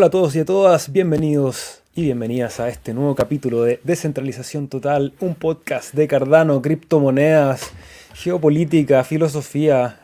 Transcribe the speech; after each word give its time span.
Hola 0.00 0.06
a 0.06 0.10
todos 0.12 0.34
y 0.34 0.38
a 0.38 0.46
todas, 0.46 0.92
bienvenidos 0.92 1.82
y 1.94 2.04
bienvenidas 2.04 2.58
a 2.58 2.70
este 2.70 2.94
nuevo 2.94 3.14
capítulo 3.14 3.64
de 3.64 3.80
Descentralización 3.84 4.68
Total, 4.68 5.12
un 5.20 5.34
podcast 5.34 5.92
de 5.92 6.08
Cardano, 6.08 6.62
criptomonedas, 6.62 7.70
geopolítica, 8.14 9.04
filosofía. 9.04 10.00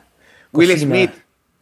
Will 0.53 0.71
cocina. 0.71 0.97
Smith. 0.97 1.11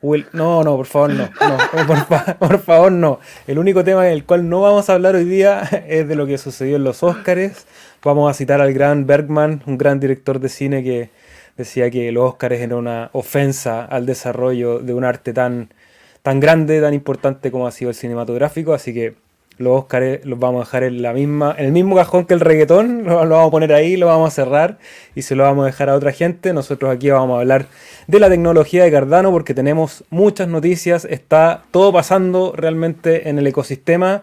Will- 0.03 0.27
no, 0.33 0.65
no, 0.65 0.77
por 0.77 0.87
favor, 0.87 1.11
no. 1.11 1.31
no, 1.41 1.87
por, 1.87 2.07
fa- 2.07 2.37
por 2.37 2.59
favor, 2.59 2.91
no. 2.91 3.21
El 3.47 3.61
único 3.61 3.85
tema 3.85 4.03
del 4.03 4.25
cual 4.25 4.49
no 4.49 4.63
vamos 4.63 4.91
a 4.91 4.95
hablar 4.95 5.15
hoy 5.15 5.27
día 5.27 5.61
es 5.89 6.09
de 6.09 6.17
lo 6.17 6.27
que 6.27 6.37
sucedió 6.37 6.75
en 6.75 6.83
los 6.83 7.05
Óscares. 7.05 7.69
Vamos 8.03 8.29
a 8.29 8.35
citar 8.35 8.61
al 8.61 8.73
gran 8.73 9.07
Bergman, 9.07 9.63
un 9.65 9.79
gran 9.79 10.01
director 10.01 10.41
de 10.41 10.49
cine 10.49 10.83
que 10.83 11.11
decía 11.57 11.89
que 11.89 12.11
los 12.11 12.31
Óscares 12.31 12.61
eran 12.61 12.79
una 12.79 13.11
ofensa 13.13 13.85
al 13.85 14.07
desarrollo 14.07 14.81
de 14.81 14.93
un 14.93 15.05
arte 15.05 15.33
tan, 15.33 15.69
tan 16.25 16.41
grande, 16.41 16.81
tan 16.81 16.95
importante 16.95 17.51
como 17.51 17.67
ha 17.67 17.71
sido 17.71 17.91
el 17.91 17.95
cinematográfico. 17.95 18.73
Así 18.73 18.95
que 18.95 19.15
los 19.59 19.79
Óscares 19.79 20.25
los 20.25 20.39
vamos 20.39 20.63
a 20.63 20.65
dejar 20.65 20.85
en, 20.85 21.03
la 21.03 21.13
misma, 21.13 21.55
en 21.59 21.67
el 21.67 21.73
mismo 21.73 21.95
cajón 21.95 22.25
que 22.25 22.33
el 22.33 22.41
reggaetón. 22.41 23.05
Lo 23.05 23.29
vamos 23.29 23.49
a 23.49 23.51
poner 23.51 23.75
ahí, 23.75 23.99
lo 23.99 24.07
vamos 24.07 24.29
a 24.29 24.35
cerrar 24.35 24.79
y 25.15 25.21
se 25.21 25.37
lo 25.37 25.43
vamos 25.43 25.65
a 25.65 25.67
dejar 25.67 25.91
a 25.91 25.95
otra 25.95 26.13
gente. 26.13 26.55
Nosotros 26.55 26.91
aquí 26.91 27.11
vamos 27.11 27.37
a 27.37 27.41
hablar 27.41 27.67
de 28.07 28.19
la 28.21 28.31
tecnología 28.31 28.85
de 28.85 28.91
Cardano 28.91 29.33
porque 29.33 29.53
tenemos 29.53 30.03
muchas 30.09 30.49
noticias. 30.49 31.05
Está 31.05 31.65
todo 31.71 31.93
pasando 31.93 32.55
realmente 32.57 33.29
en 33.29 33.39
el 33.39 33.47
ecosistema. 33.47 34.23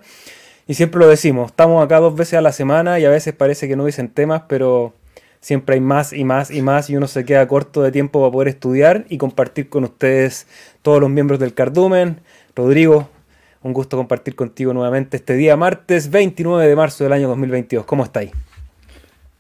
Y 0.68 0.74
siempre 0.74 1.00
lo 1.00 1.08
decimos, 1.08 1.52
estamos 1.52 1.86
acá 1.86 2.00
dos 2.00 2.16
veces 2.16 2.34
a 2.36 2.42
la 2.42 2.52
semana 2.52 3.00
y 3.00 3.06
a 3.06 3.12
veces 3.12 3.36
parece 3.36 3.68
que 3.68 3.76
no 3.76 3.86
dicen 3.86 4.08
temas, 4.10 4.44
pero 4.48 4.94
siempre 5.42 5.76
hay 5.76 5.82
más 5.82 6.14
y 6.14 6.24
más 6.24 6.52
y 6.52 6.62
más 6.62 6.90
y 6.90 6.96
uno 6.96 7.08
se 7.08 7.26
queda 7.26 7.48
corto 7.48 7.82
de 7.82 7.92
tiempo 7.92 8.22
para 8.22 8.32
poder 8.32 8.48
estudiar 8.48 9.06
y 9.10 9.18
compartir 9.18 9.70
con 9.70 9.84
ustedes 9.84 10.48
todos 10.82 11.00
los 11.00 11.10
miembros 11.10 11.40
del 11.40 11.54
Cardumen. 11.54 12.22
Rodrigo, 12.56 13.10
un 13.62 13.74
gusto 13.74 13.98
compartir 13.98 14.36
contigo 14.36 14.74
nuevamente 14.74 15.18
este 15.18 15.36
día 15.36 15.56
martes 15.56 16.10
29 16.10 16.68
de 16.68 16.76
marzo 16.76 17.04
del 17.04 17.14
año 17.14 17.28
2022. 17.28 17.86
¿Cómo 17.86 18.04
estáis? 18.04 18.32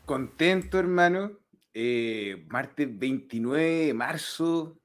Contento, 0.06 0.78
hermano. 0.80 1.31
Eh, 1.73 2.45
martes 2.50 2.88
29 2.98 3.88
de 3.88 3.94
marzo. 3.94 4.78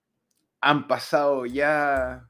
Han 0.60 0.86
pasado 0.88 1.46
ya, 1.46 2.28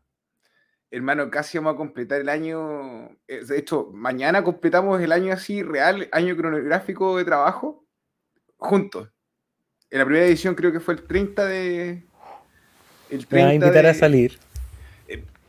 hermano, 0.91 1.31
casi 1.31 1.59
vamos 1.59 1.75
a 1.75 1.77
completar 1.77 2.21
el 2.21 2.29
año. 2.29 3.11
eh, 3.29 3.45
De 3.47 3.59
hecho, 3.59 3.91
mañana 3.93 4.43
completamos 4.43 5.01
el 5.01 5.13
año 5.13 5.33
así, 5.33 5.63
real, 5.63 6.09
año 6.13 6.37
cronográfico 6.37 7.17
de 7.17 7.25
trabajo, 7.25 7.87
juntos. 8.57 9.11
En 9.91 10.01
la 10.01 10.05
primera 10.05 10.27
edición 10.27 10.55
creo 10.55 10.73
que 10.73 10.81
fue 10.81 10.95
el 10.95 11.07
30 11.07 11.45
de... 11.45 12.07
El 13.11 13.27
Me 13.31 13.41
va 13.41 13.47
a 13.47 13.51
30 13.51 13.67
invitar 13.67 13.87
a 13.87 13.95
salir. 13.95 14.39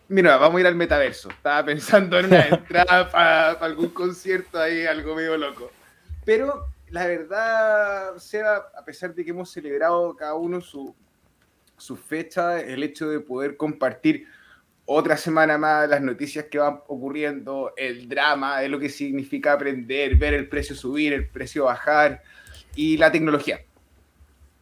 Mira, 0.09 0.37
vamos 0.37 0.57
a 0.57 0.61
ir 0.61 0.67
al 0.67 0.75
metaverso. 0.75 1.29
Estaba 1.29 1.65
pensando 1.65 2.17
en 2.19 2.27
una 2.27 2.41
entrada 2.47 3.09
para 3.09 3.51
algún 3.51 3.89
concierto 3.89 4.59
ahí, 4.59 4.85
algo 4.85 5.15
medio 5.15 5.37
loco. 5.37 5.71
Pero 6.23 6.67
la 6.89 7.07
verdad, 7.07 8.17
Seba, 8.17 8.71
a 8.77 8.85
pesar 8.85 9.13
de 9.13 9.25
que 9.25 9.31
hemos 9.31 9.51
celebrado 9.51 10.15
cada 10.15 10.35
uno 10.35 10.61
su, 10.61 10.95
su 11.77 11.97
fecha, 11.97 12.61
el 12.61 12.83
hecho 12.83 13.09
de 13.09 13.19
poder 13.19 13.57
compartir 13.57 14.27
otra 14.85 15.17
semana 15.17 15.57
más 15.57 15.89
las 15.89 16.01
noticias 16.01 16.45
que 16.45 16.59
van 16.59 16.79
ocurriendo, 16.87 17.73
el 17.75 18.07
drama 18.07 18.61
de 18.61 18.69
lo 18.69 18.79
que 18.79 18.87
significa 18.87 19.51
aprender, 19.51 20.15
ver 20.15 20.33
el 20.33 20.47
precio 20.47 20.75
subir, 20.77 21.11
el 21.11 21.27
precio 21.27 21.65
bajar 21.65 22.23
y 22.73 22.95
la 22.95 23.11
tecnología. 23.11 23.59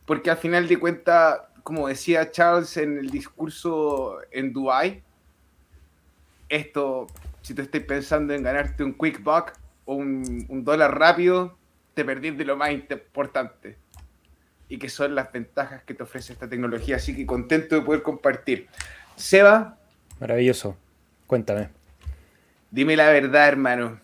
Porque 0.08 0.32
al 0.32 0.38
final 0.38 0.68
de 0.68 0.78
cuentas, 0.78 1.42
como 1.66 1.88
decía 1.88 2.30
Charles 2.30 2.78
en 2.78 3.00
el 3.00 3.10
discurso 3.10 4.20
en 4.30 4.54
Dubai, 4.54 5.02
esto, 6.48 7.08
si 7.42 7.56
tú 7.56 7.64
estás 7.64 7.82
pensando 7.82 8.36
en 8.36 8.44
ganarte 8.44 8.84
un 8.84 8.94
quick 8.94 9.24
buck 9.24 9.52
o 9.86 9.96
un, 9.96 10.46
un 10.48 10.64
dólar 10.64 10.96
rápido, 10.96 11.58
te 11.96 12.06
perdís 12.06 12.38
de 12.38 12.46
lo 12.46 12.56
más 12.56 12.70
importante. 12.70 13.78
Y 14.70 14.78
que 14.78 14.90
son 14.90 15.16
las 15.16 15.32
ventajas 15.32 15.82
que 15.82 15.96
te 15.96 16.04
ofrece 16.04 16.34
esta 16.34 16.48
tecnología. 16.48 16.98
Así 16.98 17.16
que 17.16 17.26
contento 17.26 17.74
de 17.74 17.82
poder 17.82 18.04
compartir. 18.04 18.68
Seba, 19.16 19.80
Maravilloso. 20.20 20.78
Cuéntame. 21.26 21.70
dime 22.70 22.96
la 22.96 23.10
verdad, 23.10 23.48
hermano. 23.48 24.00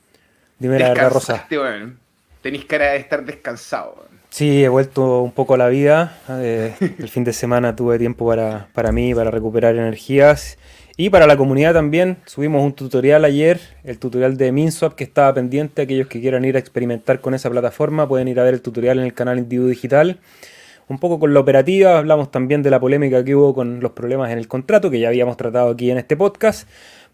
Dime 0.58 0.80
la 0.80 0.90
verdad, 0.90 1.12
Rosa. 1.12 1.48
Weón. 1.52 2.00
Tenís 2.42 2.66
cara 2.66 2.94
de 2.94 2.98
estar 2.98 3.24
descansado. 3.24 4.08
Sí, 4.32 4.64
he 4.64 4.70
vuelto 4.70 5.24
un 5.24 5.34
poco 5.34 5.56
a 5.56 5.58
la 5.58 5.68
vida. 5.68 6.18
eh, 6.30 6.74
el 6.80 7.10
fin 7.10 7.26
de 7.26 7.34
semana 7.34 7.76
tuve 7.76 8.00
tiempo 8.00 8.26
para, 8.26 8.70
para 8.74 8.94
mí, 8.94 9.14
para 9.14 9.30
recuperar 9.30 9.76
energías. 9.76 10.58
Y 10.96 11.10
para 11.10 11.28
la 11.28 11.36
comunidad 11.36 11.74
también. 11.74 12.18
Subimos 12.26 12.64
un 12.64 12.74
tutorial 12.74 13.26
ayer, 13.26 13.60
el 13.84 14.00
tutorial 14.00 14.38
de 14.38 14.54
MinSwap 14.54 14.96
que 14.96 15.04
estaba 15.04 15.34
pendiente. 15.34 15.82
Aquellos 15.82 16.08
que 16.08 16.22
quieran 16.22 16.46
ir 16.46 16.56
a 16.56 16.60
experimentar 16.60 17.20
con 17.20 17.34
esa 17.34 17.50
plataforma 17.50 18.08
pueden 18.08 18.30
ir 18.30 18.40
a 18.40 18.44
ver 18.44 18.54
el 18.54 18.62
tutorial 18.62 19.00
en 19.00 19.06
el 19.06 19.14
canal 19.14 19.38
Individuo 19.38 19.68
Digital. 19.68 20.20
Un 20.88 20.98
poco 21.00 21.20
con 21.20 21.34
la 21.34 21.42
operativa, 21.42 21.98
hablamos 21.98 22.32
también 22.32 22.64
de 22.64 22.70
la 22.70 22.80
polémica 22.80 23.24
que 23.26 23.36
hubo 23.36 23.54
con 23.54 23.82
los 23.82 23.92
problemas 23.92 24.32
en 24.32 24.38
el 24.38 24.48
contrato, 24.48 24.90
que 24.90 25.00
ya 25.00 25.10
habíamos 25.10 25.36
tratado 25.36 25.72
aquí 25.72 25.92
en 25.92 25.98
este 25.98 26.16
podcast. 26.16 26.70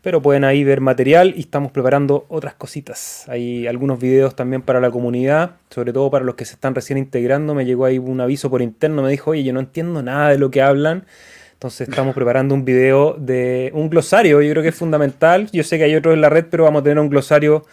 Pero 0.07 0.21
pueden 0.21 0.45
ahí 0.45 0.63
ver 0.63 0.79
material 0.79 1.33
y 1.35 1.41
estamos 1.41 1.73
preparando 1.73 2.27
otras 2.29 2.53
cositas. 2.53 3.25
Hay 3.27 3.67
algunos 3.67 3.99
videos 3.99 4.37
también 4.37 4.61
para 4.61 4.79
la 4.79 4.89
comunidad, 4.89 5.57
sobre 5.69 5.91
todo 5.91 6.09
para 6.09 6.23
los 6.23 6.35
que 6.35 6.45
se 6.45 6.53
están 6.53 6.73
recién 6.75 6.97
integrando. 6.97 7.53
Me 7.53 7.65
llegó 7.65 7.83
ahí 7.83 7.97
un 7.97 8.21
aviso 8.21 8.49
por 8.49 8.61
interno, 8.61 9.01
me 9.01 9.11
dijo, 9.11 9.31
oye, 9.31 9.43
yo 9.43 9.51
no 9.51 9.59
entiendo 9.59 10.01
nada 10.01 10.29
de 10.29 10.37
lo 10.37 10.49
que 10.49 10.61
hablan. 10.61 11.03
Entonces 11.51 11.89
estamos 11.89 12.15
preparando 12.15 12.55
un 12.55 12.63
video 12.63 13.17
de 13.19 13.69
un 13.73 13.89
glosario, 13.89 14.41
yo 14.41 14.49
creo 14.49 14.63
que 14.63 14.69
es 14.69 14.75
fundamental. 14.75 15.49
Yo 15.51 15.65
sé 15.65 15.77
que 15.77 15.83
hay 15.83 15.95
otros 15.97 16.13
en 16.13 16.21
la 16.21 16.29
red, 16.29 16.45
pero 16.49 16.63
vamos 16.63 16.79
a 16.79 16.83
tener 16.83 16.99
un 16.99 17.09
glosario, 17.09 17.65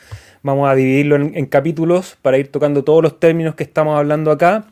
vamos 0.43 0.69
a 0.69 0.75
dividirlo 0.75 1.15
en, 1.15 1.37
en 1.37 1.47
capítulos 1.47 2.17
para 2.21 2.37
ir 2.37 2.51
tocando 2.51 2.83
todos 2.83 3.01
los 3.01 3.21
términos 3.21 3.55
que 3.55 3.63
estamos 3.63 3.97
hablando 3.97 4.33
acá. 4.33 4.65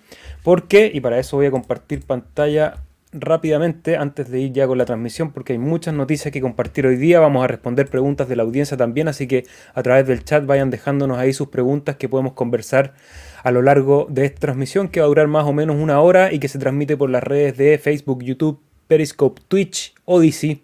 Porque, 0.43 0.91
y 0.93 1.01
para 1.01 1.21
eso 1.21 1.37
voy 1.37 1.47
a 1.47 1.53
compartir 1.53 2.03
pantalla 2.03 2.75
rápidamente 3.13 3.97
antes 3.97 4.31
de 4.31 4.41
ir 4.41 4.53
ya 4.53 4.67
con 4.67 4.79
la 4.79 4.85
transmisión, 4.85 5.33
porque 5.33 5.53
hay 5.53 5.59
muchas 5.59 5.95
noticias 5.95 6.33
que 6.33 6.41
compartir 6.41 6.87
hoy 6.87 6.97
día. 6.97 7.21
Vamos 7.21 7.45
a 7.45 7.47
responder 7.47 7.89
preguntas 7.89 8.29
de 8.29 8.37
la 8.37 8.43
audiencia 8.43 8.77
también, 8.77 9.09
así 9.09 9.27
que 9.27 9.45
a 9.75 9.83
través 9.83 10.07
del 10.07 10.25
chat 10.25 10.45
vayan 10.47 10.71
dejándonos 10.71 11.19
ahí 11.19 11.33
sus 11.33 11.49
preguntas 11.49 11.97
que 11.97 12.09
podemos 12.09 12.33
conversar 12.33 12.95
a 13.43 13.51
lo 13.51 13.63
largo 13.63 14.07
de 14.09 14.25
esta 14.25 14.41
transmisión 14.41 14.89
que 14.89 15.01
va 15.01 15.07
a 15.07 15.09
durar 15.09 15.29
más 15.29 15.45
o 15.45 15.53
menos 15.53 15.77
una 15.77 16.01
hora 16.01 16.33
y 16.33 16.39
que 16.39 16.49
se 16.49 16.59
transmite 16.59 16.97
por 16.97 17.11
las 17.11 17.23
redes 17.23 17.57
de 17.57 17.79
Facebook, 17.79 18.23
YouTube, 18.23 18.61
Periscope, 18.89 19.43
Twitch, 19.49 19.95
Odyssey. 20.05 20.63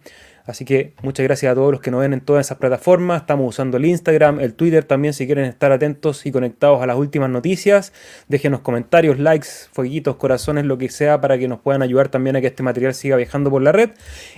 Así 0.49 0.65
que 0.65 0.95
muchas 1.03 1.25
gracias 1.25 1.53
a 1.53 1.55
todos 1.55 1.71
los 1.71 1.83
que 1.83 1.91
nos 1.91 2.01
ven 2.01 2.15
en 2.15 2.23
todas 2.23 2.47
esas 2.47 2.57
plataformas. 2.57 3.21
Estamos 3.21 3.47
usando 3.51 3.77
el 3.77 3.85
Instagram, 3.85 4.41
el 4.41 4.55
Twitter 4.55 4.83
también 4.83 5.13
si 5.13 5.27
quieren 5.27 5.45
estar 5.45 5.73
atentos 5.73 6.25
y 6.25 6.33
conectados 6.33 6.83
a 6.83 6.87
las 6.87 6.97
últimas 6.97 7.29
noticias. 7.29 7.93
Déjenos 8.29 8.61
comentarios, 8.61 9.19
likes, 9.19 9.47
fueguitos, 9.73 10.17
corazones, 10.17 10.65
lo 10.65 10.79
que 10.79 10.89
sea 10.89 11.21
para 11.21 11.37
que 11.37 11.49
nos 11.49 11.61
puedan 11.61 11.83
ayudar 11.83 12.09
también 12.09 12.35
a 12.37 12.41
que 12.41 12.47
este 12.47 12.63
material 12.63 12.95
siga 12.95 13.17
viajando 13.17 13.51
por 13.51 13.61
la 13.61 13.73
red. 13.73 13.91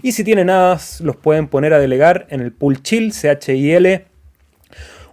Y 0.03 0.11
si 0.11 0.25
tienen 0.25 0.49
nada, 0.49 0.81
los 0.99 1.15
pueden 1.15 1.47
poner 1.47 1.75
a 1.75 1.79
delegar 1.79 2.27
en 2.31 2.41
el 2.41 2.51
pool 2.51 2.83
chill, 2.83 3.13
CHIL. 3.13 4.07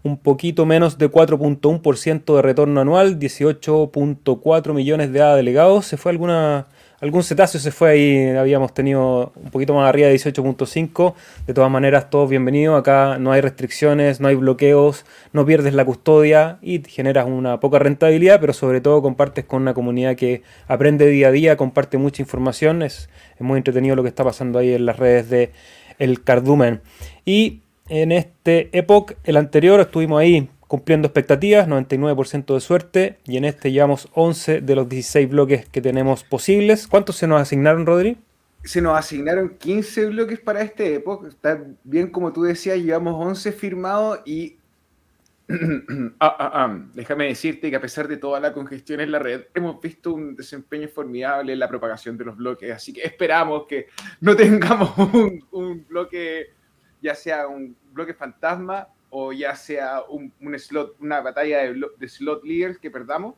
Un 0.02 0.18
poquito 0.18 0.66
menos 0.66 0.98
de 0.98 1.12
4.1% 1.12 2.36
de 2.36 2.42
retorno 2.42 2.82
anual, 2.82 3.20
18.4 3.20 4.74
millones 4.74 5.14
de 5.14 5.20
delegados. 5.20 5.86
Se 5.86 5.98
fue 5.98 6.12
alguna 6.12 6.66
algún 7.00 7.24
cetáceo 7.24 7.62
se 7.62 7.72
fue 7.72 7.92
ahí, 7.92 8.28
habíamos 8.30 8.74
tenido 8.74 9.32
un 9.36 9.52
poquito 9.52 9.74
más 9.74 9.88
arriba 9.88 10.08
de 10.08 10.16
18.5. 10.16 11.14
De 11.46 11.54
todas 11.54 11.70
maneras, 11.70 12.10
todos 12.10 12.30
bienvenidos. 12.30 12.80
Acá 12.80 13.18
no 13.20 13.32
hay 13.32 13.42
restricciones, 13.42 14.20
no 14.20 14.28
hay 14.28 14.36
bloqueos, 14.36 15.06
no 15.32 15.46
pierdes 15.46 15.74
la 15.74 15.86
custodia 15.86 16.58
y 16.62 16.82
generas 16.88 17.28
una 17.28 17.60
poca 17.60 17.80
rentabilidad, 17.80 18.40
pero 18.40 18.54
sobre 18.54 18.82
todo 18.82 19.02
compartes 19.02 19.46
con 19.46 19.62
una 19.62 19.74
comunidad 19.74 20.16
que 20.16 20.42
aprende 20.68 21.08
día 21.08 21.28
a 21.28 21.32
día, 21.32 21.58
comparte 21.58 21.98
mucha 21.98 22.22
información. 22.22 22.82
Es, 22.82 23.10
muy 23.40 23.58
entretenido 23.58 23.96
lo 23.96 24.02
que 24.02 24.10
está 24.10 24.24
pasando 24.24 24.58
ahí 24.58 24.74
en 24.74 24.88
las 24.88 24.98
redes 24.98 25.30
de 25.30 25.52
El 26.00 26.24
Cardumen. 26.24 26.82
Y 27.24 27.62
en 27.90 28.12
este 28.12 28.76
Epoch, 28.76 29.14
el 29.24 29.38
anterior, 29.38 29.80
estuvimos 29.80 30.20
ahí 30.20 30.50
cumpliendo 30.68 31.08
expectativas, 31.08 31.68
99% 31.68 32.54
de 32.54 32.60
suerte, 32.60 33.18
y 33.26 33.38
en 33.38 33.46
este 33.46 33.72
llevamos 33.72 34.10
11 34.14 34.62
de 34.62 34.76
los 34.76 34.90
16 34.90 35.30
bloques 35.30 35.70
que 35.70 35.82
tenemos 35.82 36.24
posibles. 36.24 36.88
¿Cuántos 36.88 37.16
se 37.16 37.28
nos 37.28 37.42
asignaron, 37.42 37.86
Rodri? 37.86 38.18
Se 38.64 38.82
nos 38.82 38.98
asignaron 38.98 39.58
15 39.58 40.08
bloques 40.08 40.40
para 40.40 40.62
este 40.62 40.96
época. 40.96 41.30
Está 41.30 41.64
bien, 41.84 42.10
como 42.10 42.34
tú 42.34 42.44
decías, 42.44 42.78
llevamos 42.78 43.16
11 43.16 43.52
firmados 43.54 44.20
y 44.26 44.58
Ah, 46.20 46.36
ah, 46.40 46.52
ah. 46.54 46.80
Déjame 46.94 47.28
decirte 47.28 47.70
que 47.70 47.76
a 47.76 47.82
pesar 47.82 48.08
de 48.08 48.18
toda 48.18 48.40
la 48.40 48.52
congestión 48.52 49.00
en 49.00 49.12
la 49.12 49.20
red, 49.20 49.46
hemos 49.54 49.80
visto 49.82 50.14
un 50.14 50.36
desempeño 50.36 50.90
formidable 50.90 51.54
en 51.54 51.60
la 51.60 51.70
propagación 51.70 52.18
de 52.18 52.26
los 52.26 52.36
bloques, 52.36 52.70
así 52.72 52.92
que 52.92 53.02
esperamos 53.04 53.66
que 53.66 53.88
no 54.20 54.36
tengamos 54.36 54.98
un, 55.14 55.46
un 55.52 55.86
bloque, 55.88 56.48
ya 57.02 57.16
sea 57.16 57.48
un 57.48 57.76
bloque 57.94 58.14
fantasma 58.14 58.90
o 59.20 59.34
ya 59.34 59.56
sea 59.56 60.04
un, 60.08 60.32
slot, 60.60 60.96
una 61.00 61.22
batalla 61.22 61.60
de 61.64 62.08
slot 62.08 62.44
leaders 62.44 62.78
que 62.78 62.92
perdamos, 62.92 63.34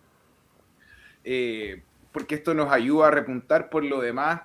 eh, 1.23 1.83
porque 2.11 2.35
esto 2.35 2.53
nos 2.53 2.69
ayuda 2.69 3.07
a 3.07 3.11
repuntar 3.11 3.69
por 3.69 3.85
lo 3.85 4.01
demás 4.01 4.41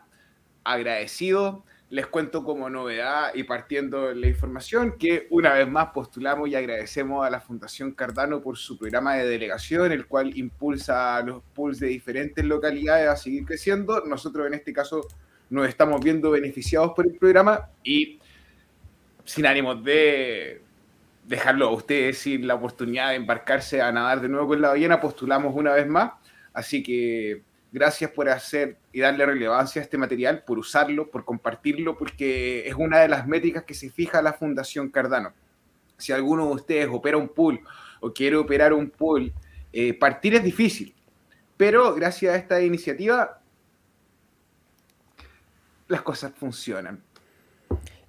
agradecido 0.62 1.64
les 1.90 2.06
cuento 2.06 2.44
como 2.44 2.70
novedad 2.70 3.32
y 3.34 3.42
partiendo 3.42 4.14
la 4.14 4.26
información 4.26 4.96
que 4.98 5.26
una 5.30 5.52
vez 5.52 5.68
más 5.68 5.90
postulamos 5.92 6.48
y 6.48 6.54
agradecemos 6.54 7.26
a 7.26 7.30
la 7.30 7.40
Fundación 7.40 7.92
Cardano 7.92 8.40
por 8.40 8.56
su 8.56 8.78
programa 8.78 9.14
de 9.16 9.26
delegación, 9.26 9.92
el 9.92 10.06
cual 10.06 10.36
impulsa 10.36 11.16
a 11.16 11.22
los 11.22 11.42
pools 11.54 11.80
de 11.80 11.88
diferentes 11.88 12.44
localidades 12.44 13.08
a 13.08 13.16
seguir 13.16 13.44
creciendo. 13.44 14.04
Nosotros 14.06 14.46
en 14.46 14.54
este 14.54 14.72
caso 14.72 15.06
nos 15.50 15.68
estamos 15.68 16.02
viendo 16.02 16.30
beneficiados 16.30 16.92
por 16.94 17.06
el 17.06 17.14
programa 17.14 17.70
y 17.82 18.18
sin 19.24 19.46
ánimos 19.46 19.84
de 19.84 20.62
dejarlo 21.26 21.68
a 21.68 21.72
ustedes 21.72 22.18
sin 22.18 22.46
la 22.46 22.54
oportunidad 22.54 23.10
de 23.10 23.16
embarcarse 23.16 23.80
a 23.80 23.90
nadar 23.92 24.20
de 24.20 24.28
nuevo 24.28 24.48
con 24.48 24.60
la 24.60 24.68
ballena, 24.68 25.00
postulamos 25.00 25.54
una 25.54 25.72
vez 25.72 25.86
más. 25.86 26.12
Así 26.52 26.82
que 26.82 27.42
Gracias 27.74 28.12
por 28.12 28.28
hacer 28.28 28.78
y 28.92 29.00
darle 29.00 29.26
relevancia 29.26 29.82
a 29.82 29.84
este 29.84 29.98
material, 29.98 30.44
por 30.44 30.60
usarlo, 30.60 31.10
por 31.10 31.24
compartirlo, 31.24 31.98
porque 31.98 32.68
es 32.68 32.74
una 32.76 33.00
de 33.00 33.08
las 33.08 33.26
métricas 33.26 33.64
que 33.64 33.74
se 33.74 33.90
fija 33.90 34.22
la 34.22 34.32
Fundación 34.32 34.90
Cardano. 34.90 35.32
Si 35.96 36.12
alguno 36.12 36.46
de 36.46 36.52
ustedes 36.52 36.88
opera 36.88 37.16
un 37.16 37.28
pool 37.28 37.58
o 37.98 38.12
quiere 38.12 38.36
operar 38.36 38.72
un 38.72 38.90
pool, 38.90 39.32
eh, 39.72 39.92
partir 39.92 40.36
es 40.36 40.44
difícil, 40.44 40.94
pero 41.56 41.92
gracias 41.96 42.34
a 42.34 42.38
esta 42.38 42.62
iniciativa 42.62 43.40
las 45.88 46.02
cosas 46.02 46.32
funcionan. 46.36 47.02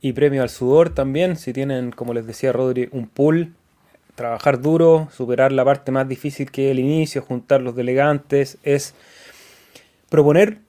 Y 0.06 0.14
premio 0.14 0.44
al 0.44 0.50
sudor 0.50 0.92
también, 0.92 1.36
si 1.36 1.52
tienen, 1.52 1.90
como 1.90 2.14
les 2.14 2.28
decía 2.28 2.52
Rodri, 2.52 2.90
un 2.92 3.08
pool, 3.08 3.56
trabajar 4.14 4.62
duro, 4.62 5.08
superar 5.12 5.52
la 5.52 5.66
parte 5.66 5.92
más 5.92 6.08
difícil 6.08 6.52
que 6.52 6.70
el 6.70 6.78
inicio, 6.78 7.24
juntar 7.24 7.62
los 7.62 7.76
delegantes, 7.76 8.60
es 8.62 8.94
proponer, 10.08 10.60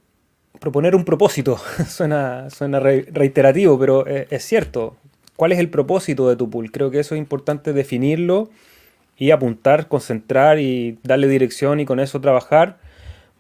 proponer 0.59 0.97
un 0.97 1.05
propósito. 1.05 1.59
suena 1.87 2.49
suena 2.49 2.81
reiterativo, 2.81 3.79
pero 3.79 4.07
es, 4.07 4.27
es, 4.31 4.43
cierto. 4.43 4.97
¿Cuál 5.37 5.53
es 5.53 5.59
el 5.59 5.69
propósito 5.69 6.31
de 6.31 6.37
tu 6.37 6.49
pool? 6.49 6.73
Creo 6.73 6.91
que 6.91 7.01
eso 7.01 7.15
es 7.15 7.19
importante 7.19 7.75
definirlo 7.75 8.49
y 9.19 9.33
apuntar, 9.33 9.87
concentrar 9.87 10.61
y 10.61 10.99
darle 11.03 11.29
dirección 11.29 11.79
y 11.79 11.85
con 11.85 12.01
eso 12.01 12.23
trabajar. 12.23 12.79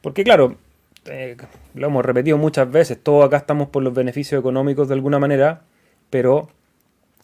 Porque 0.03 0.25
claro, 0.25 0.59
eh, 1.09 1.37
lo 1.75 1.87
hemos 1.87 2.05
repetido 2.05 2.37
muchas 2.37 2.71
veces, 2.71 2.99
todos 3.03 3.25
acá 3.25 3.37
estamos 3.37 3.69
por 3.69 3.83
los 3.83 3.95
beneficios 3.95 4.39
económicos 4.39 4.89
de 4.89 4.95
alguna 4.95 5.19
manera, 5.19 5.63
pero 6.11 6.49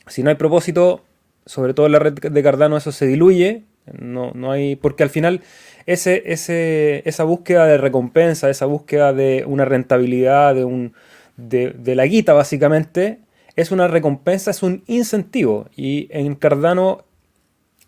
si 0.06 0.22
no 0.22 0.30
hay 0.30 0.36
propósito, 0.36 1.02
sobre 1.46 1.74
todo 1.74 1.86
en 1.86 1.92
la 1.92 1.98
red 1.98 2.14
de 2.14 2.42
Cardano, 2.42 2.76
eso 2.76 2.92
se 2.92 3.06
diluye. 3.06 3.64
No, 3.98 4.32
no 4.34 4.52
hay. 4.52 4.76
Porque 4.76 5.02
al 5.02 5.10
final 5.10 5.40
ese, 5.86 6.22
ese, 6.26 7.02
esa 7.08 7.24
búsqueda 7.24 7.66
de 7.66 7.78
recompensa, 7.78 8.50
esa 8.50 8.66
búsqueda 8.66 9.12
de 9.12 9.44
una 9.46 9.64
rentabilidad, 9.64 10.54
de, 10.54 10.64
un, 10.64 10.94
de, 11.36 11.94
la 11.94 12.06
guita 12.06 12.32
básicamente, 12.32 13.18
es 13.56 13.70
una 13.70 13.88
recompensa, 13.88 14.50
es 14.50 14.62
un 14.62 14.82
incentivo. 14.86 15.68
Y 15.76 16.08
en 16.10 16.34
Cardano, 16.34 17.04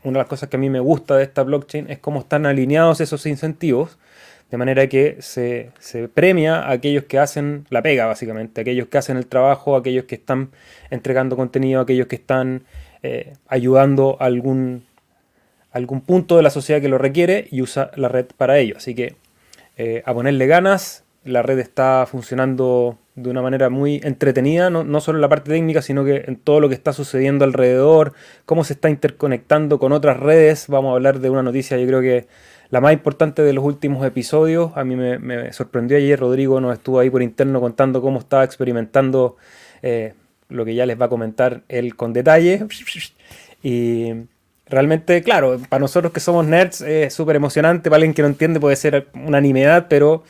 una 0.02 0.14
de 0.14 0.22
las 0.22 0.28
cosas 0.28 0.48
que 0.48 0.56
a 0.56 0.60
mí 0.60 0.70
me 0.70 0.80
gusta 0.80 1.16
de 1.16 1.24
esta 1.24 1.42
blockchain 1.42 1.90
es 1.90 1.98
cómo 1.98 2.20
están 2.20 2.46
alineados 2.46 3.00
esos 3.00 3.26
incentivos, 3.26 3.98
de 4.54 4.58
manera 4.58 4.86
que 4.86 5.16
se, 5.18 5.72
premia 6.14 6.60
a 6.60 6.70
aquellos 6.70 7.06
que 7.06 7.18
hacen 7.18 7.66
la 7.70 7.82
pega, 7.82 8.06
básicamente, 8.06 8.60
aquellos 8.60 8.86
que 8.86 8.98
hacen 8.98 9.16
el 9.16 9.26
trabajo, 9.26 9.74
aquellos 9.74 10.04
que 10.04 10.14
están 10.14 10.50
entregando 10.90 11.34
contenido, 11.34 11.80
aquellos 11.80 12.06
que 12.06 12.14
están 12.14 12.62
eh, 13.02 13.32
ayudando 13.48 14.16
a 14.20 14.26
algún 14.26 14.84
algún 15.72 16.02
punto 16.02 16.36
de 16.36 16.44
la 16.44 16.50
sociedad 16.50 16.80
que 16.80 16.88
lo 16.88 16.98
requiere 16.98 17.48
y 17.50 17.62
usa 17.62 17.90
la 17.96 18.06
red 18.06 18.26
para 18.36 18.56
ello. 18.58 18.76
Así 18.76 18.94
que 18.94 19.16
eh, 19.76 20.04
a 20.06 20.14
ponerle 20.14 20.46
ganas, 20.46 21.02
la 21.24 21.42
red 21.42 21.58
está 21.58 22.06
funcionando 22.08 22.96
de 23.16 23.30
una 23.30 23.42
manera 23.42 23.70
muy 23.70 24.00
entretenida, 24.04 24.70
no, 24.70 25.00
solo 25.00 25.18
en 25.18 25.22
la 25.22 25.28
parte 25.28 25.50
técnica, 25.50 25.82
sino 25.82 26.04
que 26.04 26.26
en 26.28 26.36
todo 26.36 26.60
lo 26.60 26.68
que 26.68 26.76
está 26.76 26.92
sucediendo 26.92 27.44
alrededor, 27.44 28.12
cómo 28.46 28.62
se 28.62 28.74
está 28.74 28.88
interconectando 28.88 29.80
con 29.80 29.90
otras 29.90 30.20
redes. 30.20 30.66
Vamos 30.68 30.92
a 30.92 30.94
hablar 30.94 31.18
de 31.18 31.28
una 31.28 31.42
noticia, 31.42 31.76
yo 31.76 31.88
creo 31.88 32.00
que 32.00 32.28
la 32.70 32.80
más 32.80 32.92
importante 32.92 33.42
de 33.42 33.52
los 33.52 33.64
últimos 33.64 34.04
episodios. 34.06 34.72
A 34.74 34.84
mí 34.84 34.96
me, 34.96 35.52
sorprendió 35.52 35.96
ayer, 35.96 36.18
Rodrigo 36.18 36.60
nos 36.60 36.74
estuvo 36.74 36.98
ahí 36.98 37.10
por 37.10 37.22
interno 37.22 37.60
contando 37.60 38.00
cómo 38.00 38.18
estaba 38.18 38.44
experimentando 38.44 39.36
eh, 39.82 40.14
lo 40.48 40.64
que 40.64 40.74
ya 40.74 40.86
les 40.86 41.00
va 41.00 41.06
a 41.06 41.08
comentar 41.08 41.62
él 41.68 41.96
con 41.96 42.12
detalle. 42.12 42.66
Y 43.62 44.12
realmente, 44.66 45.22
claro, 45.22 45.60
para 45.68 45.80
nosotros 45.80 46.12
que 46.12 46.20
somos 46.20 46.46
nerds 46.46 46.80
es 46.80 47.14
súper 47.14 47.36
emocionante, 47.36 47.90
para 47.90 47.96
alguien 47.96 48.14
que 48.14 48.22
no 48.22 48.28
entiende 48.28 48.60
puede 48.60 48.76
ser 48.76 49.08
una 49.14 49.40
nimiedad, 49.40 49.86
pero 49.88 50.24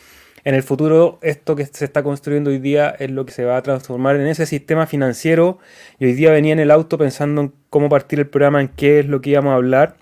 en 0.45 0.55
el 0.55 0.63
futuro 0.63 1.19
esto 1.23 1.57
que 1.57 1.65
se 1.65 1.87
está 1.87 2.03
construyendo 2.03 2.51
hoy 2.51 2.59
día 2.59 2.91
es 2.99 3.11
lo 3.11 3.25
que 3.25 3.33
se 3.33 3.45
va 3.45 3.57
a 3.57 3.63
transformar 3.63 4.17
en 4.17 4.27
ese 4.27 4.45
sistema 4.45 4.87
financiero. 4.87 5.59
Y 5.99 6.05
hoy 6.05 6.13
día 6.13 6.31
venía 6.31 6.53
en 6.53 6.61
el 6.61 6.71
auto 6.71 6.99
pensando 6.99 7.41
en 7.41 7.53
cómo 7.71 7.89
partir 7.89 8.19
el 8.21 8.27
programa, 8.27 8.61
en 8.61 8.69
qué 8.69 9.01
es 9.01 9.07
lo 9.07 9.23
que 9.23 9.31
íbamos 9.31 9.53
a 9.53 9.57
hablar. 9.57 9.97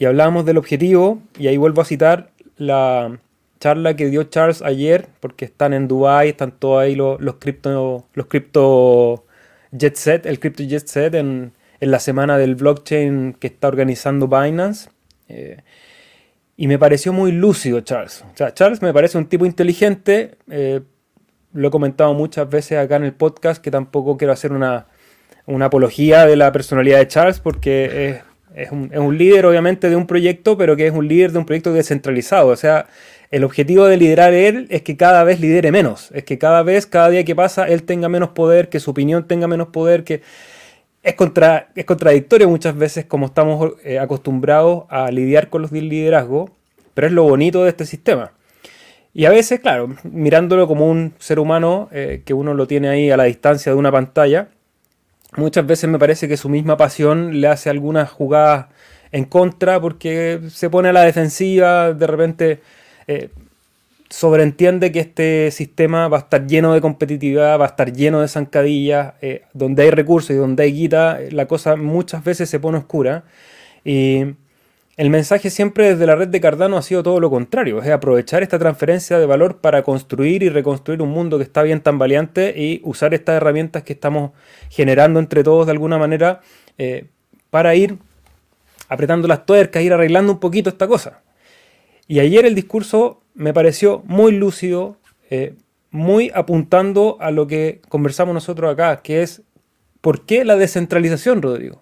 Y 0.00 0.06
hablábamos 0.06 0.46
del 0.46 0.56
objetivo, 0.56 1.22
y 1.38 1.46
ahí 1.46 1.58
vuelvo 1.58 1.82
a 1.82 1.84
citar 1.84 2.30
la 2.56 3.20
charla 3.60 3.94
que 3.94 4.06
dio 4.06 4.24
Charles 4.24 4.62
ayer, 4.62 5.08
porque 5.20 5.44
están 5.44 5.74
en 5.74 5.88
Dubai, 5.88 6.30
están 6.30 6.52
todos 6.52 6.82
ahí 6.82 6.94
los, 6.94 7.20
los 7.20 7.34
cripto, 7.34 8.06
los 8.14 8.26
cripto 8.26 9.26
jet 9.70 9.96
set, 9.96 10.24
el 10.24 10.40
crypto 10.40 10.62
jet 10.62 10.86
set 10.86 11.14
en, 11.14 11.52
en 11.80 11.90
la 11.90 11.98
semana 11.98 12.38
del 12.38 12.54
blockchain 12.54 13.34
que 13.34 13.48
está 13.48 13.68
organizando 13.68 14.26
Binance. 14.26 14.88
Eh, 15.28 15.58
y 16.56 16.66
me 16.66 16.78
pareció 16.78 17.12
muy 17.12 17.32
lúcido 17.32 17.82
Charles. 17.82 18.24
O 18.32 18.36
sea, 18.36 18.54
Charles 18.54 18.80
me 18.80 18.94
parece 18.94 19.18
un 19.18 19.26
tipo 19.26 19.44
inteligente. 19.44 20.38
Eh, 20.50 20.80
lo 21.52 21.68
he 21.68 21.70
comentado 21.70 22.14
muchas 22.14 22.48
veces 22.48 22.78
acá 22.78 22.96
en 22.96 23.04
el 23.04 23.12
podcast 23.12 23.62
que 23.62 23.70
tampoco 23.70 24.16
quiero 24.16 24.32
hacer 24.32 24.52
una, 24.52 24.86
apología 25.62 26.24
de 26.24 26.36
la 26.36 26.52
personalidad 26.52 27.00
de 27.00 27.08
Charles 27.08 27.40
porque 27.40 28.08
es, 28.08 28.29
un, 28.70 28.90
es, 28.92 28.98
un, 28.98 29.16
líder 29.16 29.46
obviamente 29.46 29.88
de 29.88 29.96
un 29.96 30.06
proyecto, 30.06 30.56
pero 30.58 30.76
que 30.76 30.86
es 30.86 30.92
un 30.92 31.06
líder 31.06 31.32
de 31.32 31.38
un 31.38 31.46
proyecto 31.46 31.72
descentralizado. 31.72 32.48
O 32.48 32.56
sea, 32.56 32.86
el 33.30 33.44
objetivo 33.44 33.86
de 33.86 33.96
liderar 33.96 34.34
él 34.34 34.66
es 34.70 34.82
que 34.82 34.96
cada 34.96 35.22
vez 35.24 35.40
lidere 35.40 35.70
menos. 35.70 36.10
Es 36.12 36.24
que 36.24 36.38
cada 36.38 36.62
vez, 36.62 36.86
cada 36.86 37.10
día 37.10 37.24
que 37.24 37.36
pasa, 37.36 37.68
él 37.68 37.84
tenga 37.84 38.08
menos 38.08 38.30
poder, 38.30 38.68
que 38.68 38.80
su 38.80 38.90
opinión 38.90 39.26
tenga 39.28 39.46
menos 39.46 39.68
poder, 39.68 40.04
que 40.04 40.22
es, 41.02 41.14
contra, 41.14 41.68
es 41.74 41.84
contradictorio 41.84 42.48
muchas 42.48 42.76
veces 42.76 43.04
como 43.04 43.26
estamos 43.26 43.72
eh, 43.84 43.98
acostumbrados 43.98 44.84
a 44.88 45.10
lidiar 45.10 45.48
con 45.48 45.62
los 45.62 45.72
liderazgo, 45.72 46.50
pero 46.94 47.06
es 47.06 47.12
lo 47.12 47.22
bonito 47.22 47.62
de 47.62 47.70
este 47.70 47.86
sistema. 47.86 48.32
Y 49.12 49.24
a 49.24 49.30
veces, 49.30 49.60
claro, 49.60 49.94
mirándolo 50.04 50.66
como 50.66 50.88
un 50.88 51.14
ser 51.18 51.38
humano 51.38 51.88
eh, 51.92 52.22
que 52.24 52.34
uno 52.34 52.54
lo 52.54 52.66
tiene 52.66 52.88
ahí 52.88 53.10
a 53.10 53.16
la 53.16 53.24
distancia 53.24 53.72
de 53.72 53.78
una 53.78 53.90
pantalla, 53.90 54.48
muchas 55.36 55.66
veces 55.66 55.88
me 55.88 55.98
parece 55.98 56.28
que 56.28 56.36
su 56.36 56.48
misma 56.48 56.76
pasión 56.76 57.40
le 57.40 57.48
hace 57.48 57.70
algunas 57.70 58.10
jugadas 58.10 58.66
en 59.12 59.24
contra 59.24 59.80
porque 59.80 60.40
se 60.50 60.70
pone 60.70 60.88
a 60.90 60.92
la 60.92 61.04
defensiva, 61.04 61.92
de 61.92 62.06
repente 62.06 62.60
eh, 63.06 63.30
sobreentiende 64.08 64.92
que 64.92 65.00
este 65.00 65.50
sistema 65.52 66.08
va 66.08 66.18
a 66.18 66.20
estar 66.20 66.46
lleno 66.46 66.74
de 66.74 66.80
competitividad, 66.80 67.58
va 67.58 67.64
a 67.64 67.68
estar 67.68 67.92
lleno 67.92 68.20
de 68.20 68.28
zancadillas, 68.28 69.14
eh, 69.22 69.42
donde 69.54 69.84
hay 69.84 69.90
recursos 69.90 70.30
y 70.30 70.34
donde 70.34 70.64
hay 70.64 70.72
guita, 70.72 71.18
la 71.30 71.46
cosa 71.46 71.76
muchas 71.76 72.24
veces 72.24 72.50
se 72.50 72.58
pone 72.58 72.78
oscura. 72.78 73.24
Y 73.84 74.34
el 75.00 75.08
mensaje 75.08 75.48
siempre 75.48 75.88
desde 75.88 76.04
la 76.04 76.14
red 76.14 76.28
de 76.28 76.42
Cardano 76.42 76.76
ha 76.76 76.82
sido 76.82 77.02
todo 77.02 77.20
lo 77.20 77.30
contrario, 77.30 77.80
es 77.80 77.88
aprovechar 77.88 78.42
esta 78.42 78.58
transferencia 78.58 79.18
de 79.18 79.24
valor 79.24 79.62
para 79.62 79.82
construir 79.82 80.42
y 80.42 80.50
reconstruir 80.50 81.00
un 81.00 81.08
mundo 81.08 81.38
que 81.38 81.44
está 81.44 81.62
bien 81.62 81.80
tan 81.80 81.98
valiente 81.98 82.52
y 82.54 82.82
usar 82.84 83.14
estas 83.14 83.36
herramientas 83.36 83.82
que 83.82 83.94
estamos 83.94 84.32
generando 84.68 85.18
entre 85.18 85.42
todos 85.42 85.64
de 85.64 85.72
alguna 85.72 85.96
manera 85.96 86.42
eh, 86.76 87.06
para 87.48 87.74
ir 87.74 87.96
apretando 88.90 89.26
las 89.26 89.46
tuercas, 89.46 89.82
ir 89.82 89.94
arreglando 89.94 90.34
un 90.34 90.38
poquito 90.38 90.68
esta 90.68 90.86
cosa. 90.86 91.22
Y 92.06 92.20
ayer 92.20 92.44
el 92.44 92.54
discurso 92.54 93.22
me 93.32 93.54
pareció 93.54 94.02
muy 94.04 94.32
lúcido, 94.32 94.98
eh, 95.30 95.54
muy 95.90 96.30
apuntando 96.34 97.16
a 97.20 97.30
lo 97.30 97.46
que 97.46 97.80
conversamos 97.88 98.34
nosotros 98.34 98.70
acá, 98.70 99.00
que 99.00 99.22
es 99.22 99.40
¿por 100.02 100.26
qué 100.26 100.44
la 100.44 100.56
descentralización, 100.56 101.40
Rodrigo? 101.40 101.80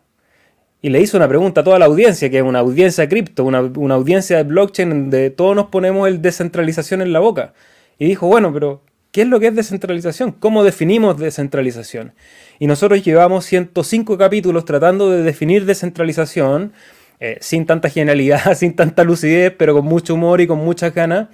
Y 0.80 0.90
le 0.90 1.00
hizo 1.00 1.16
una 1.16 1.28
pregunta 1.28 1.62
a 1.62 1.64
toda 1.64 1.78
la 1.78 1.86
audiencia, 1.86 2.30
que 2.30 2.38
es 2.38 2.44
una 2.44 2.60
audiencia 2.60 3.02
de 3.02 3.08
cripto, 3.08 3.44
una, 3.44 3.62
una 3.62 3.94
audiencia 3.94 4.36
de 4.36 4.44
blockchain, 4.44 4.90
donde 4.90 5.30
todos 5.30 5.56
nos 5.56 5.66
ponemos 5.66 6.06
el 6.06 6.22
descentralización 6.22 7.02
en 7.02 7.12
la 7.12 7.18
boca. 7.18 7.52
Y 7.98 8.06
dijo, 8.06 8.28
bueno, 8.28 8.52
pero 8.52 8.82
¿qué 9.10 9.22
es 9.22 9.28
lo 9.28 9.40
que 9.40 9.48
es 9.48 9.56
descentralización? 9.56 10.32
¿Cómo 10.32 10.62
definimos 10.62 11.18
descentralización? 11.18 12.12
Y 12.60 12.68
nosotros 12.68 13.04
llevamos 13.04 13.44
105 13.46 14.16
capítulos 14.18 14.64
tratando 14.64 15.10
de 15.10 15.22
definir 15.22 15.64
descentralización, 15.64 16.72
eh, 17.18 17.38
sin 17.40 17.66
tanta 17.66 17.88
genialidad, 17.88 18.54
sin 18.56 18.76
tanta 18.76 19.02
lucidez, 19.02 19.52
pero 19.58 19.74
con 19.74 19.84
mucho 19.84 20.14
humor 20.14 20.40
y 20.40 20.46
con 20.46 20.58
muchas 20.58 20.94
ganas 20.94 21.28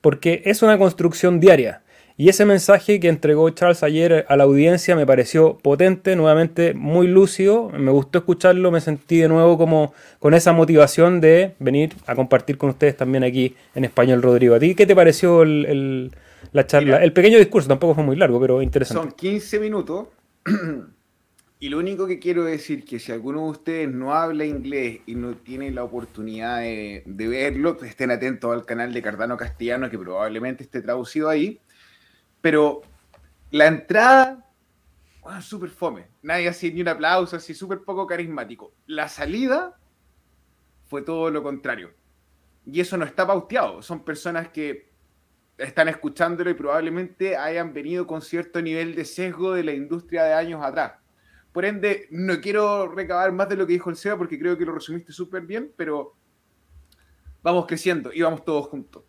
porque 0.00 0.42
es 0.44 0.62
una 0.62 0.78
construcción 0.78 1.40
diaria. 1.40 1.82
Y 2.20 2.28
ese 2.28 2.44
mensaje 2.44 2.98
que 2.98 3.08
entregó 3.08 3.48
Charles 3.50 3.84
ayer 3.84 4.26
a 4.28 4.36
la 4.36 4.42
audiencia 4.42 4.96
me 4.96 5.06
pareció 5.06 5.56
potente, 5.56 6.16
nuevamente 6.16 6.74
muy 6.74 7.06
lúcido, 7.06 7.70
me 7.70 7.92
gustó 7.92 8.18
escucharlo, 8.18 8.72
me 8.72 8.80
sentí 8.80 9.18
de 9.18 9.28
nuevo 9.28 9.56
como 9.56 9.94
con 10.18 10.34
esa 10.34 10.52
motivación 10.52 11.20
de 11.20 11.54
venir 11.60 11.94
a 12.06 12.16
compartir 12.16 12.58
con 12.58 12.70
ustedes 12.70 12.96
también 12.96 13.22
aquí 13.22 13.54
en 13.76 13.84
español, 13.84 14.20
Rodrigo. 14.20 14.56
¿A 14.56 14.58
ti 14.58 14.74
qué 14.74 14.84
te 14.84 14.96
pareció 14.96 15.42
el, 15.42 16.10
la 16.50 16.66
charla. 16.66 17.04
el 17.04 17.12
pequeño 17.12 17.38
discurso 17.38 17.68
tampoco 17.68 17.94
fue 17.94 18.02
muy 18.02 18.16
largo, 18.16 18.40
pero 18.40 18.62
interesante. 18.62 19.00
Son 19.00 19.12
15 19.12 19.60
minutos. 19.60 20.08
Y 21.60 21.70
lo 21.70 21.78
único 21.78 22.06
que 22.06 22.20
quiero 22.20 22.44
decir 22.44 22.84
que 22.84 23.00
si 23.00 23.10
alguno 23.10 23.42
de 23.42 23.50
ustedes 23.50 23.92
no 23.92 24.14
habla 24.14 24.44
inglés 24.44 25.00
y 25.06 25.16
no 25.16 25.34
tiene 25.34 25.72
la 25.72 25.82
oportunidad 25.82 26.60
de, 26.60 27.02
verlo, 27.04 27.76
pues 27.76 27.90
estén 27.90 28.12
atentos 28.12 28.52
al 28.52 28.64
canal 28.64 28.92
de 28.92 29.02
Cardano 29.02 29.36
Castellano 29.36 29.90
que 29.90 29.98
probablemente 29.98 30.62
esté 30.62 30.80
traducido 30.82 31.28
ahí. 31.28 31.58
Pero 32.40 32.82
la 33.50 33.66
entrada, 33.66 34.46
bueno, 35.20 35.42
súper 35.42 35.70
fome. 35.70 36.08
Nadie 36.22 36.48
hacía 36.48 36.72
ni 36.72 36.80
un 36.80 36.88
aplauso, 36.88 37.36
así 37.36 37.54
súper 37.54 37.80
poco 37.80 38.06
carismático. 38.06 38.72
La 38.86 39.08
salida 39.08 39.78
fue 40.88 41.02
todo 41.02 41.30
lo 41.30 41.42
contrario. 41.42 41.92
Y 42.64 42.80
eso 42.80 42.96
no 42.96 43.04
está 43.04 43.26
pauteado. 43.26 43.82
Son 43.82 44.04
personas 44.04 44.48
que 44.48 44.90
están 45.56 45.88
escuchándolo 45.88 46.50
y 46.50 46.54
probablemente 46.54 47.36
hayan 47.36 47.72
venido 47.72 48.06
con 48.06 48.22
cierto 48.22 48.62
nivel 48.62 48.94
de 48.94 49.04
sesgo 49.04 49.52
de 49.52 49.64
la 49.64 49.72
industria 49.72 50.24
de 50.24 50.34
años 50.34 50.62
atrás 50.62 50.92
por 51.58 51.64
ende, 51.64 52.06
no 52.10 52.40
quiero 52.40 52.86
recabar 52.86 53.32
más 53.32 53.48
de 53.48 53.56
lo 53.56 53.66
que 53.66 53.72
dijo 53.72 53.90
el 53.90 53.96
SEA 53.96 54.16
porque 54.16 54.38
creo 54.38 54.56
que 54.56 54.64
lo 54.64 54.72
resumiste 54.72 55.12
súper 55.12 55.42
bien, 55.42 55.72
pero 55.76 56.14
vamos 57.42 57.66
creciendo 57.66 58.12
y 58.12 58.22
vamos 58.22 58.44
todos 58.44 58.68
juntos. 58.68 59.02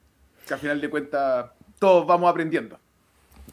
Que 0.48 0.56
al 0.56 0.60
final 0.60 0.82
de 0.82 0.90
cuentas, 0.90 1.52
todos 1.78 2.08
vamos 2.08 2.28
aprendiendo. 2.28 2.80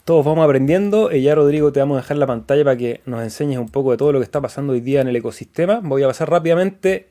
Todos 0.06 0.24
vamos 0.24 0.44
aprendiendo. 0.44 1.10
Y 1.10 1.22
ya, 1.22 1.34
Rodrigo, 1.34 1.72
te 1.72 1.80
vamos 1.80 1.98
a 1.98 2.02
dejar 2.02 2.16
la 2.18 2.28
pantalla 2.28 2.62
para 2.62 2.76
que 2.76 3.00
nos 3.06 3.24
enseñes 3.24 3.58
un 3.58 3.68
poco 3.68 3.90
de 3.90 3.96
todo 3.96 4.12
lo 4.12 4.20
que 4.20 4.24
está 4.24 4.40
pasando 4.40 4.72
hoy 4.72 4.78
día 4.80 5.00
en 5.00 5.08
el 5.08 5.16
ecosistema. 5.16 5.80
Voy 5.82 6.04
a 6.04 6.06
pasar 6.06 6.30
rápidamente 6.30 7.08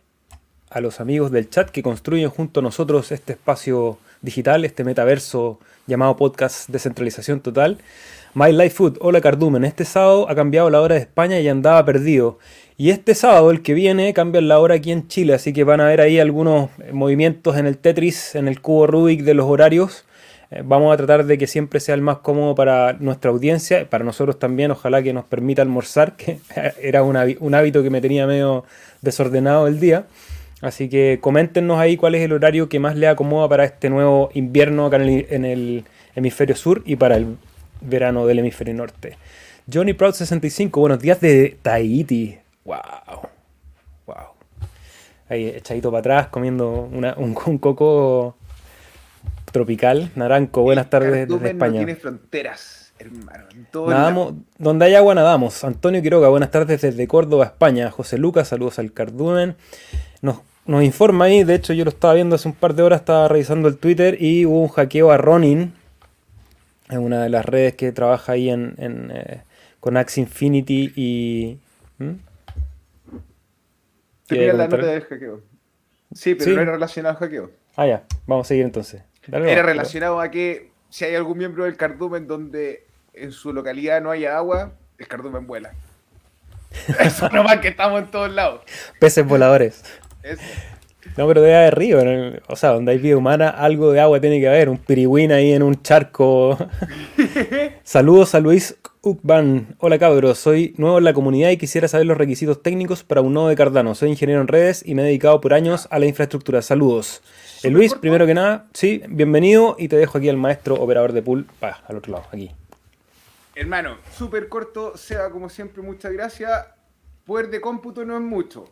a 0.69 0.79
los 0.79 1.01
amigos 1.01 1.29
del 1.29 1.49
chat 1.49 1.71
que 1.71 1.83
construyen 1.83 2.29
junto 2.29 2.61
a 2.61 2.63
nosotros 2.63 3.11
este 3.11 3.33
espacio 3.33 3.97
digital, 4.21 4.63
este 4.63 4.85
metaverso 4.85 5.59
llamado 5.87 6.15
podcast 6.15 6.69
Descentralización 6.69 7.41
Total. 7.41 7.79
My 8.33 8.53
Life 8.53 8.69
Food, 8.69 8.97
hola 9.01 9.19
Cardumen, 9.19 9.65
este 9.65 9.83
sábado 9.83 10.29
ha 10.29 10.35
cambiado 10.35 10.69
la 10.69 10.79
hora 10.79 10.95
de 10.95 11.01
España 11.01 11.37
y 11.41 11.49
andaba 11.49 11.83
perdido. 11.83 12.39
Y 12.77 12.91
este 12.91 13.13
sábado, 13.13 13.51
el 13.51 13.61
que 13.61 13.73
viene, 13.73 14.13
cambian 14.13 14.47
la 14.47 14.61
hora 14.61 14.75
aquí 14.75 14.93
en 14.93 15.09
Chile, 15.09 15.33
así 15.33 15.51
que 15.51 15.65
van 15.65 15.81
a 15.81 15.87
ver 15.87 15.99
ahí 15.99 16.17
algunos 16.17 16.69
movimientos 16.93 17.57
en 17.57 17.67
el 17.67 17.77
Tetris, 17.77 18.35
en 18.35 18.47
el 18.47 18.61
cubo 18.61 18.87
Rubik 18.87 19.23
de 19.23 19.33
los 19.33 19.47
horarios. 19.47 20.05
Eh, 20.51 20.61
vamos 20.63 20.93
a 20.93 20.97
tratar 20.97 21.25
de 21.25 21.37
que 21.37 21.47
siempre 21.47 21.79
sea 21.79 21.95
el 21.95 22.01
más 22.01 22.19
cómodo 22.19 22.55
para 22.55 22.93
nuestra 22.93 23.31
audiencia, 23.31 23.89
para 23.89 24.03
nosotros 24.03 24.39
también, 24.39 24.71
ojalá 24.71 25.01
que 25.01 25.13
nos 25.13 25.25
permita 25.25 25.61
almorzar, 25.61 26.15
que 26.15 26.39
era 26.81 27.03
un, 27.03 27.15
hábito 27.15 27.83
que 27.83 27.89
me 27.89 28.01
tenía 28.01 28.27
medio 28.27 28.65
desordenado 29.01 29.67
el 29.67 29.79
día. 29.79 30.05
Así 30.61 30.89
que 30.89 31.19
coméntenos 31.21 31.79
ahí 31.79 31.97
cuál 31.97 32.15
es 32.15 32.21
el 32.21 32.31
horario 32.31 32.69
que 32.69 32.79
más 32.79 32.95
le 32.95 33.07
acomoda 33.07 33.49
para 33.49 33.65
este 33.65 33.89
nuevo 33.89 34.29
invierno 34.33 34.85
acá 34.85 34.97
en 34.97 35.45
el 35.45 35.85
hemisferio 36.15 36.55
sur 36.55 36.81
y 36.85 36.95
para 36.95 37.17
el 37.17 37.37
verano 37.81 38.25
del 38.25 38.39
hemisferio 38.39 38.73
norte. 38.73 39.17
Johnny 39.71 39.93
Proud 39.93 40.13
65, 40.13 40.79
buenos 40.79 40.99
días 40.99 41.19
de 41.21 41.57
Tahiti. 41.61 42.37
Wow. 42.65 42.77
Wow. 44.05 44.15
Ahí 45.27 45.47
echadito 45.47 45.89
para 45.89 45.99
atrás 45.99 46.27
comiendo 46.27 46.89
un, 46.91 47.33
coco 47.59 48.35
tropical, 49.55 50.11
naranco. 50.15 50.63
Buenas 50.63 50.89
tardes 50.89 51.29
desde 51.29 51.51
España. 51.51 51.79
No 51.79 51.85
tiene 51.85 51.95
fronteras, 51.95 52.91
hermano. 52.99 53.45
Nadamos, 53.87 54.33
donde 54.57 54.83
hay 54.83 54.95
agua 54.95 55.15
nadamos. 55.15 55.63
Antonio 55.63 56.01
Quiroga, 56.01 56.27
buenas 56.27 56.51
tardes 56.51 56.81
desde 56.81 57.07
Córdoba, 57.07 57.45
España. 57.45 57.89
José 57.89 58.17
Lucas, 58.17 58.49
saludos 58.49 58.79
al 58.79 58.91
cardumen. 58.91 59.55
Nos, 60.21 60.41
nos 60.65 60.83
informa 60.83 61.25
ahí, 61.25 61.45
de 61.45 61.55
hecho 61.55 61.71
yo 61.71 61.85
lo 61.85 61.89
estaba 61.89 62.15
viendo 62.15 62.35
hace 62.35 62.49
un 62.49 62.53
par 62.53 62.73
de 62.73 62.83
horas, 62.83 62.99
estaba 62.99 63.29
revisando 63.29 63.69
el 63.69 63.77
Twitter 63.77 64.21
y 64.21 64.45
hubo 64.45 64.61
un 64.61 64.67
hackeo 64.67 65.09
a 65.09 65.15
Ronin, 65.15 65.73
es 66.89 66.97
una 66.97 67.23
de 67.23 67.29
las 67.29 67.45
redes 67.45 67.75
que 67.75 67.93
trabaja 67.93 68.33
ahí 68.33 68.49
en, 68.49 68.75
eh, 68.77 69.41
con 69.79 69.95
Axie 69.95 70.21
Infinity 70.23 70.91
y... 70.97 71.59
¿hmm? 71.99 72.15
La 74.31 74.67
nota 74.67 74.85
del 74.85 75.03
hackeo. 75.03 75.39
Sí, 76.13 76.35
pero 76.35 76.55
no 76.55 76.61
era 76.61 76.71
relacionado 76.73 77.15
al 77.15 77.19
hackeo. 77.23 77.51
Ah, 77.77 77.87
ya, 77.87 78.03
vamos 78.27 78.47
a 78.47 78.49
seguir 78.49 78.65
entonces. 78.65 79.01
Era 79.31 79.63
relacionado 79.63 80.19
a 80.19 80.31
que 80.31 80.71
si 80.89 81.05
hay 81.05 81.15
algún 81.15 81.37
miembro 81.37 81.65
del 81.65 81.77
cardumen 81.77 82.27
donde 82.27 82.85
en 83.13 83.31
su 83.31 83.53
localidad 83.53 84.01
no 84.01 84.11
haya 84.11 84.37
agua, 84.37 84.73
el 84.97 85.07
cardumen 85.07 85.47
vuela. 85.47 85.73
Eso 86.99 87.29
nomás 87.29 87.59
que 87.59 87.69
estamos 87.69 88.01
en 88.01 88.11
todos 88.11 88.31
lados. 88.31 88.61
Peces 88.99 89.25
voladores. 89.25 89.83
Eso. 90.23 90.41
No, 91.17 91.27
pero 91.27 91.41
debe 91.41 91.55
haber 91.55 91.75
río. 91.75 91.99
O 92.47 92.55
sea, 92.55 92.71
donde 92.71 92.91
hay 92.91 92.97
vida 92.97 93.15
humana, 93.15 93.49
algo 93.49 93.91
de 93.91 94.01
agua 94.01 94.19
tiene 94.19 94.39
que 94.39 94.47
haber. 94.47 94.69
Un 94.69 94.77
pirigüín 94.77 95.31
ahí 95.31 95.53
en 95.53 95.63
un 95.63 95.81
charco. 95.81 96.57
Saludos 97.83 98.35
a 98.35 98.39
Luis 98.39 98.75
Ucban. 99.01 99.75
Hola 99.79 99.99
cabros, 99.99 100.39
soy 100.39 100.73
nuevo 100.77 100.97
en 100.97 101.03
la 101.03 101.13
comunidad 101.13 101.51
y 101.51 101.57
quisiera 101.57 101.87
saber 101.87 102.07
los 102.07 102.17
requisitos 102.17 102.61
técnicos 102.61 103.03
para 103.03 103.21
un 103.21 103.33
nodo 103.33 103.47
de 103.47 103.55
Cardano. 103.55 103.95
Soy 103.95 104.09
ingeniero 104.09 104.41
en 104.41 104.47
redes 104.47 104.83
y 104.85 104.95
me 104.95 105.03
he 105.03 105.05
dedicado 105.05 105.39
por 105.41 105.53
años 105.53 105.87
a 105.91 105.99
la 105.99 106.07
infraestructura. 106.07 106.61
Saludos. 106.61 107.21
Eh, 107.65 107.71
Luis, 107.71 107.95
primero 107.95 108.25
que 108.25 108.33
nada, 108.33 108.67
sí, 108.73 109.01
bienvenido 109.07 109.75
y 109.79 109.87
te 109.87 109.95
dejo 109.95 110.17
aquí 110.17 110.29
al 110.29 110.37
maestro 110.37 110.75
operador 110.75 111.13
de 111.13 111.21
pool. 111.21 111.47
Va, 111.63 111.81
al 111.87 111.97
otro 111.97 112.13
lado, 112.13 112.25
aquí. 112.31 112.51
Hermano, 113.55 113.97
súper 114.15 114.49
corto, 114.49 114.95
Seba, 114.95 115.29
como 115.31 115.49
siempre, 115.49 115.81
muchas 115.81 116.11
gracias. 116.11 116.67
Poder 117.25 117.49
de 117.49 117.61
cómputo 117.61 118.05
no 118.05 118.15
es 118.15 118.21
mucho 118.21 118.69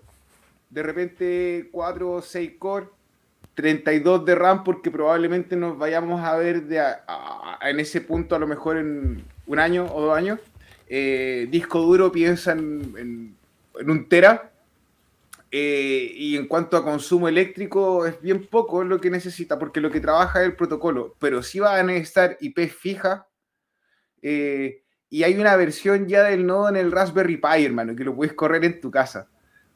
de 0.74 0.82
repente 0.82 1.70
4 1.72 2.12
o 2.12 2.22
6 2.22 2.52
core, 2.58 2.88
32 3.54 4.26
de 4.26 4.36
RAM, 4.36 4.64
porque 4.64 4.90
probablemente 4.90 5.56
nos 5.56 5.78
vayamos 5.78 6.22
a 6.22 6.36
ver 6.36 6.64
de 6.64 6.82
en 7.62 7.80
ese 7.80 8.02
punto 8.02 8.36
a 8.36 8.40
lo 8.40 8.48
mejor 8.48 8.78
en 8.78 9.24
un 9.46 9.60
año 9.60 9.86
o 9.94 10.02
dos 10.02 10.18
años. 10.18 10.40
Eh, 10.88 11.48
disco 11.52 11.80
duro 11.80 12.12
piensa 12.12 12.54
en, 12.54 13.36
un 13.86 14.10
tera. 14.10 14.52
Eh, 15.56 16.12
y 16.16 16.36
en 16.36 16.48
cuanto 16.48 16.78
a 16.78 16.84
consumo 16.84 17.28
eléctrico, 17.28 18.08
es 18.08 18.20
bien 18.20 18.48
poco 18.48 18.84
lo 18.84 19.00
que 19.00 19.12
necesita, 19.12 19.60
porque 19.60 19.82
lo 19.82 19.92
que 19.92 20.00
trabaja 20.00 20.42
es 20.42 20.48
el 20.48 20.56
protocolo, 20.56 21.16
pero 21.20 21.44
sí 21.44 21.60
va 21.60 21.78
a 21.78 21.84
necesitar 21.84 22.38
IP 22.42 22.72
fija. 22.72 23.28
Eh, 24.24 24.82
y 25.12 25.22
hay 25.22 25.36
una 25.36 25.56
versión 25.56 26.08
ya 26.08 26.24
del 26.24 26.48
nodo 26.48 26.70
en 26.70 26.76
el 26.78 26.92
Raspberry 26.92 27.38
Pi, 27.38 27.66
hermano, 27.66 27.96
que 27.96 28.04
lo 28.04 28.16
puedes 28.16 28.34
correr 28.34 28.66
en 28.66 28.82
tu 28.82 28.90
casa. 28.90 29.30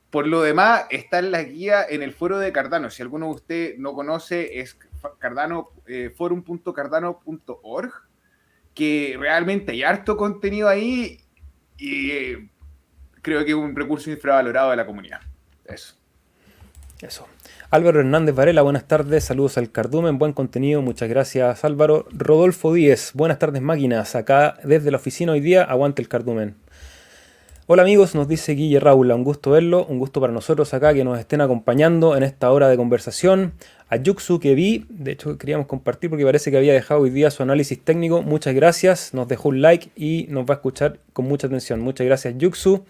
Por 0.10 0.26
lo 0.26 0.42
demás, 0.42 0.88
está 0.90 1.20
en 1.20 1.30
la 1.30 1.44
guía 1.44 1.86
en 1.88 2.02
el 2.02 2.12
foro 2.12 2.40
de 2.40 2.52
Cardano. 2.52 2.90
Si 2.90 3.04
alguno 3.04 3.28
de 3.28 3.34
ustedes 3.34 3.78
no 3.78 3.94
conoce, 3.94 4.60
es 4.60 4.80
Cardano, 5.20 5.74
eh, 5.86 6.10
forum.cardano.org, 6.10 7.94
que 8.74 9.16
realmente 9.20 9.74
hay 9.74 9.84
harto 9.84 10.18
contenido 10.18 10.70
ahí 10.70 11.20
y 11.78 12.50
creo 13.22 13.46
que 13.46 13.52
es 13.52 13.58
un 13.58 13.76
recurso 13.76 14.10
infravalorado 14.10 14.72
de 14.72 14.78
la 14.78 14.86
comunidad. 14.88 15.22
Eso. 15.68 15.96
Eso. 17.02 17.28
Álvaro 17.70 18.00
Hernández 18.00 18.34
Varela, 18.34 18.62
buenas 18.62 18.88
tardes, 18.88 19.26
saludos 19.26 19.58
al 19.58 19.70
Cardumen, 19.72 20.18
buen 20.18 20.32
contenido, 20.32 20.82
muchas 20.82 21.10
gracias 21.10 21.66
Álvaro. 21.66 22.08
Rodolfo 22.12 22.74
Díez, 22.74 23.12
buenas 23.14 23.38
tardes 23.38 23.62
máquinas, 23.62 24.16
acá 24.16 24.58
desde 24.64 24.90
la 24.90 24.98
oficina 24.98 25.34
hoy 25.34 25.42
día, 25.42 25.64
aguante 25.64 26.02
el 26.02 26.08
Cardumen. 26.08 26.56
Hola 27.68 27.82
amigos, 27.82 28.16
nos 28.16 28.30
dice 28.30 28.54
Guille 28.54 28.80
Raula, 28.80 29.14
un 29.14 29.26
gusto 29.26 29.52
verlo, 29.52 29.86
un 29.86 30.00
gusto 30.00 30.22
para 30.22 30.32
nosotros 30.32 30.74
acá 30.74 30.94
que 30.94 31.04
nos 31.04 31.20
estén 31.20 31.42
acompañando 31.42 32.16
en 32.16 32.24
esta 32.24 32.50
hora 32.50 32.70
de 32.70 32.78
conversación. 32.78 33.52
A 33.90 33.98
Yuxu 33.98 34.40
que 34.40 34.56
vi, 34.56 34.86
de 34.88 35.12
hecho 35.12 35.38
queríamos 35.38 35.68
compartir 35.68 36.10
porque 36.10 36.24
parece 36.24 36.50
que 36.50 36.58
había 36.58 36.72
dejado 36.72 37.02
hoy 37.02 37.10
día 37.10 37.30
su 37.30 37.44
análisis 37.44 37.78
técnico, 37.84 38.22
muchas 38.22 38.56
gracias, 38.56 39.14
nos 39.14 39.28
dejó 39.28 39.50
un 39.50 39.62
like 39.62 39.92
y 39.98 40.28
nos 40.30 40.46
va 40.46 40.54
a 40.54 40.56
escuchar 40.56 41.00
con 41.12 41.26
mucha 41.26 41.48
atención. 41.48 41.82
Muchas 41.82 42.08
gracias 42.08 42.36
Yuxu 42.38 42.86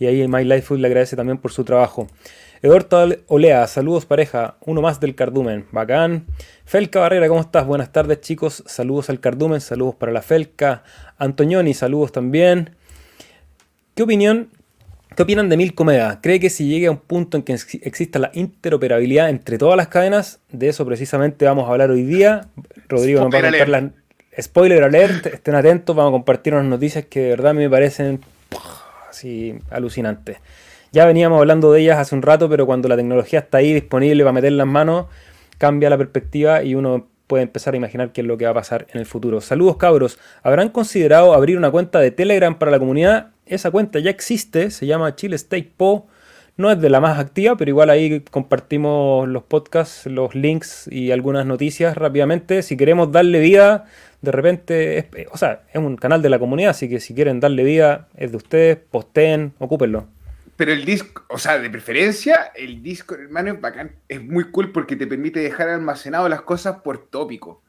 y 0.00 0.06
ahí 0.06 0.26
My 0.26 0.44
le 0.44 0.56
agradece 0.56 1.14
también 1.14 1.38
por 1.38 1.52
su 1.52 1.62
trabajo. 1.62 2.08
Eduardo 2.62 3.06
Olea, 3.28 3.66
saludos 3.66 4.06
pareja, 4.06 4.56
uno 4.64 4.80
más 4.80 4.98
del 4.98 5.14
Cardumen, 5.14 5.66
bacán. 5.72 6.26
Felca 6.64 7.00
Barrera, 7.00 7.28
¿cómo 7.28 7.42
estás? 7.42 7.66
Buenas 7.66 7.92
tardes 7.92 8.20
chicos, 8.22 8.64
saludos 8.66 9.10
al 9.10 9.20
Cardumen, 9.20 9.60
saludos 9.60 9.94
para 9.94 10.10
la 10.10 10.22
Felca. 10.22 10.82
Antonioni, 11.18 11.74
saludos 11.74 12.12
también. 12.12 12.70
¿Qué 13.94 14.02
opinión, 14.02 14.48
qué 15.16 15.22
opinan 15.22 15.50
de 15.50 15.58
Milcomeda? 15.58 16.20
¿Cree 16.22 16.40
que 16.40 16.48
si 16.48 16.66
llegue 16.66 16.86
a 16.86 16.92
un 16.92 16.98
punto 16.98 17.36
en 17.36 17.42
que 17.42 17.52
exista 17.52 18.18
la 18.18 18.30
interoperabilidad 18.32 19.28
entre 19.28 19.58
todas 19.58 19.76
las 19.76 19.88
cadenas? 19.88 20.40
De 20.50 20.68
eso 20.68 20.86
precisamente 20.86 21.44
vamos 21.44 21.68
a 21.68 21.72
hablar 21.72 21.90
hoy 21.90 22.04
día. 22.04 22.48
Rodrigo 22.88 23.20
nos 23.20 23.34
va 23.34 23.38
a 23.38 23.42
contar 23.42 23.68
las... 23.68 23.84
Spoiler 24.40 24.82
alert, 24.82 25.26
estén 25.26 25.54
atentos, 25.56 25.94
vamos 25.94 26.10
a 26.10 26.12
compartir 26.12 26.54
unas 26.54 26.64
noticias 26.64 27.04
que 27.04 27.20
de 27.20 27.28
verdad 27.30 27.52
me 27.52 27.68
parecen 27.68 28.20
así 29.10 29.58
alucinantes. 29.70 30.38
Ya 30.92 31.06
veníamos 31.06 31.38
hablando 31.38 31.72
de 31.72 31.82
ellas 31.82 31.98
hace 31.98 32.14
un 32.14 32.22
rato, 32.22 32.48
pero 32.48 32.66
cuando 32.66 32.88
la 32.88 32.96
tecnología 32.96 33.40
está 33.40 33.58
ahí 33.58 33.72
disponible 33.72 34.24
para 34.24 34.32
meter 34.32 34.52
las 34.52 34.66
manos, 34.66 35.06
cambia 35.58 35.90
la 35.90 35.98
perspectiva 35.98 36.62
y 36.62 36.74
uno 36.74 37.06
puede 37.26 37.44
empezar 37.44 37.74
a 37.74 37.76
imaginar 37.76 38.10
qué 38.10 38.22
es 38.22 38.26
lo 38.26 38.36
que 38.36 38.46
va 38.46 38.50
a 38.50 38.54
pasar 38.54 38.86
en 38.92 38.98
el 38.98 39.06
futuro. 39.06 39.40
Saludos 39.40 39.76
cabros, 39.76 40.18
¿habrán 40.42 40.70
considerado 40.70 41.32
abrir 41.32 41.56
una 41.56 41.70
cuenta 41.70 42.00
de 42.00 42.10
Telegram 42.10 42.58
para 42.58 42.72
la 42.72 42.80
comunidad? 42.80 43.28
esa 43.50 43.70
cuenta 43.70 43.98
ya 43.98 44.10
existe, 44.10 44.70
se 44.70 44.86
llama 44.86 45.14
Chile 45.16 45.36
State 45.36 45.72
Po. 45.76 46.06
No 46.56 46.70
es 46.70 46.80
de 46.80 46.90
la 46.90 47.00
más 47.00 47.18
activa, 47.18 47.56
pero 47.56 47.70
igual 47.70 47.90
ahí 47.90 48.20
compartimos 48.30 49.26
los 49.28 49.42
podcasts, 49.42 50.06
los 50.06 50.34
links 50.34 50.88
y 50.90 51.10
algunas 51.10 51.46
noticias 51.46 51.96
rápidamente. 51.96 52.62
Si 52.62 52.76
queremos 52.76 53.12
darle 53.12 53.40
vida, 53.40 53.86
de 54.22 54.32
repente, 54.32 55.08
o 55.32 55.38
sea, 55.38 55.62
es 55.72 55.76
un 55.76 55.96
canal 55.96 56.20
de 56.20 56.28
la 56.28 56.38
comunidad, 56.38 56.70
así 56.70 56.88
que 56.88 57.00
si 57.00 57.14
quieren 57.14 57.40
darle 57.40 57.64
vida, 57.64 58.08
es 58.16 58.30
de 58.30 58.36
ustedes, 58.36 58.76
posteen, 58.76 59.54
ocúpenlo. 59.58 60.06
Pero 60.56 60.72
el 60.72 60.84
disco, 60.84 61.24
o 61.30 61.38
sea, 61.38 61.58
de 61.58 61.70
preferencia, 61.70 62.52
el 62.54 62.82
disco, 62.82 63.14
hermano, 63.14 63.52
es 63.52 63.60
bacán. 63.60 63.92
Es 64.08 64.22
muy 64.22 64.50
cool 64.50 64.72
porque 64.72 64.94
te 64.94 65.06
permite 65.06 65.40
dejar 65.40 65.70
almacenado 65.70 66.28
las 66.28 66.42
cosas 66.42 66.82
por 66.82 67.06
tópico. 67.08 67.62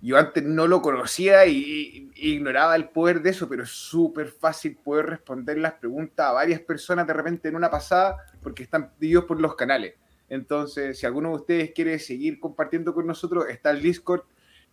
Yo 0.00 0.16
antes 0.16 0.42
no 0.42 0.66
lo 0.66 0.80
conocía 0.80 1.44
y, 1.44 2.10
ignoraba 2.14 2.76
el 2.76 2.88
poder 2.88 3.20
de 3.20 3.30
eso, 3.30 3.46
pero 3.46 3.64
es 3.64 3.68
súper 3.68 4.28
fácil 4.28 4.76
poder 4.82 5.06
responder 5.06 5.58
las 5.58 5.74
preguntas 5.74 6.26
a 6.26 6.32
varias 6.32 6.60
personas 6.60 7.06
de 7.06 7.12
repente 7.12 7.48
en 7.48 7.56
una 7.56 7.70
pasada 7.70 8.16
porque 8.42 8.62
están 8.62 8.90
divididos 8.98 9.26
por 9.26 9.38
los 9.38 9.54
canales. 9.54 9.96
Entonces, 10.30 10.98
si 10.98 11.04
alguno 11.04 11.30
de 11.30 11.34
ustedes 11.34 11.72
quiere 11.72 11.98
seguir 11.98 12.40
compartiendo 12.40 12.94
con 12.94 13.06
nosotros, 13.06 13.46
está 13.50 13.70
el 13.70 13.82
Discord. 13.82 14.22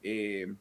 Eh, 0.01 0.53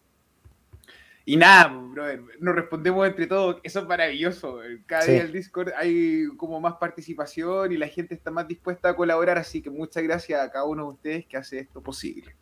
y 1.29 1.37
nada, 1.37 1.69
brother, 1.69 2.23
nos 2.39 2.55
respondemos 2.55 3.05
entre 3.05 3.27
todos, 3.27 3.57
eso 3.65 3.81
es 3.81 3.87
maravilloso. 3.87 4.61
Cada 4.87 5.07
día 5.07 5.17
en 5.17 5.27
el 5.27 5.33
Discord 5.33 5.71
hay 5.77 6.29
como 6.37 6.61
más 6.61 6.75
participación 6.75 7.73
y 7.73 7.77
la 7.77 7.89
gente 7.89 8.15
está 8.15 8.31
más 8.31 8.47
dispuesta 8.47 8.91
a 8.91 8.97
colaborar, 8.97 9.37
así 9.37 9.61
que 9.61 9.69
muchas 9.69 10.05
gracias 10.05 10.41
a 10.41 10.53
cada 10.53 10.65
uno 10.67 10.85
de 10.85 10.93
ustedes 10.93 11.27
que 11.27 11.37
hace 11.37 11.59
esto 11.59 11.83
posible. 11.83 12.37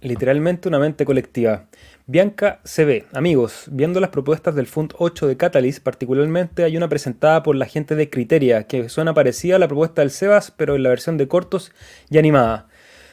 Literalmente 0.00 0.68
una 0.68 0.78
mente 0.78 1.04
colectiva. 1.04 1.66
Bianca 2.06 2.60
CB, 2.64 3.06
amigos, 3.12 3.64
viendo 3.70 3.98
las 3.98 4.10
propuestas 4.10 4.54
del 4.54 4.66
Fund 4.66 4.94
8 4.96 5.26
de 5.26 5.36
Catalyst, 5.36 5.82
particularmente 5.82 6.62
hay 6.62 6.76
una 6.76 6.88
presentada 6.88 7.42
por 7.42 7.56
la 7.56 7.66
gente 7.66 7.96
de 7.96 8.08
Criteria, 8.08 8.68
que 8.68 8.88
suena 8.88 9.12
parecida 9.12 9.56
a 9.56 9.58
la 9.58 9.66
propuesta 9.66 10.02
del 10.02 10.10
Sebas, 10.12 10.52
pero 10.52 10.76
en 10.76 10.84
la 10.84 10.88
versión 10.88 11.18
de 11.18 11.28
cortos 11.28 11.72
y 12.08 12.16
animada. 12.16 12.69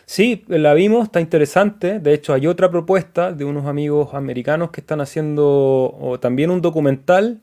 Sí, 0.10 0.46
la 0.48 0.74
vimos, 0.74 1.04
está 1.04 1.20
interesante. 1.20 2.00
De 2.00 2.14
hecho, 2.14 2.34
hay 2.34 2.48
otra 2.48 2.72
propuesta 2.72 3.34
de 3.34 3.44
unos 3.44 3.66
amigos 3.66 4.14
americanos 4.14 4.72
que 4.72 4.80
están 4.80 5.02
haciendo 5.02 6.18
también 6.22 6.50
un 6.50 6.62
documental. 6.62 7.42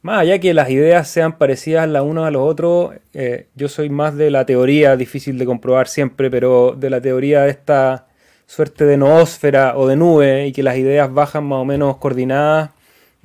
Más 0.00 0.20
allá 0.20 0.38
que 0.40 0.54
las 0.54 0.70
ideas 0.70 1.08
sean 1.08 1.36
parecidas 1.36 1.86
las 1.88 2.02
unas 2.02 2.26
a 2.26 2.30
los 2.30 2.42
otros, 2.42 2.94
eh, 3.12 3.48
yo 3.54 3.68
soy 3.68 3.90
más 3.90 4.16
de 4.16 4.30
la 4.30 4.46
teoría, 4.46 4.96
difícil 4.96 5.38
de 5.38 5.44
comprobar 5.44 5.88
siempre, 5.88 6.30
pero 6.30 6.74
de 6.76 6.88
la 6.88 7.02
teoría 7.02 7.42
de 7.42 7.50
esta 7.50 8.06
suerte 8.46 8.86
de 8.86 8.96
noósfera 8.96 9.76
o 9.76 9.86
de 9.86 9.96
nube 9.96 10.46
y 10.46 10.52
que 10.52 10.62
las 10.62 10.78
ideas 10.78 11.12
bajan 11.12 11.44
más 11.44 11.58
o 11.58 11.64
menos 11.66 11.98
coordinadas 11.98 12.70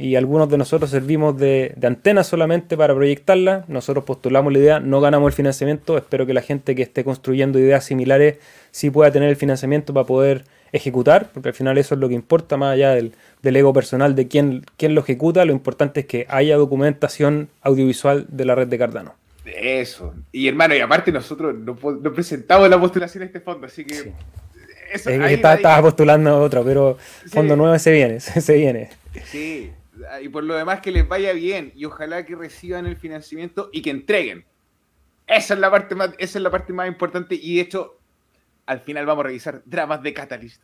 y 0.04 0.18
algunos 0.18 0.50
de 0.50 0.58
nosotros 0.58 0.90
servimos 0.90 1.38
de, 1.38 1.74
antena 1.82 2.26
solamente 2.26 2.76
para 2.76 2.94
proyectarla. 2.94 3.64
Nosotros 3.70 4.04
postulamos 4.04 4.52
la 4.52 4.60
idea, 4.60 4.80
no 4.82 5.00
ganamos 5.00 5.30
el 5.30 5.34
financiamiento. 5.34 5.98
Espero 5.98 6.26
que 6.26 6.34
la 6.34 6.42
gente 6.42 6.76
que 6.76 6.82
esté 6.82 7.06
construyendo 7.06 7.58
ideas 7.58 7.86
similares 7.86 8.38
sí 8.72 8.90
pueda 8.90 9.12
tener 9.12 9.30
el 9.30 9.38
financiamiento 9.38 9.94
para 9.94 10.06
poder 10.06 10.44
ejecutar, 10.74 11.30
porque 11.34 11.50
al 11.50 11.56
final 11.56 11.78
eso 11.78 11.96
es 11.96 12.02
lo 12.02 12.10
que 12.10 12.16
importa 12.16 12.58
más 12.58 12.74
allá 12.74 12.92
del, 12.96 13.14
ego 13.44 13.72
personal 13.72 14.14
de 14.14 14.28
quién, 14.28 14.66
quién 14.76 14.94
lo 14.94 15.00
ejecuta. 15.00 15.46
Lo 15.46 15.54
importante 15.54 16.02
es 16.02 16.06
que 16.06 16.26
haya 16.28 16.58
documentación 16.58 17.48
audiovisual 17.62 18.26
de 18.28 18.44
la 18.44 18.56
red 18.56 18.68
de 18.68 18.78
Cardano. 18.78 19.16
Eso. 19.46 20.14
Y 20.34 20.50
hermano, 20.50 20.76
y 20.76 20.82
aparte 20.82 21.14
nosotros 21.14 21.56
no, 21.56 21.78
presentamos 22.14 22.70
la 22.70 22.78
postulación 22.78 23.22
de 23.22 23.28
este 23.28 23.40
fondo, 23.40 23.68
así 23.68 23.86
que... 23.86 24.12
Eso, 24.92 25.10
estaba 25.10 25.82
postulando 25.82 26.42
otro, 26.42 26.62
pero 26.66 26.98
fondo 27.32 27.56
nuevo 27.56 27.80
se 27.80 27.92
viene, 27.92 28.20
se 28.20 28.54
viene. 28.54 28.90
Sí, 29.26 29.72
y 30.22 30.30
por 30.30 30.44
lo 30.44 30.56
demás 30.56 30.82
que 30.82 30.92
les 30.92 31.08
vaya 31.08 31.34
bien 31.34 31.72
y 31.76 31.86
ojalá 31.86 32.26
que 32.26 32.36
reciban 32.36 32.86
el 32.86 32.98
financiamiento 32.98 33.70
y 33.72 33.82
que 33.82 33.90
entreguen. 33.90 34.46
Esa 35.28 35.54
es 35.54 35.60
la 35.60 35.72
parte 35.72 35.96
más, 35.96 36.12
esa 36.18 36.39
es 36.39 36.44
la 36.44 36.52
parte 36.52 36.74
más 36.74 36.88
importante 36.88 37.36
y 37.36 37.56
de 37.56 37.62
hecho 37.62 37.98
al 38.66 38.80
final 38.82 39.06
vamos 39.06 39.26
a 39.26 39.28
revisar 39.28 39.62
dramas 39.66 40.02
de 40.04 40.13
Catalyst. 40.13 40.62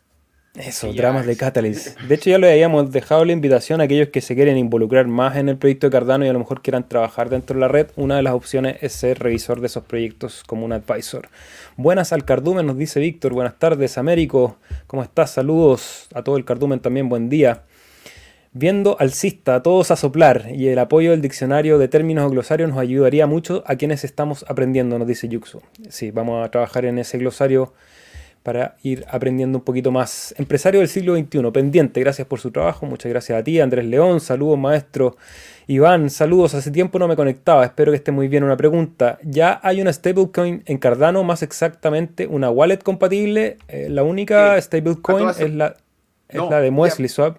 Eso, 0.54 0.92
dramas 0.92 1.26
de 1.26 1.36
Catalyst. 1.36 2.00
De 2.08 2.16
hecho 2.16 2.30
ya 2.30 2.38
le 2.38 2.50
habíamos 2.50 2.90
dejado 2.90 3.24
la 3.24 3.30
invitación 3.30 3.80
a 3.80 3.84
aquellos 3.84 4.08
que 4.08 4.20
se 4.20 4.34
quieren 4.34 4.58
involucrar 4.58 5.06
más 5.06 5.36
en 5.36 5.48
el 5.48 5.56
proyecto 5.56 5.86
de 5.86 5.92
Cardano 5.92 6.24
y 6.24 6.28
a 6.28 6.32
lo 6.32 6.40
mejor 6.40 6.60
quieran 6.60 6.88
trabajar 6.88 7.30
dentro 7.30 7.54
de 7.54 7.60
la 7.60 7.68
red. 7.68 7.86
Una 7.94 8.16
de 8.16 8.22
las 8.22 8.34
opciones 8.34 8.78
es 8.80 8.92
ser 8.92 9.20
revisor 9.20 9.60
de 9.60 9.68
esos 9.68 9.84
proyectos 9.84 10.42
como 10.44 10.64
un 10.64 10.72
advisor. 10.72 11.28
Buenas 11.76 12.12
al 12.12 12.24
cardumen, 12.24 12.66
nos 12.66 12.76
dice 12.76 12.98
Víctor. 12.98 13.32
Buenas 13.32 13.60
tardes, 13.60 13.96
Américo. 13.96 14.58
¿Cómo 14.88 15.04
estás? 15.04 15.30
Saludos 15.30 16.08
a 16.14 16.24
todo 16.24 16.36
el 16.36 16.44
cardumen 16.44 16.80
también. 16.80 17.08
Buen 17.08 17.28
día. 17.28 17.62
Viendo 18.52 18.96
alcista 18.98 19.54
a 19.54 19.62
todos 19.62 19.92
a 19.92 19.96
soplar 19.96 20.48
y 20.52 20.66
el 20.68 20.78
apoyo 20.80 21.12
del 21.12 21.20
diccionario 21.20 21.78
de 21.78 21.86
términos 21.86 22.24
o 22.24 22.30
glosarios 22.30 22.68
nos 22.68 22.78
ayudaría 22.78 23.28
mucho 23.28 23.62
a 23.64 23.76
quienes 23.76 24.02
estamos 24.02 24.44
aprendiendo, 24.48 24.98
nos 24.98 25.06
dice 25.06 25.28
Yuxu. 25.28 25.60
Sí, 25.88 26.10
vamos 26.10 26.44
a 26.44 26.50
trabajar 26.50 26.84
en 26.84 26.98
ese 26.98 27.18
glosario 27.18 27.72
para 28.42 28.76
ir 28.82 29.04
aprendiendo 29.08 29.58
un 29.58 29.64
poquito 29.64 29.92
más. 29.92 30.34
Empresario 30.36 30.80
del 30.80 30.88
siglo 30.88 31.14
XXI, 31.16 31.50
pendiente, 31.52 32.00
gracias 32.00 32.26
por 32.26 32.40
su 32.40 32.50
trabajo, 32.50 32.86
muchas 32.86 33.10
gracias 33.10 33.38
a 33.38 33.44
ti, 33.44 33.60
Andrés 33.60 33.84
León, 33.84 34.18
saludos 34.20 34.58
maestro. 34.58 35.16
Iván, 35.68 36.10
saludos, 36.10 36.54
hace 36.54 36.72
tiempo 36.72 36.98
no 36.98 37.06
me 37.06 37.14
conectaba, 37.14 37.64
espero 37.64 37.92
que 37.92 37.96
esté 37.96 38.10
muy 38.10 38.26
bien. 38.26 38.42
Una 38.42 38.56
pregunta, 38.56 39.18
¿ya 39.22 39.60
hay 39.62 39.80
una 39.80 39.92
stablecoin 39.92 40.64
en 40.66 40.78
Cardano, 40.78 41.22
más 41.22 41.44
exactamente 41.44 42.26
una 42.26 42.50
wallet 42.50 42.78
compatible? 42.78 43.58
Eh, 43.68 43.88
la 43.88 44.02
única 44.02 44.60
stablecoin 44.60 45.28
es 45.28 45.54
la, 45.54 45.76
es 46.28 46.40
la 46.50 46.60
de 46.60 46.72
Muesli 46.72 47.08
Swap. 47.08 47.36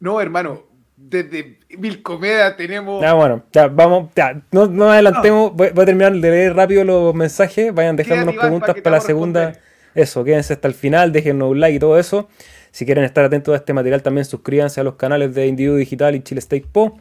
No, 0.00 0.20
hermano, 0.20 0.62
desde 0.96 1.58
Milcomeda 1.78 2.56
tenemos. 2.56 3.02
Ya, 3.02 3.14
bueno, 3.14 3.44
ya, 3.52 3.68
vamos, 3.68 4.10
ya, 4.14 4.42
no, 4.50 4.66
no 4.66 4.90
adelantemos, 4.90 5.52
voy, 5.54 5.68
a 5.68 5.84
terminar 5.84 6.12
de 6.12 6.30
leer 6.30 6.54
rápido 6.54 6.84
los 6.84 7.14
mensajes, 7.14 7.72
vayan 7.72 7.96
dejándonos 7.96 8.36
preguntas 8.36 8.76
para, 8.82 8.96
la 8.96 9.00
segunda. 9.00 9.52
Eso, 9.94 10.24
quédense 10.24 10.52
hasta 10.52 10.68
el 10.68 10.74
final, 10.74 11.12
déjenos 11.12 11.50
un 11.50 11.60
like 11.60 11.76
y 11.76 11.78
todo 11.78 11.98
eso. 11.98 12.28
Si 12.70 12.84
quieren 12.84 13.04
estar 13.04 13.24
atentos 13.24 13.54
a 13.54 13.56
este 13.56 13.72
material, 13.72 14.02
también 14.02 14.26
suscríbanse 14.26 14.80
a 14.80 14.84
los 14.84 14.96
canales 14.96 15.34
de 15.34 15.46
Individuo 15.46 15.76
Digital 15.78 16.14
y 16.14 16.20
Chile 16.20 16.40
State 16.40 16.66
Po. 16.70 16.98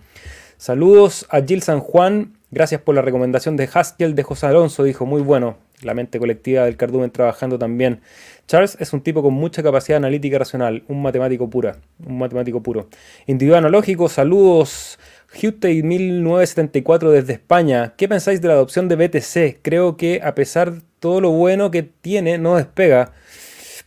Saludos 0.57 1.27
a 1.29 1.41
Jill 1.41 1.61
San 1.61 1.81
Juan, 1.81 2.37
gracias 2.51 2.79
por 2.79 2.95
la 2.95 3.01
recomendación 3.01 3.57
de 3.57 3.69
Haskell 3.71 4.15
de 4.15 4.23
José 4.23 4.45
Alonso, 4.45 4.83
dijo 4.83 5.05
muy 5.05 5.21
bueno. 5.21 5.57
La 5.81 5.93
mente 5.93 6.19
colectiva 6.19 6.63
del 6.63 6.77
Cardumen 6.77 7.11
trabajando 7.11 7.59
también. 7.59 7.99
Charles 8.47 8.77
es 8.79 8.93
un 8.93 9.01
tipo 9.01 9.23
con 9.23 9.33
mucha 9.33 9.63
capacidad 9.63 9.97
analítica 9.97 10.37
racional, 10.37 10.83
un 10.87 11.01
matemático 11.01 11.49
pura, 11.49 11.77
un 12.05 12.19
matemático 12.19 12.61
puro. 12.61 12.87
Individuo 13.25 13.57
analógico, 13.57 14.07
saludos. 14.07 14.99
Hutey 15.41 15.83
1974 15.83 17.11
desde 17.11 17.33
España. 17.33 17.93
¿Qué 17.97 18.07
pensáis 18.07 18.41
de 18.41 18.47
la 18.47 18.53
adopción 18.53 18.87
de 18.87 18.95
BTC? 18.95 19.61
Creo 19.61 19.97
que 19.97 20.21
a 20.23 20.35
pesar 20.35 20.71
de 20.71 20.81
todo 20.99 21.21
lo 21.21 21.31
bueno 21.31 21.71
que 21.71 21.83
tiene, 21.83 22.37
no 22.37 22.55
despega. 22.55 23.11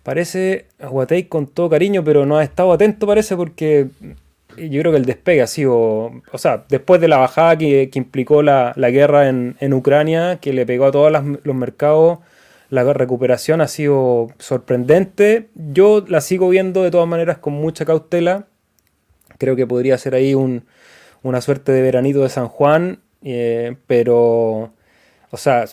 Parece 0.03 0.67
Guatei 0.79 1.25
con 1.25 1.47
todo 1.47 1.71
cariño, 1.71 2.03
pero 2.05 2.27
no 2.27 2.37
ha 2.39 2.45
estado 2.45 2.73
atento, 2.73 3.07
parece, 3.07 3.37
porque 3.37 3.89
yo 4.57 4.81
creo 4.81 4.93
que 4.93 4.99
el 4.99 5.05
despegue 5.05 5.43
ha 5.43 5.47
sido, 5.47 5.77
o 6.33 6.39
sea, 6.39 6.65
después 6.69 7.01
de 7.01 7.09
la 7.09 7.19
bajada 7.19 7.57
que, 7.57 7.91
implicó 7.95 8.43
la, 8.43 8.73
guerra 8.77 9.29
en, 9.29 9.73
Ucrania, 9.73 10.39
que 10.41 10.53
le 10.53 10.67
pegó 10.67 10.87
a 10.87 10.93
todos 10.93 11.13
los 11.43 11.55
mercados, 11.55 12.19
la 12.71 12.85
recuperación 12.93 13.61
ha 13.61 13.69
sido 13.69 14.29
sorprendente. 14.39 15.49
Yo 15.55 16.05
la 16.07 16.21
sigo 16.21 16.49
viendo 16.49 16.83
de 16.83 16.91
todas 16.91 17.09
maneras 17.09 17.39
con 17.39 17.55
mucha 17.55 17.85
cautela. 17.85 18.47
Creo 19.39 19.57
que 19.57 19.67
podría 19.67 19.97
ser 19.99 20.15
ahí 20.15 20.35
un, 20.35 20.65
una 21.23 21.41
suerte 21.41 21.73
de 21.73 21.83
veranito 21.83 22.23
de 22.23 22.29
San 22.29 22.49
Juan, 22.49 23.01
eh, 23.23 23.77
pero, 23.87 24.73
o 25.31 25.37
sea, 25.37 25.65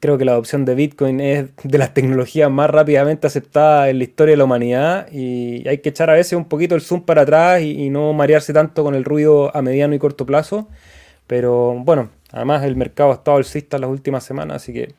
creo 0.00 0.18
que 0.18 0.24
la 0.24 0.32
adopción 0.32 0.64
de 0.64 0.74
Bitcoin 0.74 1.20
es 1.20 1.46
de 1.62 1.78
las 1.78 1.94
tecnologías 1.94 2.50
más 2.50 2.70
rápidamente 2.70 3.26
aceptadas 3.26 3.88
en 3.88 3.98
la 3.98 4.04
historia 4.04 4.32
de 4.34 4.36
la 4.36 4.44
humanidad 4.44 5.10
y 5.10 5.66
hay 5.68 5.78
que 5.78 5.88
echar 5.88 6.10
a 6.10 6.14
veces 6.14 6.34
un 6.34 6.44
poquito 6.44 6.74
el 6.74 6.80
zoom 6.82 7.02
para 7.02 7.22
atrás 7.22 7.62
y, 7.62 7.84
y 7.84 7.90
no 7.90 8.12
marearse 8.12 8.52
tanto 8.52 8.84
con 8.84 8.94
el 8.94 9.04
ruido 9.04 9.54
a 9.56 9.62
mediano 9.62 9.94
y 9.94 9.98
corto 9.98 10.26
plazo. 10.26 10.68
Pero 11.26 11.74
bueno, 11.74 12.10
además 12.32 12.64
el 12.64 12.76
mercado 12.76 13.10
ha 13.10 13.14
estado 13.14 13.36
alcista 13.38 13.78
las 13.78 13.90
últimas 13.90 14.24
semanas, 14.24 14.56
así 14.62 14.72
que 14.72 14.94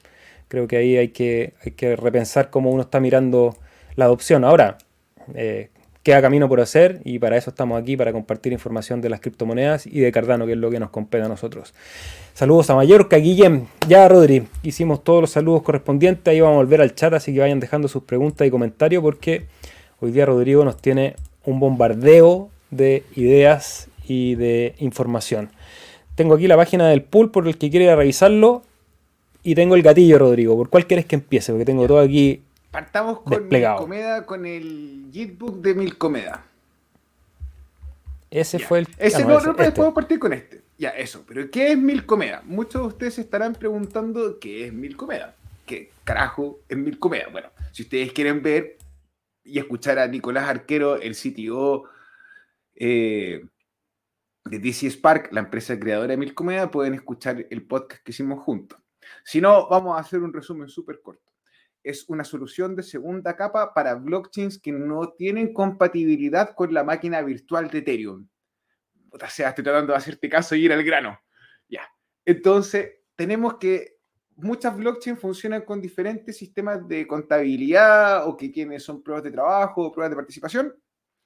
Creo 0.50 0.68
que 0.68 0.76
ahí 0.76 0.98
hay 0.98 1.10
que, 1.10 1.54
hay 1.64 1.72
que 1.72 1.96
repensar 1.96 2.50
cómo 2.50 2.70
uno 2.70 2.82
está 2.82 3.00
mirando 3.00 3.56
la 3.96 4.06
adopción. 4.06 4.44
Ahora, 4.44 4.78
eh, 5.36 5.70
queda 6.04 6.22
camino 6.22 6.50
por 6.50 6.60
hacer 6.60 7.02
y 7.04 7.20
para 7.20 7.38
eso 7.38 7.50
estamos 7.50 7.82
aquí, 7.82 7.96
para 7.96 8.12
compartir 8.12 8.52
información 8.52 9.00
de 9.00 9.10
las 9.10 9.20
criptomonedas 9.20 9.86
y 9.86 10.00
de 10.00 10.12
Cardano, 10.12 10.46
que 10.46 10.54
es 10.54 10.58
lo 10.58 10.70
que 10.72 10.80
nos 10.80 10.90
compete 10.90 11.24
a 11.24 11.28
nosotros. 11.28 11.74
Saludos 12.34 12.70
a 12.70 12.76
Mallorca, 12.76 13.18
Guillem, 13.18 13.66
ya 13.88 14.08
Rodri, 14.08 14.48
hicimos 14.64 15.04
todos 15.04 15.22
los 15.22 15.30
saludos 15.30 15.62
correspondientes, 15.62 16.28
ahí 16.32 16.42
vamos 16.42 16.56
a 16.56 16.58
volver 16.58 16.82
al 16.82 16.96
chat, 16.96 17.14
así 17.14 17.34
que 17.34 17.42
vayan 17.42 17.60
dejando 17.60 17.88
sus 17.88 18.04
preguntas 18.04 18.48
y 18.48 18.52
comentarios 18.52 19.04
porque 19.04 19.46
hoy 20.00 20.12
día 20.12 20.26
Rodrigo 20.26 20.66
nos 20.66 20.78
tiene 20.78 21.16
un 21.46 21.60
bombardeo 21.60 22.50
de 22.72 23.04
ideas 23.16 23.90
y 24.08 24.36
de 24.36 24.76
información. 24.80 25.50
Tengo 26.16 26.34
aquí 26.34 26.48
la 26.48 26.58
página 26.58 26.90
del 26.90 27.04
pool 27.04 27.32
por 27.32 27.48
el 27.48 27.58
que 27.58 27.70
quiera 27.70 27.96
revisarlo. 27.96 28.64
Y 29.44 29.56
tengo 29.56 29.76
el 29.76 29.82
gatillo, 29.82 30.20
Rodrigo. 30.20 30.56
¿Por 30.58 30.70
cuál 30.70 30.86
quieres 30.86 31.06
que 31.06 31.16
empiece? 31.16 31.52
Porque 31.52 31.66
tengo 31.66 31.88
todo 31.88 32.00
aquí. 32.00 32.44
Partamos 32.72 33.22
con 33.22 33.48
Milcomeda, 33.48 34.26
con 34.26 34.46
el 34.46 35.08
Gitbook 35.12 35.62
de 35.62 35.74
Milcomeda. 35.74 36.46
Ese 38.30 38.60
fue 38.60 38.80
el. 38.80 38.88
Ese 38.98 39.24
ah, 39.24 39.26
no, 39.26 39.40
no, 39.40 39.56
podemos 39.56 39.94
partir 39.94 40.20
con 40.20 40.34
este. 40.34 40.62
Ya, 40.78 40.90
eso. 40.90 41.24
Pero 41.28 41.50
¿qué 41.50 41.72
es 41.72 41.78
Milcomeda? 41.78 42.42
Muchos 42.46 42.82
de 42.82 42.88
ustedes 42.88 43.16
se 43.16 43.22
estarán 43.22 43.54
preguntando 43.54 44.40
qué 44.40 44.68
es 44.68 44.74
Milcomeda. 44.74 45.36
¿Qué 45.66 45.92
carajo 46.04 46.60
es 46.70 46.78
Milcomeda? 46.78 47.28
Bueno, 47.32 47.50
si 47.72 47.84
ustedes 47.84 48.14
quieren 48.14 48.42
ver 48.44 48.78
y 49.44 49.58
escuchar 49.58 50.00
a 50.00 50.08
Nicolás 50.08 50.48
Arquero, 50.48 51.02
el 51.02 51.16
CTO 51.16 51.86
eh, 52.76 53.46
de 54.46 54.60
DC 54.60 54.88
Spark, 54.92 55.34
la 55.34 55.42
empresa 55.42 55.80
creadora 55.80 56.10
de 56.10 56.18
Milcomeda, 56.18 56.70
pueden 56.70 56.94
escuchar 56.94 57.46
el 57.50 57.64
podcast 57.64 58.04
que 58.04 58.12
hicimos 58.12 58.44
juntos. 58.44 58.79
Si 59.30 59.40
no, 59.42 59.68
vamos 59.70 59.96
a 59.96 60.02
hacer 60.02 60.22
un 60.22 60.34
resumen 60.34 60.70
súper 60.70 61.02
corto. 61.02 61.32
Es 61.84 62.10
una 62.10 62.24
solución 62.24 62.76
de 62.76 62.82
segunda 62.82 63.36
capa 63.36 63.74
para 63.76 63.94
blockchains 63.94 64.60
que 64.60 64.72
no 64.72 65.14
tienen 65.14 65.54
compatibilidad 65.54 66.56
con 66.56 66.74
la 66.74 66.84
máquina 66.84 67.22
virtual 67.22 67.70
de 67.70 67.78
Ethereum 67.78 68.28
o 69.12 69.28
sea, 69.28 69.50
estoy 69.50 69.64
tratando 69.64 69.94
de 69.94 69.98
hacerte 69.98 70.30
caso 70.30 70.56
y 70.56 70.66
ir 70.66 70.74
al 70.74 70.84
grano. 70.84 71.20
Ya. 71.68 71.82
Entonces, 72.26 72.92
tenemos 73.16 73.58
que 73.58 73.98
muchas 74.36 74.76
blockchains 74.76 75.20
funcionan 75.20 75.62
con 75.62 75.82
diferentes 75.82 76.38
sistemas 76.38 76.88
de 76.88 77.06
contabilidad 77.08 78.28
o 78.28 78.38
que 78.38 78.52
quienes 78.52 78.84
son 78.84 79.04
pruebas 79.04 79.24
de 79.24 79.32
trabajo 79.32 79.86
o 79.86 79.92
pruebas 79.92 80.12
de 80.12 80.16
participación. 80.16 80.74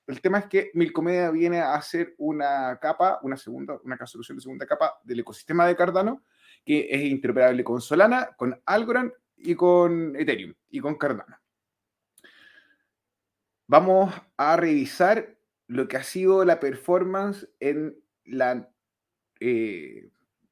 El 0.08 0.20
tema 0.20 0.40
es 0.40 0.48
que 0.48 0.72
Milcomedia 0.74 1.32
viene 1.32 1.62
a 1.62 1.82
ser 1.82 2.16
una 2.18 2.78
capa, 2.82 3.20
una 3.22 3.38
segunda, 3.38 3.80
una 3.84 3.98
solución 4.06 4.38
de 4.38 4.42
segunda 4.42 4.66
capa 4.66 4.94
del 5.04 5.22
ecosistema 5.22 5.66
de 5.66 5.76
Cardano 5.76 6.24
que 6.66 6.88
es 6.90 7.04
interoperable 7.04 7.64
con 7.64 7.82
Solana, 7.82 8.36
con 8.38 8.60
Algorand 8.66 9.12
y 9.38 9.56
con 9.56 10.16
Ethereum 10.16 10.54
y 10.70 10.80
con 10.80 10.96
Cardano. 10.96 11.38
Vamos 13.68 14.14
a 14.38 14.56
revisar 14.56 15.38
lo 15.68 15.88
que 15.88 15.98
ha 15.98 16.04
sido 16.04 16.46
la 16.46 16.60
performance 16.60 17.48
en 17.60 17.98
la 18.26 18.70
eh, 19.40 20.10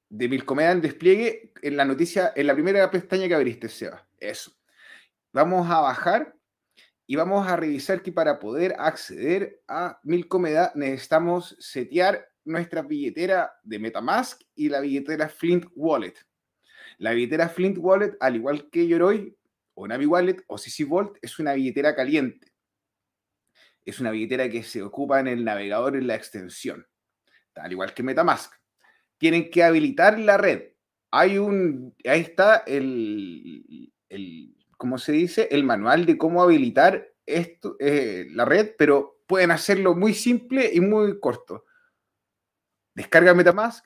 de 0.10 0.28
Milcomeda 0.28 0.71
en 0.71 0.82
despliegue 0.82 1.54
en 1.62 1.78
la 1.78 1.86
noticia, 1.86 2.34
en 2.36 2.47
la 2.47 2.54
primera 2.54 2.89
pestaña 2.91 3.28
que 3.28 3.36
abriste, 3.36 3.69
Seba. 3.69 4.08
Eso. 4.19 4.52
Vamos 5.32 5.69
a 5.69 5.80
bajar 5.80 6.36
y 7.08 7.15
vamos 7.15 7.47
a 7.47 7.56
revisar 7.56 8.02
que 8.02 8.12
para 8.12 8.39
poder 8.39 8.76
acceder 8.78 9.62
a 9.67 10.00
Milcomeda 10.04 10.71
necesitamos 10.76 11.56
setear 11.60 12.31
nuestra 12.46 12.82
billetera 12.82 13.54
de 13.64 13.80
Metamask 13.80 14.42
y 14.56 14.70
la 14.70 14.80
billetera 14.80 15.30
Flint 15.30 15.66
Wallet. 15.76 16.16
La 16.98 17.12
billetera 17.12 17.50
Flint 17.50 17.78
Wallet, 17.80 18.18
al 18.20 18.36
igual 18.36 18.70
que 18.70 18.88
Yoroi 18.88 19.36
o 19.74 19.88
Navi 19.88 20.06
Wallet 20.06 20.44
o 20.48 20.58
CC 20.58 20.86
Vault, 20.86 21.18
es 21.22 21.40
una 21.40 21.54
billetera 21.54 21.96
caliente 21.96 22.52
es 23.86 24.00
una 24.00 24.12
billetera 24.12 24.50
que 24.50 24.64
se 24.64 24.82
ocupa 24.82 25.20
en 25.20 25.28
el 25.28 25.44
navegador 25.44 25.96
en 25.96 26.08
la 26.08 26.16
extensión, 26.16 26.86
al 27.56 27.72
igual 27.72 27.94
que 27.94 28.04
Metamask. 28.04 28.54
Tienen 29.18 29.50
que 29.50 29.64
habilitar 29.64 30.20
la 30.20 30.38
red. 30.38 30.74
Hay 31.12 31.38
un, 31.38 31.96
ahí 32.06 32.22
está 32.22 32.64
el, 32.66 33.92
el 34.10 34.56
¿cómo 34.78 34.98
se 34.98 35.12
dice? 35.12 35.48
El 35.52 35.64
manual 35.64 36.06
de 36.06 36.18
cómo 36.18 36.42
habilitar 36.42 37.08
esto, 37.26 37.76
eh, 37.80 38.28
la 38.32 38.46
red, 38.46 38.72
pero 38.78 39.22
pueden 39.28 39.52
hacerlo 39.52 39.96
muy 39.96 40.14
simple 40.14 40.70
y 40.74 40.80
muy 40.80 41.20
corto. 41.20 41.66
Descarga 42.94 43.34
Metamask, 43.34 43.86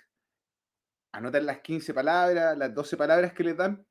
anotan 1.11 1.45
las 1.45 1.59
15 1.59 1.93
palabras, 1.93 2.57
las 2.57 2.73
12 2.73 2.97
palabras 2.97 3.33
que 3.33 3.43
les 3.43 3.57
dan, 3.57 3.85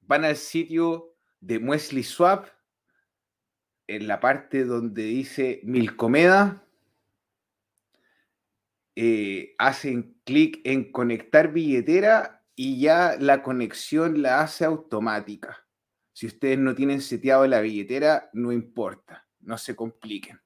van 0.00 0.24
al 0.24 0.36
sitio 0.36 1.16
de 1.40 1.58
Muesli 1.58 2.02
Swap, 2.02 2.48
en 3.86 4.06
la 4.06 4.20
parte 4.20 4.64
donde 4.64 5.02
dice 5.02 5.60
Milcomeda, 5.64 6.64
eh, 8.94 9.54
hacen 9.58 10.20
clic 10.24 10.60
en 10.64 10.92
conectar 10.92 11.52
billetera 11.52 12.44
y 12.54 12.80
ya 12.80 13.16
la 13.18 13.42
conexión 13.42 14.22
la 14.22 14.42
hace 14.42 14.64
automática. 14.64 15.66
Si 16.12 16.26
ustedes 16.26 16.58
no 16.58 16.74
tienen 16.74 17.00
seteado 17.00 17.46
la 17.46 17.60
billetera, 17.60 18.30
no 18.34 18.52
importa, 18.52 19.26
no 19.40 19.56
se 19.58 19.74
compliquen. 19.74 20.40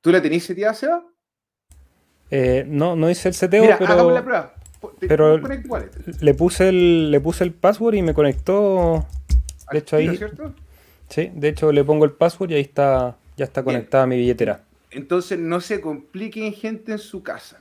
¿Tú 0.00 0.10
la 0.10 0.22
tenés 0.22 0.44
seteada, 0.44 0.74
Seba? 0.74 1.09
Eh, 2.30 2.64
no, 2.66 2.96
no 2.96 3.10
hice 3.10 3.28
el 3.28 3.34
seteo, 3.34 3.64
pero, 3.78 4.10
la 4.10 4.24
prueba. 4.24 4.54
pero 5.00 5.40
le 6.20 6.34
puse 6.34 6.68
el 6.68 7.10
le 7.10 7.20
puse 7.20 7.44
el 7.44 7.52
password 7.52 7.94
y 7.94 8.02
me 8.02 8.14
conectó. 8.14 9.06
De 9.72 9.78
hecho 9.78 9.96
ahí. 9.96 10.16
¿cierto? 10.16 10.54
Sí, 11.08 11.30
de 11.34 11.48
hecho 11.48 11.72
le 11.72 11.82
pongo 11.82 12.04
el 12.04 12.12
password 12.12 12.52
y 12.52 12.54
ahí 12.54 12.60
está, 12.60 13.16
ya 13.36 13.44
está 13.44 13.64
conectada 13.64 14.06
mi 14.06 14.16
billetera. 14.16 14.62
Entonces 14.92 15.38
no 15.38 15.60
se 15.60 15.80
compliquen 15.80 16.52
gente 16.52 16.92
en 16.92 16.98
su 16.98 17.22
casa. 17.22 17.60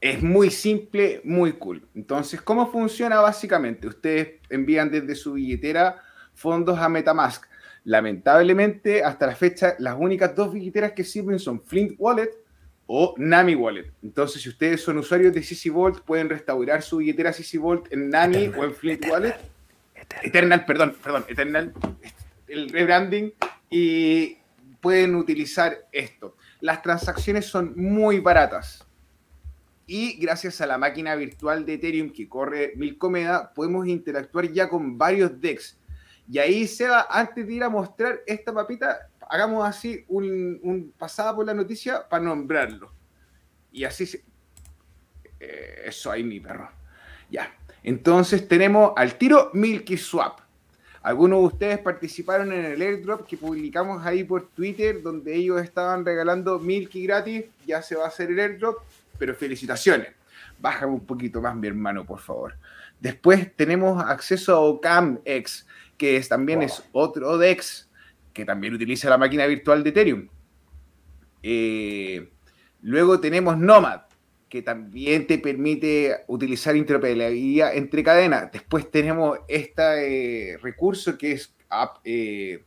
Es 0.00 0.20
muy 0.20 0.50
simple, 0.50 1.20
muy 1.22 1.52
cool. 1.52 1.86
Entonces, 1.94 2.42
¿cómo 2.42 2.70
funciona 2.70 3.20
básicamente? 3.20 3.86
Ustedes 3.86 4.40
envían 4.50 4.90
desde 4.90 5.14
su 5.14 5.34
billetera 5.34 6.02
fondos 6.34 6.76
a 6.78 6.88
Metamask. 6.88 7.44
Lamentablemente, 7.84 9.04
hasta 9.04 9.26
la 9.26 9.36
fecha, 9.36 9.76
las 9.78 9.96
únicas 9.96 10.34
dos 10.34 10.52
billeteras 10.52 10.92
que 10.92 11.04
sirven 11.04 11.38
son 11.38 11.62
Flint 11.62 11.94
Wallet 11.98 12.41
o 12.94 13.14
Nami 13.16 13.54
Wallet. 13.54 13.90
Entonces, 14.02 14.42
si 14.42 14.50
ustedes 14.50 14.82
son 14.82 14.98
usuarios 14.98 15.32
de 15.32 15.42
CC 15.42 15.70
Vault, 15.70 16.00
pueden 16.00 16.28
restaurar 16.28 16.82
su 16.82 16.98
billetera 16.98 17.32
CC 17.32 17.56
Vault 17.56 17.90
en 17.90 18.10
Nami 18.10 18.48
o 18.48 18.64
en 18.64 18.74
Flint 18.74 19.06
Wallet. 19.08 19.34
Eternal, 20.22 20.66
perdón, 20.66 20.94
perdón, 21.02 21.24
Eternal 21.26 21.72
el 22.48 22.68
rebranding 22.68 23.32
y 23.70 24.36
pueden 24.82 25.14
utilizar 25.14 25.88
esto. 25.90 26.36
Las 26.60 26.82
transacciones 26.82 27.46
son 27.46 27.72
muy 27.76 28.20
baratas. 28.20 28.86
Y 29.86 30.18
gracias 30.20 30.60
a 30.60 30.66
la 30.66 30.76
máquina 30.76 31.14
virtual 31.14 31.64
de 31.64 31.74
Ethereum 31.74 32.10
que 32.12 32.28
corre 32.28 32.74
Milcomeda, 32.76 33.54
podemos 33.54 33.86
interactuar 33.86 34.52
ya 34.52 34.68
con 34.68 34.98
varios 34.98 35.40
DEX. 35.40 35.78
Y 36.30 36.38
ahí, 36.38 36.66
Seba, 36.68 37.06
antes 37.08 37.46
de 37.46 37.54
ir 37.54 37.64
a 37.64 37.70
mostrar 37.70 38.20
esta 38.26 38.52
papita, 38.52 39.08
hagamos 39.32 39.66
así 39.66 40.04
un, 40.08 40.60
un 40.62 40.92
pasada 40.98 41.34
por 41.34 41.46
la 41.46 41.54
noticia 41.54 42.06
para 42.06 42.22
nombrarlo. 42.22 42.92
Y 43.72 43.84
así 43.84 44.04
se... 44.04 44.22
Eh, 45.40 45.84
eso 45.86 46.10
ahí, 46.10 46.22
mi 46.22 46.38
perro. 46.38 46.70
Ya. 47.30 47.50
Entonces 47.82 48.46
tenemos 48.46 48.92
al 48.94 49.16
tiro 49.16 49.50
Milky 49.54 49.96
Swap. 49.96 50.40
Algunos 51.00 51.40
de 51.40 51.46
ustedes 51.46 51.78
participaron 51.78 52.52
en 52.52 52.66
el 52.66 52.82
airdrop 52.82 53.26
que 53.26 53.38
publicamos 53.38 54.04
ahí 54.04 54.22
por 54.22 54.48
Twitter, 54.48 55.02
donde 55.02 55.34
ellos 55.34 55.62
estaban 55.62 56.04
regalando 56.04 56.58
Milky 56.58 57.06
gratis. 57.06 57.46
Ya 57.66 57.80
se 57.80 57.96
va 57.96 58.04
a 58.04 58.08
hacer 58.08 58.30
el 58.30 58.38
airdrop, 58.38 58.80
pero 59.18 59.34
felicitaciones. 59.34 60.08
Bájame 60.58 60.92
un 60.92 61.06
poquito 61.06 61.40
más, 61.40 61.56
mi 61.56 61.68
hermano, 61.68 62.04
por 62.04 62.20
favor. 62.20 62.54
Después 63.00 63.56
tenemos 63.56 64.04
acceso 64.04 64.54
a 64.54 64.60
OCamX, 64.60 65.66
que 65.96 66.18
es, 66.18 66.28
también 66.28 66.60
es 66.60 66.82
otro 66.92 67.38
DEX 67.38 67.88
que 68.32 68.44
también 68.44 68.74
utiliza 68.74 69.10
la 69.10 69.18
máquina 69.18 69.46
virtual 69.46 69.82
de 69.82 69.90
Ethereum. 69.90 70.28
Eh, 71.42 72.28
luego 72.82 73.20
tenemos 73.20 73.58
Nomad, 73.58 74.02
que 74.48 74.62
también 74.62 75.26
te 75.26 75.38
permite 75.38 76.24
utilizar 76.26 76.76
interoperabilidad 76.76 77.74
entre 77.76 78.02
cadenas. 78.02 78.52
Después 78.52 78.90
tenemos 78.90 79.38
este 79.48 80.58
recurso 80.62 81.16
que 81.16 81.32
es 81.32 81.54
eh, 82.04 82.62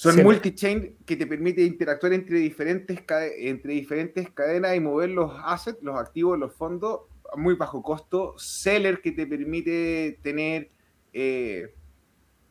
son 0.00 0.22
multi-chain 0.22 0.96
que 1.04 1.16
te 1.16 1.26
permite 1.26 1.62
interactuar 1.62 2.14
entre 2.14 2.38
diferentes, 2.38 2.98
entre 3.36 3.74
diferentes 3.74 4.30
cadenas 4.30 4.74
y 4.74 4.80
mover 4.80 5.10
los 5.10 5.32
assets, 5.44 5.82
los 5.82 5.98
activos, 5.98 6.38
los 6.38 6.54
fondos 6.54 7.00
a 7.30 7.36
muy 7.36 7.54
bajo 7.54 7.82
costo. 7.82 8.34
Seller 8.38 9.02
que 9.02 9.12
te 9.12 9.26
permite 9.26 10.18
tener 10.22 10.70
eh, 11.12 11.74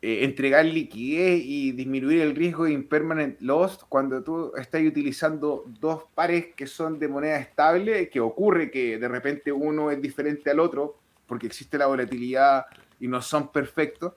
eh, 0.01 0.23
entregar 0.23 0.63
liquidez 0.63 1.41
y 1.43 1.73
disminuir 1.73 2.21
el 2.21 2.33
riesgo 2.33 2.63
de 2.63 2.71
impermanent 2.71 3.41
loss 3.41 3.83
cuando 3.89 4.23
tú 4.23 4.53
estás 4.55 4.81
utilizando 4.81 5.65
dos 5.81 6.03
pares 6.15 6.55
que 6.55 6.67
son 6.67 6.99
de 6.99 7.09
moneda 7.09 7.37
estable, 7.37 8.09
que 8.09 8.21
ocurre 8.21 8.71
que 8.71 8.97
de 8.97 9.07
repente 9.09 9.51
uno 9.51 9.91
es 9.91 10.01
diferente 10.01 10.51
al 10.51 10.61
otro 10.61 10.97
porque 11.27 11.47
existe 11.47 11.77
la 11.77 11.87
volatilidad 11.87 12.65
y 12.99 13.09
no 13.09 13.21
son 13.21 13.51
perfectos. 13.51 14.13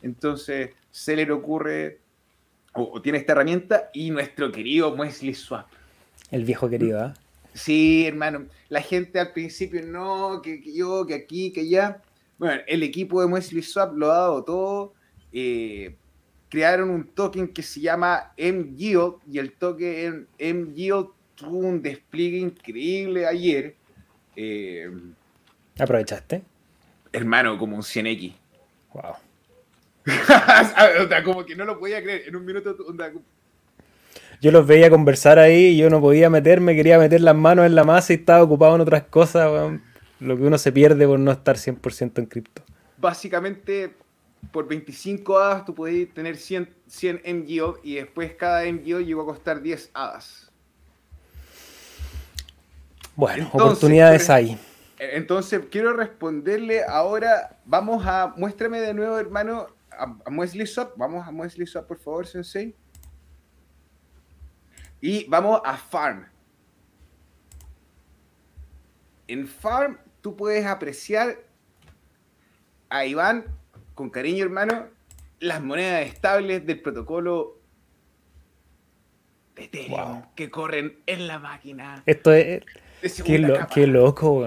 Entonces, 0.00 0.70
se 0.92 1.16
le 1.16 1.30
ocurre 1.32 1.98
o, 2.72 3.02
tiene 3.02 3.18
esta 3.18 3.32
herramienta 3.32 3.90
y 3.92 4.10
nuestro 4.10 4.52
querido 4.52 4.94
Wesley 4.94 5.34
Swap. 5.34 5.66
El 6.30 6.44
viejo 6.44 6.68
querido, 6.68 7.00
¿ah? 7.00 7.14
Sí, 7.52 8.06
hermano. 8.06 8.46
La 8.68 8.82
gente 8.82 9.18
al 9.18 9.32
principio, 9.32 9.82
no, 9.82 10.40
que, 10.42 10.62
yo, 10.72 11.04
que 11.04 11.14
aquí, 11.14 11.52
que 11.52 11.62
allá. 11.62 12.00
Bueno, 12.38 12.60
el 12.66 12.82
equipo 12.82 13.20
de 13.20 13.26
Wesley 13.26 13.62
Swap 13.62 13.94
lo 13.96 14.12
ha 14.12 14.18
dado 14.18 14.44
todo 14.44 14.94
eh, 15.32 15.96
crearon 16.48 16.90
un 16.90 17.06
token 17.08 17.48
que 17.48 17.62
se 17.62 17.80
llama 17.80 18.32
MGIO 18.38 19.20
y 19.30 19.38
el 19.38 19.52
token 19.52 20.26
MGIO 20.38 21.14
tuvo 21.34 21.58
un 21.58 21.82
despliegue 21.82 22.38
increíble 22.38 23.26
ayer. 23.26 23.74
Eh, 24.34 24.90
¿Aprovechaste? 25.78 26.42
Hermano, 27.12 27.58
como 27.58 27.76
un 27.76 27.82
100X. 27.82 28.34
Wow. 28.92 29.14
como 31.24 31.44
que 31.44 31.56
no 31.56 31.64
lo 31.64 31.78
podía 31.78 32.02
creer. 32.02 32.28
En 32.28 32.36
un 32.36 32.44
minuto. 32.44 32.76
yo 34.40 34.52
los 34.52 34.66
veía 34.66 34.90
conversar 34.90 35.38
ahí 35.38 35.66
y 35.68 35.76
yo 35.76 35.90
no 35.90 36.00
podía 36.00 36.30
meterme, 36.30 36.76
quería 36.76 36.98
meter 36.98 37.20
las 37.20 37.34
manos 37.34 37.66
en 37.66 37.74
la 37.74 37.84
masa 37.84 38.12
y 38.12 38.16
estaba 38.16 38.42
ocupado 38.42 38.74
en 38.76 38.80
otras 38.80 39.04
cosas, 39.04 39.50
lo 40.20 40.36
que 40.36 40.42
uno 40.42 40.58
se 40.58 40.72
pierde 40.72 41.06
por 41.06 41.18
no 41.18 41.32
estar 41.32 41.56
100% 41.56 42.18
en 42.18 42.26
cripto. 42.26 42.62
Básicamente, 42.98 43.94
por 44.52 44.68
25 44.68 45.38
hadas 45.38 45.64
tú 45.64 45.74
podías 45.74 46.12
tener 46.14 46.36
100, 46.36 46.74
100 46.86 47.22
MGO 47.24 47.78
y 47.82 47.96
después 47.96 48.32
cada 48.34 48.64
MGO 48.64 49.00
llegó 49.00 49.22
a 49.22 49.26
costar 49.26 49.60
10 49.60 49.90
hadas. 49.94 50.50
Bueno, 53.14 53.48
oportunidades 53.52 54.28
hay. 54.28 54.58
Entonces, 54.98 55.62
quiero 55.70 55.94
responderle 55.94 56.84
ahora. 56.84 57.58
Vamos 57.64 58.06
a. 58.06 58.34
Muéstrame 58.36 58.80
de 58.80 58.94
nuevo, 58.94 59.18
hermano, 59.18 59.66
a, 59.90 60.04
a 60.24 60.30
Muesli 60.30 60.64
Vamos 60.96 61.26
a 61.26 61.30
Muesli 61.30 61.66
Swap, 61.66 61.86
por 61.86 61.98
favor, 61.98 62.26
Sensei. 62.26 62.74
Y 65.00 65.26
vamos 65.28 65.60
a 65.64 65.76
Farm. 65.76 66.26
En 69.28 69.46
Farm, 69.46 69.98
tú 70.20 70.36
puedes 70.36 70.64
apreciar 70.66 71.38
a 72.88 73.04
Iván, 73.04 73.44
con 73.96 74.10
cariño, 74.10 74.44
hermano, 74.44 74.84
las 75.40 75.60
monedas 75.62 76.06
estables 76.06 76.64
del 76.66 76.80
protocolo 76.80 77.56
de 79.56 79.64
Ethereum 79.64 80.22
que 80.36 80.50
corren 80.50 80.98
en 81.06 81.26
la 81.26 81.38
máquina. 81.38 82.02
Esto 82.04 82.32
es. 82.32 82.62
Qué, 83.24 83.38
loco, 83.38 84.44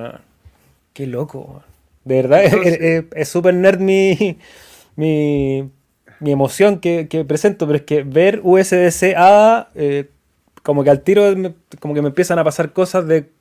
Qué 0.93 1.07
loco. 1.07 1.63
De 2.05 2.21
verdad, 2.21 2.43
es 2.43 3.27
súper 3.27 3.55
nerd 3.55 3.79
mi, 3.79 4.37
mi, 4.95 5.71
emoción 6.23 6.79
que, 6.79 7.25
presento, 7.27 7.65
pero 7.65 7.77
es 7.77 7.83
que 7.83 8.03
ver 8.03 8.41
USDC 8.43 9.15
ADA, 9.15 9.71
eh, 9.73 10.09
como 10.61 10.83
que 10.83 10.91
al 10.91 11.01
tiro, 11.01 11.23
como 11.79 11.95
que 11.95 12.03
me 12.03 12.09
empiezan 12.09 12.37
a 12.37 12.43
pasar 12.43 12.71
cosas 12.71 13.07
de 13.07 13.31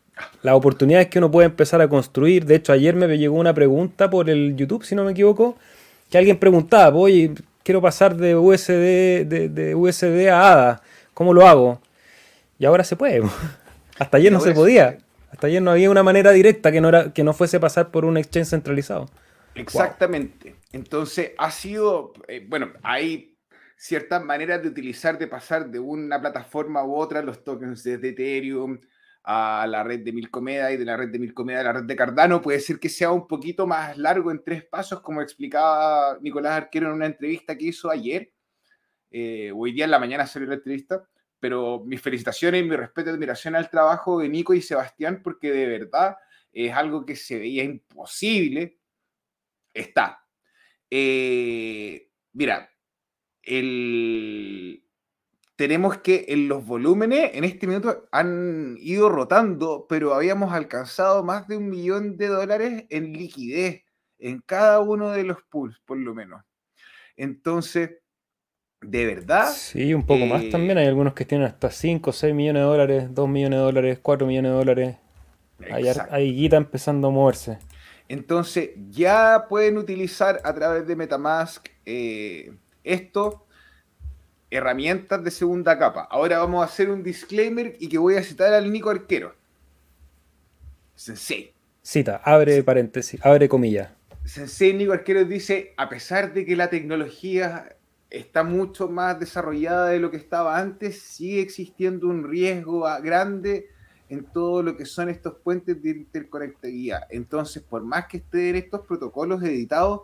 las 0.43 0.55
oportunidades 0.55 1.09
que 1.09 1.19
uno 1.19 1.31
puede 1.31 1.47
empezar 1.47 1.83
a 1.83 1.89
construir. 1.89 2.47
De 2.47 2.55
hecho, 2.55 2.73
ayer 2.73 2.95
me 2.95 3.19
llegó 3.19 3.37
una 3.37 3.53
pregunta 3.53 4.09
por 4.09 4.31
el 4.31 4.57
YouTube, 4.57 4.85
si 4.85 4.95
no 4.95 5.05
me 5.05 5.13
equivoco, 5.13 5.59
que 6.11 6.19
alguien 6.19 6.39
preguntaba, 6.39 6.97
oye, 6.97 7.35
quiero 7.63 7.81
pasar 7.83 8.17
de 8.17 8.35
USD, 8.35 9.27
de, 9.27 9.49
de 9.51 9.75
USD 9.75 10.29
a 10.29 10.53
ADA, 10.53 10.83
¿cómo 11.15 11.35
lo 11.35 11.47
hago? 11.47 11.81
Y 12.59 12.65
ahora 12.65 12.85
se 12.85 12.97
puede. 12.97 13.23
Hasta 13.99 14.17
ayer 14.17 14.33
no 14.33 14.41
se 14.41 14.53
podía. 14.53 14.99
Hasta 15.31 15.49
ayer 15.49 15.61
no 15.61 15.73
había 15.73 15.91
una 15.91 16.03
manera 16.03 16.31
directa 16.33 16.73
que 16.73 16.81
no, 16.81 16.89
era, 16.89 17.13
que 17.13 17.25
no 17.25 17.33
fuese 17.33 17.61
pasar 17.61 17.91
por 17.91 18.05
un 18.05 18.17
exchange 18.17 18.49
centralizado. 18.49 19.09
Exactamente. 19.55 20.55
Entonces, 20.73 21.33
ha 21.37 21.51
sido, 21.51 22.13
eh, 22.29 22.45
bueno, 22.49 22.73
hay 22.83 23.37
ciertas 23.77 24.25
maneras 24.25 24.63
de 24.63 24.69
utilizar, 24.69 25.19
de 25.19 25.27
pasar 25.27 25.71
de 25.71 25.79
una 25.79 26.21
plataforma 26.21 26.85
u 26.85 26.97
otra 26.97 27.23
los 27.23 27.45
tokens 27.45 27.83
desde 27.85 28.11
Ethereum 28.11 28.81
a 29.31 29.67
la 29.67 29.83
red 29.83 30.01
de 30.01 30.13
Milcomeda 30.13 30.73
y 30.73 30.79
de 30.79 30.85
la 30.85 30.97
red 30.97 31.11
de 31.11 31.19
Milcomeda 31.19 31.61
a 31.61 31.65
la 31.65 31.73
red 31.75 31.85
de 31.85 31.97
Cardano. 31.97 32.41
Puede 32.41 32.61
ser 32.61 32.79
que 32.79 32.89
sea 32.89 33.11
un 33.11 33.27
poquito 33.29 33.67
más 33.67 33.99
largo 33.99 34.31
en 34.31 34.43
tres 34.43 34.65
pasos, 34.65 35.01
como 35.01 35.21
explicaba 35.21 36.19
Nicolás 36.23 36.53
Arquero 36.53 36.89
en 36.89 36.95
una 36.95 37.07
entrevista 37.07 37.57
que 37.57 37.67
hizo 37.67 37.91
ayer. 37.91 38.33
Eh, 39.11 39.53
hoy 39.55 39.73
día 39.73 39.85
en 39.85 39.91
la 39.91 39.99
mañana 39.99 40.27
salió 40.27 40.49
la 40.49 40.55
entrevista 40.55 41.07
pero 41.41 41.83
mis 41.85 42.01
felicitaciones 42.01 42.63
y 42.63 42.69
mi 42.69 42.77
respeto 42.77 43.11
y 43.11 43.13
admiración 43.13 43.55
al 43.55 43.71
trabajo 43.71 44.19
de 44.19 44.29
Nico 44.29 44.55
y 44.55 44.63
Sebastián, 44.63 45.21
porque 45.23 45.53
de 45.53 45.67
verdad 45.67 46.17
es 46.53 46.73
algo 46.73 47.05
que 47.05 47.17
se 47.17 47.39
veía 47.39 47.63
imposible. 47.65 48.79
Está. 49.73 50.25
Eh, 50.91 52.11
mira, 52.33 52.71
el... 53.43 54.85
tenemos 55.59 55.99
que 55.99 56.27
en 56.29 56.47
los 56.47 56.65
volúmenes 56.65 57.33
en 57.35 57.43
este 57.43 57.67
minuto 57.67 58.07
han 58.13 58.77
ido 58.79 59.09
rotando, 59.09 59.87
pero 59.89 60.15
habíamos 60.15 60.53
alcanzado 60.53 61.25
más 61.25 61.49
de 61.49 61.57
un 61.57 61.69
millón 61.69 62.17
de 62.17 62.29
dólares 62.29 62.85
en 62.91 63.13
liquidez 63.13 63.83
en 64.21 64.41
cada 64.41 64.79
uno 64.79 65.11
de 65.11 65.25
los 65.25 65.39
pools, 65.51 65.81
por 65.85 65.99
lo 65.99 66.15
menos. 66.15 66.45
Entonces, 67.17 67.91
de 68.81 69.05
verdad. 69.05 69.51
Sí, 69.53 69.93
un 69.95 70.07
poco 70.07 70.27
más 70.27 70.49
también. 70.49 70.79
Hay 70.79 70.85
eh, 70.85 70.89
algunos 70.91 71.15
que 71.15 71.25
tienen 71.25 71.49
hasta 71.49 71.73
5, 71.73 72.13
6 72.13 72.33
millones 72.33 72.63
de 72.63 72.67
dólares, 72.69 73.09
2 73.11 73.29
millones 73.29 73.59
de 73.59 73.65
dólares, 73.65 73.99
4 74.01 74.27
millones 74.29 74.53
de 74.53 74.57
dólares. 74.59 74.97
Hay, 75.73 75.87
hay, 75.89 76.37
guita 76.37 76.57
empezando 76.57 77.09
a 77.09 77.11
moverse. 77.11 77.59
Entonces, 78.07 78.71
ya 78.91 79.47
pueden 79.49 79.77
utilizar 79.77 80.41
a 80.45 80.55
través 80.55 80.87
de 80.87 80.95
Metamask 80.95 81.67
eh, 81.85 82.53
esto, 82.85 83.48
herramientas 84.51 85.23
de 85.23 85.31
segunda 85.31 85.79
capa. 85.79 86.09
Ahora 86.11 86.39
vamos 86.39 86.63
a 86.63 86.67
hacer 86.67 86.91
un 86.91 87.03
disclaimer 87.03 87.77
y 87.79 87.89
que 87.89 87.99
voy 87.99 88.17
a 88.17 88.23
citar 88.23 88.53
al 88.55 88.73
Nico 88.73 88.91
Arquero. 88.91 89.35
Sensei. 90.95 91.53
Cita, 91.83 92.21
abre 92.25 92.63
paréntesis, 92.63 93.25
abre 93.25 93.49
comillas. 93.49 93.91
Sensei 94.25 94.75
Nico 94.75 94.93
Arquero 94.93 95.25
dice, 95.25 95.75
a 95.77 95.89
pesar 95.89 96.33
de 96.33 96.45
que 96.45 96.57
la 96.57 96.69
tecnología 96.69 97.77
está 98.11 98.43
mucho 98.43 98.89
más 98.89 99.21
desarrollada 99.21 99.89
de 99.89 100.01
lo 100.01 100.11
que 100.11 100.17
estaba 100.17 100.59
antes, 100.59 101.01
sigue 101.01 101.41
existiendo 101.41 102.09
un 102.09 102.29
riesgo 102.29 102.87
grande 103.03 103.69
en 104.09 104.25
todo 104.25 104.63
lo 104.63 104.77
que 104.77 104.87
son 104.87 105.11
estos 105.11 105.35
puentes 105.35 105.83
de 105.83 105.91
interconectividad. 105.91 107.07
Entonces, 107.11 107.63
por 107.63 107.83
más 107.85 108.07
que 108.07 108.19
estén 108.19 108.57
estos 108.57 108.87
protocolos 108.87 109.43
editados, 109.43 110.03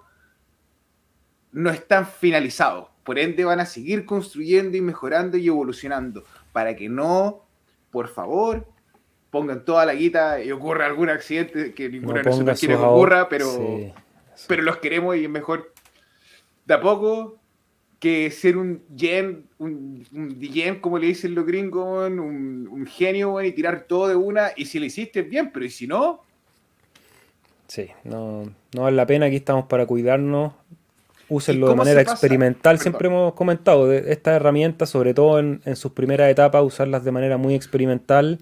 no 1.54 1.70
están 1.70 2.06
finalizados. 2.06 2.88
Por 3.04 3.18
ende, 3.18 3.44
van 3.44 3.60
a 3.60 3.66
seguir 3.66 4.04
construyendo 4.04 4.76
y 4.76 4.80
mejorando 4.80 5.36
y 5.38 5.46
evolucionando. 5.46 6.24
Para 6.52 6.74
que 6.74 6.88
no, 6.88 7.46
por 7.90 8.08
favor, 8.08 8.66
pongan 9.30 9.64
toda 9.64 9.86
la 9.86 9.94
guita 9.94 10.42
y 10.42 10.50
ocurra 10.50 10.86
algún 10.86 11.08
accidente 11.08 11.72
que 11.72 11.88
ninguna 11.88 12.22
no 12.22 12.30
nosotros 12.30 12.58
quiere 12.58 12.76
que 12.76 12.82
ocurra, 12.82 13.28
pero, 13.28 13.48
pero 14.48 14.62
los 14.62 14.78
queremos 14.78 15.16
y 15.16 15.24
es 15.24 15.30
mejor 15.30 15.72
de 16.66 16.74
a 16.74 16.80
poco 16.80 17.38
que 18.00 18.30
ser 18.30 18.56
un 18.56 18.82
gen, 18.96 19.46
un, 19.58 20.04
un 20.12 20.80
como 20.80 20.98
le 20.98 21.06
dicen 21.06 21.34
los 21.34 21.46
gringos, 21.46 22.10
un, 22.10 22.68
un 22.70 22.86
genio, 22.86 23.40
y 23.42 23.52
tirar 23.52 23.86
todo 23.88 24.08
de 24.08 24.16
una, 24.16 24.50
y 24.56 24.66
si 24.66 24.78
lo 24.78 24.84
hiciste 24.84 25.22
bien, 25.22 25.50
pero 25.52 25.64
¿y 25.64 25.70
si 25.70 25.86
no? 25.86 26.20
Sí, 27.66 27.88
no, 28.04 28.42
no 28.74 28.82
vale 28.82 28.96
la 28.96 29.06
pena, 29.06 29.26
aquí 29.26 29.36
estamos 29.36 29.66
para 29.66 29.86
cuidarnos, 29.86 30.52
úsenlo 31.34 31.68
de 31.68 31.74
manera 31.74 32.00
experimental, 32.00 32.78
siempre 32.78 33.08
hemos 33.08 33.34
comentado 33.34 33.88
de 33.88 34.12
estas 34.12 34.36
herramientas, 34.36 34.90
sobre 34.90 35.14
todo 35.14 35.38
en, 35.38 35.60
en 35.64 35.76
sus 35.76 35.92
primeras 35.92 36.30
etapas, 36.30 36.62
usarlas 36.62 37.04
de 37.04 37.12
manera 37.12 37.36
muy 37.36 37.54
experimental 37.54 38.38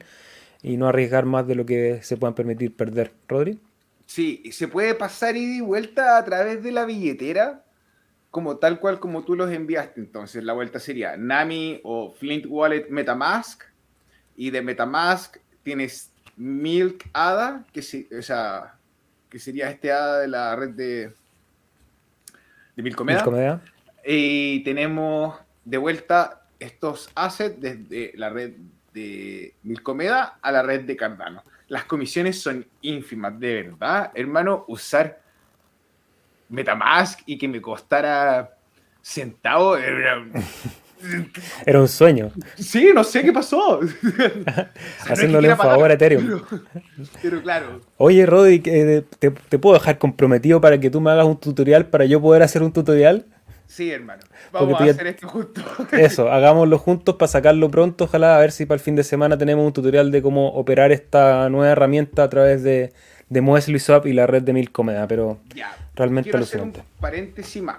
y 0.62 0.76
no 0.76 0.88
arriesgar 0.88 1.26
más 1.26 1.46
de 1.46 1.54
lo 1.54 1.66
que 1.66 2.00
se 2.02 2.16
puedan 2.16 2.34
permitir 2.34 2.74
perder. 2.76 3.12
Rodri. 3.28 3.58
Sí, 4.06 4.42
se 4.52 4.68
puede 4.68 4.94
pasar 4.94 5.36
y 5.36 5.60
vuelta 5.60 6.18
a 6.18 6.24
través 6.24 6.62
de 6.62 6.70
la 6.70 6.84
billetera 6.84 7.64
como 8.30 8.56
tal 8.56 8.80
cual 8.80 8.98
como 8.98 9.24
tú 9.24 9.36
los 9.36 9.50
enviaste. 9.50 10.00
Entonces 10.00 10.42
la 10.42 10.54
vuelta 10.54 10.80
sería 10.80 11.16
Nami 11.16 11.80
o 11.84 12.10
Flint 12.10 12.46
Wallet 12.48 12.88
Metamask. 12.88 13.62
Y 14.36 14.50
de 14.50 14.62
Metamask 14.62 15.36
tienes 15.62 16.10
Milk 16.36 17.08
ADA, 17.12 17.64
que, 17.72 17.80
o 18.18 18.22
sea, 18.22 18.74
que 19.28 19.38
sería 19.38 19.70
este 19.70 19.92
ADA 19.92 20.20
de 20.20 20.28
la 20.28 20.56
red 20.56 20.70
de, 20.70 21.12
de 22.76 22.82
Milcomeda. 22.82 23.60
Y 24.04 24.60
tenemos 24.64 25.36
de 25.64 25.78
vuelta 25.78 26.42
estos 26.58 27.10
assets 27.14 27.60
desde 27.60 28.12
la 28.16 28.30
red 28.30 28.52
de 28.92 29.54
Milcomeda 29.62 30.38
a 30.40 30.52
la 30.52 30.62
red 30.62 30.82
de 30.82 30.96
Cardano. 30.96 31.42
Las 31.68 31.84
comisiones 31.84 32.40
son 32.40 32.66
ínfimas, 32.82 33.38
de 33.38 33.62
verdad, 33.62 34.12
hermano, 34.14 34.64
usar 34.68 35.20
Metamask 36.48 37.20
y 37.26 37.38
que 37.38 37.48
me 37.48 37.60
costara 37.60 38.56
centavos. 39.00 39.80
Era... 39.80 40.24
un 41.74 41.88
sueño. 41.88 42.30
Sí, 42.56 42.90
no 42.94 43.04
sé 43.04 43.22
qué 43.22 43.32
pasó. 43.32 43.80
Haciéndole 45.08 45.50
un 45.50 45.56
favor 45.56 45.90
a 45.90 45.94
Ethereum. 45.94 46.42
Pero, 47.20 47.42
claro. 47.42 47.80
Oye, 47.96 48.26
Roddy, 48.26 48.60
te, 48.60 49.02
te, 49.02 49.58
puedo 49.58 49.74
dejar 49.74 49.98
comprometido 49.98 50.60
para 50.60 50.78
que 50.78 50.90
tú 50.90 51.00
me 51.00 51.10
hagas 51.10 51.26
un 51.26 51.38
tutorial 51.38 51.86
para 51.86 52.04
yo 52.04 52.20
poder 52.20 52.42
hacer 52.42 52.62
un 52.62 52.72
tutorial? 52.72 53.26
Sí, 53.72 53.90
hermano. 53.90 54.22
Vamos 54.52 54.78
a 54.78 54.84
hacer 54.84 55.06
esto 55.06 55.28
juntos. 55.28 55.64
Eso, 55.92 56.30
hagámoslo 56.30 56.78
juntos 56.78 57.14
para 57.14 57.28
sacarlo 57.28 57.70
pronto. 57.70 58.04
Ojalá 58.04 58.36
a 58.36 58.38
ver 58.38 58.52
si 58.52 58.66
para 58.66 58.76
el 58.76 58.80
fin 58.80 58.96
de 58.96 59.02
semana 59.02 59.38
tenemos 59.38 59.64
un 59.64 59.72
tutorial 59.72 60.10
de 60.10 60.20
cómo 60.20 60.48
operar 60.48 60.92
esta 60.92 61.48
nueva 61.48 61.72
herramienta 61.72 62.24
a 62.24 62.28
través 62.28 62.62
de, 62.62 62.92
de 63.30 63.40
Muesli 63.40 63.78
Swap 63.78 64.06
y 64.06 64.12
la 64.12 64.26
red 64.26 64.42
de 64.42 64.52
Milcomeda, 64.52 65.08
pero 65.08 65.38
ya, 65.54 65.74
realmente 65.94 66.36
alucinante. 66.36 66.80
Hacer 66.80 66.92
un 66.92 67.00
paréntesis 67.00 67.62
más. 67.62 67.76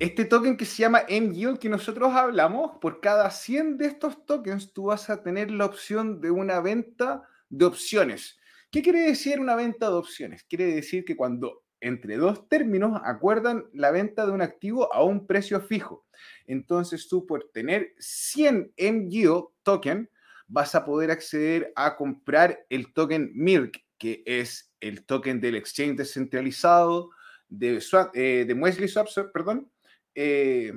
Este 0.00 0.24
token 0.24 0.56
que 0.56 0.64
se 0.64 0.78
llama 0.78 1.04
MGO 1.10 1.58
que 1.58 1.68
nosotros 1.68 2.14
hablamos, 2.14 2.78
por 2.80 3.02
cada 3.02 3.30
100 3.30 3.76
de 3.76 3.84
estos 3.84 4.24
tokens 4.24 4.72
tú 4.72 4.84
vas 4.84 5.10
a 5.10 5.22
tener 5.22 5.50
la 5.50 5.66
opción 5.66 6.22
de 6.22 6.30
una 6.30 6.60
venta 6.60 7.28
de 7.50 7.66
opciones. 7.66 8.38
¿Qué 8.70 8.80
quiere 8.80 9.00
decir 9.00 9.38
una 9.38 9.56
venta 9.56 9.90
de 9.90 9.96
opciones? 9.96 10.42
Quiere 10.44 10.74
decir 10.74 11.04
que 11.04 11.16
cuando 11.16 11.64
entre 11.82 12.16
dos 12.16 12.48
términos 12.48 12.98
acuerdan 13.04 13.66
la 13.74 13.90
venta 13.90 14.24
de 14.24 14.32
un 14.32 14.40
activo 14.40 14.90
a 14.90 15.04
un 15.04 15.26
precio 15.26 15.60
fijo. 15.60 16.06
Entonces 16.46 17.06
tú 17.06 17.26
por 17.26 17.50
tener 17.52 17.92
100 17.98 18.72
MGO 18.78 19.52
token 19.62 20.08
vas 20.48 20.74
a 20.74 20.86
poder 20.86 21.10
acceder 21.10 21.74
a 21.76 21.96
comprar 21.96 22.64
el 22.70 22.94
token 22.94 23.32
MILK, 23.34 23.76
que 23.98 24.22
es 24.24 24.72
el 24.80 25.04
token 25.04 25.42
del 25.42 25.56
exchange 25.56 25.98
descentralizado 25.98 27.10
de, 27.50 27.82
eh, 28.14 28.44
de 28.46 28.54
Wesley 28.54 28.88
Swaps, 28.88 29.20
perdón, 29.34 29.70
eh, 30.14 30.72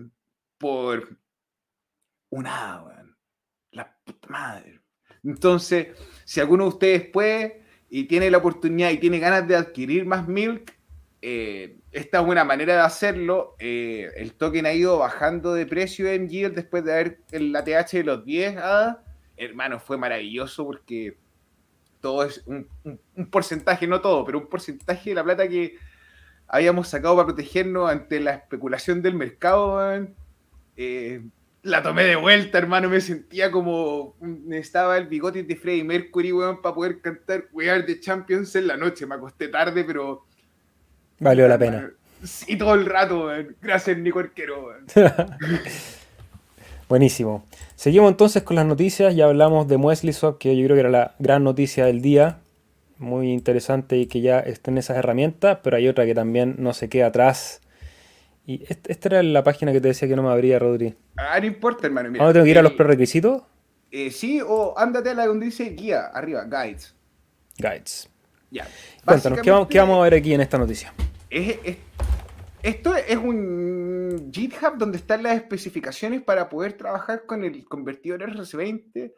por 0.57 1.17
una, 2.29 2.83
la 3.71 3.97
puta 4.03 4.27
madre. 4.29 4.81
Entonces, 5.23 5.87
si 6.25 6.39
alguno 6.39 6.63
de 6.65 6.69
ustedes 6.69 7.05
puede 7.09 7.63
y 7.89 8.05
tiene 8.05 8.29
la 8.31 8.39
oportunidad 8.39 8.91
y 8.91 8.97
tiene 8.97 9.19
ganas 9.19 9.47
de 9.47 9.55
adquirir 9.55 10.05
más 10.05 10.27
Milk, 10.27 10.73
eh, 11.21 11.79
esta 11.91 12.19
es 12.19 12.27
una 12.27 12.43
manera 12.43 12.73
de 12.73 12.81
hacerlo. 12.81 13.55
Eh, 13.59 14.09
el 14.17 14.33
token 14.33 14.65
ha 14.65 14.73
ido 14.73 14.97
bajando 14.97 15.53
de 15.53 15.65
precio 15.65 16.09
en 16.09 16.27
Yield 16.27 16.55
después 16.55 16.83
de 16.83 16.91
haber 16.91 17.19
el 17.31 17.55
ATH 17.55 17.91
de 17.91 18.03
los 18.03 18.25
10 18.25 18.57
Hermano, 19.37 19.79
fue 19.79 19.97
maravilloso 19.97 20.65
porque 20.65 21.17
todo 22.01 22.25
es 22.25 22.43
un, 22.45 22.67
porcentaje, 23.31 23.87
no 23.87 24.01
todo, 24.01 24.25
pero 24.25 24.39
un 24.39 24.47
porcentaje 24.47 25.11
de 25.11 25.15
la 25.15 25.23
plata 25.23 25.47
que 25.47 25.77
habíamos 26.47 26.87
sacado 26.87 27.15
para 27.15 27.27
protegernos 27.27 27.89
ante 27.89 28.19
la 28.19 28.33
especulación 28.33 29.01
del 29.01 29.15
mercado. 29.15 30.07
Eh, 30.77 31.21
la 31.63 31.81
tomé 31.81 32.03
de 32.03 32.15
vuelta, 32.15 32.57
hermano. 32.57 32.89
Me 32.89 33.01
sentía 33.01 33.49
como. 33.51 34.15
Estaba 34.51 34.97
el 34.97 35.07
bigote 35.07 35.43
de 35.43 35.55
Freddie 35.55 35.83
Mercury, 35.83 36.31
weón, 36.31 36.61
para 36.61 36.75
poder 36.75 36.99
cantar 37.01 37.45
We 37.53 37.69
Are 37.69 37.83
the 37.83 37.99
Champions 37.99 38.55
en 38.55 38.67
la 38.67 38.77
noche. 38.77 39.05
Me 39.05 39.15
acosté 39.15 39.47
tarde, 39.47 39.83
pero. 39.83 40.25
Valió 41.19 41.47
la 41.47 41.57
pena. 41.57 41.91
Sí, 42.23 42.57
todo 42.57 42.73
el 42.73 42.85
rato, 42.85 43.27
weón. 43.27 43.55
Gracias, 43.61 43.97
Nico 43.97 44.19
Arquero, 44.19 44.73
Buenísimo. 46.89 47.45
Seguimos 47.75 48.11
entonces 48.11 48.43
con 48.43 48.55
las 48.55 48.65
noticias. 48.65 49.15
Ya 49.15 49.25
hablamos 49.25 49.67
de 49.67 49.77
Wesley 49.77 50.13
Swap, 50.13 50.37
que 50.37 50.55
yo 50.55 50.65
creo 50.65 50.75
que 50.75 50.81
era 50.81 50.89
la 50.89 51.15
gran 51.17 51.43
noticia 51.43 51.85
del 51.85 52.01
día. 52.01 52.42
Muy 53.03 53.31
interesante 53.31 53.97
y 53.97 54.07
que 54.07 54.21
ya 54.21 54.39
estén 54.39 54.77
esas 54.77 54.97
herramientas, 54.97 55.59
pero 55.63 55.77
hay 55.77 55.87
otra 55.87 56.05
que 56.05 56.15
también 56.15 56.55
no 56.57 56.73
se 56.73 56.89
queda 56.89 57.07
atrás 57.07 57.61
y 58.45 58.65
esta 58.67 59.07
era 59.07 59.23
la 59.23 59.43
página 59.43 59.71
que 59.71 59.79
te 59.79 59.87
decía 59.89 60.07
que 60.07 60.15
no 60.15 60.23
me 60.23 60.29
abría, 60.29 60.59
Rodri. 60.59 60.95
Ah, 61.15 61.39
no 61.39 61.45
importa, 61.45 61.87
hermano. 61.87 62.09
Mira, 62.09 62.23
¿Vamos 62.23 62.33
tengo 62.33 62.43
que 62.43 62.51
ir 62.51 62.59
a 62.59 62.61
los 62.61 62.73
prerequisitos? 62.73 63.43
Eh, 63.91 64.11
sí, 64.11 64.41
o 64.45 64.73
ándate 64.77 65.11
a 65.11 65.13
la 65.13 65.27
donde 65.27 65.45
dice 65.45 65.69
guía, 65.69 66.07
arriba, 66.07 66.43
guides. 66.45 66.93
Guides. 67.57 68.09
Ya. 68.51 68.67
Cuéntanos, 69.05 69.39
¿qué 69.41 69.51
vamos, 69.51 69.67
¿qué 69.67 69.79
vamos, 69.79 69.99
a 69.99 70.03
ver 70.03 70.15
aquí 70.15 70.33
en 70.33 70.41
esta 70.41 70.57
noticia? 70.57 70.93
esto 72.61 72.95
es 72.95 73.17
un 73.17 74.29
GitHub 74.31 74.77
donde 74.77 74.97
están 74.97 75.23
las 75.23 75.35
especificaciones 75.35 76.21
para 76.21 76.47
poder 76.49 76.73
trabajar 76.73 77.25
con 77.25 77.43
el 77.43 77.65
convertidor 77.65 78.21
RC20 78.21 79.13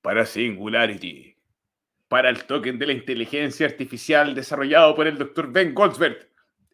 para 0.00 0.24
Singularity, 0.24 1.36
para 2.10 2.28
el 2.28 2.44
token 2.44 2.78
de 2.78 2.88
la 2.88 2.92
inteligencia 2.92 3.66
artificial 3.66 4.34
desarrollado 4.34 4.94
por 4.94 5.06
el 5.06 5.16
Dr. 5.16 5.50
Ben 5.50 5.72
Goldsberg 5.72 6.30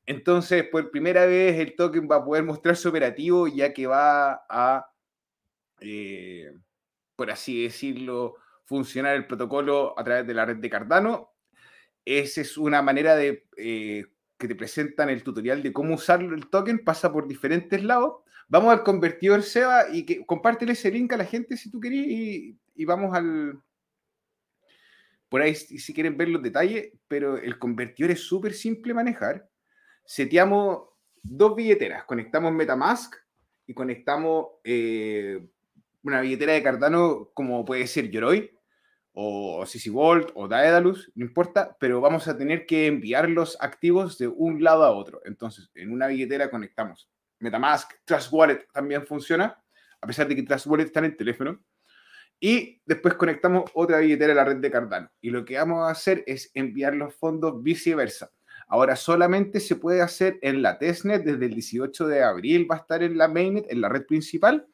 entonces, 0.06 0.64
por 0.70 0.90
primera 0.90 1.26
vez, 1.26 1.58
el 1.58 1.74
token 1.74 2.08
va 2.10 2.16
a 2.16 2.24
poder 2.24 2.44
mostrarse 2.44 2.88
operativo 2.88 3.48
ya 3.48 3.72
que 3.72 3.88
va 3.88 4.44
a, 4.48 4.88
eh, 5.80 6.52
por 7.16 7.30
así 7.30 7.64
decirlo, 7.64 8.36
funcionar 8.64 9.16
el 9.16 9.26
protocolo 9.26 9.98
a 9.98 10.04
través 10.04 10.26
de 10.26 10.34
la 10.34 10.46
red 10.46 10.56
de 10.58 10.70
Cardano. 10.70 11.32
Esa 12.04 12.40
es 12.40 12.56
una 12.56 12.82
manera 12.82 13.16
de 13.16 13.46
eh, 13.56 14.06
que 14.38 14.48
te 14.48 14.54
presentan 14.54 15.10
el 15.10 15.24
tutorial 15.24 15.62
de 15.62 15.72
cómo 15.72 15.94
usar 15.96 16.22
el 16.22 16.48
token, 16.48 16.84
pasa 16.84 17.12
por 17.12 17.26
diferentes 17.26 17.82
lados. 17.82 18.18
Vamos 18.48 18.72
al 18.72 18.84
convertidor 18.84 19.42
Seba 19.42 19.86
y 19.92 20.06
que 20.06 20.24
compártele 20.24 20.72
ese 20.72 20.92
link 20.92 21.12
a 21.12 21.16
la 21.16 21.24
gente 21.24 21.56
si 21.56 21.70
tú 21.70 21.80
querés 21.80 22.06
y 22.06 22.84
vamos 22.84 23.16
al, 23.16 23.60
por 25.28 25.42
ahí 25.42 25.54
si 25.54 25.92
quieren 25.92 26.16
ver 26.16 26.28
los 26.28 26.42
detalles, 26.42 26.92
pero 27.08 27.36
el 27.38 27.58
convertidor 27.58 28.10
es 28.12 28.20
súper 28.20 28.54
simple 28.54 28.94
manejar 28.94 29.48
seteamos 30.06 30.88
dos 31.22 31.54
billeteras, 31.54 32.04
conectamos 32.04 32.52
Metamask 32.52 33.14
y 33.66 33.74
conectamos 33.74 34.46
eh, 34.64 35.48
una 36.02 36.20
billetera 36.20 36.52
de 36.52 36.62
Cardano 36.62 37.30
como 37.34 37.64
puede 37.64 37.86
ser 37.86 38.10
Yoroi 38.10 38.52
o 39.12 39.64
Volt 39.90 40.30
o 40.34 40.46
Daedalus, 40.46 41.10
no 41.14 41.24
importa, 41.24 41.76
pero 41.80 42.00
vamos 42.00 42.28
a 42.28 42.36
tener 42.36 42.66
que 42.66 42.86
enviar 42.86 43.28
los 43.28 43.56
activos 43.60 44.18
de 44.18 44.28
un 44.28 44.62
lado 44.62 44.84
a 44.84 44.92
otro. 44.92 45.22
Entonces, 45.24 45.70
en 45.74 45.90
una 45.90 46.06
billetera 46.06 46.50
conectamos 46.50 47.10
Metamask, 47.40 47.92
Trust 48.04 48.32
Wallet 48.32 48.66
también 48.72 49.06
funciona, 49.06 49.62
a 50.00 50.06
pesar 50.06 50.28
de 50.28 50.36
que 50.36 50.42
Trust 50.42 50.66
Wallet 50.66 50.84
está 50.84 51.00
en 51.00 51.06
el 51.06 51.16
teléfono. 51.16 51.60
Y 52.38 52.82
después 52.84 53.14
conectamos 53.14 53.70
otra 53.74 53.98
billetera 53.98 54.32
a 54.32 54.36
la 54.36 54.44
red 54.44 54.56
de 54.56 54.70
Cardano. 54.70 55.10
Y 55.20 55.30
lo 55.30 55.44
que 55.44 55.56
vamos 55.56 55.86
a 55.86 55.90
hacer 55.90 56.22
es 56.26 56.50
enviar 56.54 56.94
los 56.94 57.14
fondos 57.14 57.62
viceversa. 57.62 58.30
Ahora 58.68 58.96
solamente 58.96 59.60
se 59.60 59.76
puede 59.76 60.02
hacer 60.02 60.38
en 60.42 60.60
la 60.60 60.78
testnet 60.78 61.22
desde 61.22 61.46
el 61.46 61.54
18 61.54 62.08
de 62.08 62.22
abril, 62.22 62.68
va 62.70 62.76
a 62.76 62.78
estar 62.80 63.02
en 63.02 63.16
la 63.16 63.28
mainnet, 63.28 63.66
en 63.70 63.80
la 63.80 63.88
red 63.88 64.04
principal. 64.06 64.66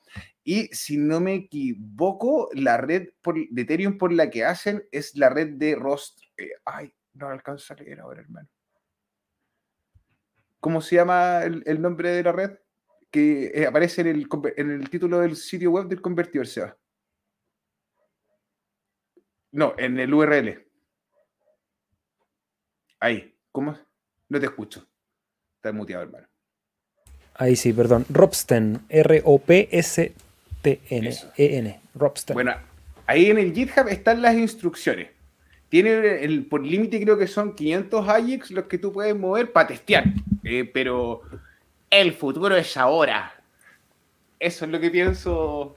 Y 0.44 0.68
si 0.68 0.96
no 0.96 1.20
me 1.20 1.34
equivoco, 1.34 2.48
la 2.54 2.78
red 2.78 3.10
de 3.50 3.62
Ethereum 3.62 3.98
por 3.98 4.12
la 4.12 4.30
que 4.30 4.44
hacen 4.44 4.82
es 4.90 5.14
la 5.16 5.28
red 5.28 5.50
de 5.54 5.74
Rost. 5.74 6.20
Eh, 6.36 6.50
ay, 6.64 6.92
no 7.14 7.28
alcanzo 7.28 7.74
a 7.74 7.76
leer 7.76 8.00
ahora, 8.00 8.22
hermano. 8.22 8.48
¿Cómo 10.58 10.80
se 10.80 10.96
llama 10.96 11.42
el, 11.42 11.82
nombre 11.82 12.10
de 12.10 12.22
la 12.22 12.32
red? 12.32 12.52
Que 13.10 13.52
eh, 13.54 13.66
aparece 13.66 14.00
en 14.00 14.06
el, 14.06 14.28
en 14.56 14.70
el, 14.70 14.88
título 14.88 15.20
del 15.20 15.36
sitio 15.36 15.70
web 15.70 15.86
del 15.86 16.00
convertidor, 16.00 16.46
Seba. 16.46 16.76
No, 19.52 19.74
en 19.78 20.00
el 20.00 20.12
URL. 20.12 20.66
Ahí. 23.00 23.34
¿Cómo? 23.52 23.78
No 24.28 24.40
te 24.40 24.46
escucho. 24.46 24.86
Estás 25.56 25.74
muteado, 25.74 26.04
hermano. 26.04 26.26
Ahí 27.34 27.54
sí, 27.56 27.72
perdón. 27.72 28.06
Robsten. 28.08 28.80
R-O-P-S-T-N-E-N. 28.88 30.20
Robsten. 31.94 32.34
Bueno, 32.34 32.54
ahí 33.06 33.30
en 33.30 33.38
el 33.38 33.52
GitHub 33.52 33.88
están 33.88 34.22
las 34.22 34.34
instrucciones. 34.34 35.10
Tiene 35.68 36.24
el, 36.24 36.46
por 36.46 36.64
límite 36.64 37.02
creo 37.02 37.18
que 37.18 37.26
son 37.26 37.54
500 37.54 38.08
AJAX 38.08 38.50
los 38.50 38.64
que 38.64 38.78
tú 38.78 38.92
puedes 38.92 39.14
mover 39.16 39.52
para 39.52 39.68
testear. 39.68 40.04
Eh, 40.44 40.64
pero 40.72 41.22
el 41.90 42.14
futuro 42.14 42.56
es 42.56 42.76
ahora. 42.76 43.34
Eso 44.38 44.64
es 44.64 44.70
lo 44.70 44.80
que 44.80 44.90
pienso 44.90 45.74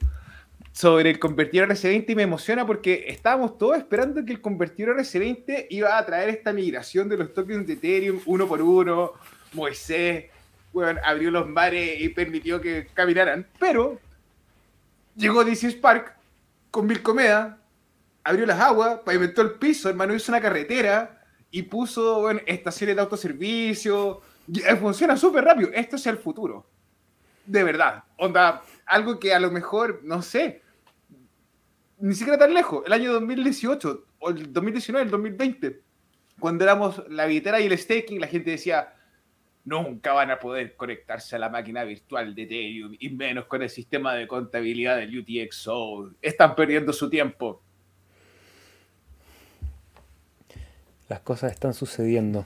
sobre 0.76 1.10
el 1.10 1.20
convertidor 1.20 1.70
RC20 1.70 2.10
y 2.10 2.16
me 2.16 2.24
emociona 2.24 2.68
porque 2.68 3.06
estábamos 3.08 3.58
todos 3.58 3.78
esperando 3.78 4.26
que 4.26 4.34
el 4.34 4.42
convertidor 4.42 4.98
RC20 4.98 5.68
iba 5.70 5.98
a 5.98 6.06
traer 6.06 6.28
esta 6.28 6.52
migración 6.52 7.08
de 7.08 7.16
los 7.16 7.34
tokens 7.34 7.66
de 7.66 7.74
Ethereum 7.74 8.20
uno 8.26 8.46
por 8.46 8.62
uno. 8.62 9.14
Moisés 9.54 10.26
bueno, 10.74 11.00
abrió 11.06 11.32
los 11.32 11.48
mares 11.48 12.02
y 12.02 12.10
permitió 12.10 12.60
que 12.60 12.88
caminaran, 12.94 13.48
pero 13.58 13.98
llegó 15.16 15.46
DC 15.46 15.72
Spark 15.72 16.14
con 16.72 16.88
mil 16.88 17.02
comeda, 17.02 17.58
abrió 18.22 18.46
las 18.46 18.60
aguas, 18.60 19.00
pavimentó 19.06 19.44
el 19.44 19.52
piso, 19.52 19.88
hermano, 19.88 20.14
hizo 20.14 20.34
una 20.34 20.42
carretera 20.42 21.24
y 21.52 21.62
puso 21.62 22.20
bueno, 22.20 22.42
estaciones 22.46 22.98
de 22.98 23.02
autoservicio. 23.02 24.22
Funciona 24.82 25.16
súper 25.16 25.46
rápido. 25.46 25.70
Esto 25.74 25.96
es 25.96 26.06
el 26.08 26.18
futuro. 26.18 26.68
De 27.46 27.64
verdad. 27.64 28.04
Onda, 28.18 28.62
algo 28.86 29.18
que 29.22 29.34
a 29.34 29.40
lo 29.40 29.52
mejor, 29.52 30.02
no 30.04 30.22
sé, 30.22 30.65
ni 32.00 32.14
siquiera 32.14 32.38
tan 32.38 32.54
lejos, 32.54 32.84
el 32.86 32.94
año 32.94 33.14
2018, 33.14 34.06
o 34.20 34.30
el 34.30 34.52
2019, 34.52 35.06
el 35.06 35.12
2020, 35.12 35.82
cuando 36.40 36.64
éramos 36.64 37.04
la 37.10 37.26
billetera 37.26 37.60
y 37.60 37.66
el 37.66 37.78
staking, 37.78 38.20
la 38.20 38.28
gente 38.28 38.52
decía, 38.52 38.94
nunca 39.64 40.14
van 40.14 40.32
a 40.32 40.40
poder 40.40 40.76
conectarse 40.76 41.36
a 41.36 41.40
la 41.40 41.50
máquina 41.50 41.84
virtual 41.84 42.36
de 42.36 42.44
Ethereum, 42.44 42.96
y 43.00 43.10
menos 43.10 43.46
con 43.46 43.62
el 43.62 43.70
sistema 43.70 44.14
de 44.14 44.28
contabilidad 44.28 44.98
del 44.98 45.18
UTXO. 45.18 46.12
Están 46.22 46.56
perdiendo 46.56 46.94
su 46.94 47.10
tiempo. 47.10 47.62
Las 51.08 51.20
cosas 51.22 51.52
están 51.52 51.74
sucediendo. 51.74 52.46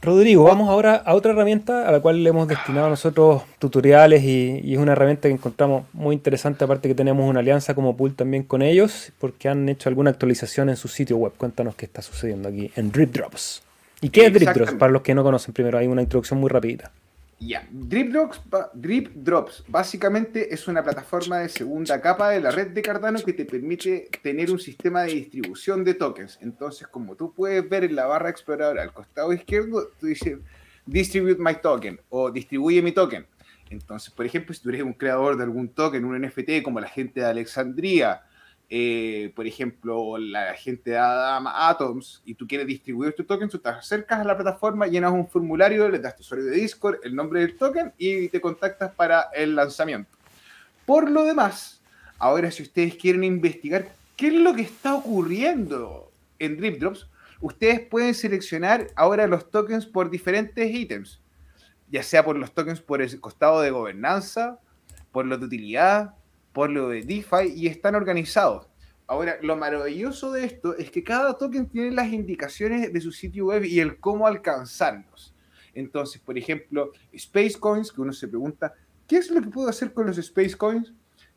Rodrigo, 0.00 0.44
vamos 0.44 0.68
ahora 0.68 0.94
a 0.94 1.14
otra 1.14 1.32
herramienta 1.32 1.88
a 1.88 1.90
la 1.90 1.98
cual 1.98 2.22
le 2.22 2.30
hemos 2.30 2.46
destinado 2.46 2.88
nosotros 2.88 3.42
tutoriales 3.58 4.22
y, 4.22 4.72
es 4.72 4.78
una 4.78 4.92
herramienta 4.92 5.28
que 5.28 5.34
encontramos 5.34 5.86
muy 5.92 6.14
interesante, 6.14 6.64
aparte 6.64 6.88
que 6.88 6.94
tenemos 6.94 7.28
una 7.28 7.40
alianza 7.40 7.74
como 7.74 7.96
pool 7.96 8.14
también 8.14 8.44
con 8.44 8.62
ellos, 8.62 9.12
porque 9.18 9.48
han 9.48 9.68
hecho 9.68 9.88
alguna 9.88 10.10
actualización 10.10 10.68
en 10.68 10.76
su 10.76 10.86
sitio 10.86 11.16
web. 11.16 11.32
Cuéntanos 11.36 11.74
qué 11.74 11.86
está 11.86 12.00
sucediendo 12.00 12.48
aquí 12.48 12.70
en 12.76 12.92
Drip 12.92 13.12
Drops. 13.12 13.62
¿Y 14.00 14.10
qué 14.10 14.26
es 14.26 14.32
Drip 14.32 14.50
Drops? 14.50 14.74
Para 14.74 14.92
los 14.92 15.02
que 15.02 15.14
no 15.14 15.24
conocen, 15.24 15.52
primero 15.52 15.78
hay 15.78 15.88
una 15.88 16.02
introducción 16.02 16.38
muy 16.38 16.48
rápida. 16.48 16.92
Ya, 17.40 17.68
Drip 17.70 18.10
Drops, 18.10 18.42
Drip 18.74 19.14
Drops 19.14 19.64
básicamente 19.68 20.52
es 20.52 20.66
una 20.66 20.82
plataforma 20.82 21.38
de 21.38 21.48
segunda 21.48 22.00
capa 22.00 22.30
de 22.30 22.40
la 22.40 22.50
red 22.50 22.68
de 22.68 22.82
Cardano 22.82 23.20
que 23.20 23.32
te 23.32 23.44
permite 23.44 24.08
tener 24.22 24.50
un 24.50 24.58
sistema 24.58 25.02
de 25.02 25.14
distribución 25.14 25.84
de 25.84 25.94
tokens. 25.94 26.38
Entonces, 26.42 26.88
como 26.88 27.14
tú 27.14 27.32
puedes 27.32 27.68
ver 27.68 27.84
en 27.84 27.94
la 27.94 28.06
barra 28.06 28.30
exploradora 28.30 28.82
al 28.82 28.92
costado 28.92 29.32
izquierdo, 29.32 29.88
tú 30.00 30.06
dices 30.06 30.38
Distribute 30.88 31.38
my 31.38 31.54
token 31.54 32.00
o 32.08 32.30
distribuye 32.30 32.80
mi 32.80 32.92
token. 32.92 33.26
Entonces, 33.68 34.10
por 34.12 34.24
ejemplo, 34.24 34.54
si 34.54 34.62
tú 34.62 34.70
eres 34.70 34.82
un 34.82 34.94
creador 34.94 35.36
de 35.36 35.42
algún 35.42 35.68
token, 35.68 36.02
un 36.06 36.18
NFT 36.18 36.62
como 36.64 36.80
la 36.80 36.88
gente 36.88 37.20
de 37.20 37.26
Alexandria, 37.26 38.22
eh, 38.70 39.32
por 39.34 39.46
ejemplo, 39.46 40.18
la 40.18 40.52
gente 40.54 40.90
de 40.90 40.98
Adam 40.98 41.46
Atoms, 41.46 42.22
y 42.26 42.34
tú 42.34 42.46
quieres 42.46 42.66
distribuir 42.66 43.14
tu 43.14 43.24
token, 43.24 43.48
tú 43.48 43.58
te 43.58 43.70
acercas 43.70 44.20
a 44.20 44.24
la 44.24 44.36
plataforma, 44.36 44.86
llenas 44.86 45.12
un 45.12 45.26
formulario, 45.26 45.88
le 45.88 45.98
das 45.98 46.16
tu 46.16 46.20
usuario 46.20 46.46
de 46.46 46.56
Discord, 46.56 46.98
el 47.02 47.14
nombre 47.14 47.40
del 47.40 47.56
token 47.56 47.94
y 47.96 48.28
te 48.28 48.40
contactas 48.40 48.92
para 48.94 49.30
el 49.34 49.56
lanzamiento. 49.56 50.10
Por 50.84 51.10
lo 51.10 51.24
demás, 51.24 51.80
ahora 52.18 52.50
si 52.50 52.62
ustedes 52.62 52.96
quieren 52.96 53.24
investigar 53.24 53.88
qué 54.16 54.28
es 54.28 54.34
lo 54.34 54.54
que 54.54 54.62
está 54.62 54.94
ocurriendo 54.94 56.10
en 56.38 56.58
Drip 56.58 56.78
Drops, 56.78 57.08
ustedes 57.40 57.80
pueden 57.80 58.14
seleccionar 58.14 58.88
ahora 58.96 59.26
los 59.26 59.50
tokens 59.50 59.86
por 59.86 60.10
diferentes 60.10 60.70
ítems, 60.70 61.20
ya 61.90 62.02
sea 62.02 62.22
por 62.22 62.36
los 62.36 62.52
tokens 62.52 62.82
por 62.82 63.00
el 63.00 63.18
costado 63.18 63.62
de 63.62 63.70
gobernanza, 63.70 64.58
por 65.10 65.24
lo 65.24 65.38
de 65.38 65.46
utilidad, 65.46 66.14
por 66.58 66.70
lo 66.70 66.88
de 66.88 67.02
DeFi 67.02 67.52
y 67.54 67.68
están 67.68 67.94
organizados. 67.94 68.66
Ahora, 69.06 69.38
lo 69.42 69.54
maravilloso 69.54 70.32
de 70.32 70.44
esto 70.44 70.76
es 70.76 70.90
que 70.90 71.04
cada 71.04 71.38
token 71.38 71.68
tiene 71.68 71.92
las 71.92 72.08
indicaciones 72.08 72.92
de 72.92 73.00
su 73.00 73.12
sitio 73.12 73.46
web 73.46 73.64
y 73.64 73.78
el 73.78 74.00
cómo 74.00 74.26
alcanzarlos. 74.26 75.36
Entonces, 75.72 76.20
por 76.20 76.36
ejemplo, 76.36 76.90
Space 77.12 77.54
Coins, 77.60 77.92
que 77.92 78.00
uno 78.00 78.12
se 78.12 78.26
pregunta, 78.26 78.74
¿qué 79.06 79.18
es 79.18 79.30
lo 79.30 79.40
que 79.40 79.50
puedo 79.50 79.68
hacer 79.68 79.92
con 79.92 80.08
los 80.08 80.18
Space 80.18 80.56
Coins? 80.56 80.92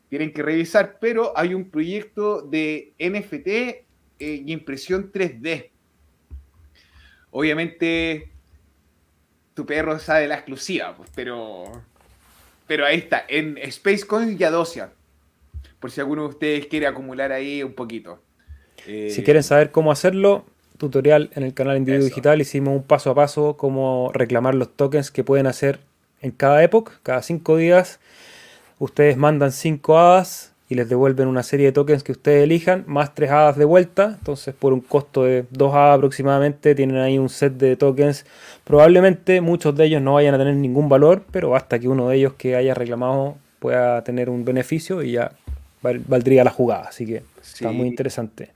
Tienen 0.08 0.32
que 0.32 0.42
revisar, 0.42 0.98
pero 1.00 1.32
hay 1.38 1.54
un 1.54 1.70
proyecto 1.70 2.42
de 2.42 2.92
NFT 2.98 3.46
eh, 3.46 3.86
y 4.18 4.52
impresión 4.52 5.12
3D. 5.12 5.70
Obviamente, 7.30 8.32
tu 9.54 9.64
perro 9.64 10.00
sabe 10.00 10.26
la 10.26 10.34
exclusiva, 10.34 10.96
pues, 10.96 11.10
pero, 11.14 11.62
pero 12.66 12.84
ahí 12.84 12.98
está, 12.98 13.24
en 13.28 13.56
Space 13.58 14.04
Coins 14.04 14.40
y 14.40 14.42
Adosia 14.42 14.92
por 15.82 15.90
si 15.90 16.00
alguno 16.00 16.22
de 16.22 16.28
ustedes 16.28 16.66
quiere 16.68 16.86
acumular 16.86 17.32
ahí 17.32 17.62
un 17.64 17.74
poquito. 17.74 18.20
si 18.86 19.08
eh, 19.08 19.22
quieren 19.24 19.42
saber 19.42 19.72
cómo 19.72 19.90
hacerlo, 19.90 20.46
tutorial 20.78 21.30
en 21.34 21.42
el 21.42 21.54
canal 21.54 21.76
Individuo 21.76 22.06
Digital, 22.06 22.40
hicimos 22.40 22.74
un 22.74 22.84
paso 22.84 23.10
a 23.10 23.14
paso 23.16 23.56
cómo 23.56 24.10
reclamar 24.14 24.54
los 24.54 24.74
tokens 24.74 25.10
que 25.10 25.24
pueden 25.24 25.48
hacer 25.48 25.80
en 26.20 26.30
cada 26.30 26.62
época, 26.62 26.92
cada 27.02 27.20
cinco 27.22 27.56
días. 27.56 27.98
Ustedes 28.78 29.16
mandan 29.16 29.50
cinco 29.50 29.98
hadas 29.98 30.52
y 30.68 30.76
les 30.76 30.88
devuelven 30.88 31.26
una 31.26 31.42
serie 31.42 31.66
de 31.66 31.72
tokens 31.72 32.04
que 32.04 32.12
ustedes 32.12 32.44
elijan, 32.44 32.84
más 32.86 33.12
tres 33.12 33.32
hadas 33.32 33.56
de 33.56 33.64
vuelta. 33.64 34.16
Entonces, 34.18 34.54
por 34.54 34.72
un 34.72 34.80
costo 34.80 35.24
de 35.24 35.46
dos 35.50 35.74
hadas 35.74 35.98
aproximadamente, 35.98 36.76
tienen 36.76 36.98
ahí 36.98 37.18
un 37.18 37.28
set 37.28 37.54
de 37.54 37.74
tokens. 37.74 38.24
Probablemente 38.62 39.40
muchos 39.40 39.74
de 39.76 39.86
ellos 39.86 40.00
no 40.00 40.14
vayan 40.14 40.34
a 40.34 40.38
tener 40.38 40.54
ningún 40.54 40.88
valor, 40.88 41.24
pero 41.32 41.50
basta 41.50 41.80
que 41.80 41.88
uno 41.88 42.08
de 42.08 42.16
ellos 42.18 42.34
que 42.34 42.54
haya 42.54 42.72
reclamado 42.72 43.36
pueda 43.58 44.02
tener 44.04 44.30
un 44.30 44.44
beneficio 44.44 45.02
y 45.02 45.12
ya 45.12 45.32
valdría 45.82 46.44
la 46.44 46.50
jugada. 46.50 46.84
Así 46.88 47.06
que 47.06 47.22
está 47.42 47.72
muy 47.72 47.88
interesante. 47.88 48.50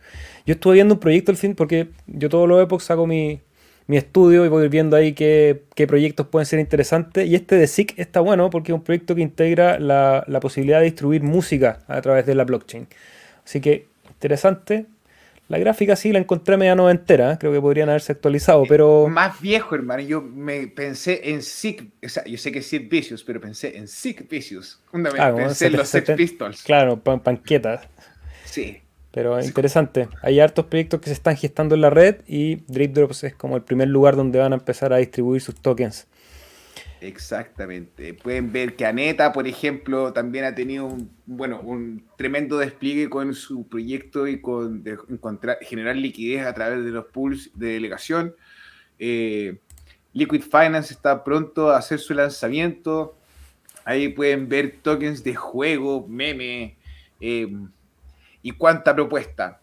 Yo 0.46 0.54
estuve 0.54 0.74
viendo 0.74 0.94
un 0.94 1.00
proyecto 1.00 1.32
al 1.32 1.36
fin, 1.36 1.54
porque 1.54 1.88
yo 2.06 2.28
todos 2.28 2.48
los 2.48 2.62
epochs 2.62 2.90
hago 2.90 3.06
mi, 3.06 3.40
estudio 3.88 4.44
y 4.44 4.48
voy 4.48 4.68
viendo 4.68 4.96
ahí 4.96 5.12
qué, 5.12 5.62
proyectos 5.86 6.26
pueden 6.28 6.46
ser 6.46 6.58
interesantes. 6.58 7.26
Y 7.28 7.34
este 7.34 7.56
de 7.56 7.66
SIC 7.66 7.98
está 7.98 8.20
bueno 8.20 8.50
porque 8.50 8.72
es 8.72 8.74
un 8.74 8.82
proyecto 8.82 9.14
que 9.14 9.22
integra 9.22 9.78
la, 9.78 10.24
la 10.26 10.40
posibilidad 10.40 10.78
de 10.78 10.86
distribuir 10.86 11.22
música 11.22 11.80
a 11.88 12.00
través 12.00 12.26
de 12.26 12.34
la 12.34 12.44
blockchain. 12.44 12.86
Así 13.44 13.60
que 13.60 13.86
interesante. 14.08 14.86
La 15.48 15.58
gráfica 15.58 15.94
sí 15.94 16.12
la 16.12 16.18
encontré 16.18 16.56
media 16.56 16.74
noventera, 16.74 17.38
creo 17.38 17.52
que 17.52 17.60
podrían 17.60 17.88
haberse 17.88 18.12
actualizado, 18.12 18.64
eh, 18.64 18.66
pero... 18.68 19.08
Más 19.08 19.40
viejo, 19.40 19.76
hermano, 19.76 20.02
yo 20.02 20.20
me 20.20 20.66
pensé 20.66 21.30
en 21.30 21.42
Sick, 21.42 21.88
o 22.04 22.08
sea, 22.08 22.24
yo 22.24 22.36
sé 22.36 22.50
que 22.50 22.58
es 22.58 22.66
Sid 22.66 22.88
Vicious, 22.88 23.22
pero 23.22 23.40
pensé 23.40 23.76
en 23.76 23.86
Sick 23.86 24.28
Vicious. 24.28 24.80
Ah, 25.18 25.32
pensé 25.34 25.66
en 25.66 25.76
los 25.76 25.88
Sex 25.88 26.10
Pistols. 26.16 26.62
Claro, 26.64 26.98
panquetas. 27.00 27.88
Sí. 28.44 28.80
Pero 29.12 29.40
interesante. 29.40 30.08
Hay 30.20 30.40
hartos 30.40 30.66
proyectos 30.66 31.00
que 31.00 31.06
se 31.06 31.14
están 31.14 31.36
gestando 31.36 31.74
en 31.74 31.80
la 31.80 31.88
red 31.88 32.16
y 32.26 32.56
Drip 32.66 32.92
Drops 32.92 33.24
es 33.24 33.34
como 33.34 33.56
el 33.56 33.62
primer 33.62 33.88
lugar 33.88 34.14
donde 34.14 34.38
van 34.38 34.52
a 34.52 34.56
empezar 34.56 34.92
a 34.92 34.98
distribuir 34.98 35.40
sus 35.40 35.54
tokens. 35.54 36.06
Exactamente. 37.06 38.14
Pueden 38.14 38.52
ver 38.52 38.74
que 38.74 38.84
Aneta, 38.84 39.32
por 39.32 39.46
ejemplo, 39.46 40.12
también 40.12 40.44
ha 40.44 40.56
tenido 40.56 40.86
un, 40.86 41.08
bueno, 41.24 41.60
un 41.60 42.04
tremendo 42.16 42.58
despliegue 42.58 43.08
con 43.08 43.32
su 43.32 43.68
proyecto 43.68 44.26
y 44.26 44.40
con 44.40 44.82
generar 45.60 45.94
liquidez 45.94 46.44
a 46.44 46.52
través 46.52 46.84
de 46.84 46.90
los 46.90 47.06
pools 47.06 47.52
de 47.54 47.74
delegación. 47.74 48.34
Eh, 48.98 49.60
Liquid 50.14 50.42
Finance 50.42 50.94
está 50.94 51.22
pronto 51.22 51.70
a 51.70 51.76
hacer 51.76 52.00
su 52.00 52.12
lanzamiento. 52.12 53.16
Ahí 53.84 54.08
pueden 54.08 54.48
ver 54.48 54.78
tokens 54.82 55.22
de 55.22 55.36
juego, 55.36 56.08
meme 56.08 56.76
eh, 57.20 57.56
y 58.42 58.50
cuánta 58.50 58.96
propuesta. 58.96 59.60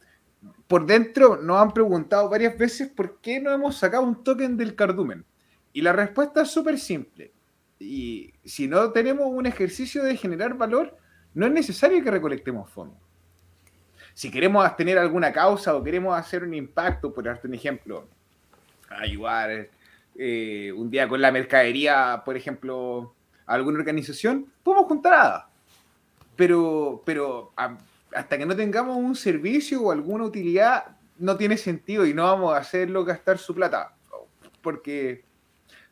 Por 0.68 0.86
dentro 0.86 1.36
nos 1.36 1.62
han 1.62 1.74
preguntado 1.74 2.30
varias 2.30 2.58
veces 2.58 2.88
por 2.88 3.20
qué 3.20 3.42
no 3.42 3.52
hemos 3.52 3.76
sacado 3.76 4.04
un 4.04 4.24
token 4.24 4.56
del 4.56 4.76
cardumen. 4.76 5.26
Y 5.74 5.82
la 5.82 5.92
respuesta 5.92 6.44
es 6.44 6.52
súper 6.52 6.80
simple. 6.80 7.32
Y 7.80 8.34
si 8.46 8.68
no 8.68 8.92
tenemos 8.92 9.28
un 9.28 9.46
ejercicio 9.46 10.04
de 10.04 10.16
generar 10.16 10.54
valor, 10.56 10.96
no 11.34 11.48
es 11.48 11.52
necesario 11.52 12.04
que 12.04 12.12
recolectemos 12.12 12.70
fondos. 12.70 12.98
Si 14.14 14.30
queremos 14.30 14.76
tener 14.78 15.00
alguna 15.00 15.34
causa 15.34 15.76
o 15.76 15.84
queremos 15.84 16.18
hacer 16.18 16.44
un 16.44 16.54
impacto, 16.54 17.12
por 17.12 17.24
darte 17.24 17.48
un 17.48 17.56
ejemplo, 17.56 18.08
ayudar 18.90 19.68
eh, 20.16 20.72
un 20.76 20.92
día 20.92 21.08
con 21.08 21.20
la 21.20 21.32
mercadería, 21.32 22.22
por 22.24 22.38
ejemplo, 22.38 23.16
a 23.48 23.56
alguna 23.56 23.80
organización, 23.80 24.46
podemos 24.64 24.86
juntar 24.86 25.14
a 25.14 25.48
Pero, 26.36 27.02
pero 27.06 27.52
hasta 27.58 28.38
que 28.38 28.46
no 28.46 28.56
tengamos 28.56 28.98
un 28.98 29.16
servicio 29.16 29.82
o 29.82 29.92
alguna 29.92 30.26
utilidad, 30.26 30.96
no 31.18 31.36
tiene 31.36 31.58
sentido 31.58 32.06
y 32.06 32.14
no 32.14 32.24
vamos 32.24 32.54
a 32.54 32.58
hacerlo 32.58 33.04
gastar 33.04 33.40
su 33.40 33.56
plata. 33.56 33.96
Porque 34.62 35.24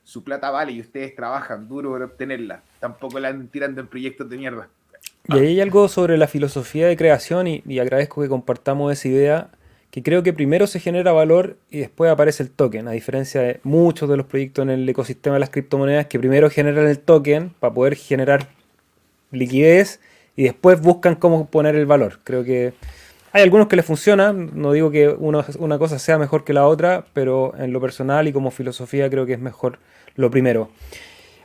su 0.04 0.24
plata 0.24 0.50
vale 0.50 0.72
y 0.72 0.82
ustedes 0.82 1.16
trabajan 1.16 1.68
duro 1.68 1.92
para 1.92 2.06
obtenerla. 2.06 2.62
Tampoco 2.80 3.20
la 3.20 3.30
andan 3.30 3.48
tirando 3.48 3.82
en 3.82 3.88
proyectos 3.88 4.30
de 4.30 4.38
mierda. 4.38 4.68
Y 5.28 5.38
ahí 5.38 5.48
hay 5.48 5.62
algo 5.62 5.88
sobre 5.88 6.18
la 6.18 6.28
filosofía 6.28 6.88
de 6.88 6.98
creación 6.98 7.48
y, 7.48 7.80
agradezco 7.80 8.22
que 8.22 8.28
compartamos 8.28 8.92
esa 8.92 9.08
idea, 9.08 9.50
que 9.92 10.02
creo 10.02 10.24
que 10.24 10.34
primero 10.34 10.68
se 10.68 10.80
genera 10.80 11.12
valor 11.12 11.58
y 11.70 11.80
después 11.80 12.12
aparece 12.12 12.44
el 12.44 12.50
token, 12.50 12.88
a 12.88 12.92
diferencia 12.92 13.42
de 13.42 13.60
muchos 13.64 14.10
de 14.10 14.18
los 14.18 14.26
proyectos 14.26 14.64
en 14.64 14.72
el 14.72 14.90
ecosistema 14.90 15.36
de 15.36 15.42
las 15.42 15.50
criptomonedas 15.50 16.08
que 16.08 16.20
primero 16.20 16.50
generan 16.50 16.88
el 16.88 17.00
token 17.00 17.52
para 17.60 17.74
poder 17.74 17.96
generar 17.96 18.50
liquidez 19.32 20.00
y 20.36 20.44
después 20.44 20.82
buscan 20.82 21.16
cómo 21.16 21.46
poner 21.48 21.76
el 21.76 21.86
valor. 21.86 22.20
Creo 22.24 22.44
que 22.44 22.74
hay 23.34 23.44
algunos 23.44 23.68
que 23.68 23.76
les 23.76 23.86
funcionan, 23.86 24.52
no 24.54 24.74
digo 24.74 24.92
que 24.92 25.08
una 25.10 25.78
cosa 25.78 26.00
sea 26.00 26.18
mejor 26.18 26.44
que 26.44 26.54
la 26.54 26.68
otra, 26.68 27.06
pero 27.14 27.54
en 27.58 27.72
lo 27.72 27.80
personal 27.80 28.28
y 28.28 28.34
como 28.34 28.52
filosofía 28.52 29.10
creo 29.10 29.26
que 29.26 29.34
es 29.34 29.40
mejor 29.40 29.80
lo 30.16 30.30
primero. 30.30 30.70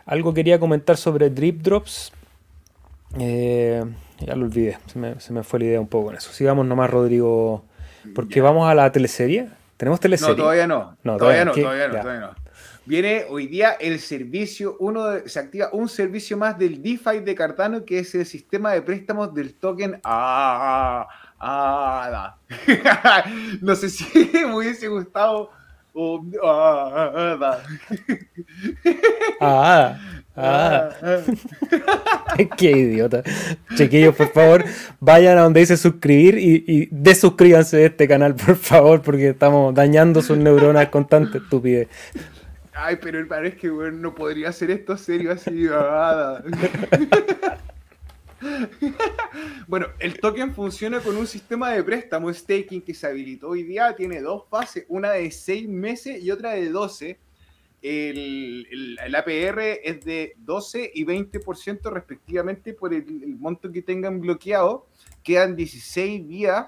Algo 0.05 0.35
quería 0.35 0.59
comentar 0.59 0.97
sobre 0.97 1.31
Drip 1.31 1.63
Drops. 1.63 2.13
Eh, 3.19 3.85
ya 4.21 4.35
lo 4.35 4.47
olvidé, 4.47 4.79
se 4.87 5.33
me, 5.33 5.43
fue 5.43 5.59
la 5.61 5.65
idea 5.67 5.81
un 5.81 5.89
poco 5.89 6.07
con 6.07 6.17
eso. 6.17 6.33
Sigamos 6.33 6.67
nomás, 6.67 6.91
Rodrigo, 6.91 7.65
porque 8.15 8.41
vamos 8.41 8.69
a 8.69 8.75
la 8.75 8.91
teleserie. 8.93 9.49
¿Tenemos 9.77 10.01
teleserie? 10.01 10.37
No, 10.37 10.43
todavía 10.43 10.67
no. 10.67 10.97
no 11.03 11.17
todavía, 11.17 11.45
no, 11.45 11.53
todavía 11.53 11.89
no, 11.89 12.01
todavía 12.01 12.21
no. 12.21 12.46
Viene 12.87 13.25
hoy 13.29 13.49
día 13.49 13.73
el 13.73 13.99
servicio, 13.99 14.77
uno 14.79 15.03
se 15.27 15.41
activa 15.41 15.71
un 15.73 15.89
servicio 15.89 16.37
más 16.37 16.57
del 16.57 16.83
DeFi 16.83 17.21
de 17.25 17.35
Cardano, 17.35 17.85
que 17.85 17.99
es 17.99 18.15
el 18.15 18.25
sistema 18.25 18.73
de 18.73 18.83
préstamos 18.83 19.35
del 19.35 19.55
token 19.55 20.01
Ah, 20.05 21.07
Ah, 21.39 22.35
no 23.61 23.75
sé 23.75 23.91
si 23.91 24.05
me 24.33 24.55
hubiese 24.55 24.89
gustado. 24.89 25.51
ah, 26.43 27.37
da. 27.41 27.63
ah, 29.41 29.99
ah. 30.37 30.89
Qué 32.57 32.71
idiota. 32.71 33.23
Chiquillos, 33.77 34.15
por 34.15 34.33
favor, 34.33 34.65
vayan 35.01 35.39
a 35.39 35.43
donde 35.43 35.61
dice 35.61 35.77
suscribir 35.77 36.39
y, 36.39 36.65
y 36.67 36.89
desuscríbanse 36.91 37.79
de 37.79 37.87
este 37.87 38.09
canal, 38.09 38.35
por 38.35 38.57
favor, 38.57 39.03
porque 39.03 39.31
estamos 39.31 39.75
dañando 39.75 40.23
sus 40.23 40.37
neuronas 40.39 40.89
con 40.89 41.07
tanta 41.07 41.39
estupidez. 41.39 41.89
Ay, 42.79 42.97
pero 43.01 43.19
el 43.19 43.47
es 43.47 43.55
que 43.57 43.69
no 43.69 44.15
podría 44.15 44.51
hacer 44.51 44.71
esto 44.71 44.97
serio 44.97 45.33
así. 45.33 45.67
Bueno, 49.67 49.89
el 49.99 50.21
token 50.21 50.55
funciona 50.55 51.01
con 51.01 51.17
un 51.17 51.27
sistema 51.27 51.71
de 51.73 51.83
préstamo 51.83 52.33
staking 52.33 52.83
que 52.83 52.95
se 52.95 53.07
habilitó 53.07 53.49
hoy 53.49 53.63
día. 53.65 53.97
Tiene 53.97 54.21
dos 54.21 54.45
fases, 54.49 54.85
una 54.89 55.13
de 55.13 55.31
seis 55.31 55.69
meses 55.69 56.23
y 56.23 56.31
otra 56.31 56.53
de 56.53 56.69
12. 56.69 57.19
el, 57.83 58.99
APR 59.15 59.61
es 59.83 60.05
de 60.05 60.35
12 60.39 60.93
y 60.95 61.05
20% 61.05 61.91
respectivamente 61.91 62.75
por 62.75 62.93
el, 62.95 63.37
monto 63.39 63.73
que 63.73 63.83
tengan 63.83 64.21
bloqueado. 64.21 64.87
Quedan 65.23 65.57
16 65.57 66.29
días 66.29 66.67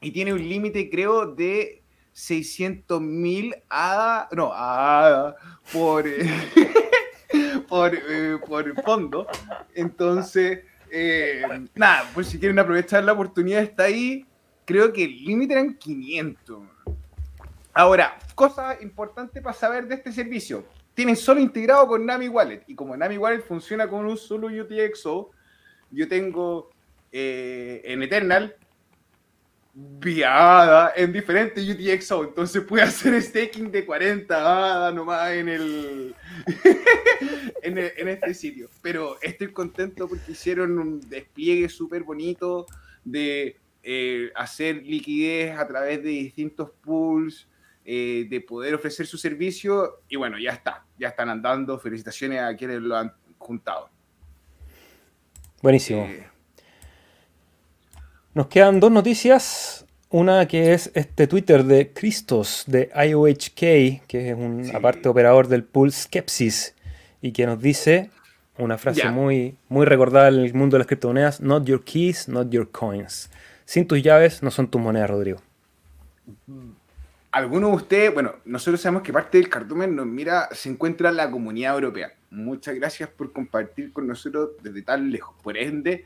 y 0.00 0.10
tiene 0.10 0.32
un 0.32 0.46
límite, 0.46 0.90
creo, 0.90 1.26
de 1.26 1.77
600 2.18 3.00
mil 3.00 3.54
a, 3.70 4.28
no, 4.32 4.50
a, 4.52 5.36
por, 5.72 6.04
por, 7.68 7.94
eh, 7.94 8.38
por 8.44 8.82
fondo. 8.82 9.28
Entonces, 9.72 10.64
eh, 10.90 11.42
nada, 11.76 12.10
pues 12.12 12.26
si 12.26 12.40
quieren 12.40 12.58
aprovechar 12.58 13.04
la 13.04 13.12
oportunidad, 13.12 13.62
está 13.62 13.84
ahí. 13.84 14.26
Creo 14.64 14.92
que 14.92 15.04
el 15.04 15.24
límite 15.24 15.54
eran 15.54 15.74
500. 15.74 16.64
Ahora, 17.72 18.18
cosa 18.34 18.76
importante 18.82 19.40
para 19.40 19.54
saber 19.54 19.86
de 19.86 19.94
este 19.94 20.10
servicio. 20.10 20.64
Tienen 20.94 21.14
solo 21.14 21.38
integrado 21.38 21.86
con 21.86 22.04
Nami 22.04 22.26
Wallet. 22.26 22.64
Y 22.66 22.74
como 22.74 22.96
Nami 22.96 23.16
Wallet 23.16 23.42
funciona 23.42 23.88
con 23.88 24.04
un 24.04 24.16
solo 24.16 24.48
UTXO, 24.48 25.30
yo 25.92 26.08
tengo 26.08 26.70
eh, 27.12 27.80
en 27.84 28.02
Eternal 28.02 28.56
viada 30.00 30.92
en 30.96 31.12
diferentes 31.12 31.68
UTXO. 31.68 32.24
Entonces 32.24 32.62
puede 32.62 32.84
hacer 32.84 33.20
staking 33.22 33.70
de 33.70 33.84
40 33.84 34.92
nomás 34.92 35.32
en 35.32 35.48
el, 35.48 36.14
en 37.62 38.08
este 38.08 38.34
sitio. 38.34 38.68
Pero 38.82 39.20
estoy 39.22 39.52
contento 39.52 40.08
porque 40.08 40.32
hicieron 40.32 40.78
un 40.78 41.00
despliegue 41.08 41.68
súper 41.68 42.02
bonito 42.02 42.66
de 43.04 43.56
eh, 43.82 44.30
hacer 44.34 44.76
liquidez 44.76 45.56
a 45.56 45.66
través 45.66 46.02
de 46.02 46.10
distintos 46.10 46.70
pools 46.82 47.48
eh, 47.84 48.26
de 48.28 48.40
poder 48.40 48.74
ofrecer 48.74 49.06
su 49.06 49.16
servicio 49.16 50.02
y 50.08 50.16
bueno, 50.16 50.38
ya 50.38 50.50
está, 50.50 50.84
ya 50.98 51.08
están 51.08 51.30
andando. 51.30 51.78
Felicitaciones 51.78 52.40
a 52.40 52.54
quienes 52.56 52.80
lo 52.80 52.96
han 52.96 53.12
juntado. 53.38 53.90
Buenísimo. 55.62 56.02
Eh, 56.02 56.26
Nos 58.38 58.46
quedan 58.46 58.78
dos 58.78 58.92
noticias. 58.92 59.84
Una 60.10 60.46
que 60.46 60.72
es 60.72 60.92
este 60.94 61.26
Twitter 61.26 61.64
de 61.64 61.92
Cristos 61.92 62.62
de 62.68 62.88
IOHK, 62.94 64.06
que 64.06 64.30
es 64.30 64.36
un 64.36 64.70
aparte 64.76 65.08
operador 65.08 65.48
del 65.48 65.64
pool 65.64 65.90
Skepsis, 65.90 66.76
y 67.20 67.32
que 67.32 67.46
nos 67.46 67.60
dice 67.60 68.12
una 68.56 68.78
frase 68.78 69.10
muy, 69.10 69.56
muy 69.68 69.86
recordada 69.86 70.28
en 70.28 70.34
el 70.36 70.54
mundo 70.54 70.76
de 70.76 70.78
las 70.78 70.86
criptomonedas: 70.86 71.40
Not 71.40 71.64
your 71.64 71.82
keys, 71.82 72.28
not 72.28 72.48
your 72.50 72.70
coins. 72.70 73.28
Sin 73.64 73.88
tus 73.88 74.04
llaves 74.04 74.40
no 74.40 74.52
son 74.52 74.70
tus 74.70 74.80
monedas, 74.80 75.10
Rodrigo. 75.10 75.40
Algunos 77.32 77.70
de 77.70 77.76
ustedes, 77.76 78.14
bueno, 78.14 78.36
nosotros 78.44 78.80
sabemos 78.80 79.02
que 79.02 79.12
parte 79.12 79.38
del 79.38 79.48
cardumen 79.48 79.96
nos 79.96 80.06
mira, 80.06 80.48
se 80.52 80.68
encuentra 80.68 81.08
en 81.08 81.16
la 81.16 81.28
comunidad 81.28 81.74
europea. 81.74 82.12
Muchas 82.30 82.76
gracias 82.76 83.08
por 83.08 83.32
compartir 83.32 83.92
con 83.92 84.06
nosotros 84.06 84.50
desde 84.62 84.82
tan 84.82 85.10
lejos. 85.10 85.34
Por 85.42 85.56
ende, 85.56 86.04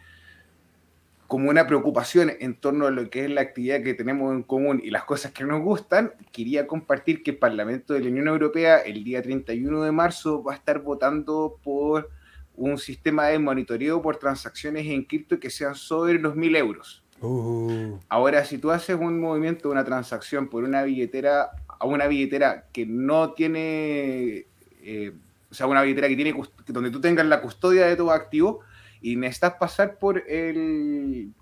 como 1.33 1.49
una 1.49 1.66
preocupación 1.66 2.30
en 2.41 2.55
torno 2.57 2.87
a 2.87 2.91
lo 2.91 3.09
que 3.09 3.24
es 3.24 3.30
la 3.30 3.41
actividad 3.41 3.83
que 3.83 3.95
tenemos 3.95 4.35
en 4.35 4.43
común 4.43 4.83
y 4.85 4.91
las 4.91 5.05
cosas 5.05 5.33
que 5.33 5.45
nos 5.45 5.62
gustan, 5.62 6.12
quería 6.30 6.66
compartir 6.66 7.22
que 7.22 7.30
el 7.30 7.39
Parlamento 7.39 7.95
de 7.95 8.01
la 8.01 8.11
Unión 8.11 8.28
Europea 8.28 8.80
el 8.80 9.03
día 9.03 9.22
31 9.22 9.83
de 9.83 9.93
marzo 9.93 10.43
va 10.43 10.53
a 10.53 10.57
estar 10.57 10.83
votando 10.83 11.57
por 11.64 12.11
un 12.55 12.76
sistema 12.76 13.28
de 13.28 13.39
monitoreo 13.39 14.03
por 14.03 14.18
transacciones 14.18 14.87
en 14.87 15.05
cripto 15.05 15.41
que 15.41 15.49
sean 15.49 15.74
sobre 15.74 16.18
los 16.18 16.37
mil 16.37 16.55
euros. 16.55 17.03
Uh. 17.22 17.97
Ahora, 18.11 18.45
si 18.45 18.59
tú 18.59 18.70
haces 18.70 18.99
un 19.01 19.18
movimiento, 19.18 19.70
una 19.70 19.87
transacción 19.87 20.49
por 20.49 20.64
una 20.64 20.83
billetera 20.83 21.49
a 21.66 21.87
una 21.87 22.09
billetera 22.09 22.66
que 22.74 22.85
no 22.85 23.33
tiene, 23.33 24.45
eh, 24.83 25.14
o 25.51 25.55
sea, 25.55 25.66
una 25.66 25.80
billetera 25.80 26.09
que 26.09 26.16
tiene 26.16 26.35
donde 26.66 26.91
tú 26.91 27.01
tengas 27.01 27.24
la 27.24 27.41
custodia 27.41 27.87
de 27.87 27.97
tu 27.97 28.11
activo 28.11 28.61
y 29.03 29.16
necesitas 29.16 29.55
pasar 29.55 29.98
por 29.98 30.18
el 30.28 31.32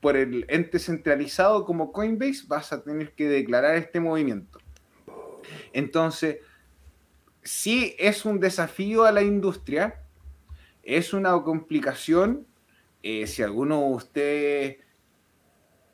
por 0.00 0.16
el 0.16 0.44
ente 0.48 0.78
centralizado 0.78 1.64
como 1.64 1.90
Coinbase, 1.90 2.44
vas 2.46 2.72
a 2.72 2.82
tener 2.82 3.12
que 3.14 3.28
declarar 3.28 3.76
este 3.76 3.98
movimiento. 3.98 4.58
Entonces, 5.72 6.38
sí 7.42 7.96
es 7.98 8.24
un 8.24 8.38
desafío 8.38 9.04
a 9.04 9.10
la 9.10 9.22
industria, 9.22 10.02
es 10.82 11.12
una 11.12 11.32
complicación 11.42 12.46
eh, 13.08 13.28
si 13.28 13.40
alguno 13.40 13.80
de 13.82 13.94
ustedes 13.94 14.76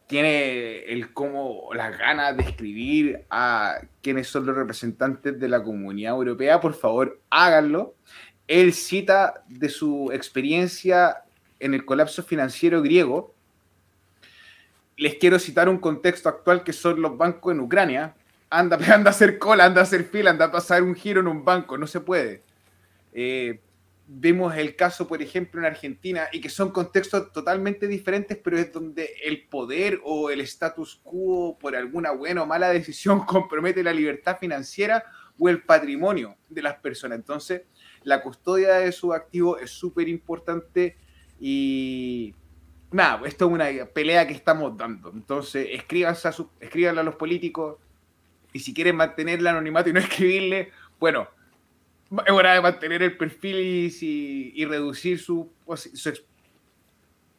tiene 0.06 0.84
el 0.84 1.12
cómo, 1.12 1.68
las 1.74 1.98
ganas 1.98 2.36
de 2.36 2.42
escribir 2.42 3.26
a 3.28 3.80
quienes 4.00 4.28
son 4.28 4.46
los 4.46 4.56
representantes 4.56 5.38
de 5.38 5.48
la 5.48 5.62
comunidad 5.62 6.14
europea, 6.14 6.58
por 6.60 6.72
favor 6.72 7.20
háganlo. 7.28 7.96
Él 8.48 8.72
cita 8.72 9.44
de 9.48 9.68
su 9.68 10.10
experiencia 10.12 11.24
en 11.60 11.74
el 11.74 11.84
colapso 11.84 12.22
financiero 12.22 12.82
griego. 12.82 13.34
Les 14.96 15.14
quiero 15.14 15.38
citar 15.38 15.68
un 15.68 15.78
contexto 15.78 16.28
actual 16.28 16.64
que 16.64 16.72
son 16.72 17.00
los 17.00 17.16
bancos 17.16 17.52
en 17.52 17.60
Ucrania. 17.60 18.14
Anda, 18.50 18.76
anda 18.94 19.10
a 19.10 19.14
hacer 19.14 19.38
cola, 19.38 19.64
anda 19.64 19.80
a 19.80 19.84
hacer 19.84 20.04
fila, 20.04 20.30
anda 20.30 20.46
a 20.46 20.52
pasar 20.52 20.82
un 20.82 20.94
giro 20.94 21.20
en 21.20 21.28
un 21.28 21.44
banco, 21.44 21.78
no 21.78 21.86
se 21.86 22.00
puede. 22.00 22.42
Eh, 23.12 23.60
vemos 24.06 24.54
el 24.56 24.76
caso, 24.76 25.06
por 25.06 25.22
ejemplo, 25.22 25.60
en 25.60 25.66
Argentina, 25.66 26.28
y 26.32 26.40
que 26.40 26.50
son 26.50 26.70
contextos 26.70 27.32
totalmente 27.32 27.86
diferentes, 27.86 28.36
pero 28.36 28.58
es 28.58 28.72
donde 28.72 29.14
el 29.24 29.44
poder 29.44 30.00
o 30.04 30.30
el 30.30 30.40
status 30.42 31.00
quo, 31.02 31.56
por 31.58 31.74
alguna 31.76 32.10
buena 32.10 32.42
o 32.42 32.46
mala 32.46 32.70
decisión, 32.70 33.20
compromete 33.26 33.82
la 33.82 33.92
libertad 33.92 34.36
financiera 34.38 35.04
o 35.38 35.48
el 35.48 35.62
patrimonio 35.62 36.36
de 36.48 36.62
las 36.62 36.74
personas. 36.76 37.16
Entonces, 37.16 37.62
la 38.04 38.22
custodia 38.22 38.74
de 38.74 38.92
su 38.92 39.12
activo 39.12 39.58
es 39.58 39.70
súper 39.70 40.08
importante 40.08 40.96
y 41.40 42.34
nada, 42.90 43.26
esto 43.26 43.46
es 43.46 43.52
una 43.52 43.86
pelea 43.86 44.26
que 44.26 44.34
estamos 44.34 44.76
dando. 44.76 45.10
Entonces, 45.10 45.68
escríbanse 45.70 46.28
a, 46.28 46.32
su, 46.32 46.50
escríbanle 46.60 47.00
a 47.00 47.04
los 47.04 47.16
políticos 47.16 47.78
y 48.52 48.60
si 48.60 48.74
quieren 48.74 48.96
mantener 48.96 49.40
el 49.40 49.46
anonimato 49.46 49.90
y 49.90 49.92
no 49.92 50.00
escribirle, 50.00 50.70
bueno, 51.00 51.28
es 52.26 52.32
hora 52.32 52.54
de 52.54 52.60
mantener 52.60 53.02
el 53.02 53.16
perfil 53.16 53.56
y, 53.58 54.64
reducir 54.64 55.18
su, 55.18 55.50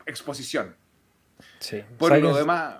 exposición. 0.05 0.76
Sí. 1.59 1.82
Por 1.97 2.18
lo 2.20 2.36
demás. 2.36 2.78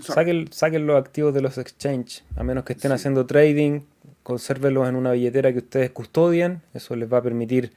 Saquen, 0.00 0.86
los 0.86 0.96
activos 0.96 1.34
de 1.34 1.42
los 1.42 1.58
exchange, 1.58 2.24
a 2.36 2.42
menos 2.42 2.64
que 2.64 2.72
estén 2.72 2.92
haciendo 2.92 3.26
trading, 3.26 3.82
consérvenlos 4.22 4.88
en 4.88 4.96
una 4.96 5.12
billetera 5.12 5.52
que 5.52 5.58
ustedes 5.58 5.90
custodian, 5.90 6.62
eso 6.74 6.96
les 6.96 7.12
va 7.12 7.18
a 7.18 7.22
permitir 7.22 7.72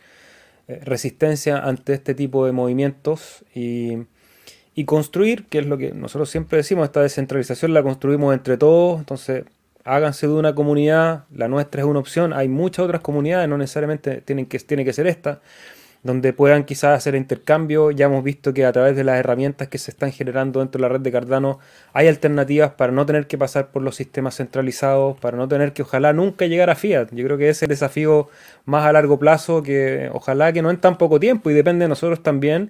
eh, 0.68 0.80
resistencia 0.84 1.60
ante 1.60 1.93
este 1.93 2.14
tipo 2.16 2.46
de 2.46 2.52
movimientos 2.52 3.43
y, 3.54 3.98
y 4.76 4.86
construir, 4.86 5.46
que 5.46 5.60
es 5.60 5.66
lo 5.66 5.78
que 5.78 5.91
nosotros 5.91 6.30
siempre 6.30 6.58
decimos, 6.58 6.86
esta 6.86 7.02
descentralización 7.02 7.74
la 7.74 7.84
construimos 7.84 8.34
entre 8.34 8.58
todos, 8.58 9.00
entonces 9.00 9.46
háganse 9.86 10.28
de 10.28 10.34
una 10.34 10.56
comunidad, 10.56 11.26
la 11.34 11.48
nuestra 11.48 11.82
es 11.82 11.88
una 11.88 12.00
opción, 12.00 12.34
hay 12.34 12.50
muchas 12.50 12.86
otras 12.86 13.02
comunidades, 13.02 13.48
no 13.48 13.58
necesariamente 13.58 14.22
tienen 14.22 14.48
que, 14.48 14.60
tiene 14.60 14.84
que 14.84 14.93
ser 14.93 15.08
esta, 15.08 15.41
donde 16.06 16.34
puedan 16.34 16.66
quizás 16.66 16.95
hacer 16.95 17.16
intercambio. 17.16 17.89
Ya 17.89 18.06
hemos 18.06 18.24
visto 18.24 18.53
que 18.53 18.64
a 18.64 18.72
través 18.72 18.95
de 18.95 19.03
las 19.03 19.18
herramientas 19.18 19.70
que 19.70 19.80
se 19.80 19.89
están 19.89 20.12
generando 20.12 20.60
dentro 20.60 20.78
de 20.78 20.84
la 20.84 20.89
red 20.89 21.01
de 21.01 21.12
Cardano 21.12 21.58
hay 21.93 22.08
alternativas 22.08 22.74
para 22.74 22.91
no 22.91 23.08
tener 23.08 23.26
que 23.26 23.39
pasar 23.39 23.72
por 23.72 23.82
los 23.82 23.95
sistemas 23.95 24.36
centralizados, 24.36 25.20
para 25.20 25.36
no 25.36 25.47
tener 25.47 25.74
que 25.74 25.82
ojalá 25.82 26.14
nunca 26.14 26.45
llegar 26.45 26.70
a 26.70 26.76
fiat. 26.76 27.08
Yo 27.12 27.26
creo 27.26 27.39
que 27.39 27.49
ese 27.49 27.58
es 27.58 27.64
el 27.64 27.70
desafío 27.70 28.30
más 28.66 28.86
a 28.86 28.91
largo 28.91 29.18
plazo 29.18 29.64
que 29.64 30.12
ojalá 30.14 30.53
que 30.53 30.62
no 30.62 30.70
en 30.70 30.78
tan 30.78 30.99
poco 30.99 31.20
tiempo 31.20 31.49
y 31.49 31.56
depende 31.56 31.86
de 31.86 31.89
nosotros 31.89 32.22
también. 32.22 32.70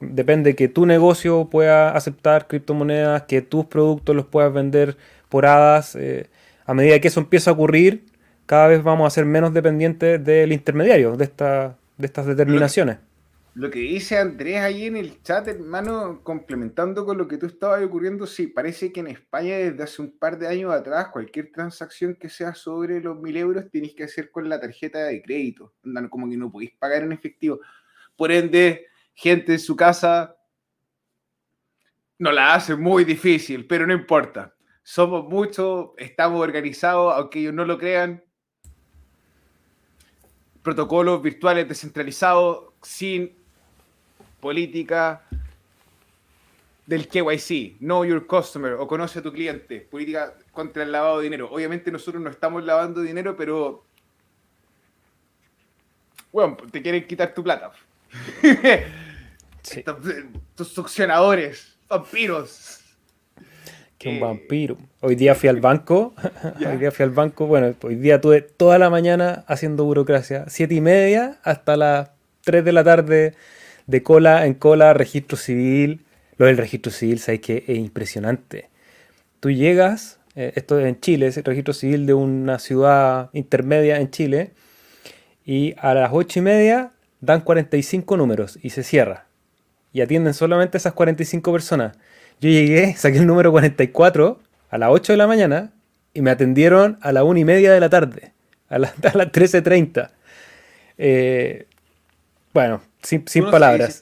Depende 0.00 0.54
que 0.54 0.68
tu 0.68 0.84
negocio 0.84 1.48
pueda 1.50 1.96
aceptar 1.96 2.46
criptomonedas, 2.48 3.22
que 3.22 3.40
tus 3.40 3.64
productos 3.64 4.14
los 4.14 4.26
puedas 4.26 4.52
vender 4.52 4.98
por 5.30 5.46
hadas. 5.46 5.96
Eh, 5.96 6.26
a 6.66 6.74
medida 6.74 7.00
que 7.00 7.08
eso 7.08 7.20
empieza 7.20 7.48
a 7.48 7.54
ocurrir, 7.54 8.04
cada 8.44 8.66
vez 8.68 8.82
vamos 8.82 9.06
a 9.06 9.10
ser 9.10 9.24
menos 9.24 9.54
dependientes 9.54 10.22
del 10.22 10.52
intermediario, 10.52 11.16
de, 11.16 11.24
esta, 11.24 11.76
de 11.96 12.06
estas 12.06 12.26
determinaciones. 12.26 12.98
Lo 13.54 13.70
que 13.70 13.78
dice 13.78 14.18
Andrés 14.18 14.58
ahí 14.58 14.86
en 14.86 14.96
el 14.96 15.22
chat, 15.22 15.46
hermano, 15.46 16.22
complementando 16.24 17.06
con 17.06 17.16
lo 17.16 17.28
que 17.28 17.38
tú 17.38 17.46
estabas 17.46 17.84
ocurriendo, 17.84 18.26
sí, 18.26 18.48
parece 18.48 18.92
que 18.92 18.98
en 19.00 19.06
España 19.06 19.56
desde 19.56 19.82
hace 19.84 20.02
un 20.02 20.18
par 20.18 20.38
de 20.38 20.48
años 20.48 20.72
atrás, 20.72 21.08
cualquier 21.12 21.52
transacción 21.52 22.16
que 22.16 22.28
sea 22.28 22.54
sobre 22.54 23.00
los 23.00 23.16
mil 23.20 23.36
euros 23.36 23.70
tenéis 23.70 23.94
que 23.94 24.04
hacer 24.04 24.32
con 24.32 24.48
la 24.48 24.60
tarjeta 24.60 25.04
de 25.04 25.22
crédito. 25.22 25.72
Como 26.10 26.28
que 26.28 26.36
no 26.36 26.50
podéis 26.50 26.72
pagar 26.72 27.04
en 27.04 27.12
efectivo. 27.12 27.60
Por 28.16 28.32
ende, 28.32 28.86
gente 29.14 29.52
en 29.52 29.60
su 29.60 29.76
casa 29.76 30.36
no 32.18 32.32
la 32.32 32.54
hace 32.54 32.74
muy 32.74 33.04
difícil, 33.04 33.68
pero 33.68 33.86
no 33.86 33.94
importa 33.94 34.54
somos 34.84 35.24
muchos, 35.24 35.90
estamos 35.96 36.40
organizados, 36.40 37.14
aunque 37.16 37.40
ellos 37.40 37.54
no 37.54 37.64
lo 37.64 37.78
crean. 37.78 38.22
Protocolos 40.64 41.22
virtuales 41.22 41.68
descentralizados, 41.68 42.72
sin 42.82 43.32
política 44.40 45.22
del 46.86 47.08
KYC, 47.08 47.78
Know 47.78 48.04
Your 48.04 48.26
Customer 48.26 48.72
o 48.74 48.86
conoce 48.86 49.20
a 49.20 49.22
tu 49.22 49.32
cliente, 49.32 49.80
política 49.80 50.34
contra 50.52 50.82
el 50.82 50.92
lavado 50.92 51.18
de 51.18 51.24
dinero. 51.24 51.48
Obviamente 51.50 51.90
nosotros 51.90 52.22
no 52.22 52.30
estamos 52.30 52.64
lavando 52.64 53.00
dinero, 53.00 53.36
pero 53.36 53.84
bueno, 56.32 56.56
te 56.70 56.82
quieren 56.82 57.06
quitar 57.06 57.32
tu 57.32 57.44
plata. 57.44 57.72
Estos, 59.62 60.68
succionadores, 60.68 61.76
vampiros. 61.88 62.83
Un 64.06 64.20
vampiro. 64.20 64.76
Hoy 65.00 65.14
día 65.14 65.34
fui 65.34 65.48
al 65.48 65.60
banco. 65.60 66.14
hoy 66.66 66.76
día 66.76 66.90
fui 66.90 67.04
al 67.04 67.10
banco. 67.10 67.46
Bueno, 67.46 67.74
hoy 67.82 67.96
día 67.96 68.20
tuve 68.20 68.42
toda 68.42 68.78
la 68.78 68.90
mañana 68.90 69.44
haciendo 69.46 69.84
burocracia. 69.84 70.44
Siete 70.48 70.74
y 70.74 70.80
media 70.80 71.38
hasta 71.42 71.76
las 71.76 72.10
3 72.44 72.64
de 72.64 72.72
la 72.72 72.84
tarde 72.84 73.34
de 73.86 74.02
cola 74.02 74.46
en 74.46 74.54
cola, 74.54 74.94
registro 74.94 75.36
civil. 75.36 76.04
Lo 76.36 76.46
del 76.46 76.56
registro 76.56 76.92
civil, 76.92 77.18
sabes 77.18 77.40
que 77.40 77.64
es 77.66 77.78
impresionante. 77.78 78.68
Tú 79.40 79.50
llegas, 79.50 80.18
eh, 80.34 80.52
esto 80.56 80.78
es 80.78 80.86
en 80.86 81.00
Chile, 81.00 81.28
es 81.28 81.36
el 81.36 81.44
registro 81.44 81.74
civil 81.74 82.06
de 82.06 82.14
una 82.14 82.58
ciudad 82.58 83.30
intermedia 83.32 84.00
en 84.00 84.10
Chile, 84.10 84.50
y 85.44 85.74
a 85.78 85.94
las 85.94 86.10
8 86.12 86.40
y 86.40 86.42
media 86.42 86.92
dan 87.20 87.42
45 87.42 88.16
números 88.16 88.58
y 88.62 88.70
se 88.70 88.82
cierra. 88.82 89.26
Y 89.92 90.00
atienden 90.00 90.34
solamente 90.34 90.76
esas 90.76 90.92
45 90.94 91.52
personas. 91.52 91.96
Yo 92.40 92.50
llegué, 92.50 92.94
saqué 92.96 93.18
el 93.18 93.26
número 93.26 93.50
44 93.50 94.40
a 94.70 94.78
las 94.78 94.90
8 94.90 95.12
de 95.12 95.16
la 95.16 95.26
mañana 95.26 95.72
y 96.12 96.22
me 96.22 96.30
atendieron 96.30 96.98
a 97.00 97.12
la 97.12 97.24
1 97.24 97.40
y 97.40 97.44
media 97.44 97.72
de 97.72 97.80
la 97.80 97.88
tarde, 97.90 98.32
a, 98.68 98.78
las 98.78 98.94
13.30. 99.00 100.10
Eh, 100.98 101.66
bueno, 102.52 102.82
sin, 103.02 103.24
palabras. 103.50 104.00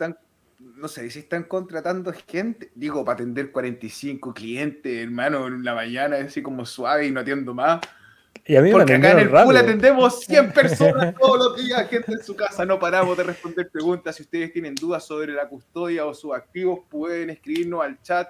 no 0.77 0.89
sé 0.89 1.09
si 1.11 1.21
están 1.21 1.45
contratando 1.45 2.13
gente, 2.29 2.71
digo, 2.75 3.05
para 3.05 3.15
atender 3.15 3.51
45 3.51 4.35
clientes, 4.35 5.03
hermano, 5.03 5.47
en 5.47 5.65
la 5.65 5.75
mañana, 5.75 6.17
así 6.17 6.43
como 6.43 6.67
suave 6.67 7.07
y 7.07 7.11
no 7.11 7.21
atiendo 7.21 7.55
más. 7.55 7.81
Y 8.45 8.57
a 8.57 8.63
mí 8.63 8.73
Porque 8.73 8.95
acá 8.95 9.13
en 9.13 9.19
el 9.21 9.31
pool 9.31 9.57
atendemos 9.57 10.21
100 10.21 10.53
personas 10.53 11.15
todos 11.15 11.39
los 11.39 11.65
días, 11.65 11.89
gente 11.89 12.13
en 12.13 12.23
su 12.23 12.35
casa, 12.35 12.65
no 12.65 12.79
paramos 12.79 13.17
de 13.17 13.23
responder 13.23 13.71
preguntas. 13.71 14.17
Si 14.17 14.23
ustedes 14.23 14.53
tienen 14.53 14.75
dudas 14.75 15.07
sobre 15.07 15.33
la 15.33 15.49
custodia 15.49 16.07
o 16.07 16.15
sus 16.15 16.35
activos, 16.35 16.81
pueden 16.91 17.31
escribirnos 17.31 17.85
al 17.85 18.03
chat. 18.03 18.29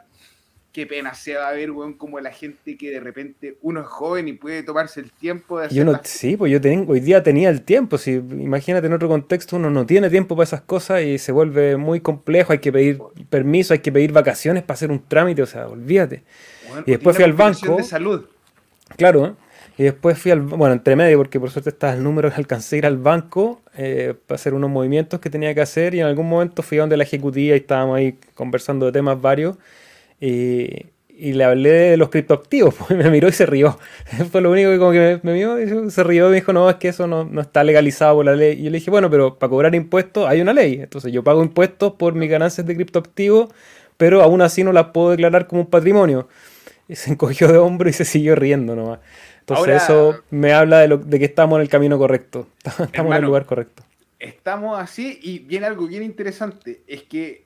Qué 0.70 0.86
pena 0.86 1.12
se 1.12 1.34
va 1.34 1.48
a 1.48 1.52
ver, 1.52 1.70
weón, 1.70 1.94
como 1.94 2.18
la 2.18 2.30
gente 2.30 2.78
que 2.78 2.90
de 2.90 2.98
repente 2.98 3.58
uno 3.60 3.80
es 3.80 3.86
joven 3.86 4.26
y 4.28 4.32
puede 4.32 4.62
tomarse 4.62 5.00
el 5.00 5.10
tiempo 5.10 5.58
de 5.58 5.66
hacer. 5.66 6.00
Sí, 6.04 6.36
pues 6.36 6.50
yo 6.50 6.62
tengo, 6.62 6.94
hoy 6.94 7.00
día 7.00 7.22
tenía 7.22 7.50
el 7.50 7.60
tiempo. 7.60 7.98
Si, 7.98 8.12
imagínate 8.12 8.86
en 8.86 8.94
otro 8.94 9.08
contexto, 9.08 9.56
uno 9.56 9.70
no 9.70 9.84
tiene 9.84 10.08
tiempo 10.08 10.34
para 10.34 10.44
esas 10.44 10.62
cosas 10.62 11.02
y 11.02 11.18
se 11.18 11.30
vuelve 11.30 11.76
muy 11.76 12.00
complejo. 12.00 12.52
Hay 12.52 12.60
que 12.60 12.72
pedir 12.72 12.98
permiso, 13.28 13.74
hay 13.74 13.80
que 13.80 13.92
pedir 13.92 14.12
vacaciones 14.12 14.62
para 14.62 14.74
hacer 14.74 14.90
un 14.90 15.06
trámite, 15.06 15.42
o 15.42 15.46
sea, 15.46 15.68
olvídate. 15.68 16.22
y 16.86 16.92
después 16.92 17.16
fui 17.16 17.24
al 17.24 17.34
banco. 17.34 17.76
De 17.76 17.84
salud. 17.84 18.24
Claro, 18.96 19.26
¿eh? 19.26 19.32
Y 19.78 19.84
después 19.84 20.18
fui 20.18 20.30
al, 20.30 20.40
bueno, 20.40 20.74
entre 20.74 20.96
medio, 20.96 21.18
porque 21.18 21.40
por 21.40 21.50
suerte 21.50 21.70
estaba 21.70 21.94
el 21.94 22.02
número, 22.02 22.30
alcancé 22.34 22.76
a 22.76 22.78
ir 22.78 22.86
al 22.86 22.98
banco 22.98 23.62
eh, 23.76 24.14
para 24.26 24.36
hacer 24.36 24.54
unos 24.54 24.70
movimientos 24.70 25.18
que 25.20 25.30
tenía 25.30 25.54
que 25.54 25.62
hacer 25.62 25.94
y 25.94 26.00
en 26.00 26.06
algún 26.06 26.28
momento 26.28 26.62
fui 26.62 26.78
a 26.78 26.82
donde 26.82 26.96
la 26.96 27.04
ejecutiva 27.04 27.56
y 27.56 27.60
estábamos 27.60 27.96
ahí 27.96 28.18
conversando 28.34 28.86
de 28.86 28.92
temas 28.92 29.20
varios 29.20 29.56
y, 30.20 30.86
y 31.22 31.34
le 31.34 31.44
hablé 31.44 31.70
de 31.70 31.96
los 31.96 32.08
criptoactivos, 32.08 32.74
pues 32.78 32.98
me 32.98 33.08
miró 33.08 33.28
y 33.28 33.32
se 33.32 33.46
rió. 33.46 33.78
Fue 34.32 34.40
lo 34.40 34.50
único 34.50 34.70
que 34.70 34.78
como 34.78 34.90
que 34.90 35.20
me, 35.22 35.32
miró 35.32 35.60
y 35.60 35.90
se 35.90 36.02
rió 36.02 36.28
me 36.28 36.34
dijo, 36.34 36.52
no, 36.52 36.68
es 36.68 36.76
que 36.76 36.88
eso 36.88 37.06
no, 37.06 37.24
no, 37.24 37.40
está 37.40 37.62
legalizado 37.62 38.16
por 38.16 38.24
la 38.24 38.34
ley. 38.34 38.58
Y 38.58 38.64
yo 38.64 38.70
le 38.70 38.78
dije, 38.78 38.90
bueno, 38.90 39.08
pero 39.08 39.38
para 39.38 39.48
cobrar 39.48 39.74
impuestos 39.74 40.28
hay 40.28 40.40
una 40.40 40.52
ley. 40.52 40.80
Entonces 40.82 41.12
yo 41.12 41.22
pago 41.22 41.42
impuestos 41.42 41.92
por 41.92 42.14
mis 42.14 42.28
ganancias 42.28 42.66
de 42.66 42.74
criptoactivos, 42.74 43.50
pero 43.96 44.22
aún 44.22 44.42
así 44.42 44.64
no 44.64 44.72
las 44.72 44.86
puedo 44.86 45.10
declarar 45.10 45.46
como 45.46 45.62
un 45.62 45.70
patrimonio. 45.70 46.28
Y 46.88 46.96
se 46.96 47.12
encogió 47.12 47.46
de 47.48 47.58
hombro 47.58 47.88
y 47.88 47.92
se 47.92 48.04
siguió 48.04 48.34
riendo 48.34 48.74
nomás. 48.74 48.98
Entonces 49.42 49.82
eso 49.82 50.22
me 50.30 50.52
habla 50.52 50.78
de, 50.78 50.88
lo, 50.88 50.98
de 50.98 51.18
que 51.18 51.24
estamos 51.24 51.56
en 51.56 51.62
el 51.62 51.68
camino 51.68 51.98
correcto, 51.98 52.48
estamos 52.64 53.12
en 53.12 53.18
el 53.18 53.24
lugar 53.24 53.44
correcto. 53.44 53.82
Estamos 54.18 54.78
así 54.80 55.18
y 55.20 55.40
viene 55.40 55.66
algo 55.66 55.86
bien 55.86 56.04
interesante, 56.04 56.82
es 56.86 57.02
que 57.02 57.44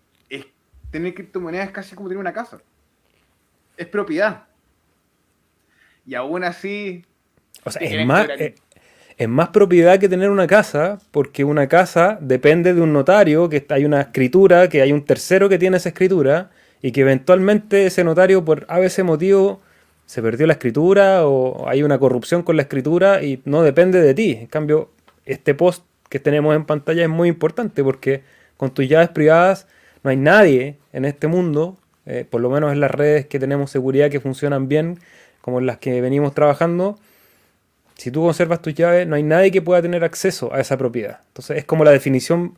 tener 0.91 1.15
criptomonedas 1.15 1.67
es 1.67 1.73
casi 1.73 1.95
como 1.95 2.09
tener 2.09 2.21
una 2.21 2.33
casa. 2.33 2.59
Es 3.77 3.87
propiedad. 3.87 4.45
Y 6.07 6.15
aún 6.15 6.45
así... 6.45 7.05
O 7.65 7.71
sea, 7.71 7.83
es 7.83 8.07
más, 8.07 8.29
eh, 8.39 8.55
es, 9.17 9.29
más 9.29 9.49
propiedad 9.49 9.99
que 9.99 10.09
tener 10.09 10.31
una 10.31 10.47
casa, 10.47 10.99
porque 11.11 11.45
una 11.45 11.69
casa 11.69 12.17
depende 12.21 12.75
de 12.75 12.81
un 12.81 12.93
notario, 12.93 13.49
que 13.49 13.67
hay 13.71 13.85
una 13.85 14.03
escritura, 14.03 14.69
que 14.69 14.83
hay 14.83 14.93
un 14.93 15.05
tercero 15.05 15.49
que 15.49 15.59
tiene 15.59 15.77
esa 15.79 15.89
escritura, 15.89 16.51
y 16.81 16.93
que 16.93 17.01
eventualmente 17.01 17.87
ese 17.87 18.05
notario 18.05 18.45
por 18.45 18.67
a 18.69 18.79
veces 18.79 19.05
motivo 19.05 19.61
se 20.07 20.23
perdió 20.23 20.47
la 20.47 20.55
escritura 20.55 21.27
o 21.27 21.69
hay 21.69 21.83
una 21.83 21.99
corrupción 21.99 22.43
con 22.43 22.57
la 22.57 22.63
escritura 22.63 23.23
y 23.23 23.43
no 23.45 23.63
depende 23.63 24.01
de 24.01 24.15
ti. 24.15 24.39
En 24.41 24.47
cambio, 24.47 24.91
este 25.25 25.55
post 25.55 25.85
que 26.09 26.21
tenemos 26.21 26.55
en 26.55 26.65
pantalla 26.65 27.03
es 27.03 27.09
muy 27.09 27.29
importante 27.29 27.83
porque 27.83 28.23
con 28.57 28.71
tus 28.71 28.89
llaves 28.89 29.09
privadas 29.09 29.67
no 30.05 30.11
hay 30.11 30.17
nadie 30.17 30.79
en 30.93 31.05
este 31.05 31.27
mundo, 31.27 31.77
eh, 32.07 32.25
por 32.29 32.41
lo 32.41 32.49
menos 32.49 32.73
en 32.73 32.81
las 32.81 32.91
redes 32.91 33.27
que 33.27 33.41
tenemos 33.41 33.73
seguridad 33.73 34.09
que 34.09 34.21
funcionan 34.21 34.69
bien, 34.69 35.01
como 35.41 35.59
en 35.59 35.67
las 35.67 35.79
que 35.79 36.01
venimos 36.01 36.33
trabajando. 36.33 36.99
Si 37.97 38.13
tú 38.13 38.23
conservas 38.23 38.63
tus 38.63 38.75
llaves, 38.75 39.07
no 39.09 39.17
hay 39.17 39.25
nadie 39.25 39.51
que 39.51 39.63
pueda 39.63 39.83
tener 39.83 40.05
acceso 40.05 40.53
a 40.55 40.61
esa 40.61 40.77
propiedad. 40.77 41.21
Entonces 41.29 41.59
es 41.59 41.65
como 41.65 41.85
la 41.85 41.91
definición 41.91 42.57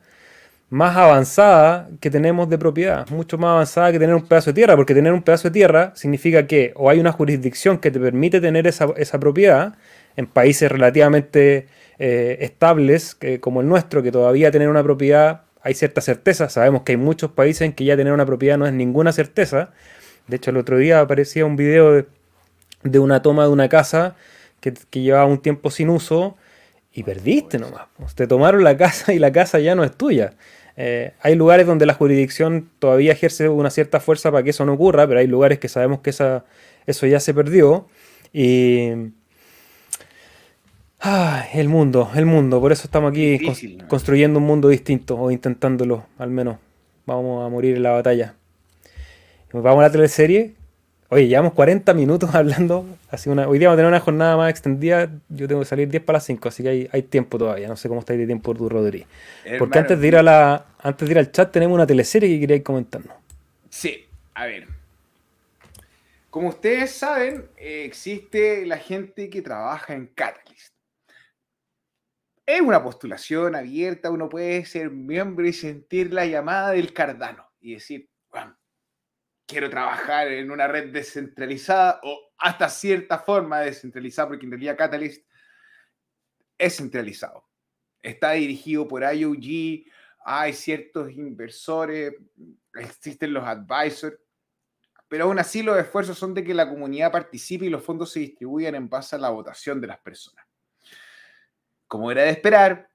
más 0.70 0.96
avanzada 0.96 1.88
que 2.00 2.10
tenemos 2.10 2.48
de 2.50 2.58
propiedad, 2.58 3.08
mucho 3.08 3.38
más 3.38 3.50
avanzada 3.50 3.90
que 3.90 3.98
tener 3.98 4.14
un 4.14 4.26
pedazo 4.26 4.50
de 4.50 4.54
tierra, 4.54 4.76
porque 4.76 4.94
tener 4.94 5.12
un 5.12 5.22
pedazo 5.22 5.48
de 5.48 5.52
tierra 5.52 5.92
significa 5.94 6.46
que 6.46 6.72
o 6.76 6.90
hay 6.90 7.00
una 7.00 7.12
jurisdicción 7.12 7.78
que 7.78 7.90
te 7.90 7.98
permite 7.98 8.40
tener 8.40 8.66
esa, 8.66 8.86
propiedad 9.18 9.76
en 10.16 10.26
países 10.26 10.70
relativamente 10.70 11.68
eh, 11.98 12.38
estables 12.40 13.16
como 13.40 13.62
el 13.62 13.68
nuestro, 13.68 14.02
que 14.02 14.12
todavía 14.12 14.50
tener 14.50 14.68
una 14.68 14.82
propiedad 14.82 15.42
hay 15.62 15.74
cierta 15.74 16.00
certeza, 16.00 16.48
sabemos 16.48 16.82
que 16.82 16.92
hay 16.92 16.98
muchos 16.98 17.32
países 17.32 17.62
en 17.62 17.72
que 17.72 17.84
ya 17.84 17.96
tener 17.96 18.12
una 18.12 18.24
propiedad 18.24 18.56
no 18.56 18.66
es 18.66 18.72
ninguna 18.72 19.12
certeza, 19.12 19.72
de 20.26 20.36
hecho 20.36 20.50
el 20.50 20.56
otro 20.56 20.78
día 20.78 21.00
aparecía 21.00 21.44
un 21.44 21.56
video 21.56 22.04
de, 22.84 22.98
una 22.98 23.22
toma 23.22 23.44
de 23.44 23.50
una 23.50 23.68
casa 23.68 24.16
que, 24.60 24.72
que 24.90 25.00
llevaba 25.00 25.26
un 25.26 25.42
tiempo 25.42 25.70
sin 25.70 25.88
uso, 25.88 26.36
y 26.98 27.04
perdiste 27.04 27.58
nomás. 27.58 27.86
Te 28.16 28.26
tomaron 28.26 28.64
la 28.64 28.76
casa 28.76 29.12
y 29.12 29.20
la 29.20 29.30
casa 29.30 29.60
ya 29.60 29.76
no 29.76 29.84
es 29.84 29.96
tuya. 29.96 30.32
Eh, 30.80 31.12
hay 31.20 31.34
lugares 31.34 31.66
donde 31.66 31.86
la 31.86 31.94
jurisdicción 31.94 32.70
todavía 32.78 33.10
ejerce 33.10 33.48
una 33.48 33.68
cierta 33.68 33.98
fuerza 33.98 34.30
para 34.30 34.44
que 34.44 34.50
eso 34.50 34.64
no 34.64 34.74
ocurra, 34.74 35.08
pero 35.08 35.18
hay 35.18 35.26
lugares 35.26 35.58
que 35.58 35.68
sabemos 35.68 35.98
que 36.02 36.10
esa, 36.10 36.44
eso 36.86 37.04
ya 37.08 37.18
se 37.18 37.34
perdió. 37.34 37.88
Y. 38.32 38.90
el 41.52 41.68
mundo, 41.68 42.08
el 42.14 42.26
mundo. 42.26 42.60
Por 42.60 42.70
eso 42.70 42.84
estamos 42.84 43.10
aquí 43.10 43.40
construyendo 43.88 44.38
un 44.38 44.46
mundo 44.46 44.68
distinto, 44.68 45.18
o 45.18 45.32
intentándolo, 45.32 46.06
al 46.16 46.30
menos. 46.30 46.58
Vamos 47.06 47.44
a 47.44 47.48
morir 47.48 47.76
en 47.76 47.82
la 47.82 47.90
batalla. 47.90 48.36
Vamos 49.52 49.80
a 49.80 49.82
la 49.82 49.90
teleserie, 49.90 50.54
Oye, 51.10 51.26
llevamos 51.26 51.54
40 51.54 51.94
minutos 51.94 52.30
hablando. 52.34 52.86
Así 53.10 53.30
una, 53.30 53.48
hoy 53.48 53.58
día 53.58 53.68
vamos 53.68 53.78
a 53.78 53.80
tener 53.80 53.88
una 53.88 54.00
jornada 54.00 54.36
más 54.36 54.50
extendida. 54.50 55.10
Yo 55.28 55.48
tengo 55.48 55.60
que 55.60 55.66
salir 55.66 55.88
10 55.88 56.02
para 56.02 56.18
las 56.18 56.24
5, 56.24 56.48
así 56.48 56.62
que 56.62 56.88
hay, 56.92 57.02
tiempo 57.02 57.38
todavía. 57.38 57.68
No 57.68 57.76
sé 57.76 57.88
cómo 57.88 58.00
estáis 58.00 58.18
de 58.18 58.26
tiempo 58.26 58.54
tú, 58.54 58.68
Rodri. 58.68 59.06
Porque 59.58 59.78
antes 59.78 59.98
de 59.98 60.08
ir 60.08 60.16
a 60.16 60.22
la, 60.22 60.66
antes 60.78 61.08
de 61.08 61.12
ir 61.12 61.18
al 61.18 61.32
chat 61.32 61.50
tenemos 61.50 61.74
una 61.74 61.86
teleserie 61.86 62.28
que 62.28 62.40
queríais 62.40 62.62
comentarnos. 62.62 63.16
Sí, 63.70 64.06
a 64.34 64.46
ver. 64.46 64.68
Como 66.30 66.50
ustedes 66.50 66.92
saben, 66.92 67.48
eh, 67.56 67.84
existe 67.86 68.66
la 68.66 68.76
gente 68.76 69.30
que 69.30 69.40
trabaja 69.40 69.94
en 69.94 70.08
Catalyst. 70.08 70.74
Es 72.44 72.60
una 72.60 72.82
postulación 72.82 73.54
abierta, 73.54 74.10
uno 74.10 74.28
puede 74.28 74.64
ser 74.66 74.90
miembro 74.90 75.46
y 75.46 75.52
sentir 75.52 76.12
la 76.12 76.26
llamada 76.26 76.72
del 76.72 76.92
Cardano 76.92 77.46
y 77.60 77.74
decir, 77.74 78.08
quiero 79.48 79.70
trabajar 79.70 80.28
en 80.28 80.50
una 80.50 80.68
red 80.68 80.92
descentralizada 80.92 82.00
o 82.04 82.32
hasta 82.36 82.68
cierta 82.68 83.18
forma 83.18 83.60
descentralizada, 83.60 84.28
porque 84.28 84.44
en 84.44 84.52
realidad 84.52 84.76
Catalyst 84.76 85.26
es 86.58 86.76
centralizado. 86.76 87.48
Está 88.02 88.32
dirigido 88.32 88.86
por 88.86 89.02
IOG, 89.02 89.86
hay 90.24 90.52
ciertos 90.52 91.10
inversores, 91.12 92.14
existen 92.74 93.32
los 93.32 93.44
advisors, 93.44 94.18
pero 95.08 95.24
aún 95.24 95.38
así 95.38 95.62
los 95.62 95.78
esfuerzos 95.78 96.18
son 96.18 96.34
de 96.34 96.44
que 96.44 96.52
la 96.52 96.68
comunidad 96.68 97.10
participe 97.10 97.64
y 97.64 97.70
los 97.70 97.82
fondos 97.82 98.12
se 98.12 98.20
distribuyan 98.20 98.74
en 98.74 98.88
base 98.90 99.16
a 99.16 99.18
la 99.18 99.30
votación 99.30 99.80
de 99.80 99.86
las 99.86 99.98
personas. 100.00 100.44
Como 101.86 102.12
era 102.12 102.22
de 102.22 102.30
esperar, 102.30 102.90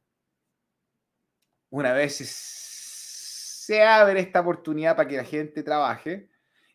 una 1.72 1.94
vez 1.94 2.18
se 2.18 3.84
abre 3.84 4.20
esta 4.20 4.42
oportunidad 4.42 4.96
para 4.96 5.10
que 5.10 5.18
la 5.18 5.24
gente 5.24 5.64
trabaje, 5.64 6.30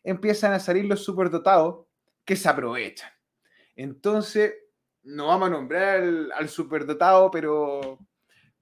empiezan 0.09 0.53
a 0.53 0.59
salir 0.59 0.85
los 0.85 1.03
superdotados 1.03 1.85
que 2.25 2.35
se 2.35 2.49
aprovechan. 2.49 3.11
Entonces, 3.75 4.53
no 5.03 5.27
vamos 5.27 5.47
a 5.47 5.51
nombrar 5.51 6.01
al, 6.35 6.49
superdotado, 6.49 7.31
pero, 7.31 7.99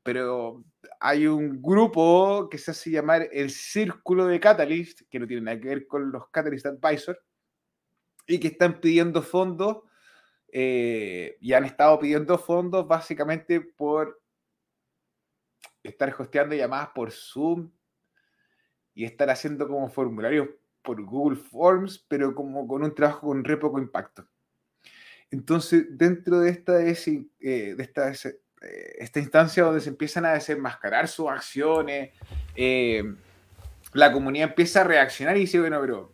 pero 0.04 0.64
hay 1.00 1.28
un 1.28 1.62
grupo 1.62 2.50
que 2.50 2.58
se 2.58 2.72
hace 2.72 2.92
llamar 2.92 3.28
el 3.32 3.50
Círculo 3.50 4.26
de 4.28 4.40
Catalyst, 4.40 5.02
que 5.10 5.20
no 5.20 5.28
tiene 5.28 5.44
nada 5.44 5.60
que 5.60 5.70
ver 5.70 5.88
con 5.88 6.12
los 6.12 6.30
Catalyst 6.30 6.66
Advisors, 6.66 7.20
y 8.28 8.40
que 8.40 8.50
están 8.50 8.80
pidiendo 8.82 9.22
fondos 9.22 9.84
eh, 10.52 11.38
y 11.40 11.54
han 11.54 11.66
estado 11.66 11.98
pidiendo 12.00 12.38
fondos 12.38 12.88
básicamente 12.88 13.62
por 13.62 14.22
estar 15.82 16.14
hosteando 16.18 16.56
llamadas 16.56 16.90
por 16.94 17.12
Zoom 17.12 17.72
y 18.94 19.06
estar 19.06 19.30
haciendo 19.30 19.68
como 19.68 19.90
formularios 19.90 20.50
por 20.88 21.04
Google 21.04 21.36
Forms, 21.36 22.06
pero 22.08 22.34
como 22.34 22.66
con 22.66 22.82
un 22.82 22.96
trabajo 22.96 23.28
con 23.28 23.44
re 23.44 23.58
poco 23.58 23.78
impacto. 23.78 24.26
Entonces, 25.30 25.86
dentro 25.90 26.40
de 26.40 26.50
esta, 26.50 26.76
de 26.76 26.92
eh, 27.42 27.76
esta, 27.78 28.10
eh, 28.10 28.96
esta 28.98 29.20
instancia 29.20 29.64
donde 29.64 29.82
se 29.82 29.90
empiezan 29.90 30.24
a 30.24 30.32
desenmascarar 30.32 31.10
sus 31.10 31.28
acciones, 31.28 32.12
eh, 32.56 33.04
la 33.92 34.14
comunidad 34.14 34.48
empieza 34.48 34.80
a 34.80 34.84
reaccionar 34.86 35.36
y 35.36 35.42
dice, 35.42 35.60
bueno, 35.60 35.82
pero, 35.82 36.14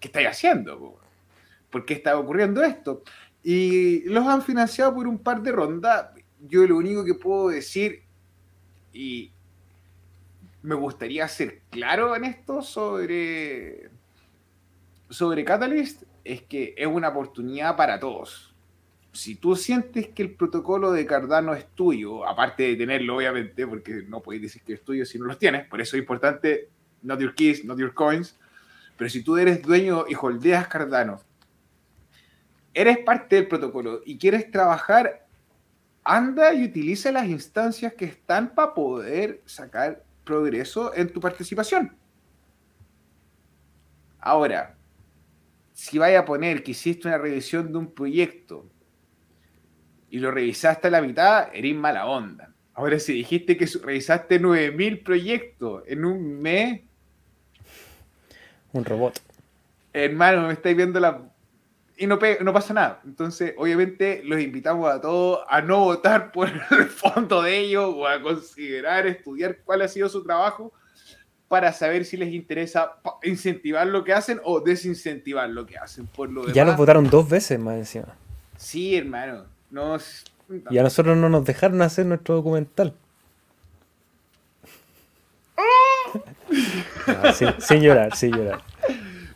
¿qué 0.00 0.08
estáis 0.08 0.28
haciendo? 0.28 0.98
¿Por 1.68 1.84
qué 1.84 1.92
está 1.92 2.18
ocurriendo 2.18 2.64
esto? 2.64 3.02
Y 3.42 4.00
los 4.08 4.26
han 4.26 4.40
financiado 4.40 4.94
por 4.94 5.06
un 5.06 5.18
par 5.18 5.42
de 5.42 5.52
rondas. 5.52 6.08
Yo 6.40 6.66
lo 6.66 6.78
único 6.78 7.04
que 7.04 7.12
puedo 7.12 7.48
decir, 7.48 8.02
y 8.94 9.30
me 10.62 10.74
gustaría 10.74 11.28
ser 11.28 11.60
claro 11.68 12.16
en 12.16 12.24
esto 12.24 12.62
sobre, 12.62 13.90
sobre 15.08 15.44
Catalyst, 15.44 16.02
es 16.24 16.42
que 16.42 16.74
es 16.76 16.86
una 16.86 17.08
oportunidad 17.08 17.76
para 17.76 18.00
todos. 18.00 18.54
Si 19.12 19.36
tú 19.36 19.56
sientes 19.56 20.08
que 20.08 20.22
el 20.22 20.34
protocolo 20.34 20.92
de 20.92 21.06
Cardano 21.06 21.54
es 21.54 21.66
tuyo, 21.74 22.26
aparte 22.26 22.64
de 22.64 22.76
tenerlo, 22.76 23.16
obviamente, 23.16 23.66
porque 23.66 24.04
no 24.08 24.20
puedes 24.20 24.42
decir 24.42 24.62
que 24.62 24.74
es 24.74 24.82
tuyo 24.82 25.06
si 25.06 25.18
no 25.18 25.24
los 25.24 25.38
tienes, 25.38 25.66
por 25.68 25.80
eso 25.80 25.96
es 25.96 26.00
importante, 26.00 26.68
not 27.02 27.18
your 27.20 27.34
keys, 27.34 27.64
not 27.64 27.78
your 27.78 27.94
coins, 27.94 28.38
pero 28.96 29.08
si 29.08 29.22
tú 29.22 29.36
eres 29.36 29.62
dueño 29.62 30.04
y 30.08 30.14
holdeas 30.14 30.68
Cardano, 30.68 31.20
eres 32.74 32.98
parte 32.98 33.36
del 33.36 33.48
protocolo 33.48 34.02
y 34.04 34.18
quieres 34.18 34.50
trabajar, 34.50 35.26
anda 36.04 36.52
y 36.52 36.64
utiliza 36.64 37.10
las 37.10 37.26
instancias 37.26 37.94
que 37.94 38.04
están 38.04 38.54
para 38.54 38.74
poder 38.74 39.40
sacar 39.46 40.04
progreso 40.24 40.94
en 40.94 41.10
tu 41.10 41.20
participación. 41.20 41.96
Ahora, 44.20 44.75
si 45.76 45.98
vaya 45.98 46.20
a 46.20 46.24
poner 46.24 46.62
que 46.62 46.70
hiciste 46.70 47.06
una 47.06 47.18
revisión 47.18 47.70
de 47.70 47.76
un 47.76 47.92
proyecto 47.92 48.64
y 50.08 50.18
lo 50.20 50.30
revisaste 50.30 50.88
a 50.88 50.90
la 50.90 51.02
mitad, 51.02 51.50
eres 51.52 51.76
mala 51.76 52.06
onda. 52.06 52.54
Ahora, 52.72 52.98
si 52.98 53.12
dijiste 53.12 53.58
que 53.58 53.66
revisaste 53.82 54.40
9000 54.40 55.00
proyectos 55.00 55.82
en 55.86 56.06
un 56.06 56.40
mes. 56.40 56.80
Un 58.72 58.86
robot. 58.86 59.20
Hermano, 59.92 60.46
me 60.46 60.54
estáis 60.54 60.74
viendo 60.78 60.98
la. 60.98 61.28
Y 61.98 62.06
no, 62.06 62.18
no 62.40 62.52
pasa 62.54 62.72
nada. 62.72 63.02
Entonces, 63.04 63.52
obviamente, 63.58 64.22
los 64.24 64.40
invitamos 64.40 64.90
a 64.90 64.98
todos 64.98 65.40
a 65.46 65.60
no 65.60 65.80
votar 65.80 66.32
por 66.32 66.48
el 66.48 66.86
fondo 66.88 67.42
de 67.42 67.58
ellos 67.58 67.92
o 67.94 68.06
a 68.06 68.22
considerar, 68.22 69.06
estudiar 69.06 69.58
cuál 69.62 69.82
ha 69.82 69.88
sido 69.88 70.08
su 70.08 70.24
trabajo 70.24 70.72
para 71.48 71.72
saber 71.72 72.04
si 72.04 72.16
les 72.16 72.32
interesa 72.32 72.96
incentivar 73.22 73.86
lo 73.86 74.04
que 74.04 74.12
hacen 74.12 74.40
o 74.44 74.60
desincentivar 74.60 75.48
lo 75.48 75.66
que 75.66 75.78
hacen. 75.78 76.06
Por 76.06 76.30
lo 76.30 76.48
ya 76.52 76.64
nos 76.64 76.76
votaron 76.76 77.08
dos 77.08 77.28
veces 77.28 77.58
más 77.58 77.76
encima. 77.76 78.16
Sí, 78.56 78.96
hermano. 78.96 79.44
Y 80.70 80.78
a 80.78 80.82
nosotros 80.82 81.16
no 81.16 81.28
nos 81.28 81.44
dejaron 81.44 81.82
hacer 81.82 82.06
nuestro 82.06 82.36
documental. 82.36 82.94
Ah, 87.08 87.32
sin, 87.32 87.82
llorar, 87.82 88.16
sin 88.16 88.32
llorar. 88.32 88.62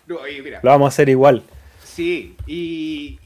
Lo 0.06 0.18
vamos 0.62 0.86
a 0.86 0.88
hacer 0.88 1.08
igual. 1.08 1.44
Sí, 1.84 2.36
y, 2.46 3.18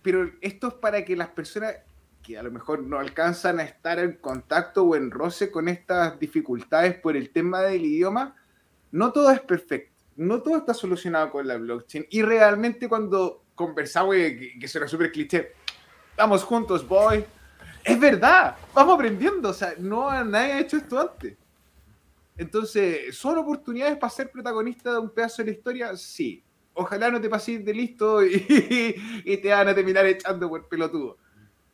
pero 0.00 0.30
esto 0.40 0.68
es 0.68 0.74
para 0.74 1.04
que 1.04 1.16
las 1.16 1.28
personas 1.28 1.74
que 2.28 2.36
a 2.36 2.42
lo 2.42 2.50
mejor 2.50 2.82
no 2.82 2.98
alcanzan 2.98 3.58
a 3.58 3.62
estar 3.62 3.98
en 3.98 4.18
contacto 4.18 4.84
o 4.84 4.94
en 4.94 5.10
roce 5.10 5.50
con 5.50 5.66
estas 5.66 6.20
dificultades 6.20 6.94
por 7.00 7.16
el 7.16 7.30
tema 7.30 7.62
del 7.62 7.86
idioma, 7.86 8.36
no 8.92 9.12
todo 9.12 9.30
es 9.30 9.40
perfecto, 9.40 9.94
no 10.16 10.42
todo 10.42 10.58
está 10.58 10.74
solucionado 10.74 11.30
con 11.30 11.48
la 11.48 11.56
blockchain. 11.56 12.06
Y 12.10 12.20
realmente 12.20 12.86
cuando 12.86 13.44
conversamos, 13.54 14.14
que, 14.14 14.58
que 14.60 14.68
suena 14.68 14.86
súper 14.86 15.10
cliché, 15.10 15.52
vamos 16.18 16.44
juntos, 16.44 16.86
boy, 16.86 17.24
es 17.82 17.98
verdad, 17.98 18.56
vamos 18.74 18.96
aprendiendo, 18.96 19.48
o 19.48 19.54
sea, 19.54 19.72
no 19.78 20.22
nadie 20.22 20.52
ha 20.52 20.60
hecho 20.60 20.76
esto 20.76 21.00
antes. 21.00 21.34
Entonces, 22.36 23.16
¿son 23.16 23.38
oportunidades 23.38 23.96
para 23.96 24.10
ser 24.10 24.30
protagonista 24.30 24.92
de 24.92 24.98
un 24.98 25.08
pedazo 25.08 25.40
de 25.40 25.46
la 25.46 25.56
historia? 25.56 25.96
Sí. 25.96 26.44
Ojalá 26.74 27.10
no 27.10 27.22
te 27.22 27.30
pases 27.30 27.64
de 27.64 27.72
listo 27.72 28.22
y, 28.22 28.44
y 29.24 29.36
te 29.38 29.48
van 29.48 29.68
a 29.68 29.74
terminar 29.74 30.04
echando 30.04 30.46
por 30.50 30.68
pelotudo. 30.68 31.16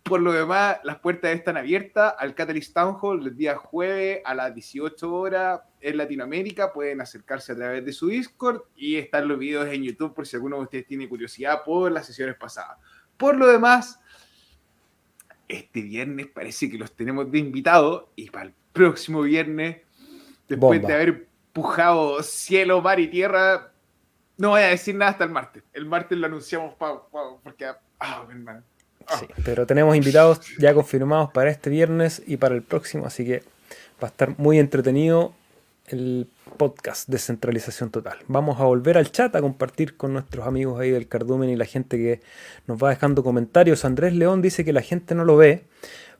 Por 0.04 0.20
lo 0.20 0.32
demás, 0.32 0.80
las 0.84 0.98
puertas 0.98 1.34
están 1.34 1.56
abiertas 1.56 2.14
al 2.18 2.34
Catalyst 2.34 2.74
Town 2.74 2.98
Hall 3.00 3.26
el 3.26 3.34
día 3.34 3.56
jueves 3.56 4.20
a 4.26 4.34
las 4.34 4.54
18 4.54 5.10
horas 5.10 5.62
en 5.80 5.96
Latinoamérica. 5.96 6.74
Pueden 6.74 7.00
acercarse 7.00 7.52
a 7.52 7.56
través 7.56 7.86
de 7.86 7.92
su 7.94 8.08
Discord 8.08 8.64
y 8.76 8.96
están 8.96 9.26
los 9.26 9.38
videos 9.38 9.66
en 9.68 9.82
YouTube 9.82 10.12
por 10.12 10.26
si 10.26 10.36
alguno 10.36 10.56
de 10.56 10.64
ustedes 10.64 10.86
tiene 10.86 11.08
curiosidad 11.08 11.64
por 11.64 11.90
las 11.90 12.04
sesiones 12.04 12.36
pasadas. 12.36 12.76
Por 13.16 13.34
lo 13.38 13.46
demás, 13.46 13.98
este 15.48 15.80
viernes 15.80 16.26
parece 16.26 16.70
que 16.70 16.76
los 16.76 16.94
tenemos 16.94 17.32
de 17.32 17.38
invitados 17.38 18.04
y 18.14 18.28
para 18.28 18.48
el 18.48 18.54
próximo 18.74 19.22
viernes, 19.22 19.78
después 20.46 20.86
de 20.86 20.92
haber 20.92 21.28
pujado 21.54 22.22
cielo, 22.22 22.82
mar 22.82 23.00
y 23.00 23.08
tierra, 23.08 23.72
no 24.36 24.50
voy 24.50 24.60
a 24.60 24.66
decir 24.66 24.96
nada 24.96 25.12
hasta 25.12 25.24
el 25.24 25.30
martes. 25.30 25.62
El 25.72 25.86
martes 25.86 26.18
lo 26.18 26.26
anunciamos 26.26 26.74
porque... 27.42 27.72
Ah, 27.98 28.26
hermano 28.28 28.64
Sí, 29.18 29.26
pero 29.44 29.66
tenemos 29.66 29.96
invitados 29.96 30.40
ya 30.58 30.74
confirmados 30.74 31.30
para 31.30 31.50
este 31.50 31.70
viernes 31.70 32.22
y 32.26 32.36
para 32.36 32.54
el 32.54 32.62
próximo, 32.62 33.06
así 33.06 33.24
que 33.24 33.42
va 34.02 34.08
a 34.08 34.10
estar 34.10 34.38
muy 34.38 34.58
entretenido 34.58 35.34
el 35.86 36.28
podcast 36.56 37.08
Descentralización 37.08 37.90
Total. 37.90 38.18
Vamos 38.26 38.60
a 38.60 38.64
volver 38.64 38.96
al 38.96 39.10
chat 39.10 39.34
a 39.36 39.40
compartir 39.40 39.96
con 39.96 40.12
nuestros 40.12 40.46
amigos 40.46 40.80
ahí 40.80 40.90
del 40.90 41.08
Cardumen 41.08 41.50
y 41.50 41.56
la 41.56 41.66
gente 41.66 41.98
que 41.98 42.20
nos 42.66 42.82
va 42.82 42.90
dejando 42.90 43.22
comentarios. 43.22 43.84
Andrés 43.84 44.14
León 44.14 44.40
dice 44.40 44.64
que 44.64 44.72
la 44.72 44.80
gente 44.80 45.14
no 45.14 45.24
lo 45.24 45.36
ve, 45.36 45.64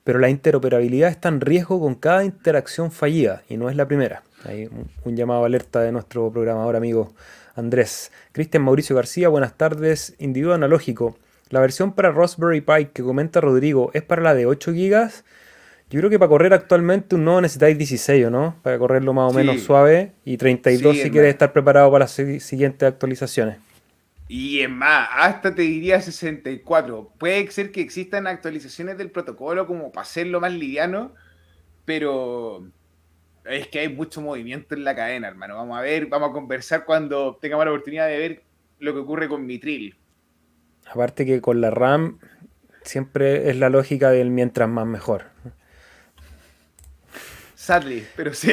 pero 0.03 0.19
la 0.19 0.29
interoperabilidad 0.29 1.11
está 1.11 1.29
en 1.29 1.41
riesgo 1.41 1.81
con 1.81 1.95
cada 1.95 2.25
interacción 2.25 2.93
fallida 2.93 3.43
y 3.49 3.57
no 3.57 3.71
es 3.71 3.77
la 3.77 3.89
primera. 3.89 4.23
Hay 4.45 4.67
un, 4.67 4.91
un 5.05 5.17
llamado 5.17 5.45
alerta 5.45 5.81
de 5.81 5.93
nuestro 5.93 6.31
programador 6.31 6.77
amigo 6.77 7.15
Andrés. 7.55 8.13
Cristian 8.33 8.65
Mauricio 8.65 8.95
García, 8.97 9.29
buenas 9.29 9.57
tardes. 9.57 10.15
Individuo 10.19 10.55
analógico. 10.55 11.17
La 11.51 11.61
versión 11.61 11.93
para 11.93 12.11
Raspberry 12.11 12.61
Pi 12.61 12.87
que 12.93 13.03
comenta 13.03 13.41
Rodrigo 13.41 13.91
es 13.95 14.03
para 14.03 14.23
la 14.23 14.35
de 14.35 14.47
8 14.47 14.73
GB. 14.73 15.11
Yo 15.91 16.01
creo 16.01 16.11
que 16.11 16.19
para 16.19 16.29
correr 16.29 16.55
actualmente 16.55 17.15
un 17.15 17.25
nodo 17.25 17.43
necesitáis 17.43 17.77
16, 17.77 18.31
no? 18.31 18.57
Para 18.63 18.79
correrlo 18.79 19.13
más 19.13 19.31
o 19.31 19.37
menos 19.37 19.61
suave 19.61 20.13
y 20.25 20.37
32 20.37 20.97
si 20.97 21.11
quieres 21.11 21.31
estar 21.31 21.53
preparado 21.53 21.91
para 21.93 22.05
las 22.05 22.13
siguientes 22.13 22.89
actualizaciones. 22.89 23.59
Y 24.27 24.61
es 24.61 24.71
más, 24.71 25.09
hasta 25.13 25.55
te 25.55 25.63
diría 25.63 26.01
64. 26.01 27.13
Puede 27.19 27.51
ser 27.51 27.71
que 27.71 27.83
existan 27.83 28.27
actualizaciones 28.27 28.97
del 28.97 29.11
protocolo 29.11 29.67
como 29.67 29.93
para 29.93 30.03
hacerlo 30.03 30.41
más 30.41 30.53
liviano, 30.53 31.15
pero 31.85 32.67
es 33.45 33.69
que 33.69 33.81
hay 33.81 33.89
mucho 33.91 34.23
movimiento 34.23 34.75
en 34.75 34.85
la 34.85 34.97
cadena, 34.97 35.29
hermano. 35.29 35.57
Vamos 35.57 35.79
a 35.79 35.83
ver, 35.83 36.07
vamos 36.07 36.31
a 36.31 36.33
conversar 36.33 36.87
cuando 36.87 37.37
tengamos 37.37 37.67
la 37.67 37.73
oportunidad 37.73 38.09
de 38.09 38.19
ver 38.19 38.43
lo 38.79 38.95
que 38.95 39.01
ocurre 39.01 39.29
con 39.29 39.45
Mitril. 39.45 39.95
Aparte 40.91 41.27
que 41.27 41.41
con 41.41 41.61
la 41.61 41.71
RAM 41.71 42.19
siempre 42.83 43.51
es 43.51 43.57
la 43.57 43.71
lógica 43.71 44.11
del 44.11 44.31
mientras 44.31 44.69
más 44.69 44.87
mejor. 44.87 45.25
Sadly, 47.55 48.05
pero 48.15 48.35
sí. 48.35 48.53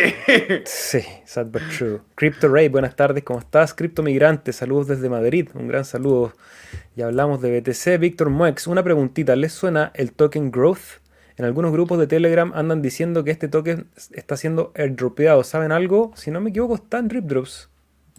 Sí, 0.63 1.01
sad 1.25 1.47
but 1.47 1.63
true. 1.77 1.99
Crypto 2.15 2.47
Ray, 2.47 2.69
buenas 2.69 2.95
tardes, 2.95 3.23
¿cómo 3.23 3.39
estás? 3.39 3.73
Crypto 3.73 4.03
Migrante, 4.03 4.53
saludos 4.53 4.87
desde 4.87 5.09
Madrid, 5.09 5.49
un 5.53 5.67
gran 5.67 5.83
saludo. 5.83 6.33
Ya 6.95 7.07
hablamos 7.07 7.41
de 7.41 7.59
BTC. 7.59 7.99
Víctor 7.99 8.29
Muex, 8.29 8.67
una 8.67 8.83
preguntita, 8.83 9.35
¿les 9.35 9.51
suena 9.51 9.91
el 9.95 10.13
token 10.13 10.49
Growth? 10.49 11.01
En 11.35 11.45
algunos 11.45 11.71
grupos 11.71 11.99
de 11.99 12.07
Telegram 12.07 12.51
andan 12.53 12.81
diciendo 12.81 13.23
que 13.23 13.31
este 13.31 13.47
token 13.47 13.87
está 14.13 14.37
siendo 14.37 14.71
airdropeado. 14.75 15.43
¿Saben 15.43 15.71
algo? 15.71 16.13
Si 16.15 16.31
no 16.31 16.39
me 16.39 16.51
equivoco, 16.51 16.75
está 16.75 16.99
en 16.99 17.09
Ripdrops 17.09 17.70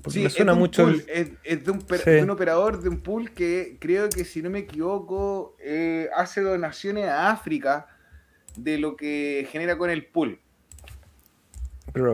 sí, 0.08 0.28
suena 0.30 0.52
es 0.52 0.58
mucho. 0.58 0.88
es, 0.88 1.64
de, 1.64 1.70
un, 1.70 2.30
operador 2.30 2.82
de 2.82 2.88
un 2.88 3.00
pool 3.00 3.32
que 3.32 3.76
creo 3.80 4.08
que, 4.08 4.24
si 4.24 4.42
no 4.42 4.50
me 4.50 4.60
equivoco, 4.60 5.56
eh, 5.60 6.08
hace 6.14 6.40
donaciones 6.40 7.06
a 7.06 7.30
África 7.30 7.86
de 8.56 8.78
lo 8.78 8.96
que 8.96 9.48
genera 9.50 9.78
con 9.78 9.90
el 9.90 10.06
pool. 10.06 10.40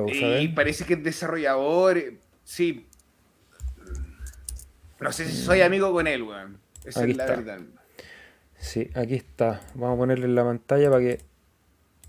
y 0.08 0.48
parece 0.48 0.84
que 0.84 0.94
es 0.94 1.02
desarrollador. 1.02 1.98
Eh, 1.98 2.18
sí. 2.44 2.86
No 5.00 5.12
sé 5.12 5.26
si 5.26 5.36
soy 5.36 5.60
amigo 5.60 5.92
con 5.92 6.06
él, 6.06 6.22
weón. 6.22 6.58
Esa 6.84 7.04
es 7.04 7.16
la 7.16 7.26
verdad. 7.26 7.60
Sí, 8.58 8.90
aquí 8.94 9.14
está. 9.14 9.60
Vamos 9.74 9.96
a 9.96 9.98
ponerle 9.98 10.26
en 10.26 10.34
la 10.34 10.44
pantalla 10.44 10.90
para 10.90 11.00
que 11.00 11.20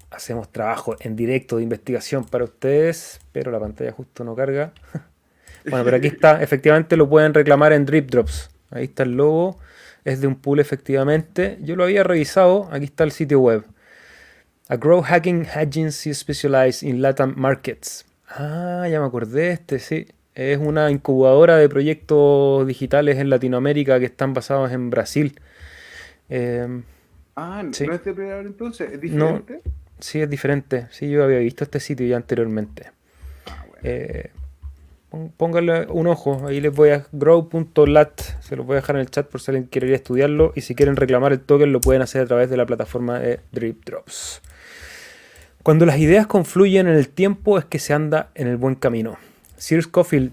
hacemos 0.10 0.52
trabajo 0.52 0.96
en 1.00 1.16
directo 1.16 1.58
de 1.58 1.64
investigación 1.64 2.26
para 2.26 2.44
ustedes, 2.44 3.20
pero 3.32 3.52
la 3.52 3.60
pantalla 3.60 3.92
justo 3.92 4.24
no 4.24 4.36
carga. 4.36 4.74
Bueno, 5.66 5.86
pero 5.86 5.98
aquí 5.98 6.08
está, 6.08 6.42
efectivamente 6.42 6.96
lo 6.98 7.10
pueden 7.10 7.34
reclamar 7.34 7.74
en 7.74 7.86
Drip 7.86 8.10
Drops. 8.10 8.50
Ahí 8.72 8.86
está 8.86 9.04
el 9.04 9.18
logo, 9.18 9.60
es 10.06 10.22
de 10.22 10.28
un 10.28 10.36
pool 10.36 10.60
efectivamente. 10.60 11.58
Yo 11.62 11.76
lo 11.76 11.84
había 11.84 12.04
revisado, 12.04 12.70
aquí 12.72 12.86
está 12.86 13.04
el 13.04 13.12
sitio 13.12 13.40
web. 13.40 13.64
A 14.68 14.78
Grow 14.78 15.02
Hacking 15.02 15.48
Agency 15.56 16.14
Specialized 16.14 16.88
in 16.88 17.02
Latin 17.02 17.34
Markets. 17.36 18.06
Ah, 18.28 18.88
ya 18.90 19.00
me 19.00 19.08
acordé 19.08 19.42
de 19.42 19.52
este, 19.52 19.80
sí. 19.80 20.08
Es 20.36 20.60
una 20.60 20.92
incubadora 20.92 21.58
de 21.58 21.68
proyectos 21.68 22.68
digitales 22.68 23.18
en 23.18 23.30
Latinoamérica 23.30 24.00
que 24.00 24.06
están 24.06 24.34
basados 24.34 24.72
en 24.72 24.92
Brasil. 24.92 25.40
Eh, 26.30 26.84
ah, 27.36 27.64
¿no 27.64 27.72
es 27.72 28.06
de 28.06 28.40
entonces? 28.42 28.94
¿Es 28.94 29.02
diferente? 29.02 29.62
sí, 30.00 30.22
es 30.22 30.30
diferente. 30.30 30.88
Sí, 30.92 31.10
yo 31.10 31.24
había 31.24 31.40
visto 31.40 31.64
este 31.64 31.80
sitio 31.80 32.06
ya 32.06 32.18
anteriormente. 32.18 32.92
Ah, 33.48 33.66
eh, 33.84 34.30
pónganle 35.38 35.88
un 35.88 36.08
ojo, 36.08 36.48
ahí 36.48 36.62
les 36.62 36.74
voy 36.74 36.90
a 36.90 37.06
grow.lat, 37.12 38.22
se 38.42 38.56
los 38.56 38.66
voy 38.66 38.76
a 38.76 38.82
dejar 38.82 38.96
en 38.96 39.02
el 39.02 39.10
chat 39.10 39.28
por 39.28 39.42
si 39.42 39.52
alguien 39.52 39.68
quiere 39.68 39.88
ir 39.88 39.94
a 39.94 39.96
estudiarlo 39.98 40.54
y 40.56 40.62
si 40.62 40.76
quieren 40.76 40.96
reclamar 40.96 41.32
el 41.32 41.40
token 41.40 41.72
lo 41.74 41.82
pueden 41.82 42.02
hacer 42.02 42.22
a 42.22 42.26
través 42.26 42.50
de 42.50 42.58
la 42.58 42.66
plataforma 42.66 43.20
de 43.20 43.40
Drip 43.52 43.84
Drops. 43.86 44.42
Cuando 45.64 45.86
las 45.86 45.98
ideas 45.98 46.28
confluyen 46.28 46.88
en 46.88 46.96
el 46.96 47.10
tiempo 47.10 47.58
es 47.58 47.66
que 47.66 47.80
se 47.80 47.94
anda 47.94 48.30
en 48.36 48.48
el 48.48 48.58
buen 48.58 48.76
camino. 48.76 49.18
Sir 49.58 49.84
Scofield, 49.84 50.32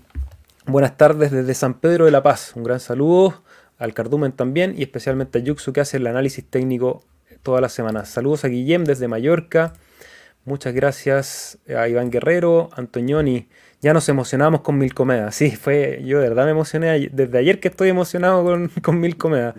buenas 0.66 0.96
tardes 0.96 1.30
desde 1.30 1.54
San 1.54 1.74
Pedro 1.74 2.04
de 2.04 2.10
la 2.10 2.22
Paz. 2.22 2.52
Un 2.54 2.62
gran 2.62 2.80
saludo 2.80 3.42
al 3.78 3.92
Cardumen 3.92 4.32
también 4.32 4.74
y 4.76 4.82
especialmente 4.82 5.38
a 5.38 5.42
Yuxu 5.42 5.72
que 5.72 5.80
hace 5.80 5.96
el 5.96 6.06
análisis 6.06 6.44
técnico 6.44 7.02
todas 7.42 7.60
las 7.60 7.72
semanas. 7.72 8.08
Saludos 8.08 8.44
a 8.44 8.48
Guillem 8.48 8.84
desde 8.84 9.08
Mallorca. 9.08 9.72
Muchas 10.44 10.74
gracias 10.74 11.58
a 11.68 11.88
Iván 11.88 12.10
Guerrero, 12.10 12.70
Antoñoni. 12.76 13.48
Ya 13.82 13.92
nos 13.92 14.08
emocionamos 14.08 14.62
con 14.62 14.78
Mil 14.78 14.94
Comedas. 14.94 15.34
Sí, 15.34 15.50
fue, 15.50 16.02
yo 16.04 16.20
de 16.20 16.28
verdad 16.28 16.44
me 16.46 16.52
emocioné 16.52 17.08
desde 17.12 17.38
ayer 17.38 17.60
que 17.60 17.68
estoy 17.68 17.90
emocionado 17.90 18.42
con, 18.42 18.68
con 18.82 18.98
Mil 18.98 19.16
Comedas. 19.16 19.54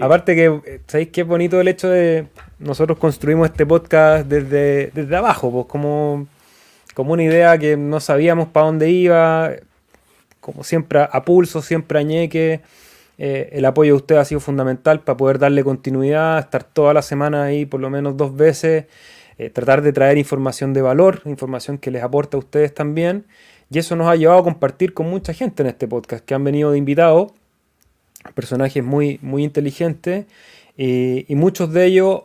Aparte 0.00 0.36
que, 0.36 0.80
¿sabéis 0.86 1.08
qué 1.08 1.22
bonito 1.22 1.60
el 1.60 1.68
hecho 1.68 1.88
de 1.88 2.26
nosotros 2.58 2.98
construimos 2.98 3.48
este 3.48 3.64
podcast 3.64 4.26
desde, 4.26 4.90
desde 4.94 5.16
abajo? 5.16 5.50
Pues 5.50 5.66
como, 5.66 6.26
como 6.94 7.14
una 7.14 7.22
idea 7.22 7.56
que 7.58 7.76
no 7.76 8.00
sabíamos 8.00 8.48
para 8.48 8.66
dónde 8.66 8.90
iba, 8.90 9.52
como 10.40 10.62
siempre 10.62 11.08
a 11.10 11.24
pulso, 11.24 11.62
siempre 11.62 11.98
a 11.98 12.02
ñeque. 12.02 12.60
Eh, 13.16 13.50
el 13.52 13.64
apoyo 13.64 13.92
de 13.92 13.96
usted 13.96 14.16
ha 14.16 14.24
sido 14.24 14.40
fundamental 14.40 15.00
para 15.00 15.16
poder 15.16 15.38
darle 15.38 15.64
continuidad, 15.64 16.38
estar 16.38 16.64
toda 16.64 16.92
la 16.92 17.00
semana 17.00 17.44
ahí 17.44 17.64
por 17.64 17.80
lo 17.80 17.88
menos 17.88 18.16
dos 18.16 18.36
veces 18.36 18.86
eh, 19.36 19.50
tratar 19.50 19.82
de 19.82 19.92
traer 19.92 20.16
información 20.16 20.72
de 20.72 20.82
valor, 20.82 21.22
información 21.24 21.78
que 21.78 21.90
les 21.90 22.02
aporta 22.02 22.36
a 22.36 22.40
ustedes 22.40 22.72
también. 22.72 23.24
Y 23.70 23.78
eso 23.78 23.96
nos 23.96 24.08
ha 24.08 24.16
llevado 24.16 24.40
a 24.40 24.44
compartir 24.44 24.94
con 24.94 25.08
mucha 25.08 25.32
gente 25.32 25.62
en 25.62 25.68
este 25.68 25.88
podcast, 25.88 26.24
que 26.24 26.34
han 26.34 26.44
venido 26.44 26.70
de 26.70 26.78
invitados, 26.78 27.32
personajes 28.34 28.82
muy, 28.82 29.18
muy 29.22 29.44
inteligentes, 29.44 30.26
y 30.76 31.34
muchos 31.34 31.72
de 31.72 31.86
ellos 31.86 32.22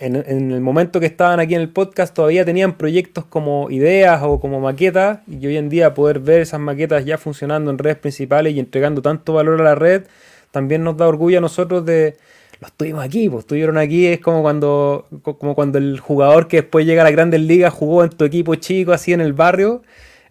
en, 0.00 0.50
el 0.52 0.60
momento 0.60 0.98
que 0.98 1.06
estaban 1.06 1.40
aquí 1.40 1.54
en 1.54 1.60
el 1.60 1.68
podcast 1.68 2.14
todavía 2.14 2.44
tenían 2.44 2.78
proyectos 2.78 3.26
como 3.26 3.70
ideas 3.70 4.20
o 4.22 4.40
como 4.40 4.58
maquetas 4.60 5.20
y 5.28 5.46
hoy 5.46 5.58
en 5.58 5.68
día 5.68 5.92
poder 5.92 6.20
ver 6.20 6.40
esas 6.40 6.58
maquetas 6.58 7.04
ya 7.04 7.18
funcionando 7.18 7.70
en 7.70 7.76
redes 7.76 7.98
principales 7.98 8.54
y 8.54 8.60
entregando 8.60 9.02
tanto 9.02 9.34
valor 9.34 9.60
a 9.60 9.64
la 9.64 9.74
red 9.74 10.04
también 10.52 10.84
nos 10.84 10.96
da 10.96 11.06
orgullo 11.06 11.38
a 11.38 11.40
nosotros 11.42 11.84
de, 11.84 12.16
los 12.60 12.72
tuvimos 12.72 13.04
aquí, 13.04 13.28
pues 13.28 13.44
estuvieron 13.44 13.78
aquí, 13.78 14.06
es 14.06 14.20
como 14.20 14.42
cuando, 14.42 15.06
como 15.22 15.54
cuando 15.54 15.78
el 15.78 16.00
jugador 16.00 16.48
que 16.48 16.58
después 16.58 16.86
llega 16.86 17.02
a 17.02 17.04
las 17.04 17.12
grandes 17.12 17.40
ligas 17.40 17.72
jugó 17.72 18.02
en 18.02 18.10
tu 18.10 18.24
equipo 18.24 18.54
chico, 18.56 18.92
así 18.92 19.12
en 19.12 19.20
el 19.20 19.32
barrio. 19.32 19.82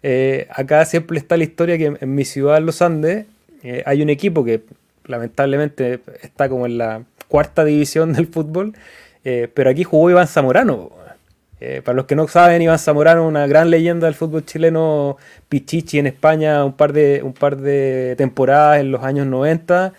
Eh, 0.02 0.46
acá 0.50 0.84
siempre 0.84 1.18
está 1.18 1.36
la 1.36 1.44
historia 1.44 1.76
que 1.78 1.96
en 2.00 2.14
mi 2.14 2.24
ciudad, 2.24 2.60
Los 2.60 2.82
Andes, 2.82 3.26
eh, 3.62 3.82
hay 3.86 4.02
un 4.02 4.10
equipo 4.10 4.44
que 4.44 4.62
lamentablemente 5.04 6.00
está 6.22 6.48
como 6.48 6.66
en 6.66 6.78
la 6.78 7.02
cuarta 7.28 7.64
división 7.64 8.12
del 8.12 8.26
fútbol, 8.26 8.74
eh, 9.24 9.48
pero 9.52 9.70
aquí 9.70 9.84
jugó 9.84 10.10
Iván 10.10 10.28
Zamorano. 10.28 10.98
para 11.84 11.94
los 11.94 12.06
que 12.06 12.16
no 12.16 12.26
saben, 12.26 12.62
Iván 12.62 12.78
Zamorano, 12.78 13.28
una 13.28 13.46
gran 13.46 13.68
leyenda 13.68 14.06
del 14.06 14.14
fútbol 14.14 14.46
chileno, 14.46 15.18
Pichichi 15.50 15.98
en 15.98 16.06
España, 16.06 16.64
un 16.64 16.72
par 16.72 16.94
de, 16.94 17.20
un 17.22 17.34
par 17.34 17.58
de 17.58 18.14
temporadas 18.16 18.80
en 18.80 18.90
los 18.90 19.02
años 19.04 19.26
90 19.26 19.92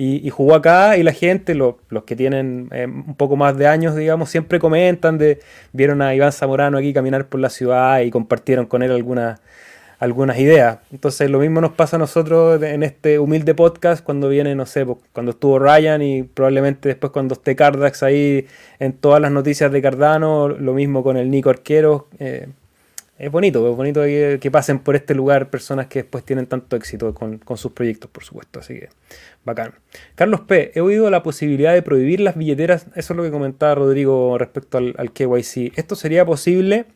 y, 0.00 0.30
jugó 0.30 0.54
acá 0.54 0.96
y 0.96 1.02
la 1.02 1.12
gente, 1.12 1.56
los 1.56 1.74
que 2.06 2.14
tienen 2.14 2.68
eh, 2.70 2.86
un 2.86 3.16
poco 3.16 3.34
más 3.34 3.58
de 3.58 3.66
años, 3.66 3.96
digamos, 3.96 4.30
siempre 4.30 4.60
comentan 4.60 5.18
de, 5.18 5.40
vieron 5.72 6.02
a 6.02 6.14
Iván 6.14 6.30
Zamorano 6.30 6.78
aquí 6.78 6.92
caminar 6.92 7.26
por 7.26 7.40
la 7.40 7.50
ciudad 7.50 7.98
y 8.02 8.10
compartieron 8.12 8.66
con 8.66 8.84
él 8.84 8.92
algunas, 8.92 9.40
algunas 9.98 10.38
ideas. 10.38 10.78
Entonces 10.92 11.28
lo 11.28 11.40
mismo 11.40 11.60
nos 11.60 11.72
pasa 11.72 11.96
a 11.96 11.98
nosotros 11.98 12.62
en 12.62 12.84
este 12.84 13.18
humilde 13.18 13.56
podcast 13.56 14.04
cuando 14.04 14.28
viene, 14.28 14.54
no 14.54 14.66
sé, 14.66 14.86
cuando 15.12 15.32
estuvo 15.32 15.58
Ryan 15.58 16.00
y 16.00 16.22
probablemente 16.22 16.90
después 16.90 17.10
cuando 17.10 17.34
esté 17.34 17.56
Cardax 17.56 18.04
ahí 18.04 18.46
en 18.78 18.92
todas 18.92 19.20
las 19.20 19.32
noticias 19.32 19.72
de 19.72 19.82
Cardano, 19.82 20.46
lo 20.46 20.74
mismo 20.74 21.02
con 21.02 21.16
el 21.16 21.28
Nico 21.28 21.50
Arquero. 21.50 22.06
Eh, 22.20 22.46
es 23.18 23.32
bonito, 23.32 23.68
es 23.68 23.76
bonito 23.76 24.02
que, 24.02 24.50
pasen 24.52 24.78
por 24.78 24.94
este 24.94 25.12
lugar 25.12 25.50
personas 25.50 25.88
que 25.88 26.02
después 26.02 26.24
tienen 26.24 26.46
tanto 26.46 26.76
éxito 26.76 27.12
con, 27.14 27.40
sus 27.56 27.72
proyectos, 27.72 28.08
por 28.10 28.22
supuesto. 28.22 28.60
Así 28.60 28.74
que 28.74 28.90
bacán. 29.44 29.74
Carlos 30.14 30.42
P., 30.42 30.70
he 30.74 30.80
oído 30.80 31.10
la 31.10 31.24
posibilidad 31.24 31.74
de 31.74 31.82
prohibir 31.82 32.20
las 32.20 32.36
billeteras. 32.36 32.86
Eso 32.94 33.12
es 33.12 33.16
lo 33.16 33.24
que 33.24 33.32
comentaba 33.32 33.74
Rodrigo 33.74 34.38
respecto 34.38 34.78
al, 34.78 34.94
al 34.98 35.12
KYC. 35.12 35.76
¿Esto 35.76 35.96
sería 35.96 36.24
posible? 36.24 36.86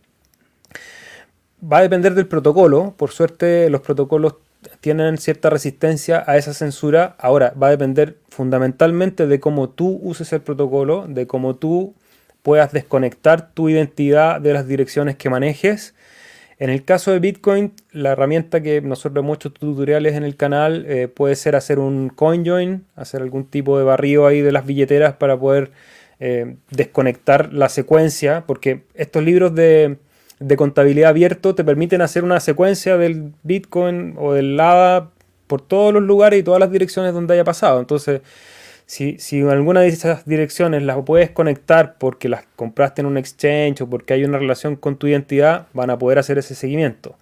Va 1.60 1.78
a 1.78 1.82
depender 1.82 2.14
del 2.14 2.28
protocolo. 2.28 2.94
Por 2.96 3.10
suerte, 3.10 3.68
los 3.68 3.80
protocolos 3.80 4.36
tienen 4.80 5.18
cierta 5.18 5.50
resistencia 5.50 6.22
a 6.24 6.36
esa 6.36 6.54
censura. 6.54 7.16
Ahora, 7.18 7.52
va 7.60 7.66
a 7.66 7.70
depender 7.70 8.18
fundamentalmente 8.28 9.26
de 9.26 9.40
cómo 9.40 9.70
tú 9.70 9.98
uses 10.02 10.32
el 10.32 10.40
protocolo, 10.40 11.06
de 11.08 11.26
cómo 11.26 11.56
tú 11.56 11.96
puedas 12.42 12.70
desconectar 12.72 13.52
tu 13.54 13.68
identidad 13.68 14.40
de 14.40 14.52
las 14.52 14.68
direcciones 14.68 15.16
que 15.16 15.30
manejes 15.30 15.94
en 16.62 16.70
el 16.70 16.84
caso 16.84 17.10
de 17.10 17.18
Bitcoin, 17.18 17.72
la 17.90 18.12
herramienta 18.12 18.62
que 18.62 18.80
nosotros 18.80 19.14
vemos 19.14 19.30
muchos 19.30 19.52
tutoriales 19.52 20.14
en 20.14 20.22
el 20.22 20.36
canal 20.36 20.84
eh, 20.86 21.08
puede 21.08 21.34
ser 21.34 21.56
hacer 21.56 21.80
un 21.80 22.08
CoinJoin, 22.08 22.84
hacer 22.94 23.20
algún 23.20 23.46
tipo 23.46 23.78
de 23.78 23.82
barrido 23.82 24.28
ahí 24.28 24.42
de 24.42 24.52
las 24.52 24.64
billeteras 24.64 25.14
para 25.14 25.36
poder 25.36 25.72
eh, 26.20 26.54
desconectar 26.70 27.52
la 27.52 27.68
secuencia, 27.68 28.44
porque 28.46 28.84
estos 28.94 29.24
libros 29.24 29.56
de, 29.56 29.98
contabilidad 30.56 31.10
abierto 31.10 31.56
te 31.56 31.64
permiten 31.64 32.00
hacer 32.00 32.22
una 32.22 32.38
secuencia 32.38 32.96
del 32.96 33.32
Bitcoin 33.42 34.14
o 34.16 34.32
del 34.32 34.56
LADA 34.56 35.10
por 35.48 35.62
todos 35.62 35.92
los 35.92 36.04
lugares 36.04 36.38
y 36.38 36.42
todas 36.44 36.60
las 36.60 36.70
direcciones 36.70 37.12
donde 37.12 37.34
haya 37.34 37.44
pasado. 37.44 37.80
Entonces, 37.80 38.20
si, 38.92 39.16
si 39.18 39.40
alguna 39.40 39.80
de 39.80 39.88
esas 39.88 40.26
direcciones 40.26 40.82
las 40.82 40.98
puedes 41.06 41.30
conectar 41.30 41.96
porque 41.96 42.28
las 42.28 42.44
compraste 42.56 43.00
en 43.00 43.06
un 43.06 43.16
exchange 43.16 43.80
o 43.80 43.86
porque 43.88 44.12
hay 44.12 44.22
una 44.22 44.36
relación 44.36 44.76
con 44.76 44.96
tu 44.96 45.06
identidad, 45.06 45.66
van 45.72 45.88
a 45.88 45.98
poder 45.98 46.18
hacer 46.18 46.36
ese 46.36 46.54
seguimiento. 46.54 47.16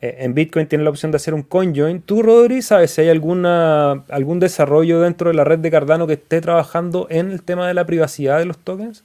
Eh, 0.00 0.16
en 0.20 0.32
Bitcoin 0.32 0.66
tiene 0.66 0.82
la 0.82 0.88
opción 0.88 1.12
de 1.12 1.16
hacer 1.16 1.34
un 1.34 1.42
CoinJoin. 1.42 2.00
¿Tú, 2.00 2.22
Rodri, 2.22 2.62
sabes 2.62 2.92
si 2.92 3.02
hay 3.02 3.10
alguna, 3.10 4.02
algún 4.08 4.40
desarrollo 4.40 5.02
dentro 5.02 5.28
de 5.28 5.34
la 5.34 5.44
red 5.44 5.58
de 5.58 5.70
Cardano 5.70 6.06
que 6.06 6.14
esté 6.14 6.40
trabajando 6.40 7.06
en 7.10 7.30
el 7.30 7.42
tema 7.42 7.68
de 7.68 7.74
la 7.74 7.84
privacidad 7.84 8.38
de 8.38 8.46
los 8.46 8.56
tokens? 8.56 9.04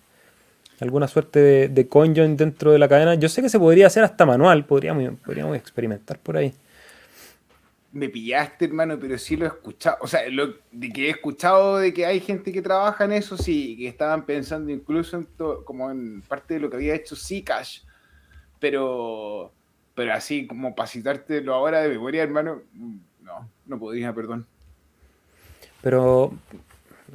¿Alguna 0.80 1.10
suerte 1.10 1.42
de, 1.42 1.68
de 1.68 1.88
CoinJoin 1.90 2.38
dentro 2.38 2.72
de 2.72 2.80
la 2.80 2.88
cadena? 2.88 3.16
Yo 3.16 3.28
sé 3.28 3.42
que 3.42 3.50
se 3.50 3.60
podría 3.60 3.88
hacer 3.88 4.06
hasta 4.06 4.26
manual, 4.26 4.64
podríamos 4.64 5.18
experimentar 5.58 6.18
por 6.20 6.38
ahí 6.38 6.54
me 7.96 8.10
pillaste, 8.10 8.66
hermano, 8.66 9.00
pero 9.00 9.18
sí 9.18 9.38
lo 9.38 9.46
he 9.46 9.48
escuchado. 9.48 9.96
O 10.02 10.08
sea, 10.08 10.24
de 10.24 10.90
que 10.92 11.08
he 11.08 11.10
escuchado 11.12 11.78
de 11.78 11.94
que 11.94 12.06
hay 12.06 12.20
gente 12.20 12.52
que 12.52 12.62
trabaja 12.62 13.06
en 13.06 13.14
eso, 13.14 13.38
sí, 13.38 13.78
que 13.78 13.88
estaban 13.88 14.26
pensando 14.26 14.70
incluso 14.70 15.16
en 15.16 15.30
como 15.64 15.90
en 15.90 16.22
parte 16.22 16.56
de 16.56 16.60
lo 16.60 16.70
que 16.70 16.76
había 16.76 16.94
hecho 16.94 17.16
Zcash. 17.16 17.84
Pero, 18.60 19.54
pero 19.96 20.14
así 20.14 20.46
como 20.46 20.76
para 20.76 20.90
citártelo 20.90 21.54
ahora 21.54 21.80
de 21.80 21.88
memoria, 21.88 22.22
hermano, 22.22 22.64
no, 23.22 23.50
no 23.66 23.80
podría, 23.80 24.14
perdón. 24.14 24.46
Pero, 25.82 26.34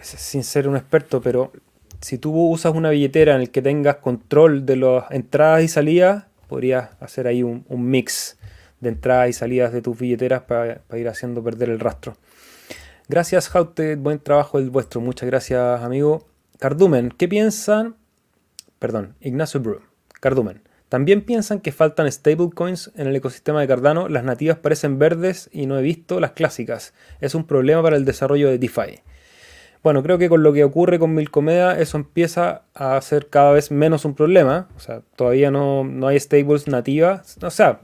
sin 0.01 0.43
ser 0.43 0.67
un 0.67 0.77
experto, 0.77 1.21
pero 1.21 1.53
si 2.01 2.17
tú 2.17 2.33
usas 2.33 2.75
una 2.75 2.89
billetera 2.89 3.35
en 3.35 3.43
la 3.43 3.47
que 3.49 3.61
tengas 3.61 3.97
control 3.97 4.65
de 4.65 4.77
las 4.77 5.11
entradas 5.11 5.63
y 5.63 5.69
salidas, 5.69 6.25
podrías 6.49 6.91
hacer 7.03 7.27
ahí 7.27 7.43
un 7.43 7.65
mix 7.69 8.40
de 8.81 8.89
entradas 8.89 9.29
y 9.29 9.33
salidas 9.33 9.73
de 9.73 9.83
tus 9.83 9.99
billeteras 9.99 10.43
para, 10.43 10.83
ir 10.97 11.09
haciendo 11.09 11.43
perder 11.43 11.71
el 11.71 11.81
rastro. 11.81 12.17
Gracias, 13.09 13.49
Jaute, 13.49 13.97
buen 13.97 14.19
trabajo 14.19 14.59
el 14.59 14.71
vuestro. 14.71 15.01
Muchas 15.01 15.29
gracias, 15.29 15.83
amigo. 15.83 16.27
Cardumen, 16.59 17.11
¿qué 17.17 17.29
piensan? 17.29 17.97
Perdón, 18.79 19.15
Ignacio 19.21 19.61
Brew. 19.61 19.81
Cardumen. 20.21 20.63
También 20.89 21.23
piensan 21.23 21.61
que 21.61 21.71
faltan 21.71 22.11
stablecoins 22.11 22.91
en 22.97 23.07
el 23.07 23.15
ecosistema 23.15 23.61
de 23.61 23.69
Cardano. 23.69 24.09
Las 24.09 24.25
nativas 24.25 24.59
parecen 24.59 24.99
verdes 24.99 25.49
y 25.53 25.67
no 25.67 25.79
he 25.79 25.83
visto 25.83 26.19
las 26.19 26.33
clásicas. 26.33 26.95
Es 27.21 27.37
un 27.37 27.47
problema 27.47 27.83
para 27.83 27.97
el 27.97 28.05
desarrollo 28.05 28.49
de 28.49 28.59
DeFi. 28.59 29.01
Bueno, 29.83 30.03
creo 30.03 30.19
que 30.19 30.29
con 30.29 30.43
lo 30.43 30.53
que 30.53 30.65
ocurre 30.65 30.99
con 30.99 31.15
Milcomeda, 31.15 31.79
eso 31.79 31.97
empieza 31.97 32.63
a 32.75 33.01
ser 33.01 33.29
cada 33.29 33.53
vez 33.53 33.71
menos 33.71 34.05
un 34.05 34.15
problema. 34.15 34.69
O 34.77 34.81
sea, 34.81 35.03
todavía 35.17 35.51
no, 35.51 35.85
no 35.85 36.09
hay 36.09 36.21
stables 36.21 36.67
nativas. 36.69 37.39
O 37.41 37.51
sea, 37.51 37.81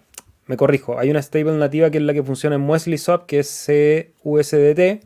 me 0.46 0.56
corrijo, 0.56 0.98
hay 0.98 1.10
una 1.10 1.20
stable 1.22 1.52
nativa 1.52 1.90
que 1.90 1.98
es 1.98 2.04
la 2.04 2.14
que 2.14 2.22
funciona 2.22 2.56
en 2.56 2.62
Muesli 2.62 2.98
Swap, 2.98 3.26
que 3.26 3.40
es 3.40 3.70
CUSDT. 4.22 5.04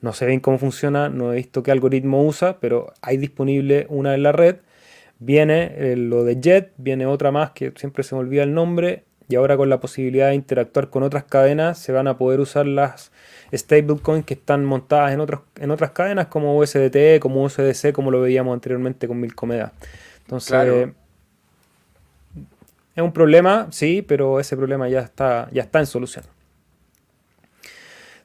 No 0.00 0.12
sé 0.12 0.26
bien 0.26 0.40
cómo 0.40 0.58
funciona, 0.58 1.08
no 1.08 1.32
he 1.32 1.36
visto 1.36 1.62
qué 1.62 1.72
algoritmo 1.72 2.24
usa, 2.24 2.58
pero 2.60 2.92
hay 3.02 3.16
disponible 3.16 3.86
una 3.88 4.14
en 4.14 4.22
la 4.22 4.32
red. 4.32 4.56
Viene 5.18 5.72
eh, 5.76 5.96
lo 5.96 6.24
de 6.24 6.40
Jet, 6.40 6.72
viene 6.76 7.06
otra 7.06 7.32
más 7.32 7.50
que 7.52 7.72
siempre 7.76 8.04
se 8.04 8.14
me 8.14 8.20
olvida 8.20 8.42
el 8.42 8.52
nombre, 8.54 9.04
y 9.28 9.34
ahora 9.34 9.56
con 9.56 9.68
la 9.68 9.80
posibilidad 9.80 10.28
de 10.28 10.34
interactuar 10.34 10.88
con 10.88 11.02
otras 11.02 11.24
cadenas 11.24 11.78
se 11.78 11.92
van 11.92 12.06
a 12.06 12.16
poder 12.16 12.38
usar 12.40 12.66
las 12.66 13.10
stablecoins 13.52 14.24
que 14.24 14.34
están 14.34 14.64
montadas 14.64 15.12
en, 15.12 15.20
otros, 15.20 15.40
en 15.56 15.70
otras 15.70 15.90
cadenas 15.90 16.26
como 16.26 16.56
USDT, 16.56 17.18
como 17.20 17.42
USDC, 17.44 17.92
como 17.92 18.10
lo 18.10 18.20
veíamos 18.20 18.54
anteriormente 18.54 19.08
con 19.08 19.20
Milcomeda. 19.20 19.72
Entonces, 20.20 20.88
es 22.96 23.02
un 23.02 23.12
problema, 23.12 23.68
sí, 23.70 24.00
pero 24.00 24.40
ese 24.40 24.56
problema 24.56 24.88
ya 24.88 25.00
está, 25.00 25.48
ya 25.52 25.62
está 25.62 25.80
en 25.80 25.86
solución. 25.86 26.24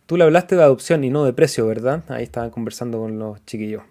Tú 0.06 0.16
le 0.16 0.24
hablaste 0.24 0.56
de 0.56 0.64
adopción 0.64 1.04
y 1.04 1.10
no 1.10 1.26
de 1.26 1.34
precio, 1.34 1.68
¿verdad? 1.68 2.04
Ahí 2.08 2.24
estaban 2.24 2.50
conversando 2.50 3.00
con 3.00 3.20
los 3.20 3.46
chiquillos. 3.46 3.84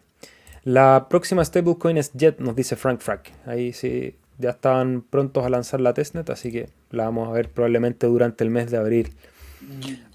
La 0.65 1.07
próxima 1.11 1.45
stablecoin 1.45 1.99
es 1.99 2.13
Jet, 2.15 2.39
nos 2.41 2.57
dice 2.57 2.77
Frank 2.77 3.01
Frack. 3.01 3.31
Ahí 3.47 3.75
sí, 3.75 4.17
ya 4.39 4.51
estaban 4.51 5.03
prontos 5.03 5.45
a 5.45 5.51
lanzar 5.51 5.83
la 5.83 5.93
testnet, 5.93 6.31
así 6.31 6.51
que 6.51 6.71
la 6.91 7.05
vamos 7.05 7.29
a 7.29 7.33
ver 7.33 7.51
probablemente 7.51 8.07
durante 8.07 8.43
el 8.43 8.51
mes 8.51 8.71
de 8.71 8.79
abril. 8.79 9.15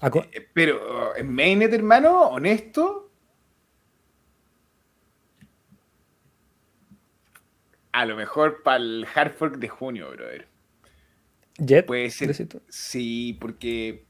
Eh, 0.02 0.48
pero 0.52 1.14
en 1.16 1.32
mainnet, 1.32 1.72
hermano, 1.72 2.22
honesto. 2.22 3.08
A 7.92 8.04
lo 8.04 8.16
mejor 8.16 8.62
para 8.64 8.78
el 8.78 9.06
hard 9.14 9.32
fork 9.34 9.56
de 9.58 9.68
junio, 9.68 10.10
brother. 10.10 10.55
¿Jet? 11.58 11.86
Puede 11.86 12.10
ser. 12.10 12.34
Sí, 12.68 13.36
porque 13.40 14.04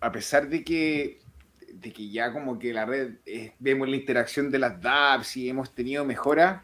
a 0.00 0.12
pesar 0.12 0.48
de 0.48 0.62
que, 0.62 1.18
de 1.72 1.92
que 1.92 2.08
ya 2.10 2.32
como 2.32 2.58
que 2.58 2.72
la 2.72 2.84
red 2.84 3.14
eh, 3.26 3.52
vemos 3.58 3.88
la 3.88 3.96
interacción 3.96 4.50
de 4.50 4.58
las 4.58 4.80
dApps 4.80 5.36
y 5.36 5.48
hemos 5.48 5.74
tenido 5.74 6.04
mejoras, 6.04 6.62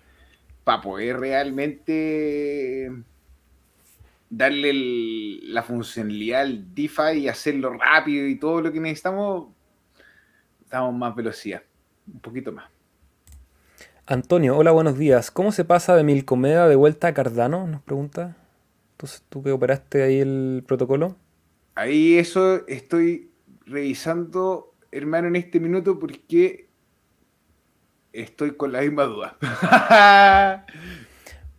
para 0.64 0.81
poder 0.81 1.18
realmente 1.18 2.91
darle 4.31 4.73
la 5.43 5.62
funcionalidad 5.62 6.43
al 6.43 6.75
DeFi 6.75 7.18
y 7.18 7.29
hacerlo 7.29 7.75
rápido 7.75 8.27
y 8.27 8.39
todo 8.39 8.62
lo 8.62 8.73
que 8.73 8.81
necesitamos, 8.81 9.49
damos 10.70 10.95
más 10.95 11.14
velocidad, 11.14 11.62
un 12.07 12.20
poquito 12.20 12.53
más. 12.53 12.70
Antonio, 14.07 14.57
hola, 14.57 14.73
buenos 14.73 14.99
días. 14.99 15.31
¿Cómo 15.31 15.53
se 15.53 15.64
pasa 15.64 15.95
de 15.97 16.03
Milcomeda 16.03 16.68
de 16.68 16.77
vuelta 16.77 17.09
a 17.09 17.14
Cardano? 17.14 17.66
Nos 17.66 17.83
pregunta. 17.83 18.37
Entonces, 19.03 19.25
¿tú 19.29 19.43
que 19.43 19.51
operaste 19.51 20.05
ahí 20.05 20.21
el 20.21 20.63
protocolo? 20.65 21.17
Ahí 21.75 22.19
eso 22.19 22.65
estoy 22.69 23.33
revisando, 23.67 24.77
hermano, 24.93 25.27
en 25.27 25.35
este 25.35 25.59
minuto 25.59 25.99
porque 25.99 26.69
estoy 28.13 28.53
con 28.53 28.71
la 28.71 28.83
misma 28.83 29.03
duda. 29.07 29.37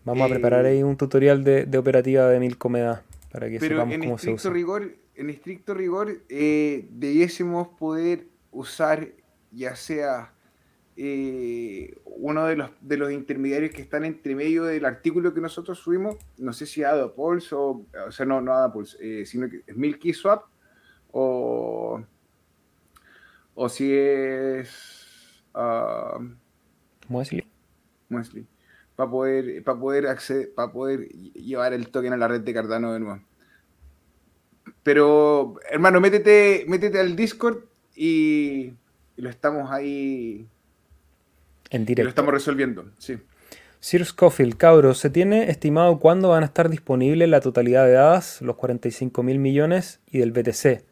Vamos 0.06 0.26
a 0.26 0.30
preparar 0.30 0.66
ahí 0.66 0.84
un 0.84 0.96
tutorial 0.96 1.44
de, 1.44 1.78
operativa 1.78 2.30
de 2.30 2.40
Milcomeda 2.40 3.04
para 3.30 3.50
que 3.50 3.60
sepamos 3.60 3.98
cómo 3.98 4.18
se 4.18 4.32
usa. 4.32 4.50
Rigor, 4.50 4.96
en 5.16 5.30
estricto 5.30 5.74
rigor, 5.74 6.24
eh, 6.30 6.88
debiésemos 6.92 7.68
poder 7.78 8.28
usar 8.52 9.10
ya 9.52 9.76
sea 9.76 10.32
eh, 10.96 11.96
uno 12.06 12.46
de 12.46 12.56
los, 12.56 12.70
de 12.82 12.98
los 12.98 13.12
intermediarios 13.12 13.72
que 13.72 13.82
están 13.82 14.06
entre 14.06 14.36
medio 14.36 14.64
del 14.64 14.86
artículo 14.86 15.34
que 15.34 15.42
nosotros 15.42 15.80
subimos, 15.80 16.18
no 16.38 16.54
sé 16.54 16.66
si 16.66 16.84
AdaPulse 16.84 17.56
o, 17.56 17.86
o 18.08 18.12
sea, 18.12 18.26
no, 18.26 18.42
no 18.42 18.54
AdaPulse, 18.54 18.98
eh, 19.02 19.26
sino 19.26 19.50
que 19.50 19.64
es 19.66 19.76
Milky 19.76 20.14
Swap 20.14 20.46
o, 21.12 22.04
o 23.56 23.70
si 23.70 23.94
es... 23.94 25.44
Uh, 25.54 26.34
Muesli. 28.10 28.48
Para 28.96 29.10
poder, 29.10 29.64
para 29.64 29.80
poder 29.80 30.08
acceder, 30.08 30.54
para 30.54 30.72
poder 30.72 31.08
llevar 31.10 31.74
el 31.74 31.90
token 31.90 32.14
a 32.14 32.18
la 32.18 32.28
red 32.28 32.42
de 32.42 32.54
Cardano 32.54 32.94
de 32.94 33.00
nuevo. 33.00 33.22
Pero, 34.84 35.56
hermano, 35.70 36.00
métete, 36.00 36.66
métete 36.68 37.00
al 37.00 37.16
Discord 37.16 37.64
y, 37.96 38.74
lo 39.16 39.30
estamos 39.30 39.72
ahí. 39.72 40.48
En 41.74 41.86
directo. 41.86 42.04
Lo 42.04 42.10
estamos 42.10 42.34
resolviendo, 42.34 42.86
sí. 43.00 43.18
Sir 43.82 44.06
Scofield, 44.06 44.56
cabros, 44.56 45.00
¿se 45.00 45.10
tiene 45.10 45.50
estimado 45.50 46.00
cuándo 46.00 46.30
van 46.30 46.44
a 46.44 46.46
estar 46.46 46.70
disponibles 46.70 47.28
la 47.28 47.42
totalidad 47.42 47.86
de 47.86 47.98
hadas, 47.98 48.42
los 48.42 48.56
45 48.56 49.24
mil 49.24 49.40
millones 49.40 50.00
y 50.10 50.20
del 50.20 50.32
BTC? 50.32 50.84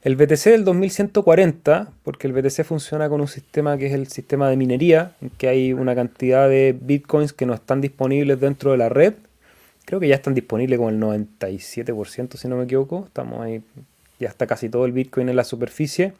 El 0.00 0.16
BTC 0.16 0.44
del 0.44 0.64
2140, 0.64 1.92
porque 2.02 2.26
el 2.26 2.32
BTC 2.32 2.64
funciona 2.64 3.08
con 3.08 3.20
un 3.20 3.28
sistema 3.28 3.76
que 3.76 3.86
es 3.86 3.92
el 3.92 4.06
sistema 4.06 4.48
de 4.48 4.56
minería, 4.56 5.16
en 5.20 5.30
que 5.30 5.48
hay 5.48 5.72
una 5.72 5.94
cantidad 5.94 6.48
de 6.48 6.74
bitcoins 6.80 7.32
que 7.32 7.44
no 7.44 7.52
están 7.52 7.80
disponibles 7.80 8.40
dentro 8.40 8.70
de 8.70 8.78
la 8.78 8.88
red. 8.88 9.14
Creo 9.84 10.00
que 10.00 10.08
ya 10.08 10.14
están 10.14 10.34
disponibles 10.34 10.78
con 10.78 10.94
el 10.94 11.00
97%, 11.00 12.36
si 12.36 12.48
no 12.48 12.56
me 12.56 12.64
equivoco. 12.64 13.04
Estamos 13.06 13.40
ahí, 13.42 13.62
ya 14.18 14.28
está 14.28 14.46
casi 14.46 14.68
todo 14.68 14.86
el 14.86 14.92
bitcoin 14.92 15.28
en 15.28 15.36
la 15.36 15.44
superficie. 15.44 16.12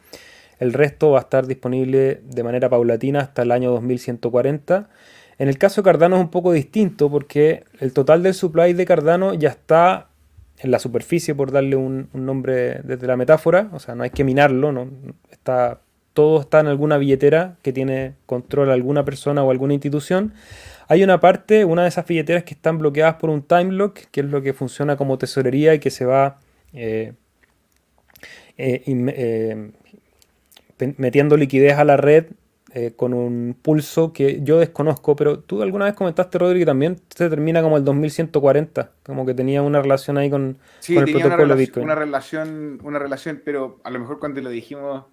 El 0.59 0.73
resto 0.73 1.11
va 1.11 1.19
a 1.19 1.21
estar 1.21 1.47
disponible 1.47 2.21
de 2.23 2.43
manera 2.43 2.69
paulatina 2.69 3.19
hasta 3.21 3.41
el 3.41 3.51
año 3.51 3.71
2140. 3.71 4.89
En 5.37 5.49
el 5.49 5.57
caso 5.57 5.81
de 5.81 5.85
Cardano 5.85 6.15
es 6.15 6.21
un 6.21 6.29
poco 6.29 6.53
distinto 6.53 7.09
porque 7.09 7.65
el 7.79 7.93
total 7.93 8.23
del 8.23 8.33
supply 8.33 8.73
de 8.73 8.85
Cardano 8.85 9.33
ya 9.33 9.49
está 9.49 10.07
en 10.59 10.71
la 10.71 10.79
superficie, 10.79 11.35
por 11.35 11.51
darle 11.51 11.75
un, 11.75 12.09
nombre 12.13 12.79
desde 12.83 13.07
la 13.07 13.17
metáfora, 13.17 13.69
o 13.73 13.79
sea, 13.79 13.93
no 13.95 14.03
hay 14.03 14.09
que 14.11 14.23
minarlo, 14.23 14.71
no, 14.71 14.89
está, 15.29 15.81
todo 16.13 16.39
está 16.41 16.61
en 16.61 16.67
alguna 16.67 16.97
billetera 16.97 17.57
que 17.61 17.73
tiene 17.73 18.13
control 18.25 18.71
alguna 18.71 19.03
persona 19.03 19.43
o 19.43 19.51
alguna 19.51 19.73
institución. 19.73 20.33
Hay 20.87 21.03
una 21.03 21.19
parte, 21.19 21.65
una 21.65 21.81
de 21.83 21.89
esas 21.89 22.05
billeteras 22.07 22.43
que 22.43 22.53
están 22.53 22.77
bloqueadas 22.77 23.15
por 23.15 23.29
un 23.29 23.41
time 23.41 23.73
lock, 23.73 23.99
que 24.11 24.21
es 24.21 24.27
lo 24.27 24.41
que 24.41 24.53
funciona 24.53 24.95
como 24.95 25.17
tesorería 25.17 25.73
y 25.73 25.79
que 25.79 25.89
se 25.89 26.05
va 26.05 26.39
eh, 26.73 27.13
eh, 28.57 28.83
eh, 28.87 29.71
metiendo 30.97 31.37
liquidez 31.37 31.77
a 31.77 31.83
la 31.83 31.97
red 31.97 32.25
eh, 32.77 32.91
con 32.93 33.13
un 33.13 33.55
pulso 33.61 34.11
que 34.11 34.41
yo 34.41 34.59
desconozco, 34.59 35.15
pero 35.15 35.39
tú 35.39 35.61
alguna 35.61 35.85
vez 35.85 35.93
comentaste, 35.93 36.37
Rodri, 36.37 36.59
que 36.59 36.65
también 36.65 36.99
se 37.15 37.29
termina 37.29 37.61
como 37.61 37.77
el 37.77 37.85
2140, 37.85 38.91
como 39.01 39.25
que 39.25 39.33
tenía 39.33 39.61
una 39.61 39.81
relación 39.81 40.17
ahí 40.17 40.29
con, 40.29 40.57
el 40.89 41.05
protocolo 41.05 41.45
una 41.45 41.55
Bitcoin. 41.55 41.85
Una 41.85 41.95
relación, 41.95 42.81
una 42.83 42.99
relación, 42.99 43.41
pero 43.45 43.79
a 43.85 43.89
lo 43.91 43.99
mejor 43.99 44.19
cuando 44.19 44.41
lo 44.41 44.49
dijimos 44.49 45.05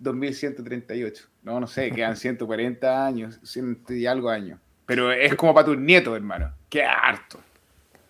2138, 0.00 1.28
no, 1.44 1.60
no 1.60 1.66
sé, 1.66 1.92
quedan 1.92 2.14
140 2.18 3.06
años, 3.06 3.40
100 3.42 3.84
y 3.88 4.04
algo 4.04 4.28
años, 4.28 4.60
pero 4.84 5.10
es 5.12 5.34
como 5.34 5.54
para 5.54 5.64
tus 5.64 5.78
nietos, 5.78 6.14
hermano, 6.14 6.52
qué 6.68 6.84
harto. 6.84 7.40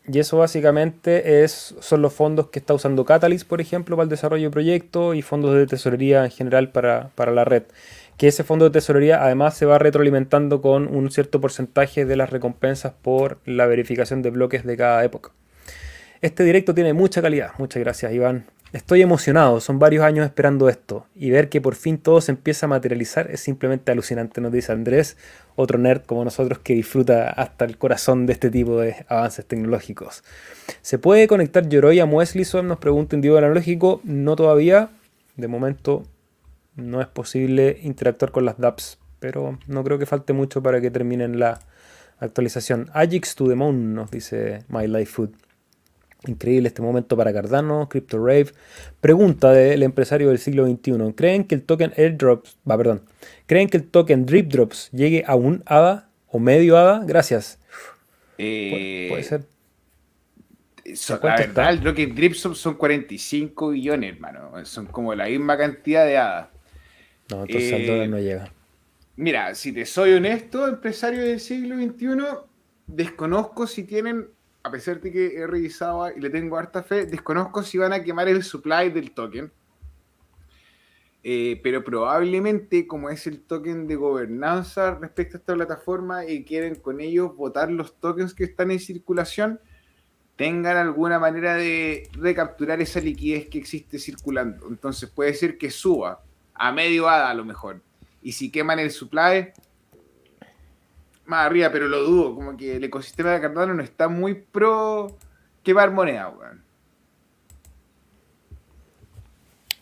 Y 0.09 0.21
eso 0.21 0.39
básicamente 0.39 1.43
es, 1.43 1.75
son 1.81 2.01
los 2.03 2.13
fondos 2.13 2.49
que 2.49 2.59
está 2.61 2.75
usando 2.75 3.05
Catalyst, 3.05 3.49
por 3.49 3.61
ejemplo, 3.61 3.97
para 3.97 4.05
el 4.05 4.11
desarrollo 4.11 4.45
de 4.45 4.51
proyectos 4.51 5.17
y 5.17 5.23
fondos 5.23 5.55
de 5.55 5.67
tesorería 5.67 6.25
en 6.25 6.31
general 6.31 6.71
para, 6.71 7.11
para 7.17 7.33
la 7.33 7.45
red 7.45 7.65
que 8.17 8.29
ese 8.29 8.45
fondo 8.45 8.65
de 8.65 8.71
tesorería 8.71 9.23
además 9.23 9.57
se 9.57 9.67
va 9.67 9.79
retroalimentando 9.79 10.63
con 10.63 10.95
un 10.95 11.11
cierto 11.11 11.41
porcentaje 11.41 12.05
de 12.05 12.17
las 12.17 12.31
recompensas 12.31 12.93
por 13.03 13.39
la 13.45 13.67
verificación 13.67 14.23
de 14.23 14.31
bloques 14.31 14.65
de 14.65 14.77
cada 14.77 15.05
época. 15.05 15.33
Este 16.23 16.45
directo 16.45 16.75
tiene 16.75 16.95
mucha 16.95 17.21
calidad, 17.21 17.51
muchas 17.59 17.83
gracias 17.83 18.13
Iván. 18.13 18.47
Estoy 18.77 19.01
emocionado, 19.01 19.59
son 19.61 19.79
varios 19.79 20.05
años 20.05 20.27
esperando 20.27 20.69
esto 20.69 21.07
y 21.15 21.31
ver 21.31 21.49
que 21.49 21.63
por 21.63 21.77
fin 21.77 21.97
todo 21.97 22.21
se 22.21 22.33
empieza 22.33 22.67
a 22.67 22.69
materializar 22.69 23.31
es 23.31 23.41
simplemente 23.41 23.91
alucinante, 23.91 24.43
nos 24.43 24.53
dice 24.53 24.71
Andrés, 24.71 25.17
otro 25.55 25.79
nerd 25.79 26.03
como 26.03 26.23
nosotros 26.23 26.59
que 26.59 26.75
disfruta 26.75 27.31
hasta 27.31 27.65
el 27.65 27.79
corazón 27.79 28.27
de 28.27 28.35
este 28.35 28.51
tipo 28.51 28.79
de 28.79 29.07
avances 29.09 29.47
tecnológicos. 29.47 30.25
¿Se 30.83 30.99
puede 30.99 31.27
conectar 31.27 31.67
Yoroi 31.67 32.01
a 32.01 32.05
Muesli 32.05 32.43
Nos 32.65 32.77
pregunta 32.77 33.17
Individuo 33.17 33.39
Analógico, 33.39 34.03
no 34.05 34.37
todavía, 34.37 34.91
de 35.37 35.49
momento 35.49 36.03
no 36.75 37.01
es 37.01 37.07
posible 37.07 37.79
interactuar 37.83 38.31
con 38.31 38.45
las 38.45 38.59
dApps, 38.59 38.99
pero 39.21 39.59
no 39.69 39.85
creo 39.85 39.99
que 39.99 40.05
falte 40.05 40.35
mucho 40.35 40.63
para 40.63 40.83
que 40.83 40.91
terminen 40.91 41.41
la 41.41 41.61
actualización. 42.19 42.91
Ajax 42.93 43.37
to 43.37 43.49
the 43.49 43.55
Moon, 43.55 43.95
nos 43.95 44.11
dice 44.11 44.65
My 44.69 44.87
Life 44.87 45.13
Food. 45.13 45.46
Increíble 46.27 46.69
este 46.69 46.83
momento 46.83 47.17
para 47.17 47.33
Cardano, 47.33 47.89
Crypto 47.89 48.19
Rave. 48.19 48.53
Pregunta 49.01 49.53
del 49.53 49.83
empresario 49.83 50.29
del 50.29 50.39
siglo 50.39 50.67
XXI. 50.67 51.13
¿Creen 51.15 51.45
que 51.45 51.55
el 51.55 51.63
token 51.63 51.93
Airdrops, 51.97 52.57
va, 52.69 52.77
perdón, 52.77 53.03
¿creen 53.47 53.69
que 53.69 53.77
el 53.77 53.85
token 53.87 54.27
Drip 54.27 54.49
Drops 54.49 54.91
llegue 54.93 55.25
a 55.27 55.37
un 55.37 55.63
ADA 55.67 56.09
o 56.29 56.39
medio 56.39 56.77
ADA? 56.77 57.05
Gracias. 57.05 57.59
Eh, 58.39 59.07
puede, 59.09 59.23
ser. 59.23 59.45
la 61.23 61.37
verdad, 61.37 61.71
el 61.71 61.83
token 61.83 62.15
Drip 62.15 62.35
Drops 62.35 62.59
son 62.59 62.75
45 62.75 63.71
billones, 63.71 64.15
hermano. 64.15 64.65
Son 64.65 64.87
como 64.87 65.15
la 65.15 65.27
misma 65.27 65.57
cantidad 65.57 66.07
de 66.07 66.17
ADA. 66.17 66.51
No, 67.31 67.43
entonces 67.43 67.73
el 67.73 67.87
dólar 67.87 68.09
no 68.09 68.19
llega. 68.19 68.53
Mira, 69.17 69.55
si 69.55 69.73
te 69.73 69.87
soy 69.87 70.13
honesto, 70.13 70.69
empresario 70.69 71.23
del 71.23 71.41
siglo 71.41 71.77
XXI, 71.77 72.09
desconozco 72.87 73.67
si 73.67 73.85
tienen, 73.85 74.29
a 74.67 74.71
pesar 74.71 75.01
de 75.01 75.13
que 75.13 75.37
he 75.37 75.47
revisado 75.47 76.11
y 76.11 76.21
le 76.21 76.29
tengo 76.29 76.57
harta 76.57 76.83
fe, 76.83 77.07
desconozco 77.07 77.63
si 77.63 77.79
van 77.79 77.93
a 77.93 78.03
quemar 78.03 78.27
el 78.27 78.43
supply 78.43 78.91
del 78.91 79.13
token. 79.13 79.53
Eh, 81.23 81.61
pero 81.63 81.85
probablemente, 81.85 82.89
como 82.89 83.09
es 83.09 83.29
el 83.29 83.43
token 83.43 83.87
de 83.87 83.95
gobernanza 83.95 84.97
respecto 84.97 85.37
a 85.37 85.39
esta 85.39 85.55
plataforma 85.55 86.27
y 86.27 86.45
quieren 86.45 86.75
con 86.75 87.01
ellos 87.01 87.37
votar 87.37 87.71
los 87.71 87.95
tokens 88.01 88.35
que 88.35 88.43
están 88.43 88.73
en 88.73 88.81
circulación, 88.81 89.61
tengan 90.35 90.77
alguna 90.77 91.21
manera 91.21 91.55
de 91.55 92.09
recapturar 92.15 92.81
esa 92.81 92.99
liquidez 92.99 93.49
que 93.49 93.59
existe 93.59 94.01
circulando. 94.01 94.67
Entonces 94.69 95.09
puede 95.09 95.33
ser 95.35 95.59
que 95.59 95.71
suba 95.71 96.25
a 96.55 96.73
medio 96.73 97.09
ADA 97.09 97.31
a 97.31 97.35
lo 97.35 97.45
mejor. 97.45 97.83
Y 98.21 98.33
si 98.33 98.51
queman 98.51 98.81
el 98.81 98.91
supply, 98.91 99.53
más 101.27 101.47
arriba, 101.47 101.71
pero 101.71 101.89
lo 101.89 102.03
dudo, 102.03 102.35
como 102.35 102.57
que 102.57 102.77
el 102.77 102.85
ecosistema 102.85 103.33
de 103.33 103.41
Cardano 103.41 103.75
no 103.75 103.83
está 103.83 104.09
muy 104.09 104.35
pro 104.35 105.17
quemar 105.63 105.91
moneda, 105.91 106.29
weón. 106.29 106.65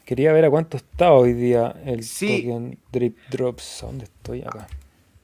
Quería 0.05 0.32
ver 0.32 0.45
a 0.45 0.51
cuánto 0.51 0.76
está 0.76 1.12
hoy 1.12 1.32
día 1.32 1.74
el 1.86 2.07
token 2.07 2.78
Drip 2.92 3.16
Drops. 3.30 3.78
¿Dónde 3.80 4.05
estoy 4.05 4.42
acá? 4.42 4.66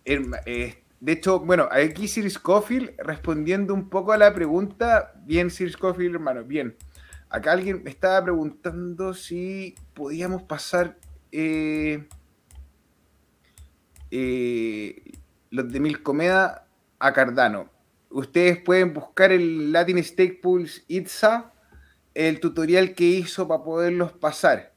Eh, 0.04 0.82
de 1.00 1.12
hecho, 1.12 1.40
bueno, 1.40 1.68
aquí 1.70 2.08
Sir 2.08 2.30
Scofield 2.30 2.92
respondiendo 2.98 3.74
un 3.74 3.90
poco 3.90 4.12
a 4.12 4.18
la 4.18 4.32
pregunta. 4.34 5.12
Bien, 5.26 5.50
Sir 5.50 5.70
Scofield, 5.70 6.14
hermano, 6.14 6.44
bien. 6.44 6.76
Acá 7.28 7.52
alguien 7.52 7.82
me 7.84 7.90
estaba 7.90 8.24
preguntando 8.24 9.12
si 9.12 9.74
podíamos 9.92 10.42
pasar 10.42 10.96
eh, 11.30 12.08
eh, 14.10 15.12
los 15.50 15.70
de 15.70 15.80
Milcomeda 15.80 16.66
a 16.98 17.12
Cardano. 17.12 17.68
Ustedes 18.10 18.58
pueden 18.58 18.94
buscar 18.94 19.32
el 19.32 19.72
Latin 19.72 20.02
Stake 20.02 20.40
Pools 20.42 20.84
ITSA, 20.88 21.52
el 22.14 22.40
tutorial 22.40 22.94
que 22.94 23.04
hizo 23.04 23.46
para 23.46 23.62
poderlos 23.62 24.12
pasar 24.12 24.72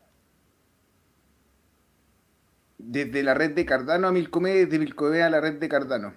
desde 2.77 3.23
la 3.23 3.33
red 3.33 3.51
de 3.51 3.65
Cardano 3.65 4.07
a 4.07 4.11
Milcomé, 4.11 4.51
desde 4.51 4.79
Milcomé 4.79 5.23
a 5.23 5.29
la 5.29 5.41
red 5.41 5.55
de 5.55 5.69
Cardano. 5.69 6.13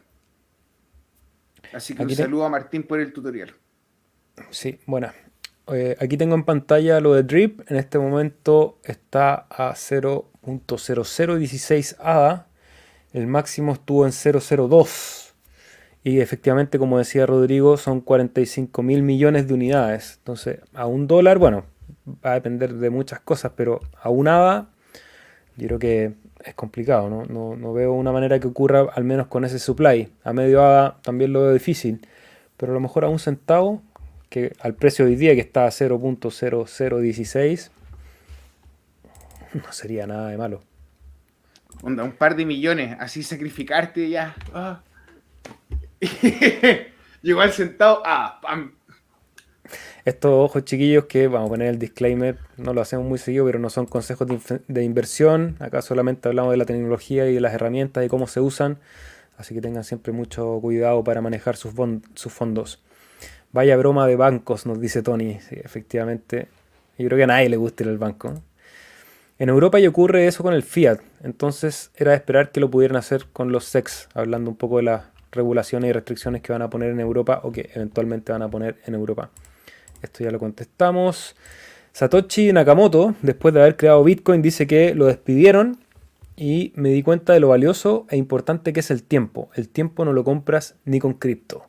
Así 1.73 1.95
que 1.95 2.03
un 2.03 2.15
saludo 2.15 2.45
a 2.45 2.49
Martín 2.49 2.83
por 2.83 3.01
el 3.01 3.13
tutorial. 3.13 3.55
Sí, 4.51 4.81
bueno. 4.87 5.13
Eh, 5.69 5.97
aquí 5.99 6.17
tengo 6.17 6.37
en 6.37 6.45
pantalla 6.45 7.01
lo 7.01 7.15
de 7.15 7.25
Drip. 7.25 7.69
En 7.71 7.77
este 7.77 7.99
momento 7.99 8.79
está 8.85 9.47
a 9.51 9.75
0.0016 9.75 11.97
ADA. 11.99 12.47
El 13.13 13.27
máximo 13.27 13.73
estuvo 13.73 14.07
en 14.07 14.13
002. 14.13 15.35
Y 16.05 16.21
efectivamente, 16.21 16.79
como 16.79 16.99
decía 16.99 17.27
Rodrigo, 17.27 17.77
son 17.77 18.01
45 18.01 18.83
mil 18.83 19.03
millones 19.03 19.49
de 19.49 19.55
unidades. 19.55 20.17
Entonces, 20.19 20.61
a 20.73 20.87
un 20.87 21.07
dólar, 21.07 21.39
bueno, 21.39 21.65
va 22.25 22.33
a 22.33 22.35
depender 22.35 22.75
de 22.75 22.91
muchas 22.91 23.21
cosas, 23.21 23.53
pero 23.57 23.81
a 24.01 24.11
un 24.11 24.29
ADA, 24.29 24.69
yo 25.57 25.67
creo 25.67 25.79
que 25.79 26.13
es 26.45 26.55
complicado, 26.55 27.11
¿no? 27.11 27.57
¿no? 27.57 27.73
veo 27.73 27.93
una 27.93 28.13
manera 28.13 28.39
que 28.39 28.47
ocurra 28.47 28.87
al 28.95 29.03
menos 29.03 29.27
con 29.27 29.45
ese 29.45 29.59
supply. 29.59 30.13
A 30.23 30.33
medio 30.33 30.63
ADA 30.63 30.99
también 31.03 31.33
lo 31.33 31.43
veo 31.43 31.53
difícil, 31.53 32.07
pero 32.57 32.73
a 32.73 32.75
lo 32.75 32.81
mejor 32.81 33.05
a 33.05 33.09
un 33.09 33.19
centavo, 33.19 33.83
que 34.29 34.53
al 34.61 34.75
precio 34.75 35.05
de 35.05 35.13
hoy 35.13 35.17
día 35.17 35.35
que 35.35 35.41
está 35.41 35.65
a 35.65 35.71
0.0016, 35.71 37.71
no 39.55 39.73
sería 39.73 40.07
nada 40.07 40.29
de 40.29 40.37
malo. 40.37 40.61
Un 41.87 42.12
par 42.12 42.37
de 42.37 42.45
millones, 42.45 42.97
así 43.01 43.22
sacrificarte 43.22 44.09
ya. 44.09 44.34
Ah. 44.53 44.82
Llegó 47.22 47.41
al 47.41 47.53
centavo, 47.53 48.03
ah, 48.05 48.39
pam, 48.43 48.72
estos 50.07 50.30
ojos 50.30 50.64
chiquillos 50.64 51.07
que, 51.07 51.26
vamos 51.26 51.49
a 51.49 51.51
poner 51.51 51.68
el 51.68 51.80
disclaimer, 51.80 52.39
no 52.57 52.72
lo 52.72 52.80
hacemos 52.80 53.07
muy 53.07 53.18
seguido, 53.18 53.45
pero 53.45 53.59
no 53.59 53.70
son 53.70 53.87
consejos 53.87 54.28
de, 54.68 54.84
inversión. 54.84 55.57
Acá 55.59 55.82
solamente 55.82 56.28
hablamos 56.28 56.53
de 56.53 56.59
la 56.59 56.64
tecnología 56.64 57.28
y 57.28 57.34
de 57.34 57.41
las 57.41 57.53
herramientas 57.55 58.05
y 58.05 58.09
cómo 58.09 58.28
se 58.28 58.41
usan. 58.41 58.78
Así 59.37 59.53
que 59.53 59.61
tengan 59.61 59.82
siempre 59.82 60.12
mucho 60.12 60.61
cuidado 60.61 61.03
para 61.03 61.20
manejar 61.20 61.57
sus, 61.57 61.74
sus 62.14 62.32
fondos. 62.32 62.80
Vaya 63.51 63.76
broma 63.76 64.07
de 64.07 64.14
bancos, 64.14 64.64
nos 64.64 64.80
dice 64.80 65.03
Tony. 65.03 65.41
efectivamente. 65.51 66.47
Yo 66.99 67.07
creo 67.07 67.16
que 67.16 67.24
a 67.24 67.26
nadie 67.26 67.49
le 67.49 67.57
gusta 67.57 67.82
ir 67.82 67.91
al 67.91 67.99
banco. 67.99 68.32
En 69.39 69.51
Europa 69.51 69.78
ya 69.78 69.89
ocurre 69.89 70.26
eso 70.26 70.43
con 70.43 70.55
el 70.55 70.62
Fiat. 70.62 71.01
Entonces 71.22 71.91
era 71.95 72.12
de 72.12 72.16
esperar 72.16 72.53
que 72.53 72.61
lo 72.61 72.70
pudieran 72.70 72.97
hacer 72.97 73.26
con 73.32 73.53
los 73.53 73.66
SEX, 73.66 74.09
hablando 74.14 74.51
un 74.51 74.57
poco 74.57 74.78
de 74.78 74.84
las 74.84 75.03
regulaciones 75.30 75.91
y 75.91 75.93
restricciones 75.93 76.41
que 76.41 76.53
van 76.53 76.62
a 76.62 76.70
poner 76.70 76.91
en 76.91 77.01
Europa 77.01 77.41
o 77.43 77.53
que 77.53 77.70
eventualmente 77.74 78.32
van 78.32 78.43
a 78.43 78.49
poner 78.49 78.76
en 78.87 78.95
Europa. 78.95 79.30
Esto 80.03 80.24
ya 80.24 80.30
lo 80.30 80.39
contestamos. 80.39 81.37
Satoshi 81.93 82.53
Nakamoto, 82.53 83.14
después 83.22 83.53
de 83.53 83.61
haber 83.61 83.76
creado 83.76 84.03
Bitcoin, 84.05 84.43
dice 84.43 84.66
que 84.66 84.95
lo 84.95 85.07
despidieron 85.07 85.78
y 86.37 86.72
me 86.74 86.91
di 86.91 87.03
cuenta 87.03 87.32
de 87.32 87.41
lo 87.41 87.49
valioso 87.49 88.07
e 88.11 88.16
importante 88.16 88.72
que 88.72 88.80
es 88.80 88.91
el 88.91 89.03
tiempo. 89.03 89.51
El 89.55 89.68
tiempo 89.68 90.05
no 90.05 90.12
lo 90.12 90.24
compras 90.24 90.76
ni 90.84 90.99
con 90.99 91.14
cripto. 91.14 91.64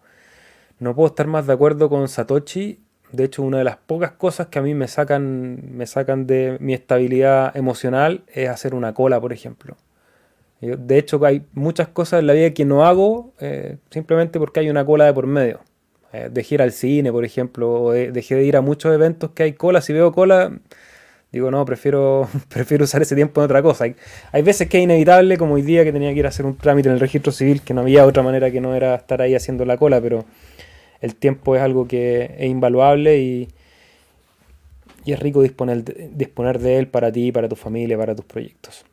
No 0.80 0.96
puedo 0.96 1.08
estar 1.08 1.28
más 1.28 1.48
de 1.48 1.54
acuerdo 1.54 1.90
con 1.90 2.08
Satoshi. 2.08 2.80
De 3.12 3.24
hecho, 3.24 3.42
una 3.44 3.60
de 3.60 3.64
las 3.64 3.78
pocas 3.78 4.12
cosas 4.12 4.48
que 4.48 4.60
a 4.60 4.62
mí 4.62 4.74
me 4.74 4.88
sacan, 4.88 5.60
me 5.72 5.86
sacan 5.88 6.28
de 6.28 6.58
mi 6.60 6.74
estabilidad 6.74 7.56
emocional 7.56 8.24
es 8.34 8.50
hacer 8.50 8.76
una 8.76 8.94
cola, 8.94 9.22
por 9.22 9.32
ejemplo. 9.34 9.78
De 10.60 10.98
hecho, 10.98 11.24
hay 11.24 11.46
muchas 11.54 11.88
cosas 11.88 12.20
en 12.20 12.28
la 12.28 12.34
vida 12.34 12.52
que 12.52 12.66
no 12.66 12.84
hago 12.84 13.34
eh, 13.40 13.78
simplemente 13.92 14.40
porque 14.40 14.60
hay 14.60 14.70
una 14.70 14.86
cola 14.86 15.06
de 15.06 15.14
por 15.14 15.28
medio. 15.28 15.60
Eh, 16.14 16.30
dejé 16.32 16.56
ir 16.56 16.62
al 16.62 16.72
cine, 16.72 17.12
por 17.12 17.26
ejemplo, 17.26 17.72
o 17.72 17.92
dejé 17.92 18.36
de 18.36 18.44
ir 18.44 18.58
a 18.58 18.62
muchos 18.62 18.94
eventos 18.94 19.32
que 19.32 19.44
hay 19.44 19.54
cola. 19.54 19.82
Si 19.82 19.94
veo 19.94 20.12
cola, 20.12 20.52
digo, 21.32 21.52
no, 21.52 21.64
prefiero, 21.66 22.28
prefiero 22.50 22.86
usar 22.86 23.02
ese 23.04 23.16
tiempo 23.16 23.42
en 23.42 23.46
otra 23.46 23.62
cosa. 23.62 23.86
Hay, 24.32 24.42
veces 24.42 24.68
que 24.68 24.80
es 24.80 24.84
inevitable, 24.84 25.38
como 25.38 25.56
hoy 25.56 25.62
día 25.62 25.84
que 25.84 25.92
tenía 25.94 26.12
que 26.14 26.20
ir 26.20 26.26
a 26.26 26.30
hacer 26.30 26.46
un 26.46 26.58
trámite 26.58 26.90
en 26.90 26.96
el 26.96 27.00
registro 27.00 27.32
civil, 27.32 27.62
que 27.62 27.74
no 27.74 27.82
había 27.82 28.06
otra 28.06 28.24
manera 28.24 28.50
que 28.52 28.62
no 28.62 28.74
era 28.76 28.96
estar 28.96 29.22
ahí 29.22 29.36
haciendo 29.36 29.64
la 29.66 29.78
cola, 29.78 30.02
pero 30.02 30.26
el 31.02 31.16
tiempo 31.16 31.56
es 31.56 31.62
algo 31.62 31.88
que 31.88 32.36
es 32.38 32.50
invaluable 32.50 33.20
y, 33.20 33.48
es 35.06 35.20
rico 35.20 35.42
disponer, 35.42 35.86
disponer 36.18 36.60
de 36.60 36.80
él 36.80 36.88
para 36.88 37.12
ti, 37.12 37.32
para 37.32 37.48
tu 37.48 37.56
familia, 37.56 37.98
para 37.98 38.14
tus 38.14 38.26
proyectos. 38.26 38.84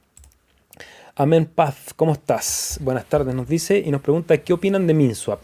Amen 1.16 1.46
Paz, 1.46 1.92
¿cómo 1.96 2.12
estás? 2.12 2.78
Buenas 2.82 3.04
tardes, 3.06 3.34
nos 3.34 3.48
dice 3.48 3.82
y 3.84 3.90
nos 3.90 4.00
pregunta 4.00 4.38
qué 4.38 4.52
opinan 4.52 4.86
de 4.86 4.94
MinSwap. 4.94 5.40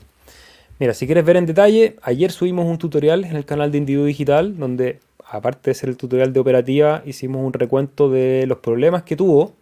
Mira, 0.81 0.95
si 0.95 1.07
quieres 1.07 1.25
ver 1.25 1.37
en 1.37 1.47
detalle, 1.47 1.97
ayer 2.03 2.33
subimos 2.33 2.67
un 2.67 2.79
tutorial 2.79 3.25
en 3.25 3.37
el 3.37 3.45
canal 3.45 3.71
de 3.71 3.79
Individuo 3.79 4.07
Digital 4.07 4.59
donde, 4.59 4.99
aparte 5.25 5.71
de 5.71 5.75
ser 5.75 5.91
el 5.91 5.97
tutorial 5.97 6.33
de 6.33 6.41
operativa, 6.41 7.03
hicimos 7.05 7.45
un 7.45 7.53
recuento 7.53 8.09
de 8.09 8.47
los 8.47 8.59
problemas 8.59 9.03
que 9.03 9.15
tuvo. 9.15 9.53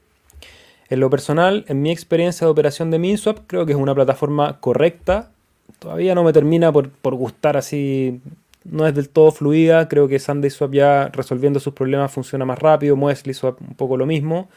En 0.88 1.00
lo 1.00 1.10
personal, 1.10 1.64
en 1.68 1.82
mi 1.82 1.90
experiencia 1.90 2.46
de 2.46 2.52
operación 2.52 2.90
de 2.90 2.98
MinSwap, 2.98 3.40
creo 3.46 3.66
que 3.66 3.72
es 3.72 3.78
una 3.78 3.94
plataforma 3.94 4.60
correcta. 4.60 5.32
Todavía 5.78 6.14
no 6.14 6.24
me 6.24 6.32
termina 6.32 6.72
por, 6.72 7.14
gustar 7.14 7.56
así, 7.56 8.20
no 8.64 8.86
es 8.86 8.94
del 8.94 9.08
todo 9.08 9.30
fluida. 9.30 9.88
Creo 9.88 10.08
que 10.08 10.18
SundaeSwap 10.18 10.72
ya 10.72 11.08
resolviendo 11.08 11.60
sus 11.60 11.74
problemas 11.74 12.12
funciona 12.12 12.44
más 12.44 12.58
rápido. 12.58 12.96
MuesliSwap 12.96 13.60
un 13.60 13.74
poco 13.74 13.96
lo 13.96 14.06
mismo. 14.06 14.48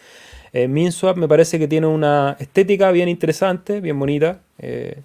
Eh, 0.53 0.67
MinSwap 0.67 1.17
me 1.17 1.27
parece 1.27 1.59
que 1.59 1.67
tiene 1.67 1.87
una 1.87 2.35
estética 2.39 2.91
bien 2.91 3.07
interesante, 3.07 3.79
bien 3.79 3.97
bonita. 3.97 4.41
Eh, 4.59 5.01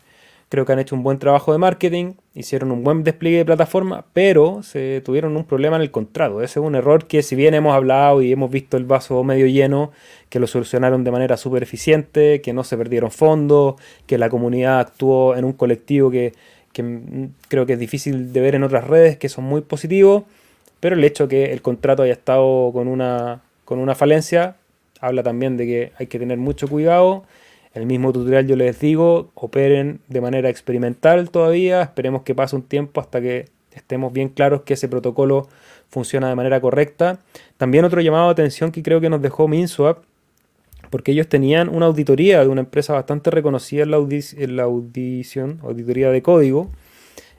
Creo 0.56 0.64
que 0.64 0.72
han 0.72 0.78
hecho 0.78 0.96
un 0.96 1.02
buen 1.02 1.18
trabajo 1.18 1.52
de 1.52 1.58
marketing, 1.58 2.14
hicieron 2.32 2.72
un 2.72 2.82
buen 2.82 3.04
despliegue 3.04 3.36
de 3.36 3.44
plataforma, 3.44 4.06
pero 4.14 4.62
se 4.62 5.02
tuvieron 5.04 5.36
un 5.36 5.44
problema 5.44 5.76
en 5.76 5.82
el 5.82 5.90
contrato. 5.90 6.40
Ese 6.40 6.60
es 6.60 6.64
un 6.64 6.74
error 6.74 7.06
que 7.06 7.22
si 7.22 7.36
bien 7.36 7.52
hemos 7.52 7.74
hablado 7.74 8.22
y 8.22 8.32
hemos 8.32 8.50
visto 8.50 8.78
el 8.78 8.86
vaso 8.86 9.22
medio 9.22 9.46
lleno, 9.48 9.92
que 10.30 10.40
lo 10.40 10.46
solucionaron 10.46 11.04
de 11.04 11.10
manera 11.10 11.36
súper 11.36 11.62
eficiente, 11.62 12.40
que 12.40 12.54
no 12.54 12.64
se 12.64 12.78
perdieron 12.78 13.10
fondos, 13.10 13.74
que 14.06 14.16
la 14.16 14.30
comunidad 14.30 14.80
actuó 14.80 15.36
en 15.36 15.44
un 15.44 15.52
colectivo 15.52 16.10
que, 16.10 16.32
creo 17.48 17.66
que 17.66 17.74
es 17.74 17.78
difícil 17.78 18.32
de 18.32 18.40
ver 18.40 18.54
en 18.54 18.62
otras 18.62 18.84
redes, 18.84 19.18
que 19.18 19.28
son 19.28 19.44
muy 19.44 19.60
positivos, 19.60 20.22
pero 20.80 20.96
el 20.96 21.04
hecho 21.04 21.28
que 21.28 21.52
el 21.52 21.60
contrato 21.60 22.02
haya 22.02 22.14
estado 22.14 22.70
con 22.72 22.88
una, 22.88 23.42
con 23.66 23.78
una 23.78 23.94
falencia 23.94 24.56
habla 25.02 25.22
también 25.22 25.58
de 25.58 25.66
que 25.66 25.92
hay 25.98 26.06
que 26.06 26.18
tener 26.18 26.38
mucho 26.38 26.66
cuidado 26.66 27.24
el 27.76 27.86
mismo 27.86 28.12
tutorial 28.12 28.46
yo 28.46 28.56
les 28.56 28.80
digo, 28.80 29.30
operen 29.34 30.00
de 30.08 30.20
manera 30.20 30.48
experimental 30.48 31.30
todavía, 31.30 31.82
esperemos 31.82 32.22
que 32.22 32.34
pase 32.34 32.56
un 32.56 32.62
tiempo 32.62 33.00
hasta 33.00 33.20
que 33.20 33.50
estemos 33.72 34.12
bien 34.12 34.30
claros 34.30 34.62
que 34.62 34.74
ese 34.74 34.88
protocolo 34.88 35.48
funciona 35.90 36.28
de 36.28 36.34
manera 36.34 36.60
correcta. 36.60 37.20
También 37.58 37.84
otro 37.84 38.00
llamado 38.00 38.26
de 38.26 38.32
atención 38.32 38.72
que 38.72 38.82
creo 38.82 39.00
que 39.00 39.10
nos 39.10 39.20
dejó 39.20 39.46
MinSwap, 39.46 39.98
porque 40.90 41.12
ellos 41.12 41.28
tenían 41.28 41.68
una 41.68 41.86
auditoría 41.86 42.40
de 42.40 42.48
una 42.48 42.62
empresa 42.62 42.94
bastante 42.94 43.30
reconocida 43.30 43.82
en 43.82 43.90
la, 43.90 43.98
la 43.98 44.62
audición, 44.62 45.60
auditoría 45.62 46.10
de 46.10 46.22
código, 46.22 46.70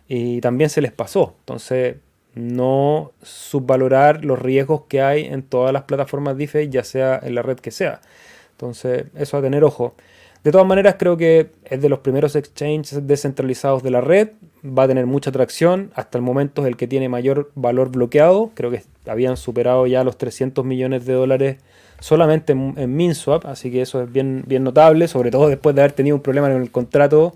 y 0.07 0.39
también 0.41 0.69
se 0.69 0.81
les 0.81 0.91
pasó. 0.91 1.35
Entonces, 1.39 1.95
no 2.35 3.11
subvalorar 3.23 4.23
los 4.23 4.39
riesgos 4.39 4.84
que 4.88 5.01
hay 5.01 5.26
en 5.26 5.41
todas 5.41 5.73
las 5.73 5.84
plataformas 5.84 6.38
DeFi, 6.38 6.69
ya 6.69 6.84
sea 6.84 7.19
en 7.23 7.34
la 7.34 7.41
red 7.41 7.57
que 7.57 7.72
sea. 7.72 8.01
Entonces, 8.51 9.05
eso 9.15 9.38
a 9.38 9.41
tener 9.41 9.64
ojo. 9.64 9.95
De 10.47 10.53
todas 10.53 10.65
maneras, 10.65 10.95
creo 10.97 11.17
que 11.17 11.49
es 11.65 11.81
de 11.81 11.89
los 11.89 11.99
primeros 11.99 12.37
exchanges 12.37 13.05
descentralizados 13.05 13.83
de 13.83 13.91
la 13.91 13.99
red. 13.99 14.29
Va 14.63 14.83
a 14.83 14.87
tener 14.87 15.05
mucha 15.05 15.29
atracción. 15.29 15.91
Hasta 15.93 16.17
el 16.17 16.21
momento 16.21 16.61
es 16.61 16.69
el 16.69 16.77
que 16.77 16.87
tiene 16.87 17.09
mayor 17.09 17.51
valor 17.55 17.91
bloqueado. 17.91 18.51
Creo 18.53 18.71
que 18.71 18.81
habían 19.07 19.35
superado 19.35 19.87
ya 19.87 20.05
los 20.05 20.17
300 20.17 20.63
millones 20.63 21.05
de 21.05 21.11
dólares 21.11 21.57
solamente 21.99 22.53
en, 22.53 22.95
MinSwap, 22.95 23.45
así 23.45 23.69
que 23.71 23.81
eso 23.81 24.01
es 24.01 24.09
bien, 24.09 24.45
bien 24.47 24.63
notable, 24.63 25.09
sobre 25.09 25.31
todo 25.31 25.49
después 25.49 25.75
de 25.75 25.81
haber 25.81 25.91
tenido 25.91 26.15
un 26.15 26.21
problema 26.21 26.49
en 26.49 26.61
el 26.61 26.71
contrato, 26.71 27.35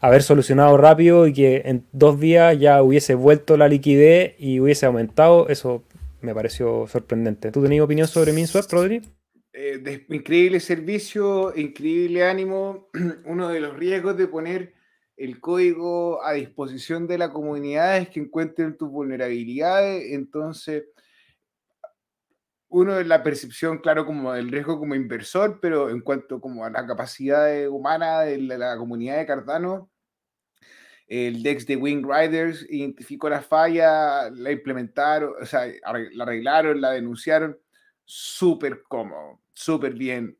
haber 0.00 0.22
solucionado 0.22 0.76
rápido 0.76 1.26
y 1.26 1.32
que 1.32 1.62
en 1.64 1.82
dos 1.90 2.20
días 2.20 2.56
ya 2.56 2.84
hubiese 2.84 3.16
vuelto 3.16 3.56
la 3.56 3.66
liquidez 3.66 4.36
y 4.38 4.60
hubiese 4.60 4.86
aumentado, 4.86 5.48
eso 5.48 5.82
me 6.20 6.32
pareció 6.32 6.86
sorprendente. 6.86 7.50
¿Tú 7.50 7.64
tenías 7.64 7.82
opinión 7.82 8.06
sobre 8.06 8.32
MinSwap, 8.32 8.70
Rodri? 8.70 9.02
Eh, 9.56 10.04
increíble 10.08 10.58
servicio, 10.58 11.56
increíble 11.56 12.24
ánimo. 12.24 12.88
Uno 13.24 13.48
de 13.48 13.60
los 13.60 13.76
riesgos 13.76 14.16
de 14.16 14.26
poner 14.26 14.74
el 15.16 15.40
código 15.40 16.24
a 16.24 16.32
disposición 16.32 17.06
de 17.06 17.18
la 17.18 17.32
comunidad 17.32 17.98
es 17.98 18.08
que 18.08 18.18
encuentren 18.18 18.76
tus 18.76 18.90
vulnerabilidades. 18.90 20.12
Entonces, 20.12 20.86
uno 22.68 22.94
de 22.94 23.04
la 23.04 23.22
percepción, 23.22 23.78
claro, 23.78 24.04
como 24.04 24.32
del 24.32 24.50
riesgo 24.50 24.80
como 24.80 24.96
inversor, 24.96 25.60
pero 25.60 25.88
en 25.90 26.00
cuanto 26.00 26.40
como 26.40 26.64
a 26.64 26.70
la 26.70 26.84
capacidad 26.84 27.68
humana 27.68 28.22
de 28.22 28.38
la, 28.38 28.76
comunidad 28.76 29.18
de 29.18 29.26
Cardano, 29.26 29.88
el 31.06 31.44
DEX 31.44 31.66
de 31.66 31.76
Wing 31.76 32.04
Riders 32.04 32.66
identificó 32.68 33.28
la 33.28 33.42
falla, 33.42 34.28
la 34.30 34.50
implementaron, 34.50 35.34
o 35.40 35.46
sea, 35.46 35.66
la 35.66 36.24
arreglaron, 36.24 36.80
la 36.80 36.90
denunciaron, 36.90 37.56
súper 38.04 38.82
cómodo, 38.88 39.43
súper 39.54 39.94
bien. 39.94 40.38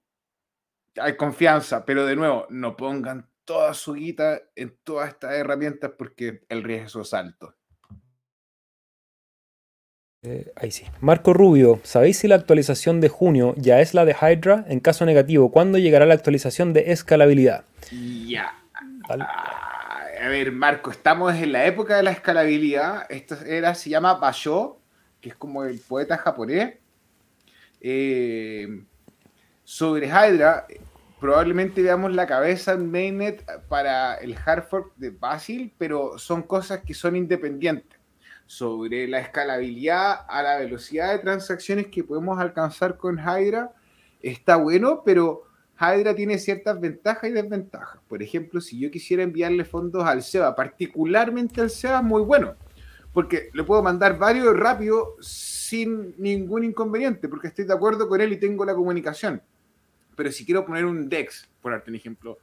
Hay 0.97 1.17
confianza, 1.17 1.85
pero 1.85 2.05
de 2.07 2.17
nuevo, 2.17 2.47
no 2.51 2.77
pongan 2.77 3.29
toda 3.45 3.75
su 3.75 3.95
guita 3.95 4.41
en 4.55 4.77
todas 4.85 5.11
estas 5.11 5.35
herramientas 5.35 5.93
porque 5.97 6.45
el 6.49 6.63
riesgo 6.63 7.03
es 7.03 7.15
alto. 7.15 7.55
Eh, 10.23 10.53
ahí 10.57 10.71
sí. 10.71 10.87
Marco 11.01 11.35
Rubio, 11.35 11.81
¿sabéis 11.83 12.19
si 12.19 12.29
la 12.29 12.37
actualización 12.37 13.03
de 13.03 13.11
junio 13.11 13.55
ya 13.59 13.81
es 13.81 13.93
la 13.93 14.07
de 14.07 14.17
Hydra? 14.19 14.65
En 14.69 14.81
caso 14.81 15.05
negativo, 15.05 15.51
¿cuándo 15.53 15.77
llegará 15.77 16.07
la 16.07 16.15
actualización 16.15 16.73
de 16.73 16.93
escalabilidad? 16.93 17.65
Ya. 18.27 18.55
A 19.11 20.29
ver, 20.29 20.53
Marco, 20.53 20.91
estamos 20.91 21.35
en 21.35 21.53
la 21.53 21.67
época 21.67 21.97
de 21.97 22.03
la 22.05 22.13
escalabilidad. 22.13 23.05
Esto 23.11 23.37
era, 23.45 23.75
se 23.75 23.91
llama 23.91 24.15
Basho, 24.15 24.81
que 25.21 25.29
es 25.29 25.35
como 25.35 25.65
el 25.65 25.79
poeta 25.81 26.17
japonés. 26.17 26.79
Eh, 27.83 28.67
sobre 29.65 30.09
Hydra, 30.09 30.67
probablemente 31.19 31.83
veamos 31.83 32.15
la 32.15 32.27
cabeza 32.27 32.73
en 32.73 32.91
Mainnet 32.91 33.45
para 33.69 34.15
el 34.17 34.37
hard 34.45 34.65
fork 34.65 34.93
de 34.97 35.11
Basil, 35.11 35.73
pero 35.79 36.19
son 36.19 36.43
cosas 36.43 36.83
que 36.83 36.93
son 36.93 37.17
independientes. 37.17 37.99
Sobre 38.47 39.09
la 39.09 39.21
escalabilidad 39.21 40.27
a 40.29 40.43
la 40.43 40.59
velocidad 40.59 41.13
de 41.13 41.21
transacciones 41.21 41.87
que 41.87 42.05
podemos 42.05 42.39
alcanzar 42.39 42.99
con 42.99 43.19
Hydra, 43.19 43.73
está 44.21 44.57
bueno, 44.57 45.03
pero 45.03 45.45
Hydra 45.81 46.15
tiene 46.15 46.39
ciertas 46.39 46.79
ventajas 46.79 47.31
y 47.31 47.33
desventajas. 47.33 48.01
Por 48.07 48.23
ejemplo, 48.23 48.61
si 48.61 48.79
yo 48.79 48.91
quisiera 48.91 49.23
enviarle 49.23 49.65
fondos 49.65 50.05
al 50.05 50.23
SEBA, 50.23 50.55
particularmente 50.55 51.63
al 51.63 51.71
SEBA, 51.71 52.03
muy 52.03 52.21
bueno, 52.21 52.55
porque 53.15 53.49
le 53.55 53.65
puedo 53.65 53.83
mandar 53.83 54.19
varios 54.19 54.55
rápido 54.55 55.17
sin 55.21 56.15
ningún 56.19 56.65
inconveniente, 56.65 57.31
porque 57.31 57.49
estoy 57.49 57.65
de 57.65 57.73
acuerdo 57.73 58.11
con 58.11 58.21
él 58.21 58.31
y 58.35 58.37
tengo 58.37 58.67
la 58.67 58.75
comunicación 58.75 59.41
pero 60.17 60.31
si 60.33 60.45
quiero 60.45 60.65
poner 60.65 60.85
un 60.85 61.09
DEX, 61.09 61.49
por 61.61 61.73
darte 61.73 61.91
un 61.91 61.97
ejemplo, 61.97 62.39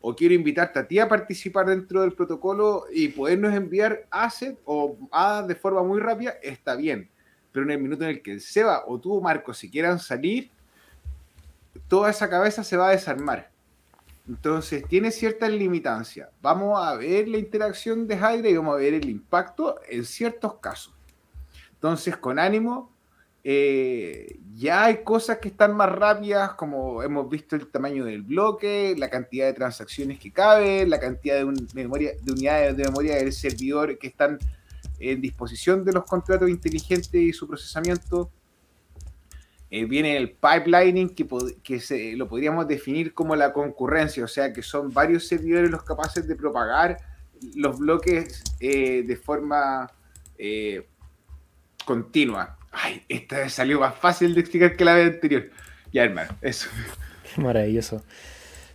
o 0.00 0.14
quiero 0.14 0.34
invitarte 0.34 0.78
a 0.78 0.86
ti 0.86 0.98
a 0.98 1.08
participar 1.08 1.66
dentro 1.66 2.02
del 2.02 2.12
protocolo 2.12 2.84
y 2.92 3.08
podernos 3.08 3.54
enviar 3.54 4.06
asset 4.10 4.58
o 4.66 4.98
ADA 5.10 5.46
de 5.46 5.54
forma 5.54 5.82
muy 5.82 5.98
rápida, 6.00 6.34
está 6.42 6.76
bien. 6.76 7.10
Pero 7.52 7.64
en 7.64 7.72
el 7.72 7.80
minuto 7.80 8.04
en 8.04 8.10
el 8.10 8.22
que 8.22 8.32
el 8.32 8.40
Seba 8.40 8.84
o 8.86 9.00
tú, 9.00 9.20
Marco, 9.20 9.54
si 9.54 9.70
quieran 9.70 9.98
salir, 9.98 10.50
toda 11.88 12.10
esa 12.10 12.28
cabeza 12.28 12.62
se 12.62 12.76
va 12.76 12.88
a 12.88 12.92
desarmar. 12.92 13.50
Entonces, 14.28 14.84
tiene 14.88 15.10
ciertas 15.10 15.50
limitancias. 15.50 16.30
Vamos 16.40 16.82
a 16.82 16.94
ver 16.96 17.28
la 17.28 17.38
interacción 17.38 18.06
de 18.06 18.16
Hydra 18.16 18.48
y 18.48 18.56
vamos 18.56 18.74
a 18.74 18.78
ver 18.78 18.94
el 18.94 19.08
impacto 19.08 19.80
en 19.88 20.04
ciertos 20.04 20.54
casos. 20.60 20.94
Entonces, 21.74 22.16
con 22.16 22.38
ánimo, 22.38 22.93
eh, 23.46 24.38
ya 24.54 24.86
hay 24.86 25.04
cosas 25.04 25.36
que 25.36 25.48
están 25.48 25.76
más 25.76 25.92
rápidas, 25.92 26.54
como 26.54 27.02
hemos 27.02 27.28
visto 27.28 27.54
el 27.56 27.66
tamaño 27.66 28.06
del 28.06 28.22
bloque, 28.22 28.94
la 28.96 29.10
cantidad 29.10 29.46
de 29.46 29.52
transacciones 29.52 30.18
que 30.18 30.32
cabe, 30.32 30.86
la 30.86 30.98
cantidad 30.98 31.36
de, 31.36 31.66
memoria, 31.74 32.12
de 32.22 32.32
unidades 32.32 32.74
de 32.74 32.84
memoria 32.84 33.16
del 33.16 33.34
servidor 33.34 33.98
que 33.98 34.06
están 34.06 34.38
en 34.98 35.20
disposición 35.20 35.84
de 35.84 35.92
los 35.92 36.04
contratos 36.04 36.48
inteligentes 36.48 37.14
y 37.14 37.34
su 37.34 37.46
procesamiento. 37.46 38.30
Eh, 39.70 39.84
viene 39.84 40.16
el 40.16 40.30
pipelining, 40.32 41.10
que, 41.10 41.26
que 41.62 41.80
se, 41.80 42.16
lo 42.16 42.28
podríamos 42.28 42.66
definir 42.66 43.12
como 43.12 43.36
la 43.36 43.52
concurrencia, 43.52 44.24
o 44.24 44.28
sea 44.28 44.54
que 44.54 44.62
son 44.62 44.90
varios 44.90 45.26
servidores 45.26 45.70
los 45.70 45.82
capaces 45.82 46.26
de 46.26 46.34
propagar 46.34 46.96
los 47.56 47.78
bloques 47.78 48.42
eh, 48.58 49.02
de 49.02 49.16
forma 49.16 49.90
continua. 51.84 52.56
Ay, 52.74 53.02
esta 53.08 53.48
salió 53.48 53.80
más 53.80 53.94
fácil 53.94 54.34
de 54.34 54.40
explicar 54.40 54.76
que 54.76 54.84
la 54.84 54.94
vez 54.94 55.14
anterior. 55.14 55.50
Ya, 55.92 56.04
hermano, 56.04 56.36
eso. 56.42 56.68
Maravilloso. 57.36 58.02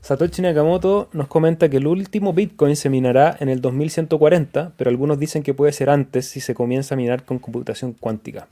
Satoshi 0.01 0.41
Nakamoto 0.41 1.09
nos 1.11 1.27
comenta 1.27 1.69
que 1.69 1.77
el 1.77 1.87
último 1.87 2.33
Bitcoin 2.33 2.75
se 2.75 2.89
minará 2.89 3.35
en 3.39 3.49
el 3.49 3.61
2140, 3.61 4.73
pero 4.77 4.89
algunos 4.89 5.19
dicen 5.19 5.43
que 5.43 5.53
puede 5.53 5.73
ser 5.73 5.89
antes 5.89 6.25
si 6.27 6.39
se 6.39 6.55
comienza 6.55 6.95
a 6.95 6.97
minar 6.97 7.25
con 7.25 7.39
computación 7.39 7.93
cuántica. 7.93 8.47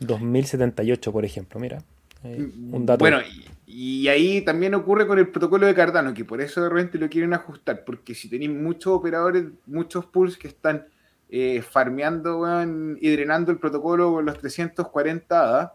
2078, 0.00 1.12
por 1.12 1.24
ejemplo, 1.24 1.60
mira. 1.60 1.82
Mm, 2.22 2.74
un 2.74 2.86
dato. 2.86 3.00
Bueno, 3.00 3.18
y, 3.66 4.08
ahí 4.08 4.42
también 4.42 4.74
ocurre 4.74 5.06
con 5.06 5.18
el 5.18 5.28
protocolo 5.28 5.66
de 5.66 5.74
Cardano, 5.74 6.14
que 6.14 6.24
por 6.24 6.40
eso 6.40 6.62
de 6.62 6.68
repente 6.68 6.98
lo 6.98 7.08
quieren 7.08 7.34
ajustar, 7.34 7.84
porque 7.84 8.14
si 8.14 8.28
tenéis 8.28 8.50
muchos 8.50 8.92
operadores, 8.94 9.44
muchos 9.66 10.06
pools 10.06 10.36
que 10.36 10.48
están 10.48 10.86
eh, 11.34 11.62
farmeando 11.62 12.46
y 13.00 13.10
drenando 13.10 13.50
el 13.52 13.58
protocolo 13.58 14.12
con 14.12 14.26
los 14.26 14.36
340 14.36 15.40
ADA, 15.40 15.74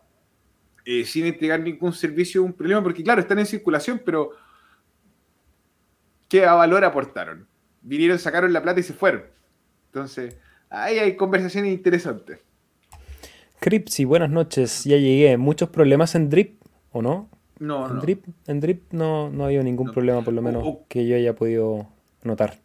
eh, 0.86 1.04
sin 1.04 1.26
entregar 1.26 1.60
ningún 1.60 1.94
servicio, 1.94 2.44
un 2.44 2.54
problema, 2.54 2.84
porque 2.84 3.02
claro, 3.02 3.22
están 3.22 3.40
en 3.40 3.48
circulación, 3.48 4.00
pero 4.06 4.34
¿qué 6.30 6.42
valor 6.42 6.86
aportaron? 6.86 7.48
Vinieron, 7.82 8.20
sacaron 8.20 8.54
la 8.54 8.62
plata 8.62 8.82
y 8.82 8.84
se 8.84 8.94
fueron. 8.94 9.24
Entonces, 9.88 10.38
ahí 10.70 11.00
hay 11.00 11.16
conversaciones 11.16 11.74
interesantes. 11.74 12.38
Cripsy, 13.60 14.06
buenas 14.06 14.30
noches, 14.30 14.84
ya 14.84 14.98
llegué. 14.98 15.38
¿Muchos 15.38 15.70
problemas 15.70 16.14
en 16.14 16.30
Drip 16.30 16.62
o 16.92 17.02
no? 17.02 17.32
No, 17.58 17.88
en 17.88 17.96
no. 17.96 18.02
Drip, 18.02 18.26
en 18.46 18.60
Drip 18.60 18.94
no, 18.94 19.32
no 19.32 19.46
ha 19.46 19.48
habido 19.48 19.64
ningún 19.64 19.92
problema, 19.92 20.22
por 20.22 20.36
lo 20.36 20.44
menos, 20.44 20.78
que 20.88 21.08
yo 21.08 21.16
haya 21.16 21.36
podido 21.36 21.88
notar. 22.22 22.60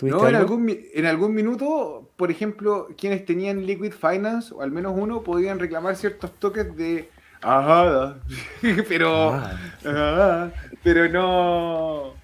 No, 0.00 0.28
en 0.28 0.36
algún, 0.36 0.78
en 0.94 1.06
algún 1.06 1.34
minuto, 1.34 2.08
por 2.16 2.30
ejemplo, 2.30 2.88
quienes 2.96 3.24
tenían 3.24 3.66
Liquid 3.66 3.92
Finance, 3.92 4.54
o 4.54 4.62
al 4.62 4.70
menos 4.70 4.92
uno, 4.96 5.22
podían 5.22 5.58
reclamar 5.58 5.96
ciertos 5.96 6.32
toques 6.38 6.76
de 6.76 7.10
ajá, 7.40 8.16
pero 8.88 9.32
ah. 9.84 10.50
pero 10.82 11.08
no 11.08 12.14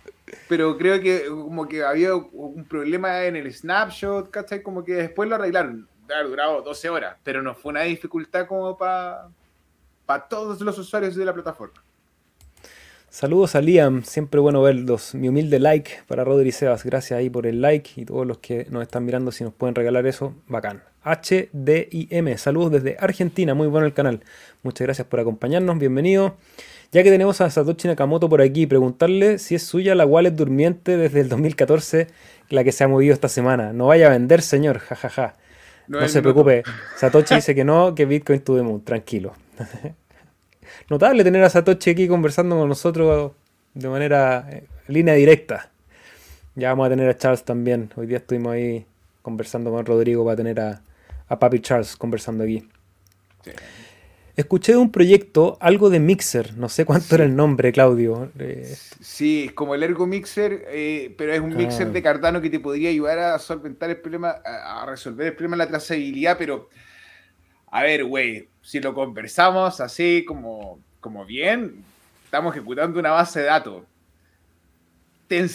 pero 0.49 0.77
creo 0.77 1.01
que 1.01 1.27
como 1.27 1.67
que 1.67 1.85
había 1.85 2.15
un 2.15 2.65
problema 2.65 3.25
en 3.25 3.37
el 3.37 3.53
snapshot, 3.53 4.31
¿cachai? 4.31 4.63
Como 4.63 4.85
que 4.85 4.95
después 4.95 5.29
lo 5.29 5.37
arreglaron. 5.37 5.89
Ha 6.15 6.23
durado 6.23 6.63
12 6.63 6.91
horas, 6.91 7.17
pero 7.23 7.43
no 7.43 7.55
fue 7.55 7.71
una 7.71 7.83
dificultad 7.83 8.47
como 8.47 8.77
para 8.77 9.29
para 10.07 10.29
todos 10.29 10.61
los 10.61 10.79
usuarios 10.79 11.15
de 11.17 11.25
la 11.25 11.33
plataforma. 11.33 11.83
Saludos 13.15 13.55
a 13.55 13.61
Liam, 13.61 14.03
siempre 14.03 14.41
bueno 14.41 14.61
verlos. 14.61 15.15
Mi 15.15 15.29
humilde 15.29 15.61
like 15.61 16.03
para 16.09 16.25
Rodri 16.25 16.51
Sebas, 16.51 16.83
gracias 16.83 17.17
ahí 17.17 17.31
por 17.31 17.47
el 17.47 17.63
like 17.63 17.93
y 17.95 18.05
todos 18.05 18.27
los 18.27 18.39
que 18.39 18.67
nos 18.71 18.83
están 18.83 19.05
mirando, 19.05 19.31
si 19.31 19.45
nos 19.45 19.55
pueden 19.55 19.77
regalar 19.77 20.05
eso, 20.09 20.35
bacán. 20.49 20.83
HDIM, 21.05 22.37
saludos 22.37 22.73
desde 22.73 22.97
Argentina, 22.99 23.55
muy 23.55 23.69
bueno 23.69 23.87
el 23.87 23.95
canal. 23.95 24.25
Muchas 24.65 24.85
gracias 24.89 25.07
por 25.07 25.21
acompañarnos, 25.21 25.79
bienvenido. 25.79 26.35
Ya 26.91 27.05
que 27.05 27.11
tenemos 27.13 27.41
a 27.41 27.49
Satoshi 27.49 27.87
Nakamoto 27.87 28.29
por 28.29 28.43
aquí, 28.43 28.67
preguntarle 28.67 29.39
si 29.39 29.55
es 29.55 29.63
suya 29.63 29.95
la 29.95 30.07
wallet 30.07 30.33
durmiente 30.33 30.97
desde 30.97 31.21
el 31.21 31.29
2014, 31.29 32.09
la 32.49 32.65
que 32.65 32.73
se 32.73 32.83
ha 32.83 32.89
movido 32.89 33.15
esta 33.15 33.29
semana. 33.29 33.73
No 33.73 33.87
vaya 33.87 34.09
a 34.09 34.11
vender, 34.11 34.43
señor, 34.43 34.81
jajaja. 34.81 35.35
No, 35.87 36.09
se 36.09 36.21
preocupe, 36.21 36.65
Satoshi 36.97 37.37
dice 37.37 37.55
que 37.55 37.63
no, 37.63 37.95
que 37.95 38.07
Bitcoin 38.07 38.41
to 38.41 38.57
the 38.57 38.63
moon, 38.63 38.83
tranquilo. 38.83 39.35
notable 40.89 41.25
tener 41.25 41.43
a 41.43 41.51
Satoshi 41.51 41.91
aquí 41.91 42.09
conversando 42.09 42.59
con 42.59 42.69
nosotros 42.69 43.33
de 43.75 43.89
manera 43.89 44.47
eh, 44.51 44.67
línea 44.89 45.15
directa. 45.15 45.71
Ya 46.55 46.69
vamos 46.71 46.87
a 46.87 46.91
tener 46.91 47.09
a 47.09 47.17
Charles 47.17 47.45
también. 47.45 47.91
Hoy 47.97 48.07
día 48.07 48.19
estuvimos 48.19 48.53
ahí 48.53 48.87
conversando 49.23 49.71
con 49.71 49.85
Rodrigo 49.85 50.25
para 50.25 50.37
tener 50.37 50.61
a, 50.61 50.83
Papi 51.39 51.61
Charles 51.61 51.97
conversando 51.97 52.45
aquí. 52.45 52.69
Escuché 54.37 54.73
de 54.73 54.79
un 54.79 54.93
proyecto 54.93 55.57
algo 55.61 55.91
de 55.91 55.99
Mixer, 55.99 56.57
no 56.57 56.69
sé 56.69 56.85
cuánto 56.85 57.15
era 57.17 57.25
el 57.25 57.35
nombre, 57.35 57.73
Claudio. 57.73 58.31
Eh, 58.39 58.77
sí, 59.01 59.51
como 59.55 59.75
el 59.75 59.83
Ergo 59.83 60.07
Mixer, 60.07 60.65
eh, 60.69 61.15
pero 61.19 61.33
es 61.33 61.41
un 61.41 61.57
mixer 61.57 61.91
de 61.91 62.03
Cardano 62.03 62.41
que 62.41 62.51
te 62.51 62.61
podría 62.61 62.91
ayudar 62.91 63.19
a 63.19 63.39
solventar 63.39 63.91
el 63.91 63.97
problema, 63.97 64.31
a 64.31 64.87
resolver 64.87 65.29
el 65.29 65.33
problema 65.35 65.57
de 65.57 65.65
la 65.65 65.69
trazabilidad, 65.69 66.37
pero 66.39 66.69
a 67.71 67.83
ver, 67.83 68.05
güey, 68.05 68.49
si 68.65 68.81
lo 68.81 68.95
conversamos 68.95 69.81
así 69.81 70.25
como, 70.27 70.81
como 71.01 71.27
bien, 71.27 71.85
estamos 72.25 72.57
ejecutando 72.57 72.99
una 72.99 73.11
base 73.11 73.41
de 73.41 73.47
datos. 73.47 73.85
Ten 75.29 75.49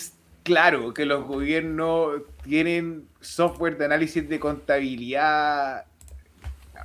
claro 0.44 0.94
que 0.94 1.06
los 1.06 1.26
gobiernos 1.26 2.22
tienen 2.44 3.08
software 3.20 3.78
de 3.78 3.86
análisis 3.86 4.30
de 4.30 4.40
contabilidad, 4.40 5.86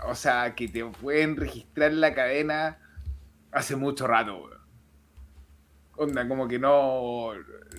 o 0.06 0.14
sea, 0.14 0.54
que 0.54 0.66
te 0.66 0.84
pueden 0.84 1.36
registrar 1.36 1.92
la 1.92 2.14
cadena 2.14 2.78
hace 3.52 3.76
mucho 3.76 4.06
rato, 4.06 4.50
Onda, 5.96 6.26
como 6.26 6.48
que 6.48 6.58
no, 6.58 7.30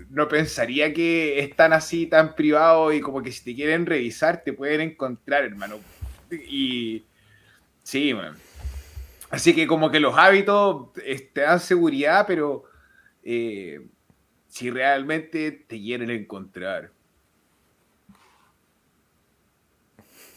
no 0.10 0.28
pensaría 0.30 0.94
que 0.94 1.40
es 1.40 1.54
tan 1.54 1.74
así, 1.74 2.06
tan 2.06 2.34
privado 2.34 2.94
y 2.94 3.02
como 3.02 3.22
que 3.22 3.32
si 3.32 3.44
te 3.44 3.56
quieren 3.56 3.86
revisar 3.86 4.42
te 4.42 4.54
pueden 4.54 4.80
encontrar, 4.80 5.44
hermano. 5.44 5.80
Y 6.32 7.04
sí, 7.86 8.14
man. 8.14 8.36
Así 9.30 9.54
que 9.56 9.68
como 9.68 9.92
que 9.92 10.00
los 10.00 10.18
hábitos 10.18 10.92
te 10.94 11.42
dan 11.42 11.60
seguridad, 11.60 12.26
pero 12.28 12.64
eh, 13.24 13.80
si 14.48 14.70
realmente 14.70 15.52
te 15.52 15.80
quieren 15.80 16.10
encontrar, 16.10 16.92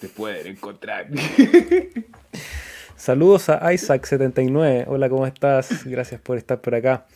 te 0.01 0.09
pueden 0.09 0.47
encontrar. 0.47 1.09
Saludos 2.97 3.49
a 3.49 3.73
Isaac79. 3.73 4.85
Hola, 4.89 5.09
¿cómo 5.09 5.27
estás? 5.27 5.85
Gracias 5.85 6.20
por 6.20 6.37
estar 6.37 6.61
por 6.61 6.75
acá. 6.75 7.07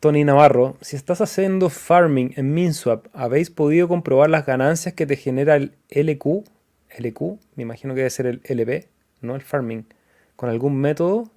Tony 0.00 0.24
Navarro, 0.24 0.76
si 0.82 0.94
estás 0.94 1.20
haciendo 1.20 1.70
farming 1.70 2.34
en 2.36 2.52
MinSwap, 2.52 3.06
¿habéis 3.14 3.50
podido 3.50 3.88
comprobar 3.88 4.28
las 4.28 4.44
ganancias 4.44 4.94
que 4.94 5.06
te 5.06 5.16
genera 5.16 5.56
el 5.56 5.72
LQ? 5.88 6.44
LQ, 6.98 7.38
me 7.54 7.62
imagino 7.62 7.94
que 7.94 8.00
debe 8.00 8.10
ser 8.10 8.26
el 8.26 8.40
LP, 8.44 8.88
no 9.20 9.34
el 9.34 9.42
farming, 9.42 9.84
con 10.36 10.48
algún 10.48 10.76
método, 10.76 11.30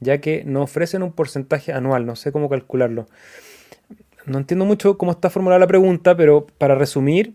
ya 0.00 0.18
que 0.18 0.42
no 0.44 0.62
ofrecen 0.62 1.02
un 1.02 1.12
porcentaje 1.12 1.72
anual, 1.72 2.06
no 2.06 2.16
sé 2.16 2.32
cómo 2.32 2.48
calcularlo. 2.48 3.06
No 4.26 4.38
entiendo 4.38 4.64
mucho 4.64 4.98
cómo 4.98 5.12
está 5.12 5.30
formulada 5.30 5.60
la 5.60 5.66
pregunta, 5.66 6.16
pero 6.16 6.46
para 6.58 6.74
resumir, 6.74 7.34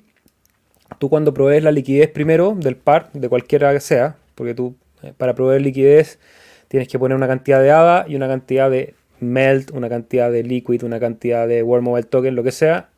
tú 1.00 1.10
cuando 1.10 1.34
provees 1.34 1.64
la 1.64 1.72
liquidez 1.72 2.10
primero 2.10 2.56
del 2.56 2.76
par, 2.76 3.12
de 3.14 3.30
cualquiera 3.30 3.74
que 3.74 3.80
sea, 3.80 4.16
porque 4.36 4.54
tú 4.54 4.76
eh, 5.04 5.14
para 5.16 5.36
proveer 5.36 5.62
liquidez 5.62 6.20
tienes 6.68 6.88
que 6.88 6.98
poner 7.00 7.16
una 7.16 7.28
cantidad 7.28 7.62
de 7.62 7.72
ADA 7.72 8.06
y 8.08 8.16
una 8.16 8.28
cantidad 8.28 8.70
de 8.70 8.96
Melt, 9.20 9.72
una 9.72 9.90
cantidad 9.90 10.32
de 10.32 10.44
Liquid, 10.44 10.84
una 10.84 11.00
cantidad 11.00 11.48
de 11.48 11.64
World 11.64 11.84
Mobile 11.84 12.08
Token, 12.08 12.36
lo 12.36 12.44
que 12.44 12.52
sea, 12.52 12.90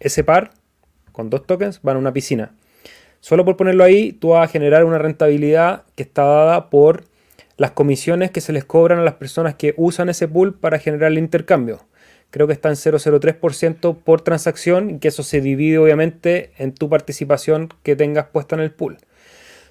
ese 0.00 0.24
par 0.24 0.50
con 1.12 1.30
dos 1.30 1.46
tokens 1.46 1.80
van 1.82 1.96
a 1.96 1.98
una 1.98 2.12
piscina. 2.12 2.52
Solo 3.20 3.44
por 3.44 3.56
ponerlo 3.56 3.84
ahí, 3.84 4.12
tú 4.12 4.28
vas 4.30 4.48
a 4.48 4.52
generar 4.52 4.84
una 4.84 4.98
rentabilidad 4.98 5.84
que 5.94 6.02
está 6.02 6.24
dada 6.24 6.70
por 6.70 7.04
las 7.56 7.72
comisiones 7.72 8.30
que 8.30 8.40
se 8.40 8.52
les 8.52 8.64
cobran 8.64 8.98
a 8.98 9.04
las 9.04 9.14
personas 9.14 9.54
que 9.54 9.74
usan 9.76 10.08
ese 10.08 10.28
pool 10.28 10.54
para 10.54 10.78
generar 10.78 11.10
el 11.10 11.18
intercambio. 11.18 11.80
Creo 12.30 12.46
que 12.46 12.52
está 12.52 12.68
en 12.68 12.76
0,03% 12.76 13.96
por 13.96 14.20
transacción 14.20 14.90
y 14.90 14.98
que 14.98 15.08
eso 15.08 15.22
se 15.22 15.40
divide 15.40 15.78
obviamente 15.78 16.52
en 16.58 16.72
tu 16.72 16.88
participación 16.88 17.68
que 17.82 17.96
tengas 17.96 18.26
puesta 18.26 18.54
en 18.54 18.62
el 18.62 18.70
pool. 18.70 18.98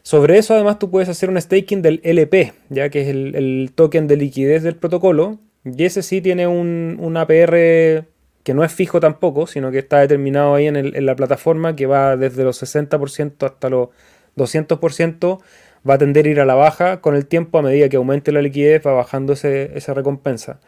Sobre 0.02 0.38
eso 0.38 0.54
además 0.54 0.80
tú 0.80 0.90
puedes 0.90 1.10
hacer 1.10 1.30
un 1.30 1.40
staking 1.40 1.82
del 1.82 2.02
LP, 2.04 2.54
ya 2.70 2.90
que 2.90 3.02
es 3.02 3.08
el, 3.10 3.36
el 3.36 3.72
token 3.76 4.08
de 4.08 4.18
liquidez 4.18 4.64
del 4.64 4.76
protocolo, 4.76 5.40
y 5.76 5.84
ese 5.84 6.02
sí 6.02 6.22
tiene 6.22 6.48
un, 6.48 7.18
APR 7.18 8.06
que 8.48 8.54
no 8.54 8.64
es 8.64 8.72
fijo 8.72 9.02
tampoco, 9.02 9.46
sino 9.46 9.72
que 9.72 9.80
está 9.80 10.00
determinado 10.00 10.56
ahí 10.56 10.68
en, 10.68 11.06
la 11.06 11.18
plataforma 11.18 11.76
que 11.76 11.86
va 11.86 12.16
desde 12.16 12.46
los 12.46 12.64
60% 12.64 13.46
hasta 13.46 13.70
los 13.70 13.90
200%. 14.38 15.42
Va 15.88 15.96
a 15.96 15.98
tender 15.98 16.28
a 16.28 16.30
ir 16.30 16.40
a 16.40 16.46
la 16.46 16.56
baja 16.56 17.02
con 17.02 17.14
el 17.18 17.26
tiempo 17.26 17.60
a 17.60 17.62
medida 17.62 17.90
que 17.90 17.98
aumente 17.98 18.32
la 18.32 18.42
liquidez, 18.42 18.88
va 18.88 18.94
bajando 18.94 19.34
esa 19.34 19.94
recompensa. 19.94 20.62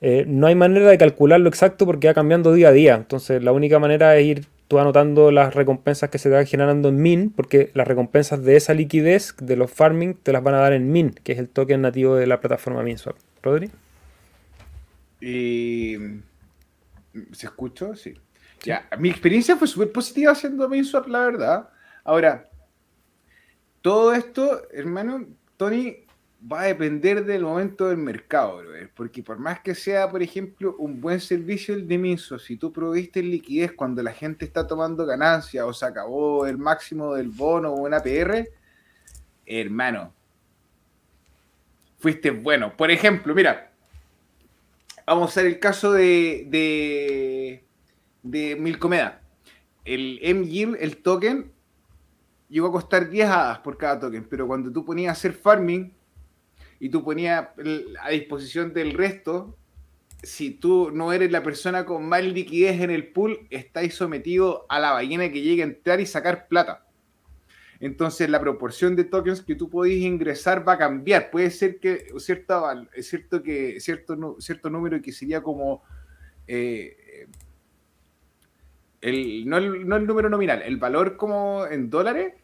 Eh, 0.00 0.26
no 0.28 0.46
hay 0.46 0.54
manera 0.54 0.88
de 0.88 0.96
calcularlo 0.96 1.48
exacto 1.48 1.86
porque 1.86 2.06
va 2.06 2.14
cambiando 2.14 2.52
día 2.52 2.68
a 2.68 2.72
día. 2.72 2.94
Entonces, 2.94 3.42
la 3.42 3.50
única 3.50 3.80
manera 3.80 4.16
es 4.16 4.24
ir 4.24 4.46
tú 4.68 4.78
anotando 4.78 5.32
las 5.32 5.56
recompensas 5.56 6.10
que 6.10 6.18
se 6.18 6.28
te 6.28 6.36
van 6.36 6.46
generando 6.46 6.88
en 6.88 7.02
MIN, 7.02 7.30
porque 7.30 7.72
las 7.74 7.88
recompensas 7.88 8.44
de 8.44 8.54
esa 8.54 8.74
liquidez, 8.74 9.34
de 9.40 9.56
los 9.56 9.72
farming, 9.72 10.14
te 10.22 10.32
las 10.32 10.44
van 10.44 10.54
a 10.54 10.58
dar 10.58 10.72
en 10.72 10.92
MIN, 10.92 11.16
que 11.24 11.32
es 11.32 11.40
el 11.40 11.48
token 11.48 11.82
nativo 11.82 12.14
de 12.14 12.28
la 12.28 12.38
plataforma 12.38 12.84
MinSwap. 12.84 13.16
¿Rodri? 13.42 13.72
Y... 15.20 16.27
¿Se 17.32 17.46
escuchó? 17.46 17.94
Sí. 17.94 18.14
Ya, 18.62 18.88
mi 18.98 19.08
experiencia 19.08 19.56
fue 19.56 19.68
súper 19.68 19.92
positiva 19.92 20.32
haciendo 20.32 20.68
MainSwap, 20.68 21.06
la 21.06 21.20
verdad. 21.20 21.68
Ahora, 22.04 22.48
todo 23.82 24.12
esto, 24.12 24.62
hermano, 24.72 25.26
Tony, 25.56 26.04
va 26.40 26.62
a 26.62 26.66
depender 26.66 27.24
del 27.24 27.42
momento 27.42 27.88
del 27.88 27.98
mercado, 27.98 28.58
bro, 28.58 28.70
porque 28.94 29.22
por 29.22 29.38
más 29.38 29.60
que 29.60 29.74
sea, 29.74 30.10
por 30.10 30.22
ejemplo, 30.22 30.76
un 30.78 31.00
buen 31.00 31.20
servicio 31.20 31.74
el 31.74 31.86
de 31.86 31.98
MinSwap, 31.98 32.40
si 32.40 32.56
tú 32.56 32.72
proviste 32.72 33.22
liquidez 33.22 33.72
cuando 33.72 34.02
la 34.02 34.12
gente 34.12 34.44
está 34.44 34.66
tomando 34.66 35.04
ganancia 35.04 35.66
o 35.66 35.72
se 35.72 35.86
acabó 35.86 36.46
el 36.46 36.58
máximo 36.58 37.14
del 37.14 37.28
bono 37.28 37.72
o 37.72 37.86
una 37.86 37.98
APR, 37.98 38.48
hermano, 39.46 40.12
fuiste 41.98 42.30
bueno. 42.30 42.76
Por 42.76 42.90
ejemplo, 42.90 43.34
mira, 43.34 43.67
vamos 45.08 45.28
a 45.28 45.30
hacer 45.30 45.46
el 45.46 45.58
caso 45.58 45.92
de, 45.92 46.46
de, 46.48 47.64
de 48.22 48.56
Milcomeda. 48.56 49.22
El 49.84 50.18
M-Yield, 50.22 50.76
el 50.80 50.98
token, 50.98 51.50
llegó 52.48 52.68
a 52.68 52.72
costar 52.72 53.08
10 53.08 53.28
hadas 53.28 53.58
por 53.60 53.78
cada 53.78 53.98
token, 54.00 54.24
pero 54.28 54.46
cuando 54.46 54.70
tú 54.70 54.84
ponías 54.84 55.10
a 55.10 55.12
hacer 55.12 55.32
farming 55.32 55.94
y 56.78 56.90
tú 56.90 57.02
ponías 57.02 57.48
a 58.02 58.10
disposición 58.10 58.74
del 58.74 58.92
resto, 58.92 59.56
si 60.22 60.50
tú 60.50 60.90
no 60.92 61.12
eres 61.12 61.30
la 61.30 61.42
persona 61.42 61.86
con 61.86 62.06
más 62.06 62.24
liquidez 62.24 62.80
en 62.80 62.90
el 62.90 63.12
pool, 63.12 63.46
estáis 63.50 63.94
sometido 63.94 64.66
a 64.68 64.78
la 64.78 64.92
ballena 64.92 65.30
que 65.30 65.40
llegue 65.40 65.62
a 65.62 65.66
entrar 65.66 66.00
y 66.00 66.06
sacar 66.06 66.48
plata. 66.48 66.87
Entonces 67.80 68.28
la 68.28 68.40
proporción 68.40 68.96
de 68.96 69.04
tokens 69.04 69.42
que 69.42 69.54
tú 69.54 69.70
podés 69.70 69.98
ingresar 69.98 70.66
va 70.66 70.72
a 70.72 70.78
cambiar. 70.78 71.30
Puede 71.30 71.50
ser 71.50 71.78
que 71.78 72.06
cierta, 72.18 72.86
cierto 73.00 73.42
que 73.42 73.80
cierto, 73.80 74.36
cierto 74.40 74.70
número 74.70 75.00
que 75.00 75.12
sería 75.12 75.42
como 75.42 75.82
eh, 76.46 77.26
el, 79.00 79.48
no, 79.48 79.58
el, 79.58 80.06
número 80.06 80.28
nominal, 80.28 80.62
el 80.62 80.76
valor 80.76 81.16
como 81.16 81.66
en 81.66 81.88
dólares 81.88 82.34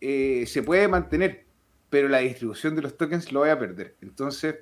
eh, 0.00 0.44
se 0.46 0.62
puede 0.62 0.88
mantener, 0.88 1.44
pero 1.90 2.08
la 2.08 2.18
distribución 2.18 2.74
de 2.74 2.82
los 2.82 2.96
tokens 2.96 3.32
lo 3.32 3.40
voy 3.40 3.50
a 3.50 3.58
perder. 3.58 3.96
Entonces, 4.00 4.56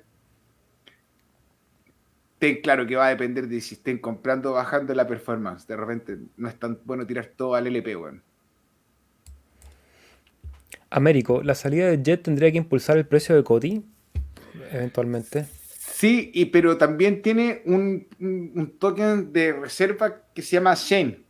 ten 2.39 2.61
claro 2.61 2.85
que 2.85 2.95
va 2.95 3.07
a 3.07 3.09
depender 3.09 3.47
de 3.47 3.61
si 3.61 3.75
estén 3.75 3.99
comprando 3.99 4.51
o 4.51 4.53
bajando 4.55 4.93
la 4.93 5.07
performance. 5.07 5.65
De 5.65 5.77
repente 5.77 6.17
no 6.35 6.49
es 6.49 6.59
tan 6.59 6.79
bueno 6.83 7.05
tirar 7.07 7.27
todo 7.35 7.55
al 7.55 7.67
LP, 7.67 7.95
bueno. 7.95 8.21
Américo, 10.89 11.41
¿la 11.43 11.55
salida 11.55 11.87
de 11.87 12.01
Jet 12.01 12.23
tendría 12.23 12.51
que 12.51 12.57
impulsar 12.57 12.97
el 12.97 13.05
precio 13.05 13.35
de 13.35 13.43
Cody 13.43 13.83
eventualmente? 14.71 15.45
Sí, 15.97 16.31
y, 16.33 16.45
pero 16.45 16.77
también 16.77 17.21
tiene 17.21 17.61
un, 17.65 18.07
token 18.79 19.33
de 19.33 19.53
reserva 19.53 20.21
que 20.33 20.41
se 20.41 20.51
llama 20.57 20.75
Shane. 20.75 21.23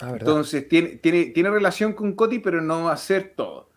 Ah, 0.00 0.10
Entonces 0.18 0.68
tiene, 0.68 0.96
tiene, 0.96 1.26
tiene 1.26 1.50
relación 1.50 1.92
con 1.94 2.12
Cody, 2.12 2.38
pero 2.38 2.60
no 2.60 2.84
va 2.84 2.92
a 2.92 2.96
ser 2.96 3.32
todo. 3.34 3.70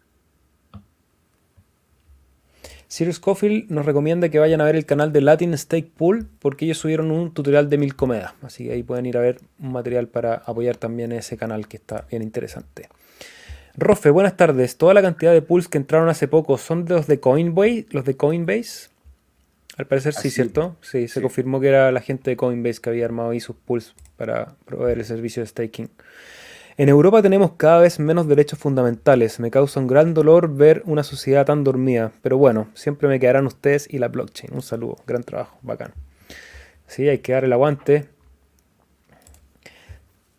Sirius 2.89 3.19
Cofield 3.19 3.69
nos 3.69 3.85
recomienda 3.85 4.29
que 4.29 4.39
vayan 4.39 4.61
a 4.61 4.63
ver 4.63 4.75
el 4.75 4.85
canal 4.85 5.11
de 5.11 5.21
Latin 5.21 5.57
Stake 5.57 5.91
Pool 5.95 6.27
porque 6.39 6.65
ellos 6.65 6.77
subieron 6.77 7.11
un 7.11 7.33
tutorial 7.33 7.69
de 7.69 7.77
mil 7.77 7.95
comedas. 7.95 8.33
Así 8.41 8.65
que 8.65 8.73
ahí 8.73 8.83
pueden 8.83 9.05
ir 9.05 9.17
a 9.17 9.21
ver 9.21 9.39
un 9.59 9.73
material 9.73 10.07
para 10.07 10.35
apoyar 10.35 10.77
también 10.77 11.11
ese 11.11 11.37
canal 11.37 11.67
que 11.67 11.77
está 11.77 12.05
bien 12.09 12.21
interesante. 12.21 12.87
Rofe, 13.79 14.09
buenas 14.09 14.35
tardes. 14.35 14.75
Toda 14.75 14.95
la 14.95 15.03
cantidad 15.03 15.31
de 15.31 15.43
pools 15.43 15.67
que 15.67 15.77
entraron 15.77 16.09
hace 16.09 16.27
poco 16.27 16.57
son 16.57 16.85
de 16.85 16.95
los 16.95 17.05
de 17.05 17.19
Coinbase, 17.19 17.85
los 17.91 18.05
de 18.05 18.17
Coinbase. 18.17 18.89
Al 19.77 19.85
parecer 19.85 20.15
sí, 20.15 20.31
¿cierto? 20.31 20.75
Sí, 20.81 21.07
se 21.07 21.21
confirmó 21.21 21.59
que 21.59 21.67
era 21.67 21.91
la 21.91 22.01
gente 22.01 22.31
de 22.31 22.37
Coinbase 22.37 22.81
que 22.81 22.89
había 22.89 23.05
armado 23.05 23.29
ahí 23.29 23.39
sus 23.39 23.55
pools 23.55 23.93
para 24.17 24.55
proveer 24.65 24.97
el 24.97 25.05
servicio 25.05 25.43
de 25.43 25.47
staking. 25.47 25.91
En 26.77 26.89
Europa 26.89 27.21
tenemos 27.21 27.51
cada 27.55 27.79
vez 27.81 27.99
menos 27.99 28.27
derechos 28.27 28.57
fundamentales. 28.57 29.39
Me 29.39 29.51
causa 29.51 29.79
un 29.79 29.85
gran 29.85 30.15
dolor 30.15 30.55
ver 30.55 30.81
una 30.85 31.03
sociedad 31.03 31.45
tan 31.45 31.63
dormida. 31.63 32.11
Pero 32.23 32.39
bueno, 32.39 32.69
siempre 32.73 33.07
me 33.07 33.19
quedarán 33.19 33.45
ustedes 33.45 33.87
y 33.93 33.99
la 33.99 34.07
blockchain. 34.07 34.55
Un 34.55 34.63
saludo, 34.63 34.97
gran 35.05 35.21
trabajo, 35.21 35.59
bacán. 35.61 35.93
Sí, 36.87 37.07
hay 37.07 37.19
que 37.19 37.33
dar 37.33 37.43
el 37.43 37.53
aguante. 37.53 38.09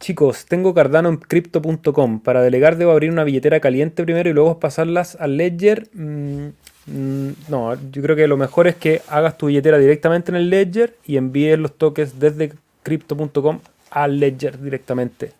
Chicos, 0.00 0.46
tengo 0.46 0.74
Cardano 0.74 1.08
en 1.08 1.16
crypto.com. 1.16 2.20
Para 2.20 2.40
delegar 2.40 2.76
debo 2.76 2.92
abrir 2.92 3.10
una 3.10 3.24
billetera 3.24 3.58
caliente 3.58 4.04
primero 4.04 4.30
y 4.30 4.32
luego 4.32 4.60
pasarlas 4.60 5.16
al 5.16 5.36
Ledger. 5.36 5.88
Mm, 5.92 6.48
mm, 6.86 7.30
no, 7.48 7.74
yo 7.90 8.02
creo 8.02 8.14
que 8.14 8.28
lo 8.28 8.36
mejor 8.36 8.68
es 8.68 8.76
que 8.76 9.02
hagas 9.08 9.36
tu 9.36 9.46
billetera 9.46 9.76
directamente 9.78 10.30
en 10.30 10.36
el 10.36 10.50
Ledger 10.50 10.94
y 11.04 11.16
envíes 11.16 11.58
los 11.58 11.76
tokens 11.76 12.20
desde 12.20 12.52
crypto.com 12.84 13.58
al 13.90 14.20
Ledger 14.20 14.60
directamente. 14.60 15.32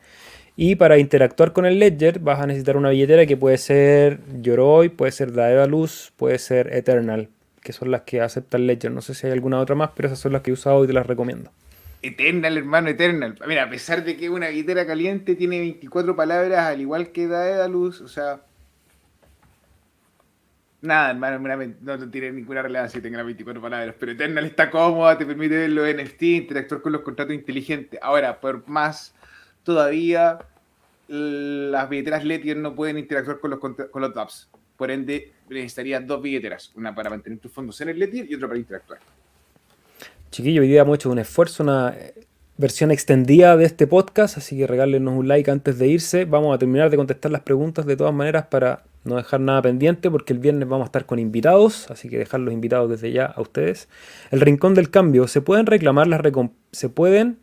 Y 0.56 0.74
para 0.74 0.98
interactuar 0.98 1.52
con 1.52 1.64
el 1.64 1.78
Ledger 1.78 2.18
vas 2.18 2.40
a 2.40 2.46
necesitar 2.48 2.76
una 2.76 2.90
billetera 2.90 3.26
que 3.26 3.36
puede 3.36 3.58
ser 3.58 4.18
Yoroi, 4.42 4.88
puede 4.88 5.12
ser 5.12 5.32
Daedalus, 5.32 6.12
puede 6.16 6.40
ser 6.40 6.74
Eternal, 6.74 7.28
que 7.62 7.72
son 7.72 7.92
las 7.92 8.02
que 8.02 8.20
acepta 8.20 8.56
el 8.56 8.66
Ledger. 8.66 8.90
No 8.90 9.02
sé 9.02 9.14
si 9.14 9.28
hay 9.28 9.32
alguna 9.32 9.60
otra 9.60 9.76
más, 9.76 9.90
pero 9.94 10.08
esas 10.08 10.18
son 10.18 10.32
las 10.32 10.42
que 10.42 10.50
he 10.50 10.54
usado 10.54 10.82
y 10.82 10.88
te 10.88 10.92
las 10.92 11.06
recomiendo. 11.06 11.52
Eternal, 12.02 12.56
hermano, 12.56 12.88
Eternal. 12.88 13.36
Mira, 13.46 13.64
a 13.64 13.70
pesar 13.70 14.04
de 14.04 14.16
que 14.16 14.30
una 14.30 14.48
billetera 14.48 14.86
caliente 14.86 15.34
tiene 15.34 15.58
24 15.58 16.14
palabras, 16.14 16.66
al 16.66 16.80
igual 16.80 17.10
que 17.10 17.26
Daedalus, 17.26 18.00
o 18.00 18.08
sea, 18.08 18.42
Nada, 20.80 21.10
hermano, 21.10 21.74
no 21.80 22.10
tiene 22.10 22.30
ninguna 22.30 22.62
relevancia 22.62 22.98
si 22.98 23.02
tenga 23.02 23.16
las 23.18 23.26
24 23.26 23.60
palabras, 23.60 23.96
pero 23.98 24.12
Eternal 24.12 24.44
está 24.44 24.70
cómoda, 24.70 25.18
te 25.18 25.26
permite 25.26 25.56
ver 25.56 25.70
los 25.70 25.88
NFT, 25.92 26.22
interactuar 26.22 26.80
con 26.82 26.92
los 26.92 27.02
contratos 27.02 27.34
inteligentes. 27.34 27.98
Ahora, 28.00 28.38
por 28.38 28.68
más, 28.68 29.12
todavía 29.64 30.38
las 31.08 31.88
billeteras 31.88 32.24
Ledger 32.24 32.56
no 32.58 32.76
pueden 32.76 32.96
interactuar 32.96 33.40
con 33.40 33.50
los, 33.50 33.58
con 33.58 34.02
los 34.02 34.14
dApps. 34.14 34.48
Por 34.76 34.92
ende, 34.92 35.32
necesitarías 35.48 36.06
dos 36.06 36.22
billeteras, 36.22 36.70
una 36.76 36.94
para 36.94 37.10
mantener 37.10 37.40
tus 37.40 37.50
fondos 37.50 37.80
en 37.80 37.88
el 37.88 37.98
Ledger 37.98 38.30
y 38.30 38.36
otra 38.36 38.46
para 38.46 38.60
interactuar. 38.60 39.00
Chiquillo, 40.30 40.60
hoy 40.60 40.68
día 40.68 40.82
hemos 40.82 40.96
hecho 40.96 41.10
un 41.10 41.18
esfuerzo, 41.18 41.62
una 41.62 41.96
versión 42.58 42.90
extendida 42.90 43.56
de 43.56 43.64
este 43.64 43.86
podcast, 43.86 44.36
así 44.36 44.58
que 44.58 44.66
regálenos 44.66 45.14
un 45.14 45.26
like 45.26 45.50
antes 45.50 45.78
de 45.78 45.88
irse. 45.88 46.26
Vamos 46.26 46.54
a 46.54 46.58
terminar 46.58 46.90
de 46.90 46.96
contestar 46.98 47.30
las 47.30 47.40
preguntas 47.40 47.86
de 47.86 47.96
todas 47.96 48.12
maneras 48.12 48.46
para 48.46 48.84
no 49.04 49.16
dejar 49.16 49.40
nada 49.40 49.62
pendiente 49.62 50.10
porque 50.10 50.34
el 50.34 50.38
viernes 50.38 50.68
vamos 50.68 50.84
a 50.84 50.88
estar 50.88 51.06
con 51.06 51.18
invitados, 51.18 51.90
así 51.90 52.10
que 52.10 52.18
dejar 52.18 52.40
los 52.40 52.52
invitados 52.52 52.90
desde 52.90 53.10
ya 53.10 53.24
a 53.24 53.40
ustedes. 53.40 53.88
El 54.30 54.40
rincón 54.40 54.74
del 54.74 54.90
cambio, 54.90 55.28
¿se 55.28 55.40
pueden 55.40 55.64
reclamar 55.64 56.06
las 56.06 56.20
se 56.72 56.88
pueden 56.90 57.38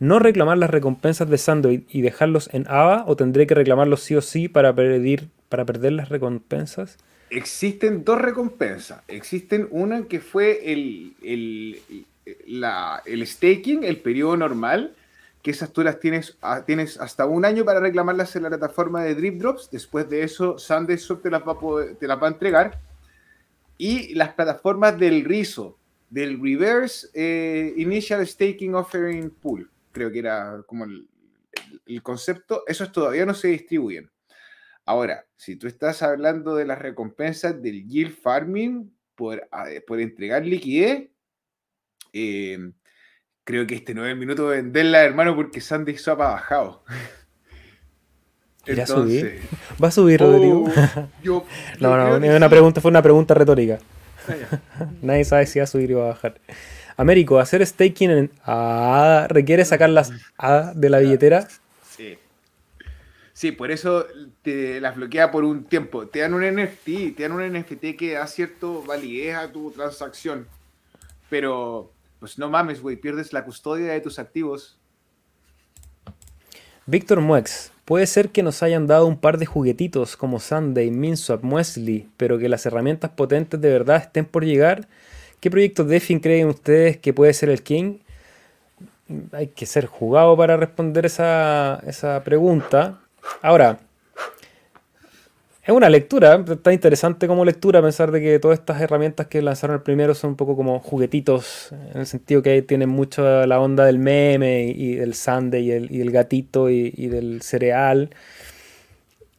no 0.00 0.18
reclamar 0.18 0.58
las 0.58 0.70
recompensas 0.70 1.30
de 1.30 1.38
Sandroid 1.38 1.82
y 1.88 2.00
dejarlos 2.00 2.50
en 2.52 2.66
AVA 2.68 3.04
o 3.06 3.14
tendré 3.14 3.46
que 3.46 3.54
reclamarlos 3.54 4.00
sí 4.00 4.16
o 4.16 4.20
sí 4.20 4.48
para 4.48 4.74
perder, 4.74 5.28
para 5.48 5.64
perder 5.64 5.92
las 5.92 6.08
recompensas? 6.08 6.98
Existen 7.30 8.04
dos 8.04 8.20
recompensas. 8.20 9.02
Existen 9.08 9.68
una 9.70 10.06
que 10.06 10.20
fue 10.20 10.72
el, 10.72 11.14
el, 11.22 12.06
el 12.26 13.26
staking, 13.26 13.84
el 13.84 14.00
periodo 14.00 14.36
normal, 14.36 14.94
que 15.42 15.50
esas 15.50 15.72
tú 15.72 15.82
las 15.82 16.00
tienes, 16.00 16.38
tienes 16.64 16.98
hasta 16.98 17.26
un 17.26 17.44
año 17.44 17.66
para 17.66 17.78
reclamarlas 17.78 18.34
en 18.34 18.44
la 18.44 18.48
plataforma 18.48 19.04
de 19.04 19.14
Drip 19.14 19.38
Drops. 19.38 19.70
Después 19.70 20.08
de 20.08 20.22
eso, 20.22 20.58
SanDesktop 20.58 21.22
te 21.22 21.30
las 21.30 21.42
va 21.42 21.52
a, 21.52 21.94
te 21.94 22.06
las 22.06 22.22
va 22.22 22.28
a 22.28 22.30
entregar. 22.30 22.80
Y 23.76 24.14
las 24.14 24.32
plataformas 24.32 24.98
del 24.98 25.24
RISO, 25.24 25.78
del 26.08 26.40
Reverse 26.40 27.08
eh, 27.12 27.74
Initial 27.76 28.26
Staking 28.26 28.74
Offering 28.74 29.30
Pool, 29.30 29.70
creo 29.92 30.10
que 30.10 30.20
era 30.20 30.62
como 30.66 30.84
el, 30.84 31.08
concepto, 32.02 32.62
esos 32.66 32.90
todavía 32.90 33.26
no 33.26 33.34
se 33.34 33.48
distribuyen. 33.48 34.10
Ahora, 34.86 35.26
si 35.36 35.56
tú 35.56 35.66
estás 35.66 36.02
hablando 36.02 36.54
de 36.54 36.64
las 36.64 36.78
recompensas 36.78 37.60
del 37.60 37.86
yield 37.86 38.16
farming 38.16 38.90
por, 39.14 39.46
ah, 39.50 39.66
por 39.86 40.00
entregar 40.00 40.46
liquidez, 40.46 41.10
eh, 42.14 42.72
creo 43.44 43.66
que 43.66 43.74
este 43.74 43.94
no 43.94 44.04
es 44.06 44.12
el 44.12 44.18
minuto 44.18 44.48
de 44.48 44.62
venderla, 44.62 45.04
hermano, 45.04 45.36
porque 45.36 45.60
Sandy 45.60 45.96
Swap 45.98 46.20
ha 46.22 46.28
bajado. 46.32 46.82
Entonces, 48.66 49.20
subir? 49.20 49.40
¿Va 49.82 49.88
a 49.88 49.90
subir, 49.90 50.20
Rodrigo? 50.20 50.64
Oh, 51.30 51.44
no, 51.80 52.18
no, 52.18 52.36
una 52.36 52.48
pregunta, 52.48 52.80
fue 52.80 52.90
una 52.90 53.02
pregunta 53.02 53.34
retórica. 53.34 53.78
Ah, 54.28 54.60
Nadie 55.02 55.24
sabe 55.24 55.46
si 55.46 55.58
va 55.58 55.64
a 55.64 55.66
subir 55.66 55.94
o 55.94 55.98
va 55.98 56.04
a 56.06 56.08
bajar. 56.08 56.40
Américo, 56.96 57.40
¿hacer 57.40 57.66
staking 57.66 58.10
en 58.10 58.30
A 58.44 59.26
requiere 59.28 59.64
sacar 59.64 59.90
las 59.90 60.12
A 60.38 60.72
de 60.74 60.88
la 60.90 61.00
billetera? 61.00 61.48
Sí. 61.90 62.18
Sí, 63.32 63.50
por 63.50 63.72
eso 63.72 64.06
te 64.42 64.80
las 64.80 64.94
bloquea 64.94 65.32
por 65.32 65.42
un 65.42 65.64
tiempo. 65.64 66.06
Te 66.06 66.20
dan 66.20 66.34
un 66.34 66.44
NFT, 66.44 67.16
te 67.16 67.24
dan 67.24 67.32
un 67.32 67.52
NFT 67.52 67.96
que 67.98 68.12
da 68.14 68.26
cierto 68.28 68.82
validez 68.82 69.36
a 69.36 69.50
tu 69.50 69.72
transacción. 69.72 70.46
Pero 71.28 71.93
pues 72.24 72.38
no 72.38 72.48
mames, 72.48 72.80
güey, 72.80 72.96
pierdes 72.96 73.34
la 73.34 73.44
custodia 73.44 73.92
de 73.92 74.00
tus 74.00 74.18
activos. 74.18 74.78
Víctor 76.86 77.20
Muex, 77.20 77.70
puede 77.84 78.06
ser 78.06 78.30
que 78.30 78.42
nos 78.42 78.62
hayan 78.62 78.86
dado 78.86 79.04
un 79.04 79.18
par 79.18 79.36
de 79.36 79.44
juguetitos 79.44 80.16
como 80.16 80.40
Sunday, 80.40 80.90
Minswap, 80.90 81.42
Muesli, 81.42 82.08
pero 82.16 82.38
que 82.38 82.48
las 82.48 82.64
herramientas 82.64 83.10
potentes 83.10 83.60
de 83.60 83.68
verdad 83.68 83.98
estén 83.98 84.24
por 84.24 84.42
llegar. 84.42 84.88
¿Qué 85.38 85.50
proyectos 85.50 85.86
DeFi 85.86 86.18
creen 86.20 86.48
ustedes 86.48 86.96
que 86.96 87.12
puede 87.12 87.34
ser 87.34 87.50
el 87.50 87.62
King? 87.62 87.98
Hay 89.32 89.48
que 89.48 89.66
ser 89.66 89.84
jugado 89.84 90.34
para 90.34 90.56
responder 90.56 91.04
esa, 91.04 91.82
esa 91.86 92.24
pregunta. 92.24 93.00
Ahora, 93.42 93.80
es 95.64 95.72
una 95.72 95.88
lectura, 95.88 96.44
está 96.46 96.74
interesante 96.74 97.26
como 97.26 97.42
lectura 97.42 97.80
pensar 97.80 98.10
de 98.10 98.20
que 98.20 98.38
todas 98.38 98.58
estas 98.58 98.82
herramientas 98.82 99.28
que 99.28 99.40
lanzaron 99.40 99.76
el 99.76 99.82
primero 99.82 100.14
son 100.14 100.30
un 100.30 100.36
poco 100.36 100.56
como 100.56 100.78
juguetitos, 100.78 101.72
en 101.94 102.00
el 102.00 102.06
sentido 102.06 102.42
que 102.42 102.60
tienen 102.60 102.90
mucho 102.90 103.46
la 103.46 103.58
onda 103.58 103.86
del 103.86 103.98
meme 103.98 104.64
y, 104.64 104.96
del 104.96 105.14
sundae 105.14 105.60
y, 105.60 105.70
el, 105.70 105.88
del 105.88 106.10
gatito 106.10 106.68
y, 106.68 106.90
del 106.90 107.40
cereal. 107.40 108.10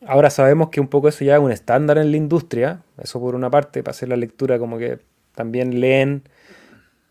Ahora 0.08 0.32
sabemos 0.32 0.70
que 0.70 0.82
un 0.82 0.88
poco 0.88 1.10
eso 1.10 1.24
ya 1.24 1.36
es 1.36 1.42
un 1.42 1.52
estándar 1.52 2.00
en 2.00 2.10
la 2.10 2.18
industria, 2.18 2.82
eso 3.00 3.20
por 3.20 3.36
una 3.36 3.52
parte, 3.52 3.84
para 3.84 3.92
hacer 3.92 4.10
la 4.10 4.18
lectura 4.18 4.58
como 4.58 4.80
que 4.80 4.98
también 5.36 5.80
leen 5.80 6.24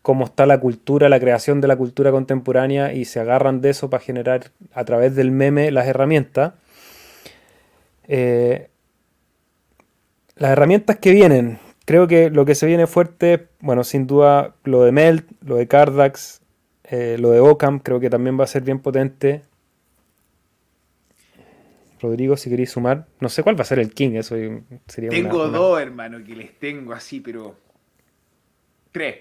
cómo 0.01 0.25
está 0.25 0.45
la 0.45 0.59
cultura, 0.59 1.07
la 1.07 1.21
creación 1.21 1.61
de 1.61 1.69
la 1.69 1.77
cultura 1.77 2.11
contemporánea 2.11 2.91
y 2.91 3.05
se 3.05 3.21
agarran 3.21 3.61
de 3.61 3.69
eso 3.69 3.89
para 3.89 4.03
generar 4.03 4.51
a 4.73 4.83
través 4.83 5.15
del 5.15 5.31
meme 5.31 5.71
las 5.71 5.87
herramientas. 5.87 6.53
Eh, 8.07 8.67
las 10.35 10.51
herramientas 10.51 10.97
que 10.97 11.11
vienen, 11.11 11.59
creo 11.85 12.07
que 12.07 12.29
lo 12.29 12.45
que 12.45 12.55
se 12.55 12.65
viene 12.65 12.87
fuerte, 12.87 13.47
bueno, 13.59 13.83
sin 13.83 14.07
duda 14.07 14.55
lo 14.63 14.83
de 14.83 14.91
Melt, 14.91 15.29
lo 15.41 15.55
de 15.55 15.67
Cardax, 15.67 16.41
eh, 16.83 17.17
lo 17.19 17.31
de 17.31 17.39
Ocam, 17.39 17.79
creo 17.79 17.99
que 17.99 18.09
también 18.09 18.39
va 18.39 18.43
a 18.43 18.47
ser 18.47 18.63
bien 18.63 18.79
potente. 18.79 19.43
Rodrigo, 22.01 22.35
si 22.35 22.49
queréis 22.49 22.71
sumar, 22.71 23.07
no 23.19 23.29
sé 23.29 23.41
cuál 23.41 23.57
va 23.57 23.61
a 23.61 23.65
ser 23.65 23.79
el 23.79 23.93
King, 23.93 24.11
eso 24.15 24.35
sería 24.87 25.09
Tengo 25.09 25.47
dos, 25.47 25.81
hermano, 25.81 26.23
que 26.23 26.35
les 26.35 26.59
tengo 26.59 26.93
así, 26.93 27.21
pero. 27.21 27.57
Tres. 28.91 29.17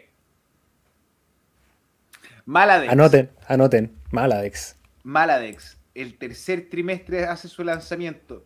Maladex. 2.45 2.93
Anoten, 2.93 3.31
anoten. 3.47 3.93
Maladex. 4.11 4.77
Maladex. 5.03 5.79
El 5.95 6.19
tercer 6.19 6.69
trimestre 6.69 7.25
hace 7.25 7.49
su 7.49 7.65
lanzamiento. 7.65 8.45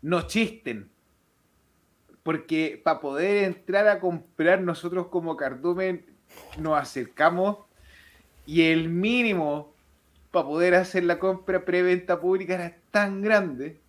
No 0.00 0.22
chisten 0.22 0.89
porque 2.22 2.80
para 2.82 3.00
poder 3.00 3.44
entrar 3.44 3.88
a 3.88 4.00
comprar 4.00 4.60
nosotros 4.60 5.08
como 5.08 5.36
cardumen 5.36 6.04
nos 6.58 6.78
acercamos 6.78 7.58
y 8.46 8.62
el 8.62 8.88
mínimo 8.88 9.72
para 10.30 10.46
poder 10.46 10.74
hacer 10.74 11.04
la 11.04 11.18
compra 11.18 11.64
preventa 11.64 12.20
pública 12.20 12.54
era 12.54 12.76
tan 12.90 13.22
grande 13.22 13.80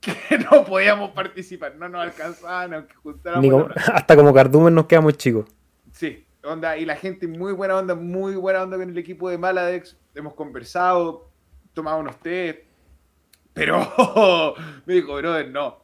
que 0.00 0.14
no 0.50 0.64
podíamos 0.64 1.10
participar, 1.10 1.76
no 1.76 1.88
nos 1.88 2.02
alcanzaban, 2.02 2.74
aunque 2.74 2.94
juntáramos. 2.94 3.70
hasta 3.92 4.16
como 4.16 4.34
cardumen 4.34 4.74
nos 4.74 4.86
quedamos 4.86 5.16
chicos. 5.16 5.46
Sí, 5.92 6.26
onda, 6.42 6.76
y 6.76 6.84
la 6.84 6.96
gente 6.96 7.26
muy 7.26 7.52
buena 7.52 7.76
onda, 7.76 7.94
muy 7.94 8.36
buena 8.36 8.62
onda 8.62 8.76
con 8.76 8.90
el 8.90 8.98
equipo 8.98 9.30
de 9.30 9.38
Maladex. 9.38 9.96
Hemos 10.14 10.34
conversado, 10.34 11.28
tomado 11.72 11.98
unos 12.00 12.18
té, 12.20 12.66
pero 13.52 13.80
me 14.86 14.94
dijo, 14.94 15.14
brother, 15.14 15.50
no, 15.50 15.83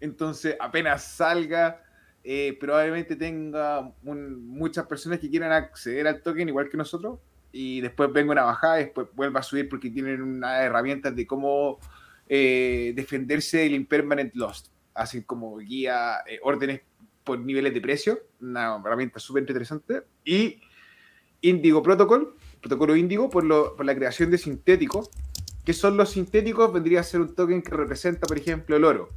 entonces, 0.00 0.56
apenas 0.60 1.04
salga, 1.04 1.82
eh, 2.28 2.56
probablemente 2.58 3.14
tenga 3.14 3.92
muchas 4.02 4.86
personas 4.86 5.20
que 5.20 5.30
quieran 5.30 5.52
acceder 5.52 6.08
al 6.08 6.22
token 6.22 6.48
igual 6.48 6.68
que 6.68 6.76
nosotros 6.76 7.20
y 7.52 7.80
después 7.80 8.12
venga 8.12 8.32
una 8.32 8.42
bajada 8.42 8.80
y 8.80 8.84
después 8.86 9.06
vuelva 9.14 9.40
a 9.40 9.42
subir 9.44 9.68
porque 9.68 9.90
tienen 9.90 10.20
unas 10.20 10.60
herramientas 10.60 11.14
de 11.14 11.24
cómo 11.24 11.78
eh, 12.28 12.92
defenderse 12.96 13.58
del 13.58 13.74
impermanent 13.74 14.34
lost. 14.34 14.68
Hacen 14.94 15.22
como 15.22 15.56
guía, 15.58 16.18
eh, 16.26 16.40
órdenes 16.42 16.80
por 17.22 17.38
niveles 17.38 17.72
de 17.72 17.80
precio, 17.80 18.18
una 18.40 18.76
herramienta 18.84 19.20
súper 19.20 19.42
interesante. 19.42 20.02
Y 20.24 20.60
Indigo 21.42 21.82
Protocol, 21.82 22.34
protocolo 22.60 22.96
Indigo, 22.96 23.30
por, 23.30 23.46
por 23.76 23.86
la 23.86 23.94
creación 23.94 24.32
de 24.32 24.38
sintéticos. 24.38 25.10
¿Qué 25.64 25.72
son 25.72 25.96
los 25.96 26.10
sintéticos? 26.10 26.72
Vendría 26.72 27.00
a 27.00 27.02
ser 27.04 27.20
un 27.20 27.34
token 27.36 27.62
que 27.62 27.70
representa, 27.70 28.26
por 28.26 28.36
ejemplo, 28.36 28.76
el 28.76 28.84
oro 28.84 29.10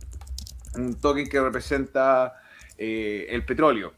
un 0.76 1.00
token 1.00 1.28
que 1.28 1.40
representa 1.40 2.34
eh, 2.78 3.28
el 3.30 3.46
petróleo. 3.46 3.94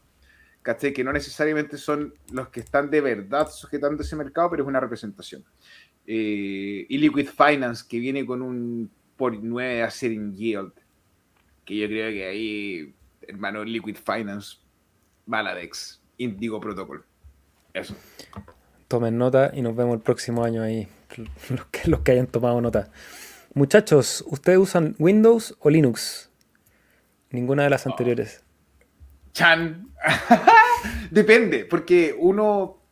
¿Cachai? 0.62 0.92
Que 0.92 1.02
no 1.02 1.12
necesariamente 1.12 1.76
son 1.76 2.14
los 2.30 2.48
que 2.48 2.60
están 2.60 2.90
de 2.90 3.00
verdad 3.00 3.48
sujetando 3.50 4.02
ese 4.02 4.14
mercado, 4.14 4.50
pero 4.50 4.62
es 4.62 4.68
una 4.68 4.80
representación. 4.80 5.44
Eh, 6.06 6.86
y 6.88 6.98
Liquid 6.98 7.28
Finance, 7.28 7.84
que 7.88 7.98
viene 7.98 8.24
con 8.24 8.42
un 8.42 8.90
por 9.16 9.40
9 9.40 9.82
a 9.82 9.90
ser 9.90 10.12
en 10.12 10.34
yield. 10.34 10.72
Que 11.64 11.76
yo 11.76 11.86
creo 11.86 12.10
que 12.10 12.26
ahí, 12.26 12.94
hermano, 13.22 13.64
Liquid 13.64 13.96
Finance, 13.96 14.58
Maladex, 15.26 16.00
Indigo 16.18 16.60
Protocol. 16.60 17.04
Eso. 17.72 17.94
Tomen 18.88 19.16
nota 19.16 19.50
y 19.54 19.62
nos 19.62 19.74
vemos 19.74 19.94
el 19.94 20.02
próximo 20.02 20.44
año 20.44 20.62
ahí. 20.62 20.88
Los 21.86 22.00
que 22.00 22.12
hayan 22.12 22.26
tomado 22.26 22.60
nota. 22.60 22.90
Muchachos, 23.54 24.24
¿ustedes 24.28 24.58
usan 24.58 24.96
Windows 24.98 25.56
o 25.60 25.70
Linux? 25.70 26.31
Ninguna 27.32 27.64
de 27.64 27.70
las 27.70 27.86
anteriores. 27.86 28.44
Chan. 29.32 29.88
Depende, 31.10 31.64
porque 31.64 32.14
uno, 32.16 32.82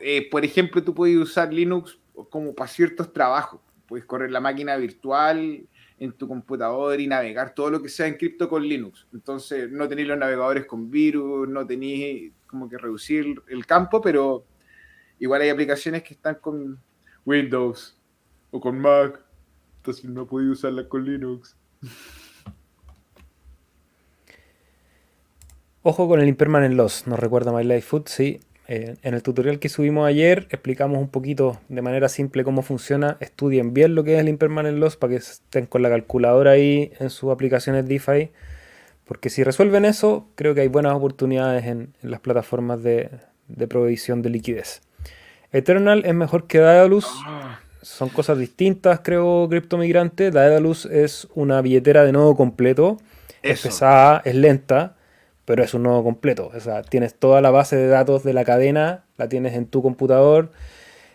eh, 0.00 0.28
por 0.30 0.44
ejemplo, 0.44 0.82
tú 0.82 0.94
puedes 0.94 1.16
usar 1.16 1.52
Linux 1.52 1.98
como 2.30 2.54
para 2.54 2.68
ciertos 2.68 3.12
trabajos. 3.12 3.60
Puedes 3.86 4.06
correr 4.06 4.30
la 4.30 4.40
máquina 4.40 4.76
virtual 4.76 5.66
en 5.98 6.12
tu 6.12 6.26
computador 6.26 6.98
y 7.00 7.06
navegar 7.06 7.54
todo 7.54 7.70
lo 7.70 7.82
que 7.82 7.90
sea 7.90 8.06
en 8.06 8.16
cripto 8.16 8.48
con 8.48 8.62
Linux. 8.66 9.06
Entonces, 9.12 9.70
no 9.70 9.86
tenéis 9.86 10.08
los 10.08 10.18
navegadores 10.18 10.64
con 10.64 10.90
virus, 10.90 11.46
no 11.48 11.66
tenéis 11.66 12.32
como 12.46 12.68
que 12.68 12.78
reducir 12.78 13.42
el 13.48 13.66
campo, 13.66 14.00
pero 14.00 14.46
igual 15.18 15.42
hay 15.42 15.50
aplicaciones 15.50 16.02
que 16.02 16.14
están 16.14 16.36
con 16.36 16.80
Windows 17.26 18.00
o 18.50 18.60
con 18.60 18.78
Mac. 18.78 19.20
Entonces, 19.76 20.06
no 20.06 20.26
podéis 20.26 20.52
usarlas 20.52 20.86
con 20.86 21.04
Linux. 21.04 21.56
Ojo 25.86 26.08
con 26.08 26.18
el 26.18 26.28
impermanent 26.28 26.76
loss, 26.76 27.06
nos 27.06 27.18
recuerda 27.18 27.52
My 27.52 27.62
Life 27.62 27.82
Food, 27.82 28.04
sí. 28.06 28.40
Eh, 28.68 28.94
en 29.02 29.12
el 29.12 29.22
tutorial 29.22 29.58
que 29.58 29.68
subimos 29.68 30.08
ayer 30.08 30.46
explicamos 30.48 30.96
un 30.96 31.08
poquito 31.08 31.60
de 31.68 31.82
manera 31.82 32.08
simple 32.08 32.42
cómo 32.42 32.62
funciona. 32.62 33.18
Estudien 33.20 33.74
bien 33.74 33.94
lo 33.94 34.02
que 34.02 34.14
es 34.14 34.20
el 34.20 34.30
impermanent 34.30 34.78
loss 34.78 34.96
para 34.96 35.10
que 35.10 35.16
estén 35.16 35.66
con 35.66 35.82
la 35.82 35.90
calculadora 35.90 36.52
ahí 36.52 36.90
en 37.00 37.10
sus 37.10 37.30
aplicaciones 37.30 37.86
DeFi. 37.86 38.30
Porque 39.04 39.28
si 39.28 39.44
resuelven 39.44 39.84
eso, 39.84 40.26
creo 40.36 40.54
que 40.54 40.62
hay 40.62 40.68
buenas 40.68 40.94
oportunidades 40.94 41.66
en, 41.66 41.92
las 42.00 42.20
plataformas 42.20 42.82
de, 42.82 43.10
provisión 43.68 44.22
de 44.22 44.30
liquidez. 44.30 44.80
Eternal 45.52 46.02
es 46.06 46.14
mejor 46.14 46.46
que 46.46 46.60
Daedalus. 46.60 47.06
Son 47.82 48.08
cosas 48.08 48.38
distintas, 48.38 49.00
creo, 49.00 49.46
criptomigrante. 49.50 50.30
Daedalus 50.30 50.86
es 50.86 51.28
una 51.34 51.60
billetera 51.60 52.04
de 52.04 52.12
nodo 52.12 52.36
completo. 52.36 52.96
Es 53.42 53.60
pesada, 53.60 54.22
es 54.24 54.34
lenta 54.34 54.96
pero 55.44 55.62
es 55.62 55.74
un 55.74 55.82
nodo 55.84 56.02
completo. 56.02 56.50
O 56.54 56.60
sea, 56.60 56.82
tienes 56.82 57.14
toda 57.14 57.40
la 57.40 57.50
base 57.50 57.76
de 57.76 57.88
datos 57.88 58.24
de 58.24 58.32
la 58.32 58.44
cadena, 58.44 59.04
la 59.16 59.28
tienes 59.28 59.54
en 59.54 59.66
tu 59.66 59.82
computador. 59.82 60.50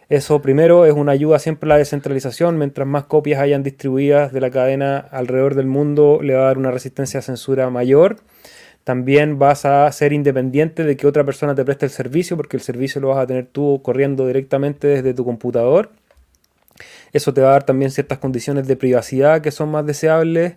Eso 0.10 0.42
primero 0.42 0.86
es 0.86 0.94
una 0.94 1.12
ayuda 1.12 1.38
siempre 1.40 1.68
a 1.68 1.70
la 1.70 1.78
descentralización. 1.78 2.58
Mientras 2.58 2.88
más 2.88 3.06
copias 3.06 3.40
hayan 3.42 3.64
distribuidas 3.64 4.34
de 4.34 4.42
la 4.42 4.50
cadena 4.50 4.98
alrededor 4.98 5.56
del 5.56 5.68
mundo, 5.68 6.20
le 6.22 6.34
va 6.34 6.42
a 6.42 6.46
dar 6.46 6.58
una 6.58 6.72
resistencia 6.72 7.20
a 7.20 7.24
censura 7.24 7.70
mayor. 7.70 8.18
También 8.84 9.38
vas 9.38 9.66
a 9.66 9.92
ser 9.92 10.14
independiente 10.14 10.84
de 10.84 10.98
que 10.98 11.06
otra 11.06 11.24
persona 11.24 11.54
te 11.54 11.64
preste 11.64 11.86
el 11.86 11.92
servicio, 11.92 12.38
porque 12.38 12.58
el 12.58 12.64
servicio 12.64 13.00
lo 13.02 13.10
vas 13.10 13.20
a 13.20 13.28
tener 13.28 13.46
tú 13.46 13.82
corriendo 13.84 14.26
directamente 14.26 14.88
desde 14.88 15.14
tu 15.14 15.26
computador. 15.26 15.92
Eso 17.14 17.34
te 17.34 17.42
va 17.42 17.50
a 17.50 17.52
dar 17.54 17.64
también 17.64 17.92
ciertas 17.92 18.18
condiciones 18.20 18.68
de 18.68 18.76
privacidad 18.76 19.42
que 19.42 19.52
son 19.52 19.70
más 19.70 19.86
deseables 19.86 20.56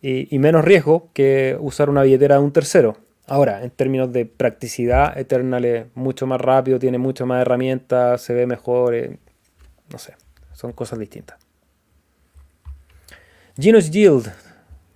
y, 0.00 0.32
y 0.34 0.38
menos 0.38 0.64
riesgo 0.64 1.08
que 1.12 1.56
usar 1.60 1.90
una 1.90 2.02
billetera 2.02 2.36
de 2.36 2.42
un 2.42 2.52
tercero. 2.52 2.96
Ahora, 3.26 3.62
en 3.62 3.70
términos 3.70 4.12
de 4.12 4.26
practicidad, 4.26 5.16
Eternal 5.18 5.64
es 5.64 5.86
mucho 5.94 6.26
más 6.26 6.40
rápido, 6.40 6.78
tiene 6.78 6.98
mucho 6.98 7.24
más 7.24 7.40
herramientas, 7.40 8.20
se 8.22 8.34
ve 8.34 8.46
mejor, 8.46 8.94
eh, 8.94 9.18
no 9.90 9.98
sé, 9.98 10.16
son 10.52 10.72
cosas 10.72 10.98
distintas. 10.98 11.38
Genus 13.58 13.90
Yield, 13.90 14.26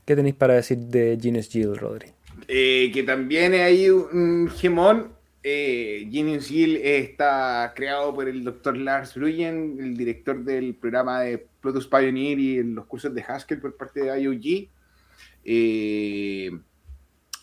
¿qué 0.05 0.17
tenéis 0.17 0.35
para 0.35 0.55
decir 0.55 0.79
de 0.79 1.19
Genus 1.21 1.49
Yield, 1.51 1.77
Rodri? 1.77 2.09
Eh, 2.49 2.91
que 2.93 3.03
también 3.03 3.55
hay 3.55 3.89
un 3.91 4.51
gemón. 4.55 5.17
Eh, 5.49 6.09
Genius 6.11 6.49
Yield 6.49 6.81
está 6.83 7.73
creado 7.77 8.13
por 8.13 8.29
el 8.29 8.43
doctor 8.43 8.77
Lars 8.77 9.15
Bruyen, 9.15 9.77
el 9.79 9.97
director 9.97 10.43
del 10.43 10.75
programa 10.75 11.21
de 11.21 11.47
Protus 11.61 11.87
Pioneer 11.87 12.37
y 12.41 12.63
los 12.65 12.87
cursos 12.87 13.15
de 13.15 13.23
Haskell 13.23 13.61
por 13.61 13.77
parte 13.77 14.01
de 14.01 14.21
IOG. 14.23 14.69
Eh, 15.45 16.51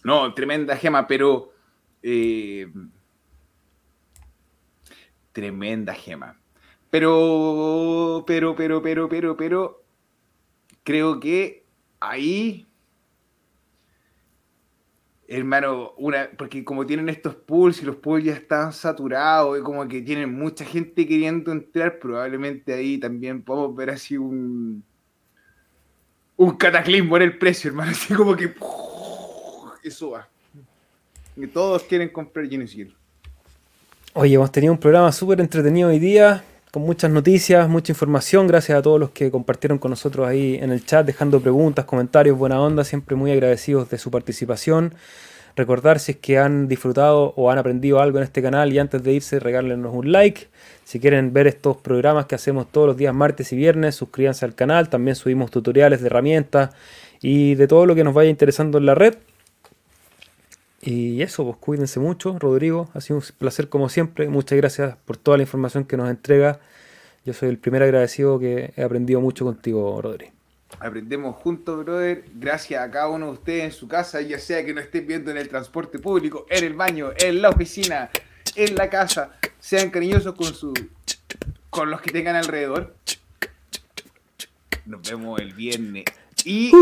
no, 0.04 0.34
tremenda 0.34 0.76
gema, 0.76 1.08
pero. 1.08 1.54
Eh, 2.02 2.68
tremenda 5.32 5.94
gema. 5.94 6.40
Pero, 6.90 8.24
pero, 8.28 8.56
pero, 8.56 8.82
pero, 8.82 9.10
pero, 9.10 9.38
pero. 9.38 9.84
Creo 10.84 11.20
que 11.20 11.66
ahí. 12.00 12.68
Hermano, 15.26 15.94
una, 15.98 16.30
porque 16.38 16.64
como 16.66 16.86
tienen 16.86 17.08
estos 17.10 17.34
pools 17.34 17.82
y 17.82 17.86
los 17.86 17.96
pools 17.96 18.26
ya 18.26 18.34
están 18.34 18.74
saturados, 18.74 19.58
y 19.58 19.64
como 19.64 19.88
que 19.88 20.02
tienen 20.02 20.38
mucha 20.38 20.66
gente 20.66 21.08
queriendo 21.08 21.52
entrar, 21.52 21.98
probablemente 21.98 22.74
ahí 22.74 23.00
también 23.00 23.42
podemos 23.42 23.74
ver 23.74 23.90
así 23.92 24.18
un, 24.18 24.84
un 26.36 26.58
cataclismo 26.58 27.16
en 27.16 27.24
el 27.24 27.38
precio, 27.38 27.70
hermano. 27.70 27.92
Así 27.96 28.14
como 28.14 28.36
que 28.36 28.54
eso 29.84 30.12
va. 30.12 30.28
Y 31.36 31.48
todos 31.48 31.84
quieren 31.84 32.10
comprar 32.10 32.48
Genesis. 32.48 32.88
Oye, 34.14 34.36
hemos 34.36 34.52
tenido 34.52 34.72
un 34.74 34.80
programa 34.80 35.12
súper 35.12 35.42
entretenido 35.42 35.90
hoy 35.90 35.98
día, 35.98 36.44
con 36.72 36.84
muchas 36.84 37.10
noticias, 37.10 37.68
mucha 37.68 37.92
información. 37.92 38.48
Gracias 38.48 38.78
a 38.78 38.82
todos 38.82 39.00
los 39.00 39.10
que 39.10 39.32
compartieron 39.32 39.80
con 39.80 39.90
nosotros 39.90 40.28
ahí 40.28 40.56
en 40.62 40.72
el 40.72 40.86
chat, 40.86 41.06
dejando 41.06 41.40
preguntas, 41.40 41.86
comentarios, 41.86 42.38
buena 42.38 42.62
onda. 42.62 42.84
Siempre 42.84 43.16
muy 43.16 43.32
agradecidos 43.32 43.90
de 43.90 43.98
su 43.98 44.12
participación. 44.12 44.94
Recordar 45.56 46.00
si 46.00 46.14
es 46.14 46.18
que 46.18 46.40
han 46.40 46.68
disfrutado 46.68 47.34
o 47.36 47.52
han 47.52 47.60
aprendido 47.60 48.02
algo 48.02 48.18
en 48.18 48.24
este 48.24 48.42
canal 48.42 48.74
y 48.74 48.80
antes 48.80 49.04
de 49.04 49.14
irse 49.14 49.40
regálenos 49.40 49.94
un 49.94 50.12
like. 50.12 50.48
Si 50.84 51.00
quieren 51.00 51.32
ver 51.32 51.48
estos 51.48 51.78
programas 51.78 52.26
que 52.26 52.36
hacemos 52.36 52.72
todos 52.72 52.88
los 52.88 52.98
días 52.98 53.14
martes 53.14 53.54
y 53.54 53.56
viernes, 53.56 53.96
suscríbanse 53.96 54.46
al 54.46 54.56
canal. 54.56 54.90
También 54.90 55.16
subimos 55.16 55.52
tutoriales 55.52 56.02
de 56.02 56.08
herramientas 56.08 56.72
y 57.22 57.56
de 57.56 57.68
todo 57.68 57.86
lo 57.86 57.94
que 57.96 58.04
nos 58.04 58.14
vaya 58.14 58.30
interesando 58.30 58.80
en 58.80 58.88
la 58.88 58.96
red. 58.96 59.16
Y 60.86 61.22
eso, 61.22 61.46
pues 61.46 61.58
cuídense 61.58 62.02
mucho, 62.02 62.38
Rodrigo. 62.38 62.90
Ha 62.94 63.00
sido 63.00 63.18
un 63.20 63.26
placer 63.38 63.70
como 63.70 63.88
siempre. 63.88 64.28
Muchas 64.28 64.58
gracias 64.58 64.98
por 65.06 65.16
toda 65.16 65.38
la 65.38 65.44
información 65.44 65.86
que 65.86 65.96
nos 65.96 66.10
entrega. 66.10 66.60
Yo 67.26 67.32
soy 67.32 67.48
el 67.48 67.58
primer 67.58 67.84
agradecido 67.84 68.38
que 68.38 68.74
he 68.76 68.84
aprendido 68.84 69.22
mucho 69.22 69.46
contigo, 69.46 70.02
Rodrigo. 70.02 70.34
Aprendemos 70.80 71.38
juntos, 71.38 71.86
brother. 71.86 72.26
Gracias 72.34 72.82
a 72.82 72.92
cada 72.92 73.08
uno 73.08 73.28
de 73.28 73.32
ustedes 73.32 73.64
en 73.64 73.72
su 73.72 73.88
casa, 73.88 74.20
ya 74.20 74.38
sea 74.40 74.66
que 74.66 74.74
nos 74.74 74.84
estén 74.84 75.08
viendo 75.08 75.32
en 75.32 75.38
el 75.38 75.48
transporte 75.48 76.00
público, 76.00 76.46
en 76.50 76.66
el 76.66 76.74
baño, 76.74 77.12
en 77.18 77.42
la 77.42 77.52
oficina, 77.52 78.10
en 78.56 78.76
la 78.76 78.90
casa. 78.90 79.32
Sean 79.60 79.90
cariñosos 79.90 80.36
con 80.36 80.54
su 80.54 80.74
con 81.70 81.90
los 81.90 82.02
que 82.02 82.12
tengan 82.12 82.36
alrededor. 82.36 82.94
Nos 84.86 85.10
vemos 85.10 85.40
el 85.40 85.54
viernes. 85.54 86.04
Y, 86.44 86.74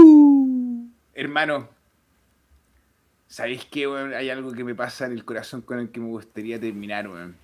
hermano, 1.13 1.69
¿Sabéis 3.31 3.63
que 3.63 3.85
hay 4.13 4.29
algo 4.29 4.51
que 4.51 4.65
me 4.65 4.75
pasa 4.75 5.05
en 5.05 5.13
el 5.13 5.23
corazón 5.23 5.61
con 5.61 5.79
el 5.79 5.89
que 5.89 6.01
me 6.01 6.07
gustaría 6.07 6.59
terminar, 6.59 7.07
weón? 7.07 7.37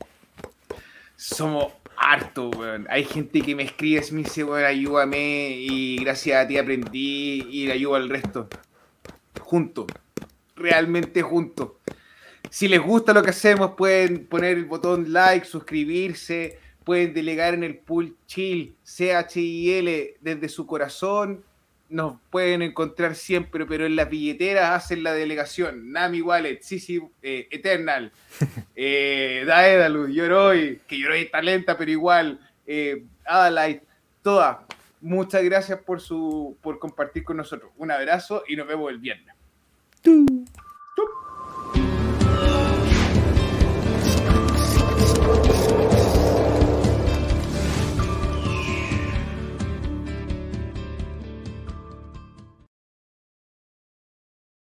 Somos 1.16 1.72
harto, 1.96 2.50
weón. 2.50 2.86
Hay 2.90 3.06
gente 3.06 3.42
que 3.42 3.56
me 3.56 3.64
escribe 3.64 4.04
y 4.06 4.12
me 4.12 4.24
dice, 4.24 4.44
weón, 4.44 4.66
ayúdame 4.66 5.50
y 5.52 5.96
gracias 6.04 6.44
a 6.44 6.46
ti 6.46 6.58
aprendí 6.58 7.48
y 7.50 7.68
le 7.68 7.72
ayudo 7.72 7.96
al 7.96 8.10
resto. 8.10 8.50
Juntos. 9.40 9.86
Realmente 10.58 11.22
juntos. 11.22 11.72
Si 12.50 12.68
les 12.68 12.82
gusta 12.82 13.14
lo 13.14 13.24
que 13.24 13.30
hacemos, 13.30 13.76
pueden 13.78 14.26
poner 14.26 14.58
el 14.58 14.66
botón 14.66 15.14
like, 15.14 15.46
suscribirse, 15.46 16.60
pueden 16.84 17.14
delegar 17.14 17.54
en 17.54 17.64
el 17.64 17.78
pool 17.78 18.18
chill, 18.26 18.76
C-H-I-L, 18.84 20.18
desde 20.20 20.50
su 20.50 20.68
corazón 20.68 21.46
nos 21.90 22.20
pueden 22.30 22.62
encontrar 22.62 23.16
siempre, 23.16 23.66
pero 23.66 23.86
en 23.86 23.96
las 23.96 24.10
billeteras 24.10 24.72
hacen 24.72 25.04
la 25.04 25.14
delegación. 25.14 25.92
Nami 25.92 26.22
Wallet, 26.22 26.62
Sisi 26.62 27.02
eh, 27.22 27.48
Eternal, 27.52 28.12
eh, 28.76 29.44
Daedalus, 29.46 30.14
Yoroi, 30.14 30.82
que 30.88 31.00
Yoroi 31.00 31.22
está 31.24 31.42
lenta, 31.42 31.78
pero 31.78 31.92
igual, 31.92 32.40
eh, 32.66 33.04
Adalite, 33.26 33.86
todas. 34.22 34.58
Muchas 35.00 35.44
gracias 35.44 35.80
por, 35.80 36.02
su, 36.02 36.58
por 36.62 36.80
compartir 36.80 37.24
con 37.24 37.38
nosotros. 37.38 37.72
Un 37.78 37.92
abrazo 37.92 38.44
y 38.48 38.56
nos 38.56 38.68
vemos 38.68 38.92
el 38.92 38.98
viernes. 38.98 39.36